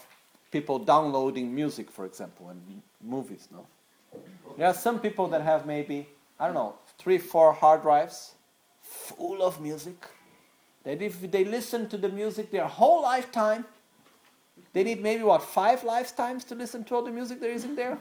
people 0.51 0.79
downloading 0.79 1.53
music, 1.53 1.89
for 1.89 2.05
example, 2.05 2.49
and 2.49 2.81
movies. 3.01 3.47
No, 3.51 3.65
there 4.57 4.67
are 4.67 4.73
some 4.73 4.99
people 4.99 5.27
that 5.29 5.41
have 5.41 5.65
maybe 5.65 6.07
I 6.39 6.45
don't 6.45 6.55
know 6.55 6.75
three, 6.97 7.17
four 7.17 7.53
hard 7.53 7.81
drives 7.81 8.35
full 8.81 9.41
of 9.41 9.59
music. 9.61 9.95
That 10.83 11.01
if 11.01 11.29
they 11.31 11.45
listen 11.45 11.87
to 11.89 11.97
the 11.97 12.09
music 12.09 12.51
their 12.51 12.67
whole 12.67 13.03
lifetime, 13.03 13.65
they 14.73 14.83
need 14.83 15.01
maybe 15.01 15.23
what 15.23 15.43
five 15.43 15.83
lifetimes 15.83 16.43
to 16.45 16.55
listen 16.55 16.83
to 16.85 16.95
all 16.95 17.03
the 17.03 17.11
music 17.11 17.39
there 17.39 17.51
is 17.51 17.65
in 17.65 17.75
there. 17.75 17.97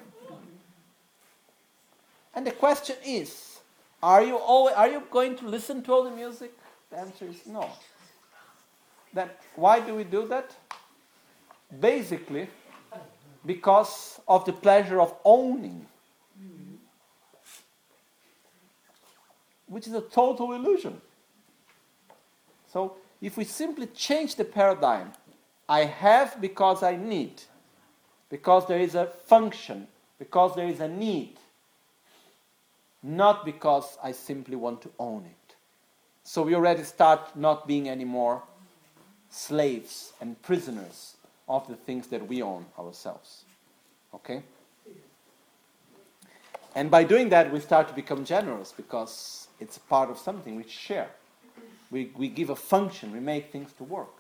And 2.35 2.47
the 2.47 2.53
question 2.53 2.97
is, 3.05 3.59
are 4.03 4.23
you 4.23 4.37
always, 4.37 4.75
are 4.77 4.89
you 4.89 5.03
going 5.11 5.37
to 5.37 5.47
listen 5.47 5.83
to 5.83 5.93
all 5.93 6.05
the 6.05 6.11
music? 6.11 6.53
The 6.91 6.99
answer 6.99 7.27
is 7.27 7.47
no. 7.47 7.69
Then 9.13 9.31
why 9.57 9.81
do 9.81 9.95
we 9.95 10.05
do 10.05 10.27
that? 10.29 10.55
Basically, 11.81 12.49
because 13.45 14.21
of 14.29 14.45
the 14.45 14.53
pleasure 14.53 15.01
of 15.01 15.15
owning, 15.25 15.87
which 19.67 19.87
is 19.87 19.95
a 19.95 20.01
total 20.01 20.53
illusion. 20.53 21.01
So, 22.73 22.97
if 23.21 23.37
we 23.37 23.45
simply 23.45 23.87
change 23.87 24.37
the 24.37 24.45
paradigm, 24.45 25.13
I 25.71 25.85
have 25.85 26.41
because 26.41 26.83
I 26.83 26.97
need, 26.97 27.43
because 28.29 28.67
there 28.67 28.81
is 28.81 28.97
a 28.97 29.07
function, 29.07 29.87
because 30.19 30.57
there 30.57 30.67
is 30.67 30.81
a 30.81 30.89
need, 30.89 31.37
not 33.05 33.45
because 33.45 33.97
I 34.03 34.11
simply 34.11 34.57
want 34.57 34.83
to 34.83 34.91
own 34.99 35.27
it. 35.27 35.55
So, 36.25 36.43
we 36.43 36.57
already 36.57 36.83
start 36.83 37.37
not 37.37 37.69
being 37.69 37.89
anymore 37.89 38.43
slaves 39.31 40.13
and 40.21 40.41
prisoners 40.43 41.15
of 41.49 41.69
the 41.69 41.77
things 41.77 42.09
that 42.09 42.27
we 42.27 42.43
own 42.43 42.67
ourselves. 42.77 43.45
Okay? 44.13 44.43
And 46.75 46.91
by 46.91 47.05
doing 47.05 47.29
that, 47.29 47.53
we 47.53 47.61
start 47.61 47.87
to 47.89 47.95
become 47.95 48.25
generous 48.25 48.73
because 48.77 49.47
it's 49.61 49.79
part 49.79 50.11
of 50.11 50.19
something 50.19 50.57
we 50.57 50.65
share. 50.69 51.11
We, 51.93 52.11
we 52.17 52.29
give 52.29 52.51
a 52.51 52.57
function, 52.57 53.13
we 53.13 53.21
make 53.21 53.53
things 53.53 53.73
to 53.75 53.85
work. 53.85 54.20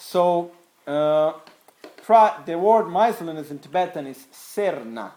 So, 0.00 0.50
uh, 0.86 1.34
the 2.46 2.58
word 2.58 2.88
mindfulness 2.88 3.50
in 3.50 3.58
Tibetan 3.58 4.06
is 4.06 4.26
serna. 4.32 5.12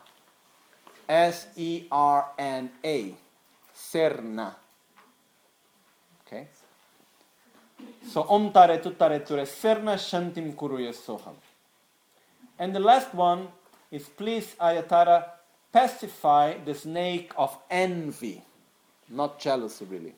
S 1.07 1.47
E 1.55 1.85
R 1.89 2.31
N 2.37 2.69
A. 2.83 3.15
Serna. 3.73 4.53
Okay? 6.27 6.47
So 8.07 8.23
omtare 8.23 8.81
tutare 8.81 9.25
ture 9.25 9.45
serna 9.45 9.95
shantim 9.95 10.53
kuruye 10.53 10.93
soham. 10.93 11.35
And 12.59 12.75
the 12.75 12.79
last 12.79 13.13
one 13.15 13.47
is 13.89 14.03
please 14.03 14.55
Aryatara 14.59 15.25
pacify 15.71 16.57
the 16.63 16.75
snake 16.75 17.31
of 17.37 17.57
envy, 17.71 18.43
not 19.09 19.39
jealousy 19.39 19.85
really. 19.85 20.13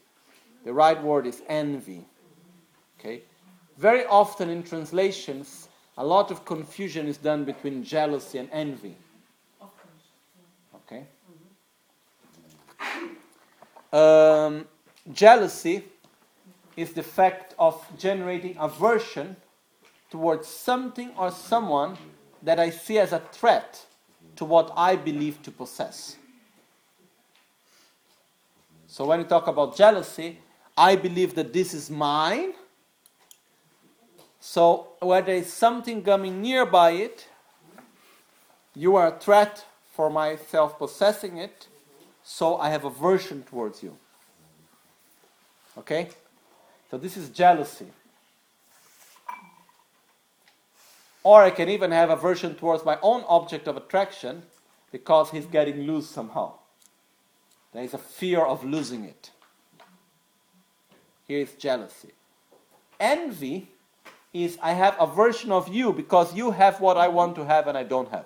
The 0.64 0.74
right 0.74 1.02
word 1.02 1.28
is 1.28 1.42
envy. 1.48 2.04
Okay? 3.00 3.22
Very 3.78 4.06
often 4.06 4.50
in 4.50 4.64
translations, 4.64 5.70
a 5.98 6.06
lot 6.06 6.32
of 6.32 6.46
confusion 6.46 7.08
is 7.08 7.18
done 7.18 7.44
between 7.44 7.84
jealousy 7.84 8.38
and 8.38 8.50
envy. 8.52 8.96
Okay? 10.76 11.06
Um, 13.92 14.66
jealousy 15.12 15.84
is 16.76 16.94
the 16.94 17.04
fact 17.04 17.56
of 17.58 17.86
generating 17.98 18.56
aversion 18.60 19.36
towards 20.10 20.48
something 20.48 21.12
or 21.18 21.32
someone 21.32 21.98
that 22.42 22.60
I 22.60 22.70
see 22.70 23.00
as 23.00 23.12
a 23.12 23.20
threat 23.32 23.86
to 24.36 24.46
what 24.46 24.72
I 24.76 24.96
believe 24.96 25.42
to 25.44 25.52
possess. 25.52 26.18
So 28.88 29.06
when 29.06 29.20
we 29.20 29.26
talk 29.26 29.48
about 29.48 29.76
jealousy, 29.76 30.40
I 30.78 30.96
believe 30.96 31.36
that 31.36 31.52
this 31.52 31.74
is 31.74 31.90
mine. 31.90 32.54
So 34.48 34.90
where 35.00 35.24
there 35.24 35.38
is 35.38 35.52
something 35.52 36.04
coming 36.04 36.40
nearby 36.40 36.92
it, 36.92 37.28
you 38.76 38.96
are 38.96 39.08
a 39.08 39.20
threat 39.20 39.66
for 39.92 40.12
myself 40.12 40.78
possessing 40.78 41.38
it, 41.38 41.68
so 42.24 42.56
I 42.58 42.70
have 42.70 42.86
aversion 42.86 43.42
towards 43.42 43.82
you. 43.82 43.98
Okay? 45.80 46.10
So 46.92 47.00
this 47.00 47.18
is 47.18 47.30
jealousy. 47.30 47.88
Or 51.24 51.42
I 51.42 51.50
can 51.50 51.68
even 51.68 51.90
have 51.90 52.12
aversion 52.12 52.54
towards 52.54 52.86
my 52.86 53.00
own 53.02 53.24
object 53.28 53.68
of 53.68 53.76
attraction 53.76 54.44
because 54.92 55.32
he's 55.32 55.48
getting 55.48 55.88
loose 55.88 56.08
somehow. 56.08 56.54
There 57.74 57.84
is 57.84 57.96
a 57.96 57.98
fear 57.98 58.42
of 58.42 58.64
losing 58.64 59.06
it. 59.06 59.32
Here 61.28 61.40
is 61.40 61.54
jealousy. 61.54 62.12
Envy 63.00 63.70
is 64.44 64.58
I 64.62 64.74
have 64.74 64.98
a 65.00 65.08
version 65.08 65.50
of 65.50 65.74
you 65.74 65.94
because 65.94 66.36
you 66.36 66.52
have 66.52 66.82
what 66.82 66.98
I 66.98 67.08
want 67.08 67.36
to 67.38 67.46
have 67.46 67.68
and 67.68 67.78
I 67.78 67.84
don't 67.84 68.10
have. 68.10 68.26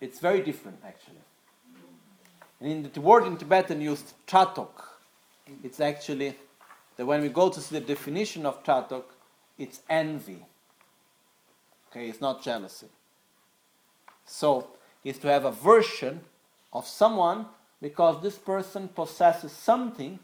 It's 0.00 0.18
very 0.18 0.42
different, 0.42 0.78
actually. 0.84 1.22
And 2.60 2.70
in 2.70 2.90
the 2.92 3.00
word 3.00 3.24
in 3.24 3.36
Tibetan 3.36 3.80
used 3.80 4.14
tratok, 4.26 4.70
it's 5.62 5.78
actually 5.78 6.34
that 6.96 7.06
when 7.06 7.22
we 7.22 7.28
go 7.28 7.48
to 7.48 7.60
see 7.60 7.78
the 7.78 7.86
definition 7.86 8.46
of 8.46 8.64
tratok, 8.64 9.04
it's 9.56 9.80
envy. 9.88 10.44
Okay, 11.90 12.08
it's 12.08 12.20
not 12.20 12.42
jealousy. 12.42 12.88
So 14.26 14.66
it's 15.04 15.20
to 15.20 15.28
have 15.28 15.44
aversion 15.44 16.22
of 16.72 16.84
someone 16.84 17.46
because 17.80 18.20
this 18.22 18.38
person 18.38 18.88
possesses 18.88 19.52
something 19.52 20.18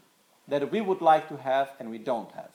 that 0.49 0.71
we 0.71 0.81
would 0.81 1.01
like 1.01 1.27
to 1.29 1.37
have 1.37 1.69
and 1.79 1.89
we 1.89 1.97
don't 1.97 2.31
have. 2.31 2.51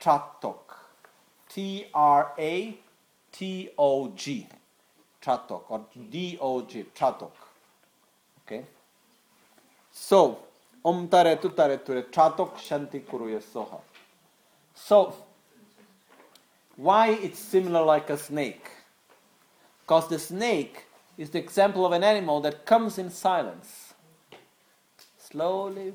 Tratok. 0.00 0.58
T 1.48 1.86
R 1.92 2.32
A 2.38 2.78
T 3.32 3.70
O 3.76 4.08
G. 4.08 4.46
Tratok 5.22 5.62
or 5.68 5.84
D 6.10 6.38
O 6.40 6.62
G. 6.62 6.84
Tratok. 6.94 7.32
Okay? 8.46 8.64
So, 9.92 10.38
om 10.84 11.08
tare 11.08 11.36
tu 11.36 11.50
tare 11.50 11.78
ture 11.78 12.02
tratok 12.02 12.56
shanti 12.56 13.00
kuruye 13.00 13.40
soha. 13.42 13.80
So, 14.74 15.14
why 16.76 17.08
it's 17.08 17.38
similar 17.38 17.84
like 17.84 18.08
a 18.10 18.16
snake? 18.16 18.70
Because 19.82 20.08
the 20.08 20.18
snake 20.18 20.84
is 21.18 21.30
the 21.30 21.38
example 21.38 21.84
of 21.84 21.92
an 21.92 22.02
animal 22.02 22.40
that 22.40 22.64
comes 22.64 22.96
in 22.96 23.10
silence, 23.10 23.89
slowly 25.30 25.94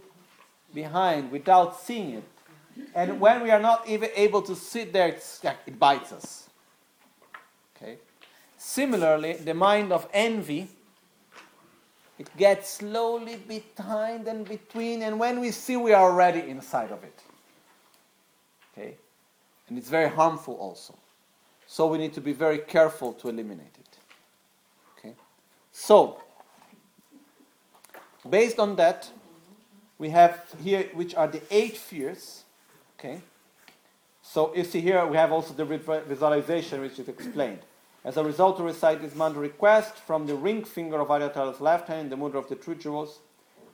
behind 0.73 1.31
without 1.31 1.79
seeing 1.79 2.15
it. 2.15 2.23
And 2.93 3.19
when 3.19 3.41
we 3.41 3.51
are 3.51 3.59
not 3.59 3.87
even 3.87 4.09
able 4.15 4.41
to 4.43 4.55
sit 4.55 4.91
there, 4.91 5.07
it 5.07 5.79
bites 5.79 6.11
us. 6.11 6.49
Okay? 7.75 7.97
Similarly, 8.57 9.33
the 9.33 9.53
mind 9.53 9.91
of 9.91 10.07
envy 10.13 10.69
it 12.17 12.35
gets 12.37 12.69
slowly 12.75 13.35
behind 13.35 14.27
and 14.27 14.47
between, 14.47 15.01
and 15.01 15.19
when 15.19 15.39
we 15.41 15.51
see, 15.51 15.75
we 15.75 15.93
are 15.93 16.09
already 16.09 16.49
inside 16.49 16.91
of 16.91 17.03
it. 17.03 17.21
Okay? 18.71 18.95
And 19.67 19.77
it's 19.77 19.89
very 19.89 20.09
harmful 20.09 20.55
also. 20.55 20.97
So 21.67 21.87
we 21.87 21.97
need 21.97 22.13
to 22.13 22.21
be 22.21 22.31
very 22.31 22.59
careful 22.59 23.13
to 23.13 23.27
eliminate 23.27 23.75
it. 23.79 23.97
Okay? 24.97 25.13
So, 25.71 26.21
based 28.29 28.59
on 28.59 28.77
that, 28.77 29.09
we 29.97 30.09
have 30.09 30.43
here, 30.63 30.89
which 30.93 31.15
are 31.15 31.27
the 31.27 31.41
eight 31.51 31.77
fears. 31.77 32.43
Okay? 32.97 33.21
So 34.21 34.55
you 34.55 34.63
see 34.63 34.81
here, 34.81 35.05
we 35.05 35.17
have 35.17 35.31
also 35.31 35.53
the 35.53 35.65
visualization, 35.65 36.81
which 36.81 36.99
is 36.99 37.07
explained. 37.07 37.59
As 38.03 38.17
a 38.17 38.23
result, 38.23 38.57
to 38.57 38.63
recite 38.63 39.01
this 39.01 39.15
mantra 39.15 39.41
request 39.41 39.95
from 39.95 40.27
the 40.27 40.35
ring 40.35 40.63
finger 40.63 40.99
of 40.99 41.07
Aryatara's 41.07 41.61
left 41.61 41.87
hand 41.87 42.11
the 42.11 42.15
mudra 42.15 42.35
of 42.35 42.49
the 42.49 42.55
true 42.55 42.75
jewels, 42.75 43.19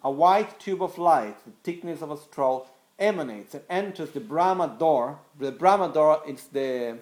a 0.04 0.12
white 0.12 0.60
tube 0.60 0.82
of 0.82 0.98
light, 0.98 1.36
the 1.46 1.52
thickness 1.64 2.02
of 2.02 2.12
a 2.12 2.18
straw, 2.18 2.66
emanates 3.02 3.56
and 3.56 3.64
enters 3.70 4.12
the 4.12 4.20
Brahma 4.20 4.76
door. 4.80 5.20
The 5.40 5.52
Brahma 5.52 5.92
door 5.92 6.22
is 6.28 6.44
the 6.46 6.98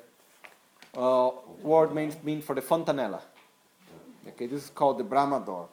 uh, 0.97 1.29
word 1.61 1.93
means 1.93 2.15
mean 2.23 2.41
for 2.41 2.55
the 2.55 2.61
fontanella. 2.61 3.21
Okay, 4.27 4.47
this 4.47 4.63
is 4.63 4.69
called 4.69 4.97
the 4.97 5.03
Brahma 5.03 5.43
door 5.45 5.67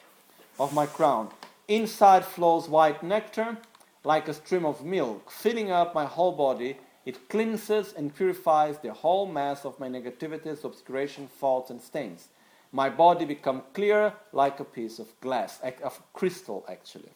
of 0.58 0.74
my 0.74 0.86
crown. 0.86 1.30
Inside 1.68 2.24
flows 2.24 2.68
white 2.68 3.02
nectar 3.02 3.58
like 4.04 4.28
a 4.28 4.34
stream 4.34 4.64
of 4.64 4.84
milk, 4.84 5.30
filling 5.30 5.70
up 5.72 5.94
my 5.94 6.04
whole 6.04 6.32
body. 6.32 6.76
It 7.04 7.28
cleanses 7.28 7.92
and 7.96 8.14
purifies 8.14 8.78
the 8.78 8.92
whole 8.92 9.26
mass 9.26 9.64
of 9.64 9.78
my 9.80 9.88
negativities, 9.88 10.64
obscuration, 10.64 11.26
faults, 11.26 11.70
and 11.70 11.82
stains. 11.82 12.28
My 12.70 12.88
body 12.88 13.24
becomes 13.24 13.62
clear 13.74 14.12
like 14.32 14.60
a 14.60 14.64
piece 14.64 14.98
of 15.00 15.08
glass, 15.20 15.60
of 15.82 16.00
crystal, 16.12 16.64
actually. 16.68 17.10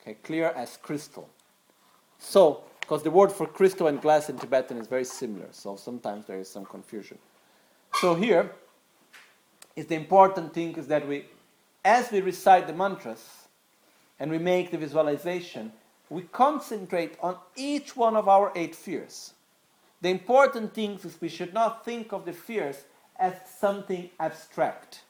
Okay, 0.00 0.16
clear 0.22 0.48
as 0.56 0.78
crystal. 0.78 1.28
So, 2.18 2.62
because 2.80 3.02
the 3.02 3.10
word 3.10 3.30
for 3.30 3.46
crystal 3.46 3.86
and 3.86 4.00
glass 4.00 4.30
in 4.30 4.38
Tibetan 4.38 4.78
is 4.78 4.86
very 4.86 5.04
similar, 5.04 5.48
so 5.52 5.76
sometimes 5.76 6.26
there 6.26 6.38
is 6.38 6.48
some 6.48 6.64
confusion. 6.64 7.18
So 8.00 8.14
here, 8.14 8.52
is 9.76 9.86
the 9.86 9.96
important 9.96 10.54
thing 10.54 10.76
is 10.76 10.86
that 10.88 11.06
we, 11.06 11.26
as 11.84 12.10
we 12.10 12.20
recite 12.20 12.66
the 12.66 12.72
mantras 12.72 13.39
and 14.20 14.30
we 14.30 14.38
make 14.38 14.70
the 14.70 14.78
visualization, 14.78 15.72
we 16.10 16.22
concentrate 16.22 17.16
on 17.22 17.36
each 17.56 17.96
one 17.96 18.14
of 18.14 18.28
our 18.28 18.52
eight 18.54 18.76
fears. 18.76 19.32
The 20.02 20.10
important 20.10 20.74
thing 20.74 21.00
is 21.02 21.20
we 21.20 21.28
should 21.28 21.54
not 21.54 21.84
think 21.84 22.12
of 22.12 22.26
the 22.26 22.32
fears 22.32 22.76
as 23.18 23.34
something 23.58 24.10
abstract. 24.20 25.00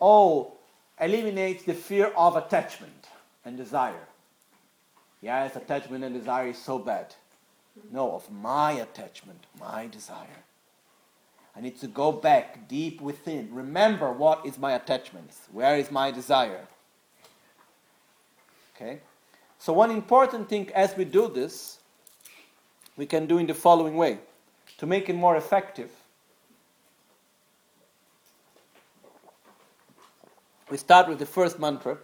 Oh, 0.00 0.52
eliminates 1.00 1.64
the 1.64 1.74
fear 1.74 2.12
of 2.16 2.36
attachment 2.36 3.06
and 3.44 3.56
desire. 3.56 4.08
Yes, 5.22 5.56
attachment 5.56 6.04
and 6.04 6.14
desire 6.14 6.48
is 6.48 6.58
so 6.58 6.78
bad. 6.78 7.14
No, 7.90 8.12
of 8.12 8.30
my 8.30 8.72
attachment, 8.72 9.44
my 9.58 9.86
desire. 9.86 10.44
I 11.54 11.60
need 11.60 11.78
to 11.80 11.86
go 11.86 12.12
back 12.12 12.68
deep 12.68 13.00
within. 13.00 13.48
Remember 13.52 14.12
what 14.12 14.44
is 14.44 14.58
my 14.58 14.72
attachments? 14.72 15.40
Where 15.52 15.76
is 15.76 15.90
my 15.90 16.10
desire? 16.10 16.66
Okay? 18.76 19.00
So, 19.58 19.72
one 19.72 19.90
important 19.90 20.48
thing 20.48 20.70
as 20.74 20.96
we 20.96 21.04
do 21.04 21.28
this, 21.28 21.78
we 22.96 23.06
can 23.06 23.26
do 23.26 23.38
in 23.38 23.46
the 23.46 23.54
following 23.54 23.96
way 23.96 24.18
to 24.78 24.86
make 24.86 25.08
it 25.08 25.16
more 25.16 25.36
effective. 25.36 25.90
We 30.70 30.76
start 30.76 31.08
with 31.08 31.18
the 31.18 31.26
first 31.26 31.58
mantra 31.58 31.98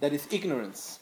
that 0.00 0.12
is 0.12 0.26
ignorance. 0.30 1.00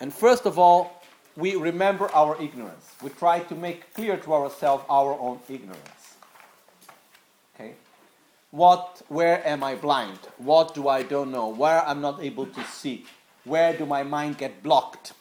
And 0.00 0.12
first 0.12 0.44
of 0.44 0.58
all, 0.58 1.02
we 1.36 1.54
remember 1.54 2.10
our 2.12 2.40
ignorance. 2.42 2.94
We 3.02 3.10
try 3.10 3.40
to 3.40 3.54
make 3.54 3.94
clear 3.94 4.16
to 4.16 4.34
ourselves 4.34 4.84
our 4.88 5.12
own 5.18 5.38
ignorance. 5.48 5.99
What, 8.50 9.02
where 9.08 9.46
am 9.46 9.62
I 9.62 9.76
blind? 9.76 10.18
What 10.38 10.74
do 10.74 10.88
I 10.88 11.02
don't 11.02 11.30
know? 11.30 11.48
Where 11.48 11.86
I'm 11.86 12.00
not 12.00 12.22
able 12.22 12.46
to 12.46 12.64
see? 12.64 13.06
Where 13.44 13.72
do 13.72 13.86
my 13.86 14.02
mind 14.02 14.38
get 14.38 14.62
blocked? 14.62 15.12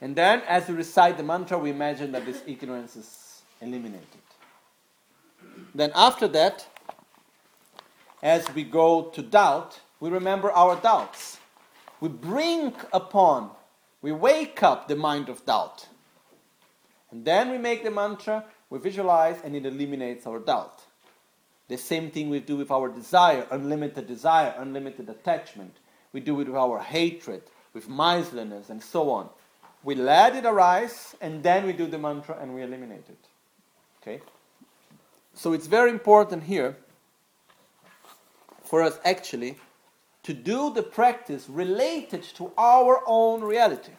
And 0.00 0.16
then, 0.16 0.40
as 0.48 0.66
we 0.66 0.74
recite 0.74 1.18
the 1.18 1.22
mantra, 1.22 1.58
we 1.58 1.70
imagine 1.70 2.12
that 2.12 2.24
this 2.24 2.42
ignorance 2.46 2.96
is 2.96 3.42
eliminated. 3.60 4.06
Then, 5.74 5.92
after 5.94 6.26
that, 6.28 6.66
as 8.22 8.52
we 8.54 8.64
go 8.64 9.04
to 9.10 9.20
doubt, 9.20 9.80
we 10.00 10.08
remember 10.08 10.50
our 10.50 10.76
doubts. 10.76 11.38
We 12.00 12.08
bring 12.08 12.72
upon, 12.94 13.50
we 14.00 14.12
wake 14.12 14.62
up 14.62 14.88
the 14.88 14.96
mind 14.96 15.28
of 15.28 15.44
doubt. 15.44 15.86
And 17.10 17.24
then 17.24 17.50
we 17.50 17.58
make 17.58 17.84
the 17.84 17.90
mantra, 17.90 18.46
we 18.70 18.78
visualize, 18.78 19.40
and 19.44 19.54
it 19.54 19.66
eliminates 19.66 20.26
our 20.26 20.38
doubt. 20.38 20.80
The 21.68 21.76
same 21.76 22.10
thing 22.10 22.30
we 22.30 22.40
do 22.40 22.56
with 22.56 22.70
our 22.70 22.88
desire, 22.88 23.46
unlimited 23.50 24.06
desire, 24.06 24.54
unlimited 24.58 25.08
attachment. 25.08 25.76
We 26.12 26.20
do 26.20 26.40
it 26.40 26.48
with 26.48 26.56
our 26.56 26.78
hatred, 26.78 27.42
with 27.74 27.88
miserliness, 27.88 28.70
and 28.70 28.82
so 28.82 29.10
on. 29.10 29.28
We 29.82 29.94
let 29.94 30.34
it 30.36 30.44
arise, 30.44 31.14
and 31.20 31.42
then 31.42 31.66
we 31.66 31.72
do 31.72 31.86
the 31.86 31.98
mantra 31.98 32.36
and 32.40 32.54
we 32.54 32.62
eliminate 32.62 33.08
it. 33.08 33.24
Okay? 34.02 34.20
So 35.34 35.52
it's 35.52 35.66
very 35.66 35.90
important 35.90 36.42
here 36.42 36.76
for 38.64 38.82
us 38.82 38.98
actually 39.04 39.56
to 40.22 40.34
do 40.34 40.72
the 40.72 40.82
practice 40.82 41.48
related 41.48 42.22
to 42.22 42.52
our 42.58 43.02
own 43.06 43.42
reality, 43.42 43.92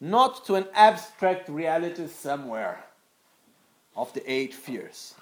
not 0.00 0.44
to 0.46 0.54
an 0.54 0.66
abstract 0.74 1.48
reality 1.48 2.06
somewhere 2.08 2.84
of 3.96 4.12
the 4.12 4.30
eight 4.30 4.54
fears. 4.54 5.14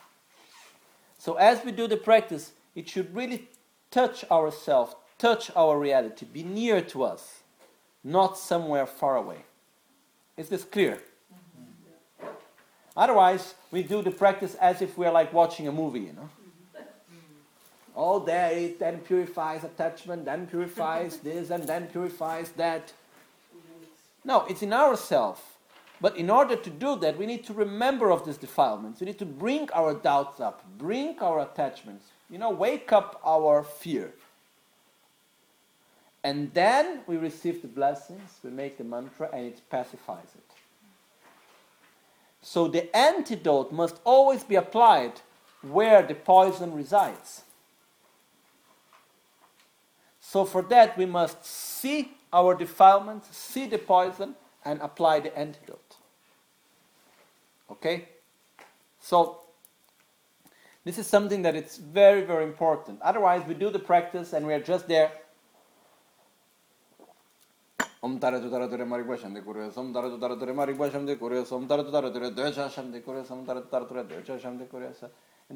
So, 1.18 1.34
as 1.34 1.64
we 1.64 1.72
do 1.72 1.86
the 1.86 1.96
practice, 1.96 2.52
it 2.74 2.88
should 2.88 3.14
really 3.14 3.48
touch 3.90 4.24
ourselves, 4.30 4.94
touch 5.18 5.50
our 5.54 5.78
reality, 5.78 6.26
be 6.26 6.42
near 6.42 6.80
to 6.80 7.04
us, 7.04 7.42
not 8.02 8.36
somewhere 8.36 8.86
far 8.86 9.16
away. 9.16 9.44
Is 10.36 10.48
this 10.48 10.64
clear? 10.64 10.94
Mm-hmm. 10.94 12.28
Otherwise, 12.96 13.54
we 13.70 13.82
do 13.82 14.02
the 14.02 14.10
practice 14.10 14.54
as 14.56 14.82
if 14.82 14.98
we're 14.98 15.12
like 15.12 15.32
watching 15.32 15.68
a 15.68 15.72
movie, 15.72 16.00
you 16.00 16.12
know. 16.12 16.28
Oh, 17.94 18.18
there 18.18 18.50
it 18.52 18.78
then 18.78 18.98
purifies 19.00 19.64
attachment, 19.64 20.24
then 20.24 20.46
purifies 20.46 21.16
this, 21.22 21.50
and 21.50 21.64
then 21.64 21.88
purifies 21.88 22.50
that. 22.52 22.92
No, 24.24 24.44
it's 24.46 24.62
in 24.62 24.72
ourself. 24.72 25.58
But 26.00 26.16
in 26.16 26.30
order 26.30 26.56
to 26.56 26.70
do 26.70 26.96
that, 26.96 27.16
we 27.16 27.26
need 27.26 27.44
to 27.44 27.52
remember 27.52 28.10
of 28.10 28.26
these 28.26 28.36
defilements. 28.36 29.00
We 29.00 29.06
need 29.06 29.20
to 29.20 29.26
bring 29.26 29.70
our 29.72 29.94
doubts 29.94 30.40
up, 30.40 30.64
bring 30.76 31.18
our 31.20 31.40
attachments, 31.40 32.06
you 32.28 32.38
know, 32.38 32.50
wake 32.50 32.92
up 32.92 33.20
our 33.24 33.62
fear. 33.62 34.12
And 36.24 36.52
then 36.54 37.00
we 37.06 37.16
receive 37.16 37.62
the 37.62 37.68
blessings, 37.68 38.38
we 38.42 38.50
make 38.50 38.78
the 38.78 38.84
mantra, 38.84 39.28
and 39.32 39.46
it 39.46 39.60
pacifies 39.70 40.28
it. 40.34 40.44
So 42.42 42.66
the 42.66 42.94
antidote 42.96 43.72
must 43.72 44.00
always 44.04 44.42
be 44.42 44.56
applied 44.56 45.20
where 45.62 46.02
the 46.02 46.14
poison 46.14 46.74
resides. 46.74 47.42
So 50.20 50.44
for 50.44 50.62
that, 50.62 50.98
we 50.98 51.06
must 51.06 51.44
see 51.44 52.12
our 52.32 52.54
defilements, 52.54 53.36
see 53.36 53.66
the 53.66 53.78
poison, 53.78 54.34
and 54.64 54.80
apply 54.80 55.20
the 55.20 55.36
antidote. 55.36 55.96
Okay? 57.70 58.08
So 59.00 59.40
this 60.84 60.98
is 60.98 61.06
something 61.06 61.42
that 61.42 61.54
it's 61.54 61.76
very, 61.76 62.22
very 62.22 62.44
important. 62.44 63.00
Otherwise, 63.02 63.42
we 63.46 63.54
do 63.54 63.70
the 63.70 63.78
practice 63.78 64.32
and 64.32 64.46
we 64.46 64.52
are 64.54 64.60
just 64.60 64.88
there. 64.88 65.12
And 68.04 68.20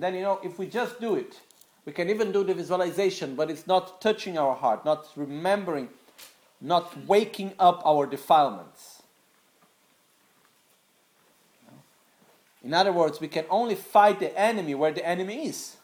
then, 0.02 0.14
you 0.14 0.22
know, 0.22 0.38
if 0.44 0.58
we 0.58 0.66
just 0.66 1.00
do 1.00 1.16
it, 1.16 1.40
we 1.84 1.92
can 1.92 2.08
even 2.08 2.30
do 2.30 2.44
the 2.44 2.54
visualization, 2.54 3.34
but 3.34 3.50
it's 3.50 3.66
not 3.66 4.00
touching 4.00 4.38
our 4.38 4.54
heart, 4.54 4.84
not 4.84 5.08
remembering, 5.16 5.88
not 6.60 7.06
waking 7.06 7.52
up 7.58 7.82
our 7.84 8.06
defilements. 8.06 9.02
In 12.64 12.74
other 12.74 12.92
words, 12.92 13.20
we 13.20 13.28
can 13.28 13.44
only 13.48 13.74
fight 13.74 14.18
the 14.18 14.36
enemy 14.38 14.74
where 14.74 14.92
the 14.92 15.06
enemy 15.06 15.46
is. 15.46 15.76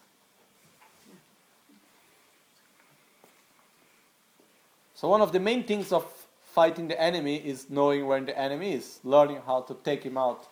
So, 4.95 5.09
one 5.09 5.21
of 5.21 5.33
the 5.33 5.41
main 5.41 5.65
things 5.65 5.93
of 5.93 6.07
fighting 6.53 6.89
the 6.89 7.01
enemy 7.01 7.37
is 7.37 7.71
knowing 7.71 8.07
where 8.07 8.21
the 8.21 8.39
enemy 8.39 8.75
is, 8.75 9.01
learning 9.03 9.41
how 9.47 9.63
to 9.63 9.75
take 9.83 10.03
him 10.03 10.19
out 10.19 10.47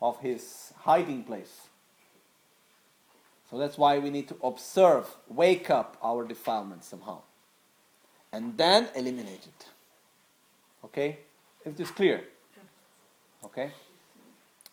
of 0.00 0.20
his 0.20 0.72
hiding 0.78 1.24
place. 1.24 1.68
So 3.50 3.58
that's 3.58 3.76
why 3.76 3.98
we 3.98 4.10
need 4.10 4.28
to 4.28 4.36
observe, 4.44 5.06
wake 5.28 5.70
up 5.70 5.96
our 6.02 6.24
defilement 6.24 6.84
somehow, 6.84 7.22
and 8.32 8.56
then 8.56 8.88
eliminate 8.94 9.46
it. 9.46 9.66
Okay? 10.84 11.18
Is 11.64 11.74
this 11.74 11.90
clear? 11.90 12.24
Okay? 13.44 13.70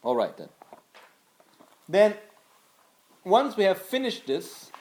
All 0.04 0.16
right 0.16 0.36
then. 0.38 0.50
Then, 1.90 2.16
once 3.24 3.58
we 3.58 3.64
have 3.64 3.82
finished 3.82 4.28
this, 4.28 4.72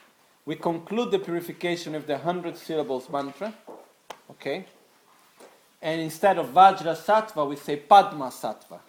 we 0.44 0.54
conclude 0.56 1.10
the 1.10 1.18
purification 1.18 1.94
of 1.94 2.06
the 2.06 2.18
hundred 2.18 2.56
syllables 2.56 3.08
mantra. 3.10 3.54
Okay? 4.30 4.66
And 5.82 6.00
instead 6.00 6.38
of 6.38 6.48
Vajra 6.50 6.96
Sattva, 6.96 7.48
we 7.48 7.56
say 7.56 7.76
Padma 7.76 8.26
Sattva. 8.26 8.80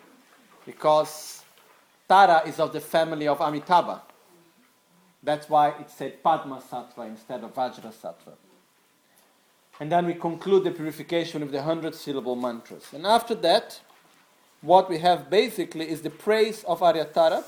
Because 0.65 1.43
Tara 2.07 2.43
is 2.45 2.59
of 2.59 2.73
the 2.73 2.79
family 2.79 3.27
of 3.27 3.39
Amitabha. 3.39 4.01
That's 5.23 5.49
why 5.49 5.69
it 5.69 5.89
said 5.89 6.23
Padma 6.23 6.61
Sattva 6.61 7.07
instead 7.07 7.43
of 7.43 7.53
Vajra 7.53 7.93
Sattva. 7.93 8.33
And 9.79 9.91
then 9.91 10.05
we 10.07 10.15
conclude 10.15 10.63
the 10.63 10.71
purification 10.71 11.41
with 11.41 11.51
the 11.51 11.61
hundred 11.61 11.93
syllable 11.93 12.35
mantras. 12.35 12.93
And 12.93 13.05
after 13.05 13.35
that, 13.35 13.79
what 14.61 14.89
we 14.89 14.97
have 14.99 15.29
basically 15.29 15.89
is 15.89 16.01
the 16.01 16.09
praise 16.09 16.63
of 16.63 16.79
Aryatara 16.79 17.43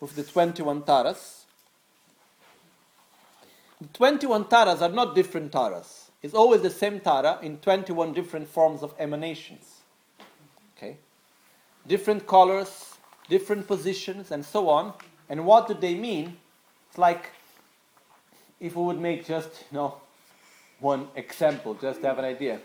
with 0.00 0.16
the 0.16 0.24
21 0.24 0.82
taras. 0.82 1.46
The 3.80 3.88
21 3.88 4.48
taras 4.48 4.82
are 4.82 4.88
not 4.88 5.14
different 5.14 5.52
taras. 5.52 6.10
It's 6.20 6.34
always 6.34 6.62
the 6.62 6.70
same 6.70 6.98
tara 6.98 7.38
in 7.42 7.58
21 7.58 8.12
different 8.12 8.48
forms 8.48 8.82
of 8.82 8.92
emanations. 8.98 9.82
Okay? 10.76 10.96
Different 11.86 12.26
colors, 12.26 12.96
different 13.28 13.68
positions, 13.68 14.32
and 14.32 14.44
so 14.44 14.68
on. 14.68 14.94
And 15.28 15.46
what 15.46 15.68
do 15.68 15.74
they 15.74 15.94
mean? 15.94 16.36
It's 16.88 16.98
like 16.98 17.30
if 18.58 18.74
we 18.74 18.82
would 18.82 18.98
make 18.98 19.24
just, 19.26 19.64
you 19.70 19.76
know, 19.76 20.00
one 20.80 21.08
example, 21.16 21.74
just 21.74 22.00
to 22.00 22.06
have 22.06 22.18
an 22.18 22.24
idea. 22.24 22.60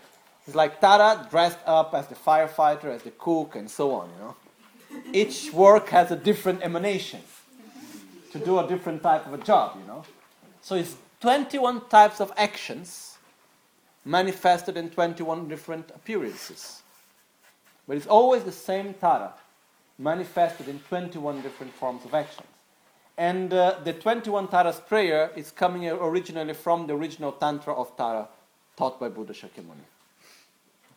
It's 0.46 0.56
like 0.56 0.82
Tara 0.82 1.28
dressed 1.30 1.60
up 1.66 1.94
as 1.94 2.08
the 2.08 2.16
firefighter, 2.16 2.86
as 2.86 3.04
the 3.04 3.12
cook, 3.12 3.56
and 3.56 3.70
so 3.70 3.92
on, 3.92 4.10
you 4.10 4.20
know. 4.20 4.36
Each 5.14 5.52
work 5.52 5.90
has 5.90 6.12
a 6.12 6.16
different 6.16 6.62
emanation 6.64 7.22
to 8.32 8.40
do 8.40 8.60
a 8.60 8.68
different 8.68 9.02
type 9.02 9.26
of 9.26 9.34
a 9.34 9.44
job, 9.44 9.78
you 9.80 9.88
know. 9.88 10.04
So 10.62 10.76
it's 10.76 10.96
21 11.22 11.88
types 11.88 12.20
of 12.20 12.32
actions 12.36 13.18
manifested 14.06 14.76
in 14.76 14.90
21 14.90 15.48
different 15.48 15.90
appearances. 15.96 16.82
But 17.88 17.98
it's 17.98 18.08
always 18.08 18.44
the 18.44 18.52
same 18.52 18.94
Tara 18.94 19.34
manifested 19.98 20.68
in 20.68 20.80
21 20.80 21.42
different 21.42 21.74
forms 21.74 22.04
of 22.06 22.14
actions. 22.14 22.48
And 23.18 23.54
uh, 23.54 23.80
the 23.84 23.94
21 23.94 24.48
Taras 24.48 24.80
prayer 24.80 25.32
is 25.36 25.52
coming 25.52 25.88
originally 25.88 26.54
from 26.54 26.88
the 26.88 26.94
original 26.94 27.32
Tantra 27.32 27.74
of 27.74 27.96
Tara 27.96 28.28
taught 28.76 29.00
by 29.00 29.10
Buddha 29.10 29.34
Shakyamuni. 29.34 29.86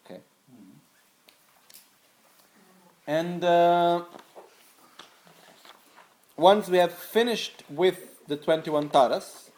Okay. 0.04 0.20
And 3.06 3.44
uh, 3.44 4.04
once 6.36 6.68
we 6.68 6.78
have 6.78 6.92
finished 6.92 7.64
with 7.68 8.26
the 8.26 8.36
21 8.36 8.88
Taras, 8.88 9.50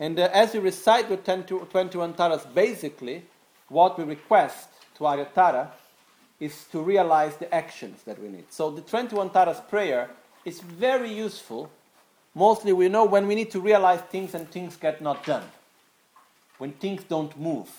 and 0.00 0.18
uh, 0.18 0.28
as 0.32 0.52
we 0.52 0.58
recite 0.58 1.08
the 1.08 1.16
21 1.16 2.14
Taras, 2.14 2.44
basically, 2.52 3.24
what 3.68 3.96
we 3.96 4.04
request 4.04 4.68
to 4.96 5.06
Arya 5.06 5.26
Tara 5.32 5.72
is 6.42 6.64
to 6.72 6.80
realize 6.80 7.36
the 7.36 7.54
actions 7.54 8.02
that 8.02 8.20
we 8.20 8.28
need. 8.28 8.44
So 8.50 8.68
the 8.68 8.80
21 8.80 9.30
Taras 9.30 9.60
prayer 9.70 10.10
is 10.44 10.60
very 10.60 11.12
useful. 11.12 11.70
Mostly 12.34 12.72
we 12.72 12.88
know 12.88 13.04
when 13.04 13.28
we 13.28 13.36
need 13.36 13.52
to 13.52 13.60
realize 13.60 14.00
things 14.00 14.34
and 14.34 14.50
things 14.50 14.76
get 14.76 15.00
not 15.00 15.24
done. 15.24 15.44
When 16.58 16.72
things 16.72 17.04
don't 17.04 17.38
move. 17.38 17.70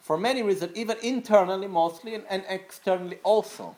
For 0.00 0.16
many 0.16 0.42
reasons, 0.42 0.72
even 0.74 0.96
internally 1.02 1.68
mostly 1.68 2.14
and, 2.14 2.24
and 2.30 2.42
externally 2.48 3.18
also. 3.22 3.76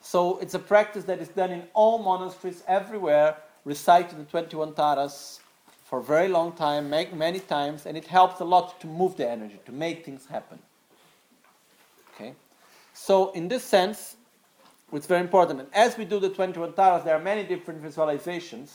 So 0.00 0.38
it's 0.38 0.54
a 0.54 0.58
practice 0.58 1.04
that 1.04 1.20
is 1.20 1.28
done 1.28 1.52
in 1.52 1.62
all 1.74 1.98
monasteries 1.98 2.64
everywhere, 2.66 3.36
reciting 3.64 4.18
the 4.18 4.24
21 4.24 4.74
Taras 4.74 5.38
for 5.84 6.00
a 6.00 6.02
very 6.02 6.26
long 6.26 6.52
time, 6.52 6.90
many 6.90 7.38
times, 7.38 7.86
and 7.86 7.96
it 7.96 8.08
helps 8.08 8.40
a 8.40 8.44
lot 8.44 8.80
to 8.80 8.88
move 8.88 9.16
the 9.16 9.30
energy, 9.30 9.60
to 9.64 9.70
make 9.70 10.04
things 10.04 10.26
happen. 10.26 10.58
Okay? 12.14 12.34
So, 12.92 13.30
in 13.32 13.48
this 13.48 13.64
sense, 13.64 14.16
it's 14.92 15.06
very 15.06 15.20
important. 15.20 15.60
And 15.60 15.68
as 15.74 15.96
we 15.96 16.04
do 16.04 16.20
the 16.20 16.28
21 16.28 16.74
taras, 16.74 17.04
there 17.04 17.16
are 17.16 17.22
many 17.22 17.42
different 17.44 17.82
visualizations 17.82 18.70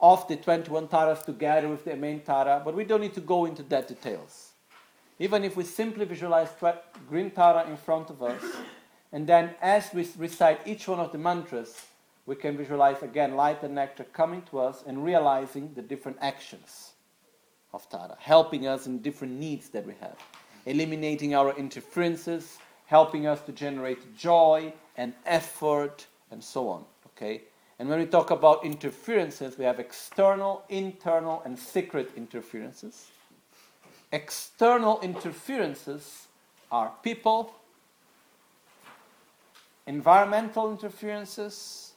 of 0.00 0.26
the 0.28 0.36
21 0.36 0.88
taras 0.88 1.22
together 1.22 1.68
with 1.68 1.84
the 1.84 1.94
main 1.96 2.20
tara, 2.20 2.62
but 2.64 2.74
we 2.74 2.84
don't 2.84 3.02
need 3.02 3.14
to 3.14 3.20
go 3.20 3.44
into 3.44 3.62
that 3.64 3.88
details. 3.88 4.52
Even 5.18 5.44
if 5.44 5.56
we 5.56 5.64
simply 5.64 6.06
visualize 6.06 6.48
green 7.08 7.30
tara 7.30 7.68
in 7.68 7.76
front 7.76 8.08
of 8.08 8.22
us, 8.22 8.42
and 9.12 9.26
then 9.26 9.54
as 9.60 9.90
we 9.92 10.08
recite 10.16 10.60
each 10.66 10.88
one 10.88 10.98
of 10.98 11.12
the 11.12 11.18
mantras, 11.18 11.86
we 12.26 12.36
can 12.36 12.56
visualize 12.56 13.02
again 13.02 13.34
light 13.34 13.62
and 13.62 13.74
nectar 13.74 14.04
coming 14.04 14.42
to 14.42 14.60
us 14.60 14.84
and 14.86 15.04
realizing 15.04 15.72
the 15.74 15.82
different 15.82 16.16
actions 16.20 16.92
of 17.72 17.88
Tara, 17.88 18.16
helping 18.18 18.66
us 18.66 18.86
in 18.86 18.98
different 19.00 19.34
needs 19.34 19.68
that 19.70 19.86
we 19.86 19.94
have, 20.00 20.16
eliminating 20.64 21.34
our 21.34 21.56
interferences, 21.56 22.58
helping 22.90 23.24
us 23.24 23.40
to 23.42 23.52
generate 23.52 24.16
joy 24.16 24.72
and 24.96 25.14
effort 25.24 26.08
and 26.32 26.42
so 26.42 26.68
on. 26.68 26.84
Okay? 27.06 27.42
And 27.78 27.88
when 27.88 28.00
we 28.00 28.06
talk 28.06 28.32
about 28.32 28.64
interferences, 28.64 29.56
we 29.56 29.64
have 29.64 29.78
external, 29.78 30.64
internal, 30.68 31.40
and 31.44 31.56
secret 31.56 32.10
interferences. 32.16 33.06
External 34.10 35.00
interferences 35.02 36.26
are 36.72 36.92
people, 37.04 37.54
environmental 39.86 40.72
interferences, 40.72 41.92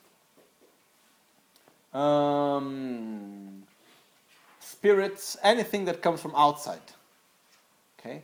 um, 1.91 3.63
spirits, 4.59 5.37
anything 5.41 5.85
that 5.85 6.03
comes 6.03 6.21
from 6.21 6.35
outside. 6.35 6.87
Okay? 7.99 8.21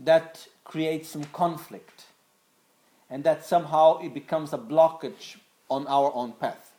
That 0.00 0.44
creates 0.64 1.10
some 1.10 1.22
conflict 1.32 2.07
and 3.10 3.24
that 3.24 3.44
somehow 3.44 3.98
it 3.98 4.14
becomes 4.14 4.52
a 4.52 4.58
blockage 4.58 5.36
on 5.70 5.86
our 5.86 6.12
own 6.14 6.32
path. 6.32 6.72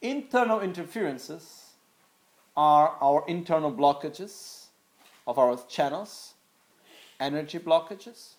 Internal 0.00 0.60
interferences 0.60 1.70
are 2.56 2.96
our 3.00 3.24
internal 3.26 3.72
blockages 3.72 4.66
of 5.26 5.38
our 5.38 5.58
channels, 5.68 6.34
energy 7.20 7.58
blockages, 7.58 8.34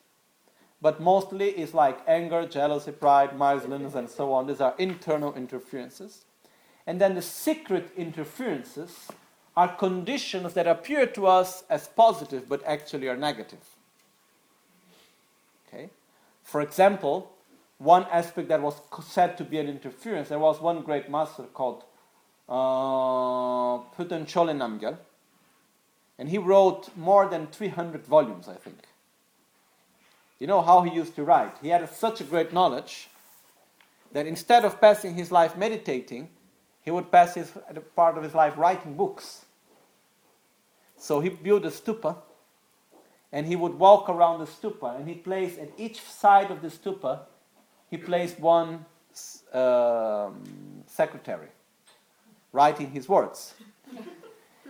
but 0.81 1.01
mostly 1.01 1.49
it's 1.49 1.73
like 1.73 1.99
anger, 2.07 2.47
jealousy, 2.47 2.91
pride, 2.91 3.37
miserliness, 3.37 3.95
and 3.95 4.09
so 4.09 4.31
on. 4.33 4.47
These 4.47 4.61
are 4.61 4.75
internal 4.77 5.33
interferences. 5.33 6.25
And 6.85 7.01
then 7.01 7.15
the 7.15 7.21
secret 7.21 7.91
interferences 7.97 9.07
are 9.55 9.75
conditions 9.75 10.53
that 10.53 10.67
appear 10.67 11.07
to 11.07 11.25
us 11.25 11.63
as 11.69 11.87
positive 11.87 12.47
but 12.47 12.63
actually 12.65 13.07
are 13.07 13.17
negative. 13.17 13.76
For 16.47 16.61
example, 16.61 17.29
one 17.77 18.05
aspect 18.09 18.47
that 18.47 18.61
was 18.61 18.79
said 19.05 19.37
to 19.37 19.43
be 19.43 19.59
an 19.59 19.67
interference, 19.67 20.29
there 20.29 20.39
was 20.39 20.61
one 20.61 20.81
great 20.81 21.09
master 21.09 21.43
called 21.43 21.83
uh, 22.47 23.83
Puten 23.93 24.25
Chole 24.25 24.55
Namgyal, 24.55 24.97
and 26.17 26.29
he 26.29 26.37
wrote 26.37 26.87
more 26.95 27.27
than 27.27 27.47
300 27.47 28.05
volumes, 28.05 28.47
I 28.47 28.53
think. 28.53 28.77
You 30.39 30.47
know 30.47 30.61
how 30.61 30.83
he 30.83 30.95
used 30.95 31.17
to 31.17 31.23
write? 31.25 31.57
He 31.61 31.67
had 31.67 31.89
such 31.89 32.21
a 32.21 32.23
great 32.23 32.53
knowledge 32.53 33.09
that 34.13 34.25
instead 34.25 34.63
of 34.63 34.79
passing 34.79 35.15
his 35.15 35.33
life 35.33 35.57
meditating, 35.57 36.29
he 36.81 36.91
would 36.91 37.11
pass 37.11 37.33
his 37.33 37.51
part 37.93 38.17
of 38.17 38.23
his 38.23 38.33
life 38.33 38.57
writing 38.57 38.93
books. 38.93 39.43
So 40.95 41.19
he 41.19 41.27
built 41.27 41.65
a 41.65 41.71
stupa 41.71 42.15
and 43.31 43.45
he 43.45 43.55
would 43.55 43.73
walk 43.75 44.09
around 44.09 44.39
the 44.39 44.45
stupa 44.45 44.97
and 44.97 45.07
he 45.07 45.15
placed 45.15 45.59
at 45.59 45.69
each 45.77 46.01
side 46.01 46.51
of 46.51 46.61
the 46.61 46.69
stupa 46.69 47.21
he 47.89 47.97
placed 47.97 48.39
one 48.39 48.85
um, 49.53 50.43
secretary 50.85 51.47
writing 52.51 52.91
his 52.91 53.07
words. 53.09 53.53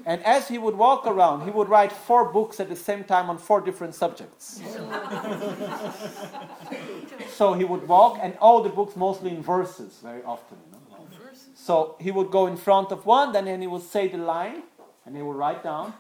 And 0.05 0.23
as 0.23 0.47
he 0.47 0.57
would 0.57 0.75
walk 0.75 1.05
around 1.05 1.45
he 1.45 1.51
would 1.51 1.69
write 1.69 1.91
four 1.91 2.31
books 2.31 2.59
at 2.59 2.69
the 2.69 2.75
same 2.75 3.03
time 3.03 3.29
on 3.29 3.37
four 3.37 3.61
different 3.61 3.95
subjects. 3.95 4.61
So 7.29 7.53
he 7.53 7.65
would 7.65 7.87
walk 7.87 8.19
and 8.21 8.35
all 8.39 8.61
the 8.63 8.69
books 8.69 8.95
mostly 8.95 9.31
in 9.31 9.41
verses 9.43 9.99
very 10.01 10.23
often 10.23 10.57
you 10.65 10.71
know? 10.71 10.77
so 11.53 11.95
he 11.99 12.11
would 12.11 12.31
go 12.31 12.47
in 12.47 12.57
front 12.57 12.91
of 12.91 13.05
one 13.05 13.31
then 13.31 13.61
he 13.61 13.67
would 13.67 13.83
say 13.83 14.07
the 14.07 14.17
line 14.17 14.63
and 15.05 15.15
he 15.15 15.21
would 15.21 15.35
write 15.35 15.63
down 15.63 15.93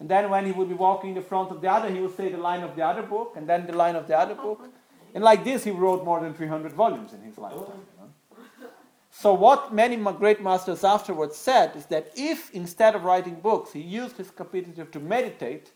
and 0.00 0.08
then 0.08 0.30
when 0.30 0.46
he 0.46 0.52
would 0.52 0.68
be 0.68 0.74
walking 0.74 1.10
in 1.10 1.16
the 1.16 1.22
front 1.22 1.50
of 1.50 1.60
the 1.60 1.68
other, 1.68 1.90
he 1.90 2.00
would 2.00 2.16
say 2.16 2.30
the 2.30 2.38
line 2.38 2.62
of 2.62 2.76
the 2.76 2.82
other 2.82 3.02
book, 3.02 3.34
and 3.36 3.48
then 3.48 3.66
the 3.66 3.72
line 3.72 3.96
of 3.96 4.06
the 4.06 4.16
other 4.16 4.34
book. 4.34 4.68
And 5.14 5.24
like 5.24 5.42
this, 5.42 5.64
he 5.64 5.70
wrote 5.70 6.04
more 6.04 6.20
than 6.20 6.34
300 6.34 6.72
volumes 6.72 7.12
in 7.12 7.22
his 7.22 7.36
lifetime. 7.38 7.80
You 7.96 8.02
know? 8.02 8.68
So, 9.10 9.34
what 9.34 9.74
many 9.74 9.96
great 9.96 10.40
masters 10.40 10.84
afterwards 10.84 11.36
said 11.36 11.74
is 11.74 11.86
that 11.86 12.12
if 12.14 12.50
instead 12.52 12.94
of 12.94 13.02
writing 13.02 13.40
books, 13.40 13.72
he 13.72 13.80
used 13.80 14.16
his 14.16 14.30
capacity 14.30 14.84
to 14.84 15.00
meditate, 15.00 15.72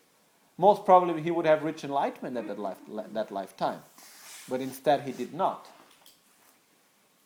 most 0.57 0.85
probably 0.85 1.21
he 1.21 1.31
would 1.31 1.45
have 1.45 1.63
reached 1.63 1.83
enlightenment 1.83 2.37
at 2.37 2.47
that, 2.47 2.59
life, 2.59 2.77
that 3.11 3.31
lifetime. 3.31 3.79
But 4.47 4.61
instead, 4.61 5.01
he 5.01 5.11
did 5.11 5.33
not. 5.33 5.67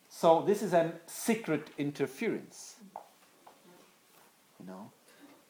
So, 0.08 0.42
this 0.44 0.62
is 0.62 0.72
a 0.72 0.92
secret 1.06 1.68
interference. 1.78 2.74
You 4.58 4.66
know? 4.66 4.90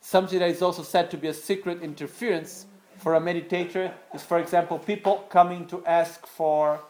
Something 0.09 0.39
that 0.39 0.49
is 0.49 0.63
also 0.63 0.83
said 0.83 1.11
to 1.11 1.19
be 1.19 1.29
a 1.29 1.35
secret 1.35 1.83
interference 1.83 2.65
for 2.97 3.17
a 3.17 3.21
meditator 3.21 3.93
is, 4.15 4.23
for 4.23 4.39
example, 4.39 4.79
people 4.79 5.27
coming 5.29 5.67
to 5.67 5.85
ask 5.85 6.27
for 6.27 6.81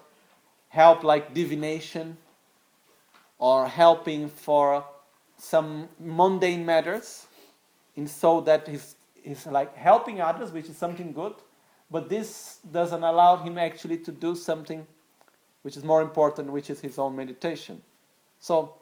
help 0.68 1.02
like 1.02 1.34
divination 1.34 2.16
or 3.40 3.66
helping 3.66 4.28
for 4.28 4.84
some 5.36 5.88
mundane 5.98 6.64
matters, 6.64 7.26
in 7.96 8.06
so 8.06 8.40
that 8.42 8.68
he's, 8.68 8.94
he's 9.20 9.48
like 9.48 9.74
helping 9.74 10.20
others, 10.20 10.52
which 10.52 10.68
is 10.68 10.76
something 10.76 11.12
good, 11.12 11.34
but 11.90 12.08
this 12.08 12.60
doesn't 12.70 13.02
allow 13.02 13.34
him 13.34 13.58
actually 13.58 13.98
to 13.98 14.12
do 14.12 14.36
something 14.36 14.86
which 15.62 15.76
is 15.76 15.82
more 15.82 16.02
important, 16.02 16.52
which 16.52 16.70
is 16.70 16.78
his 16.78 17.00
own 17.00 17.16
meditation. 17.16 17.82
So 18.38 18.74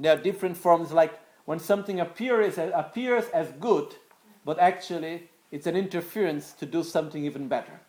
there 0.00 0.12
are 0.18 0.20
different 0.20 0.56
forms 0.56 0.90
like 0.90 1.16
when 1.46 1.58
something 1.58 2.00
appears, 2.00 2.58
appears 2.58 3.24
as 3.28 3.50
good, 3.58 3.94
but 4.44 4.58
actually 4.58 5.30
it's 5.50 5.66
an 5.66 5.76
interference 5.76 6.52
to 6.52 6.66
do 6.66 6.82
something 6.82 7.24
even 7.24 7.48
better. 7.48 7.80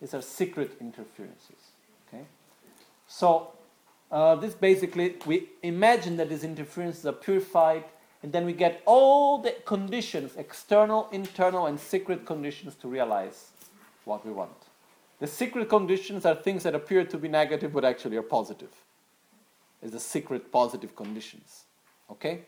These 0.00 0.14
are 0.14 0.22
secret 0.22 0.76
interferences. 0.80 1.72
Okay? 2.06 2.24
So, 3.08 3.52
uh, 4.12 4.36
this 4.36 4.54
basically, 4.54 5.16
we 5.26 5.48
imagine 5.62 6.16
that 6.18 6.28
these 6.28 6.44
interferences 6.44 7.04
are 7.06 7.12
purified, 7.12 7.84
and 8.22 8.32
then 8.32 8.44
we 8.44 8.52
get 8.52 8.82
all 8.84 9.38
the 9.38 9.52
conditions 9.64 10.36
external, 10.36 11.08
internal, 11.10 11.66
and 11.66 11.80
secret 11.80 12.26
conditions 12.26 12.74
to 12.76 12.88
realize 12.88 13.50
what 14.04 14.24
we 14.26 14.32
want. 14.32 14.52
The 15.20 15.26
secret 15.26 15.70
conditions 15.70 16.26
are 16.26 16.34
things 16.34 16.64
that 16.64 16.74
appear 16.74 17.04
to 17.04 17.16
be 17.16 17.28
negative 17.28 17.72
but 17.72 17.84
actually 17.84 18.18
are 18.18 18.22
positive. 18.22 18.72
It's 19.82 19.92
the 19.92 20.00
secret 20.00 20.52
positive 20.52 20.94
conditions. 20.94 21.64
Okay? 22.10 22.42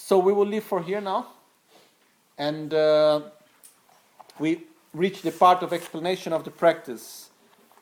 So 0.00 0.18
we 0.18 0.32
will 0.32 0.46
leave 0.46 0.64
for 0.64 0.80
here 0.80 1.00
now. 1.00 1.26
And 2.38 2.72
uh, 2.72 3.20
we 4.38 4.62
reach 4.94 5.22
the 5.22 5.32
part 5.32 5.62
of 5.62 5.72
explanation 5.72 6.32
of 6.32 6.44
the 6.44 6.50
practice 6.50 7.28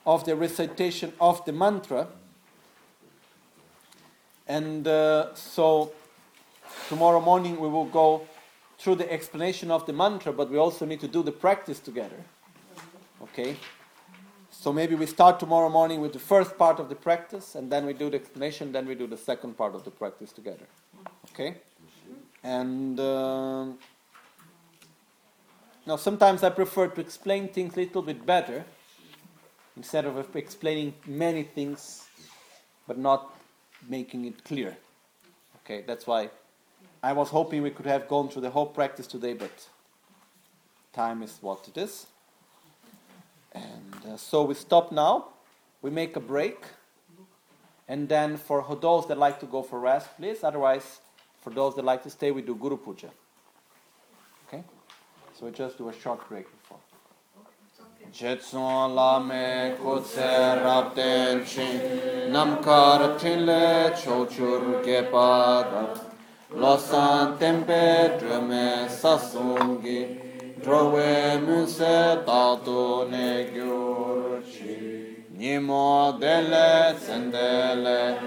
of 0.06 0.24
the 0.24 0.34
recitation 0.34 1.12
of 1.20 1.44
the 1.44 1.52
mantra. 1.52 2.08
And 4.48 4.88
uh, 4.88 5.34
so 5.34 5.92
tomorrow 6.88 7.20
morning 7.20 7.60
we 7.60 7.68
will 7.68 7.84
go 7.84 8.26
through 8.78 8.96
the 8.96 9.12
explanation 9.12 9.70
of 9.70 9.84
the 9.86 9.92
mantra, 9.92 10.32
but 10.32 10.50
we 10.50 10.56
also 10.56 10.86
need 10.86 11.00
to 11.00 11.08
do 11.08 11.22
the 11.22 11.32
practice 11.32 11.80
together. 11.80 12.24
Okay? 13.22 13.56
So 14.50 14.72
maybe 14.72 14.94
we 14.94 15.06
start 15.06 15.38
tomorrow 15.38 15.68
morning 15.68 16.00
with 16.00 16.12
the 16.12 16.18
first 16.18 16.56
part 16.56 16.80
of 16.80 16.88
the 16.88 16.94
practice, 16.94 17.54
and 17.54 17.70
then 17.70 17.84
we 17.84 17.92
do 17.92 18.10
the 18.10 18.16
explanation, 18.16 18.72
then 18.72 18.86
we 18.86 18.94
do 18.94 19.06
the 19.06 19.16
second 19.16 19.56
part 19.56 19.74
of 19.74 19.84
the 19.84 19.90
practice 19.90 20.32
together. 20.32 20.66
Okay? 21.30 21.56
And 22.46 23.00
uh, 23.00 23.64
now 25.84 25.96
sometimes 25.96 26.44
I 26.44 26.50
prefer 26.50 26.86
to 26.86 27.00
explain 27.00 27.48
things 27.48 27.76
a 27.76 27.80
little 27.80 28.02
bit 28.02 28.24
better 28.24 28.64
instead 29.76 30.04
of 30.04 30.36
explaining 30.36 30.94
many 31.06 31.42
things 31.42 32.06
but 32.86 32.98
not 32.98 33.34
making 33.88 34.26
it 34.26 34.44
clear. 34.44 34.76
Okay, 35.64 35.82
that's 35.84 36.06
why 36.06 36.30
I 37.02 37.14
was 37.14 37.30
hoping 37.30 37.62
we 37.62 37.70
could 37.70 37.86
have 37.86 38.06
gone 38.06 38.28
through 38.28 38.42
the 38.42 38.50
whole 38.50 38.66
practice 38.66 39.08
today, 39.08 39.34
but 39.34 39.66
time 40.92 41.24
is 41.24 41.38
what 41.40 41.66
it 41.66 41.76
is. 41.76 42.06
And 43.50 43.96
uh, 44.08 44.16
so 44.16 44.44
we 44.44 44.54
stop 44.54 44.92
now, 44.92 45.30
we 45.82 45.90
make 45.90 46.14
a 46.14 46.20
break, 46.20 46.62
and 47.88 48.08
then 48.08 48.36
for 48.36 48.64
those 48.80 49.08
that 49.08 49.18
like 49.18 49.40
to 49.40 49.46
go 49.46 49.64
for 49.64 49.80
rest, 49.80 50.10
please. 50.16 50.44
Otherwise, 50.44 51.00
for 51.46 51.50
those 51.50 51.76
that 51.76 51.84
like 51.84 52.02
to 52.02 52.10
stay, 52.10 52.32
we 52.32 52.42
do 52.42 52.56
Guru 52.56 52.76
Puja. 52.76 53.08
Okay? 54.48 54.64
So 55.38 55.46
we 55.46 55.52
just 55.52 55.78
do 55.78 55.88
a 55.88 55.92
short 55.92 56.28
break 56.28 56.46
before. 56.50 56.78
Jetson 58.12 58.92
lame 58.96 59.76
kutse 59.76 60.26
rapten 60.64 61.46
chin 61.46 62.32
tile 62.32 63.92
chochur 64.00 64.82
losan 66.52 67.38
tempe 67.38 68.18
sasungi 69.00 70.00
drowe 70.60 71.38
tatu 72.26 73.08
ne 73.08 73.44
dele 76.18 76.96
sendele 76.98 78.18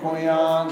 kuyan 0.00 0.68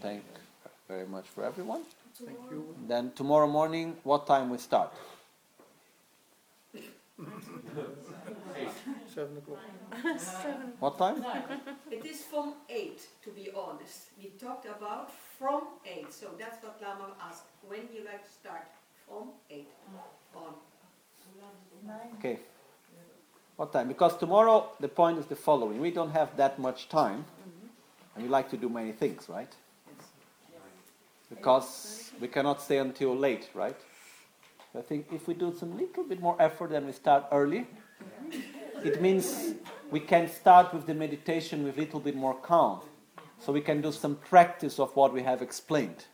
thank 0.00 0.22
very 0.88 1.06
much 1.06 1.26
for 1.34 1.44
everyone 1.44 1.82
Thank 2.24 2.38
you. 2.50 2.74
then 2.86 3.12
tomorrow 3.14 3.46
morning 3.46 3.96
what 4.02 4.26
time 4.26 4.48
we 4.50 4.58
start 4.58 4.92
Seven 9.06 9.38
o'clock. 9.38 9.58
what 10.78 10.98
time 10.98 11.24
It 11.90 12.04
is 12.04 12.22
from 12.22 12.54
eight, 12.68 13.08
to 13.24 13.30
be 13.30 13.50
honest. 13.56 14.10
We 14.22 14.30
talked 14.38 14.66
about 14.66 15.10
from 15.38 15.62
eight, 15.84 16.12
so 16.12 16.28
that's 16.38 16.62
what 16.62 16.80
Lama 16.80 17.14
asked. 17.20 17.44
When 17.66 17.88
you 17.92 18.04
like 18.04 18.24
to 18.24 18.30
start? 18.30 18.68
From 19.06 19.30
eight 19.50 19.70
on. 20.34 20.54
okay 22.18 22.38
what 23.56 23.72
time 23.72 23.88
because 23.88 24.16
tomorrow 24.18 24.70
the 24.80 24.88
point 24.88 25.18
is 25.18 25.26
the 25.26 25.36
following 25.36 25.80
we 25.80 25.90
don't 25.90 26.10
have 26.10 26.36
that 26.36 26.58
much 26.58 26.88
time 26.88 27.24
mm-hmm. 27.24 27.66
and 28.14 28.24
we 28.24 28.28
like 28.28 28.48
to 28.50 28.56
do 28.56 28.68
many 28.68 28.92
things 28.92 29.28
right 29.28 29.54
Yes. 31.28 31.38
because 31.38 32.10
we 32.20 32.28
cannot 32.28 32.60
stay 32.62 32.78
until 32.78 33.16
late, 33.16 33.50
right? 33.54 33.76
I 34.74 34.82
think 34.82 35.06
if 35.12 35.26
we 35.26 35.34
do 35.34 35.54
some 35.58 35.76
little 35.76 36.04
bit 36.04 36.20
more 36.20 36.36
effort 36.40 36.72
and 36.72 36.86
we 36.86 36.92
start 36.92 37.24
early, 37.32 37.66
it 38.84 39.00
means 39.00 39.54
we 39.90 40.00
can 40.00 40.28
start 40.28 40.72
with 40.74 40.86
the 40.86 40.94
meditation 40.94 41.64
with 41.64 41.76
a 41.76 41.80
little 41.80 42.00
bit 42.00 42.14
more 42.14 42.34
calm. 42.34 42.80
So 43.40 43.52
we 43.52 43.60
can 43.60 43.80
do 43.80 43.92
some 43.92 44.16
practice 44.16 44.78
of 44.78 44.94
what 44.96 45.12
we 45.12 45.22
have 45.22 45.42
explained. 45.42 46.04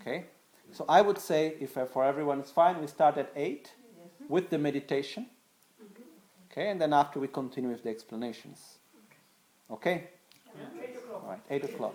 Okay? 0.00 0.26
So 0.72 0.84
I 0.88 1.02
would 1.02 1.18
say, 1.18 1.56
if 1.60 1.76
uh, 1.76 1.86
for 1.86 2.04
everyone 2.04 2.40
it's 2.40 2.50
fine, 2.50 2.80
we 2.80 2.86
start 2.86 3.16
at 3.16 3.32
8 3.34 3.72
with 4.28 4.50
the 4.50 4.58
meditation. 4.58 5.26
Okay, 6.50 6.68
and 6.68 6.80
then 6.80 6.92
after 6.92 7.20
we 7.20 7.28
continue 7.28 7.70
with 7.70 7.84
the 7.84 7.90
explanations. 7.90 8.78
Okay? 9.70 10.08
All 11.12 11.22
right, 11.28 11.40
8 11.48 11.64
o'clock. 11.64 11.94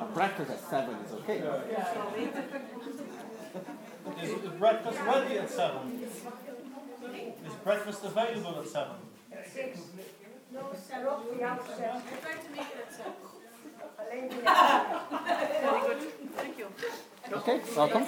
A 0.00 0.04
practice 0.12 0.52
at 0.52 0.58
7 0.70 0.96
is 1.04 1.12
okay. 1.12 1.38
Is, 4.22 4.28
is 4.28 4.36
breakfast 4.58 4.98
ready 5.06 5.38
at 5.38 5.50
seven? 5.50 6.02
Is 7.46 7.54
breakfast 7.62 8.04
available 8.04 8.58
at 8.58 8.68
seven? 8.68 8.96
Try 9.30 9.42
to 12.34 12.48
make 12.50 12.70
it 12.70 12.78
at 12.86 12.94
seven. 12.94 13.12
Thank 16.36 16.58
you. 16.58 16.66
Okay, 17.32 17.60
welcome. 17.74 18.06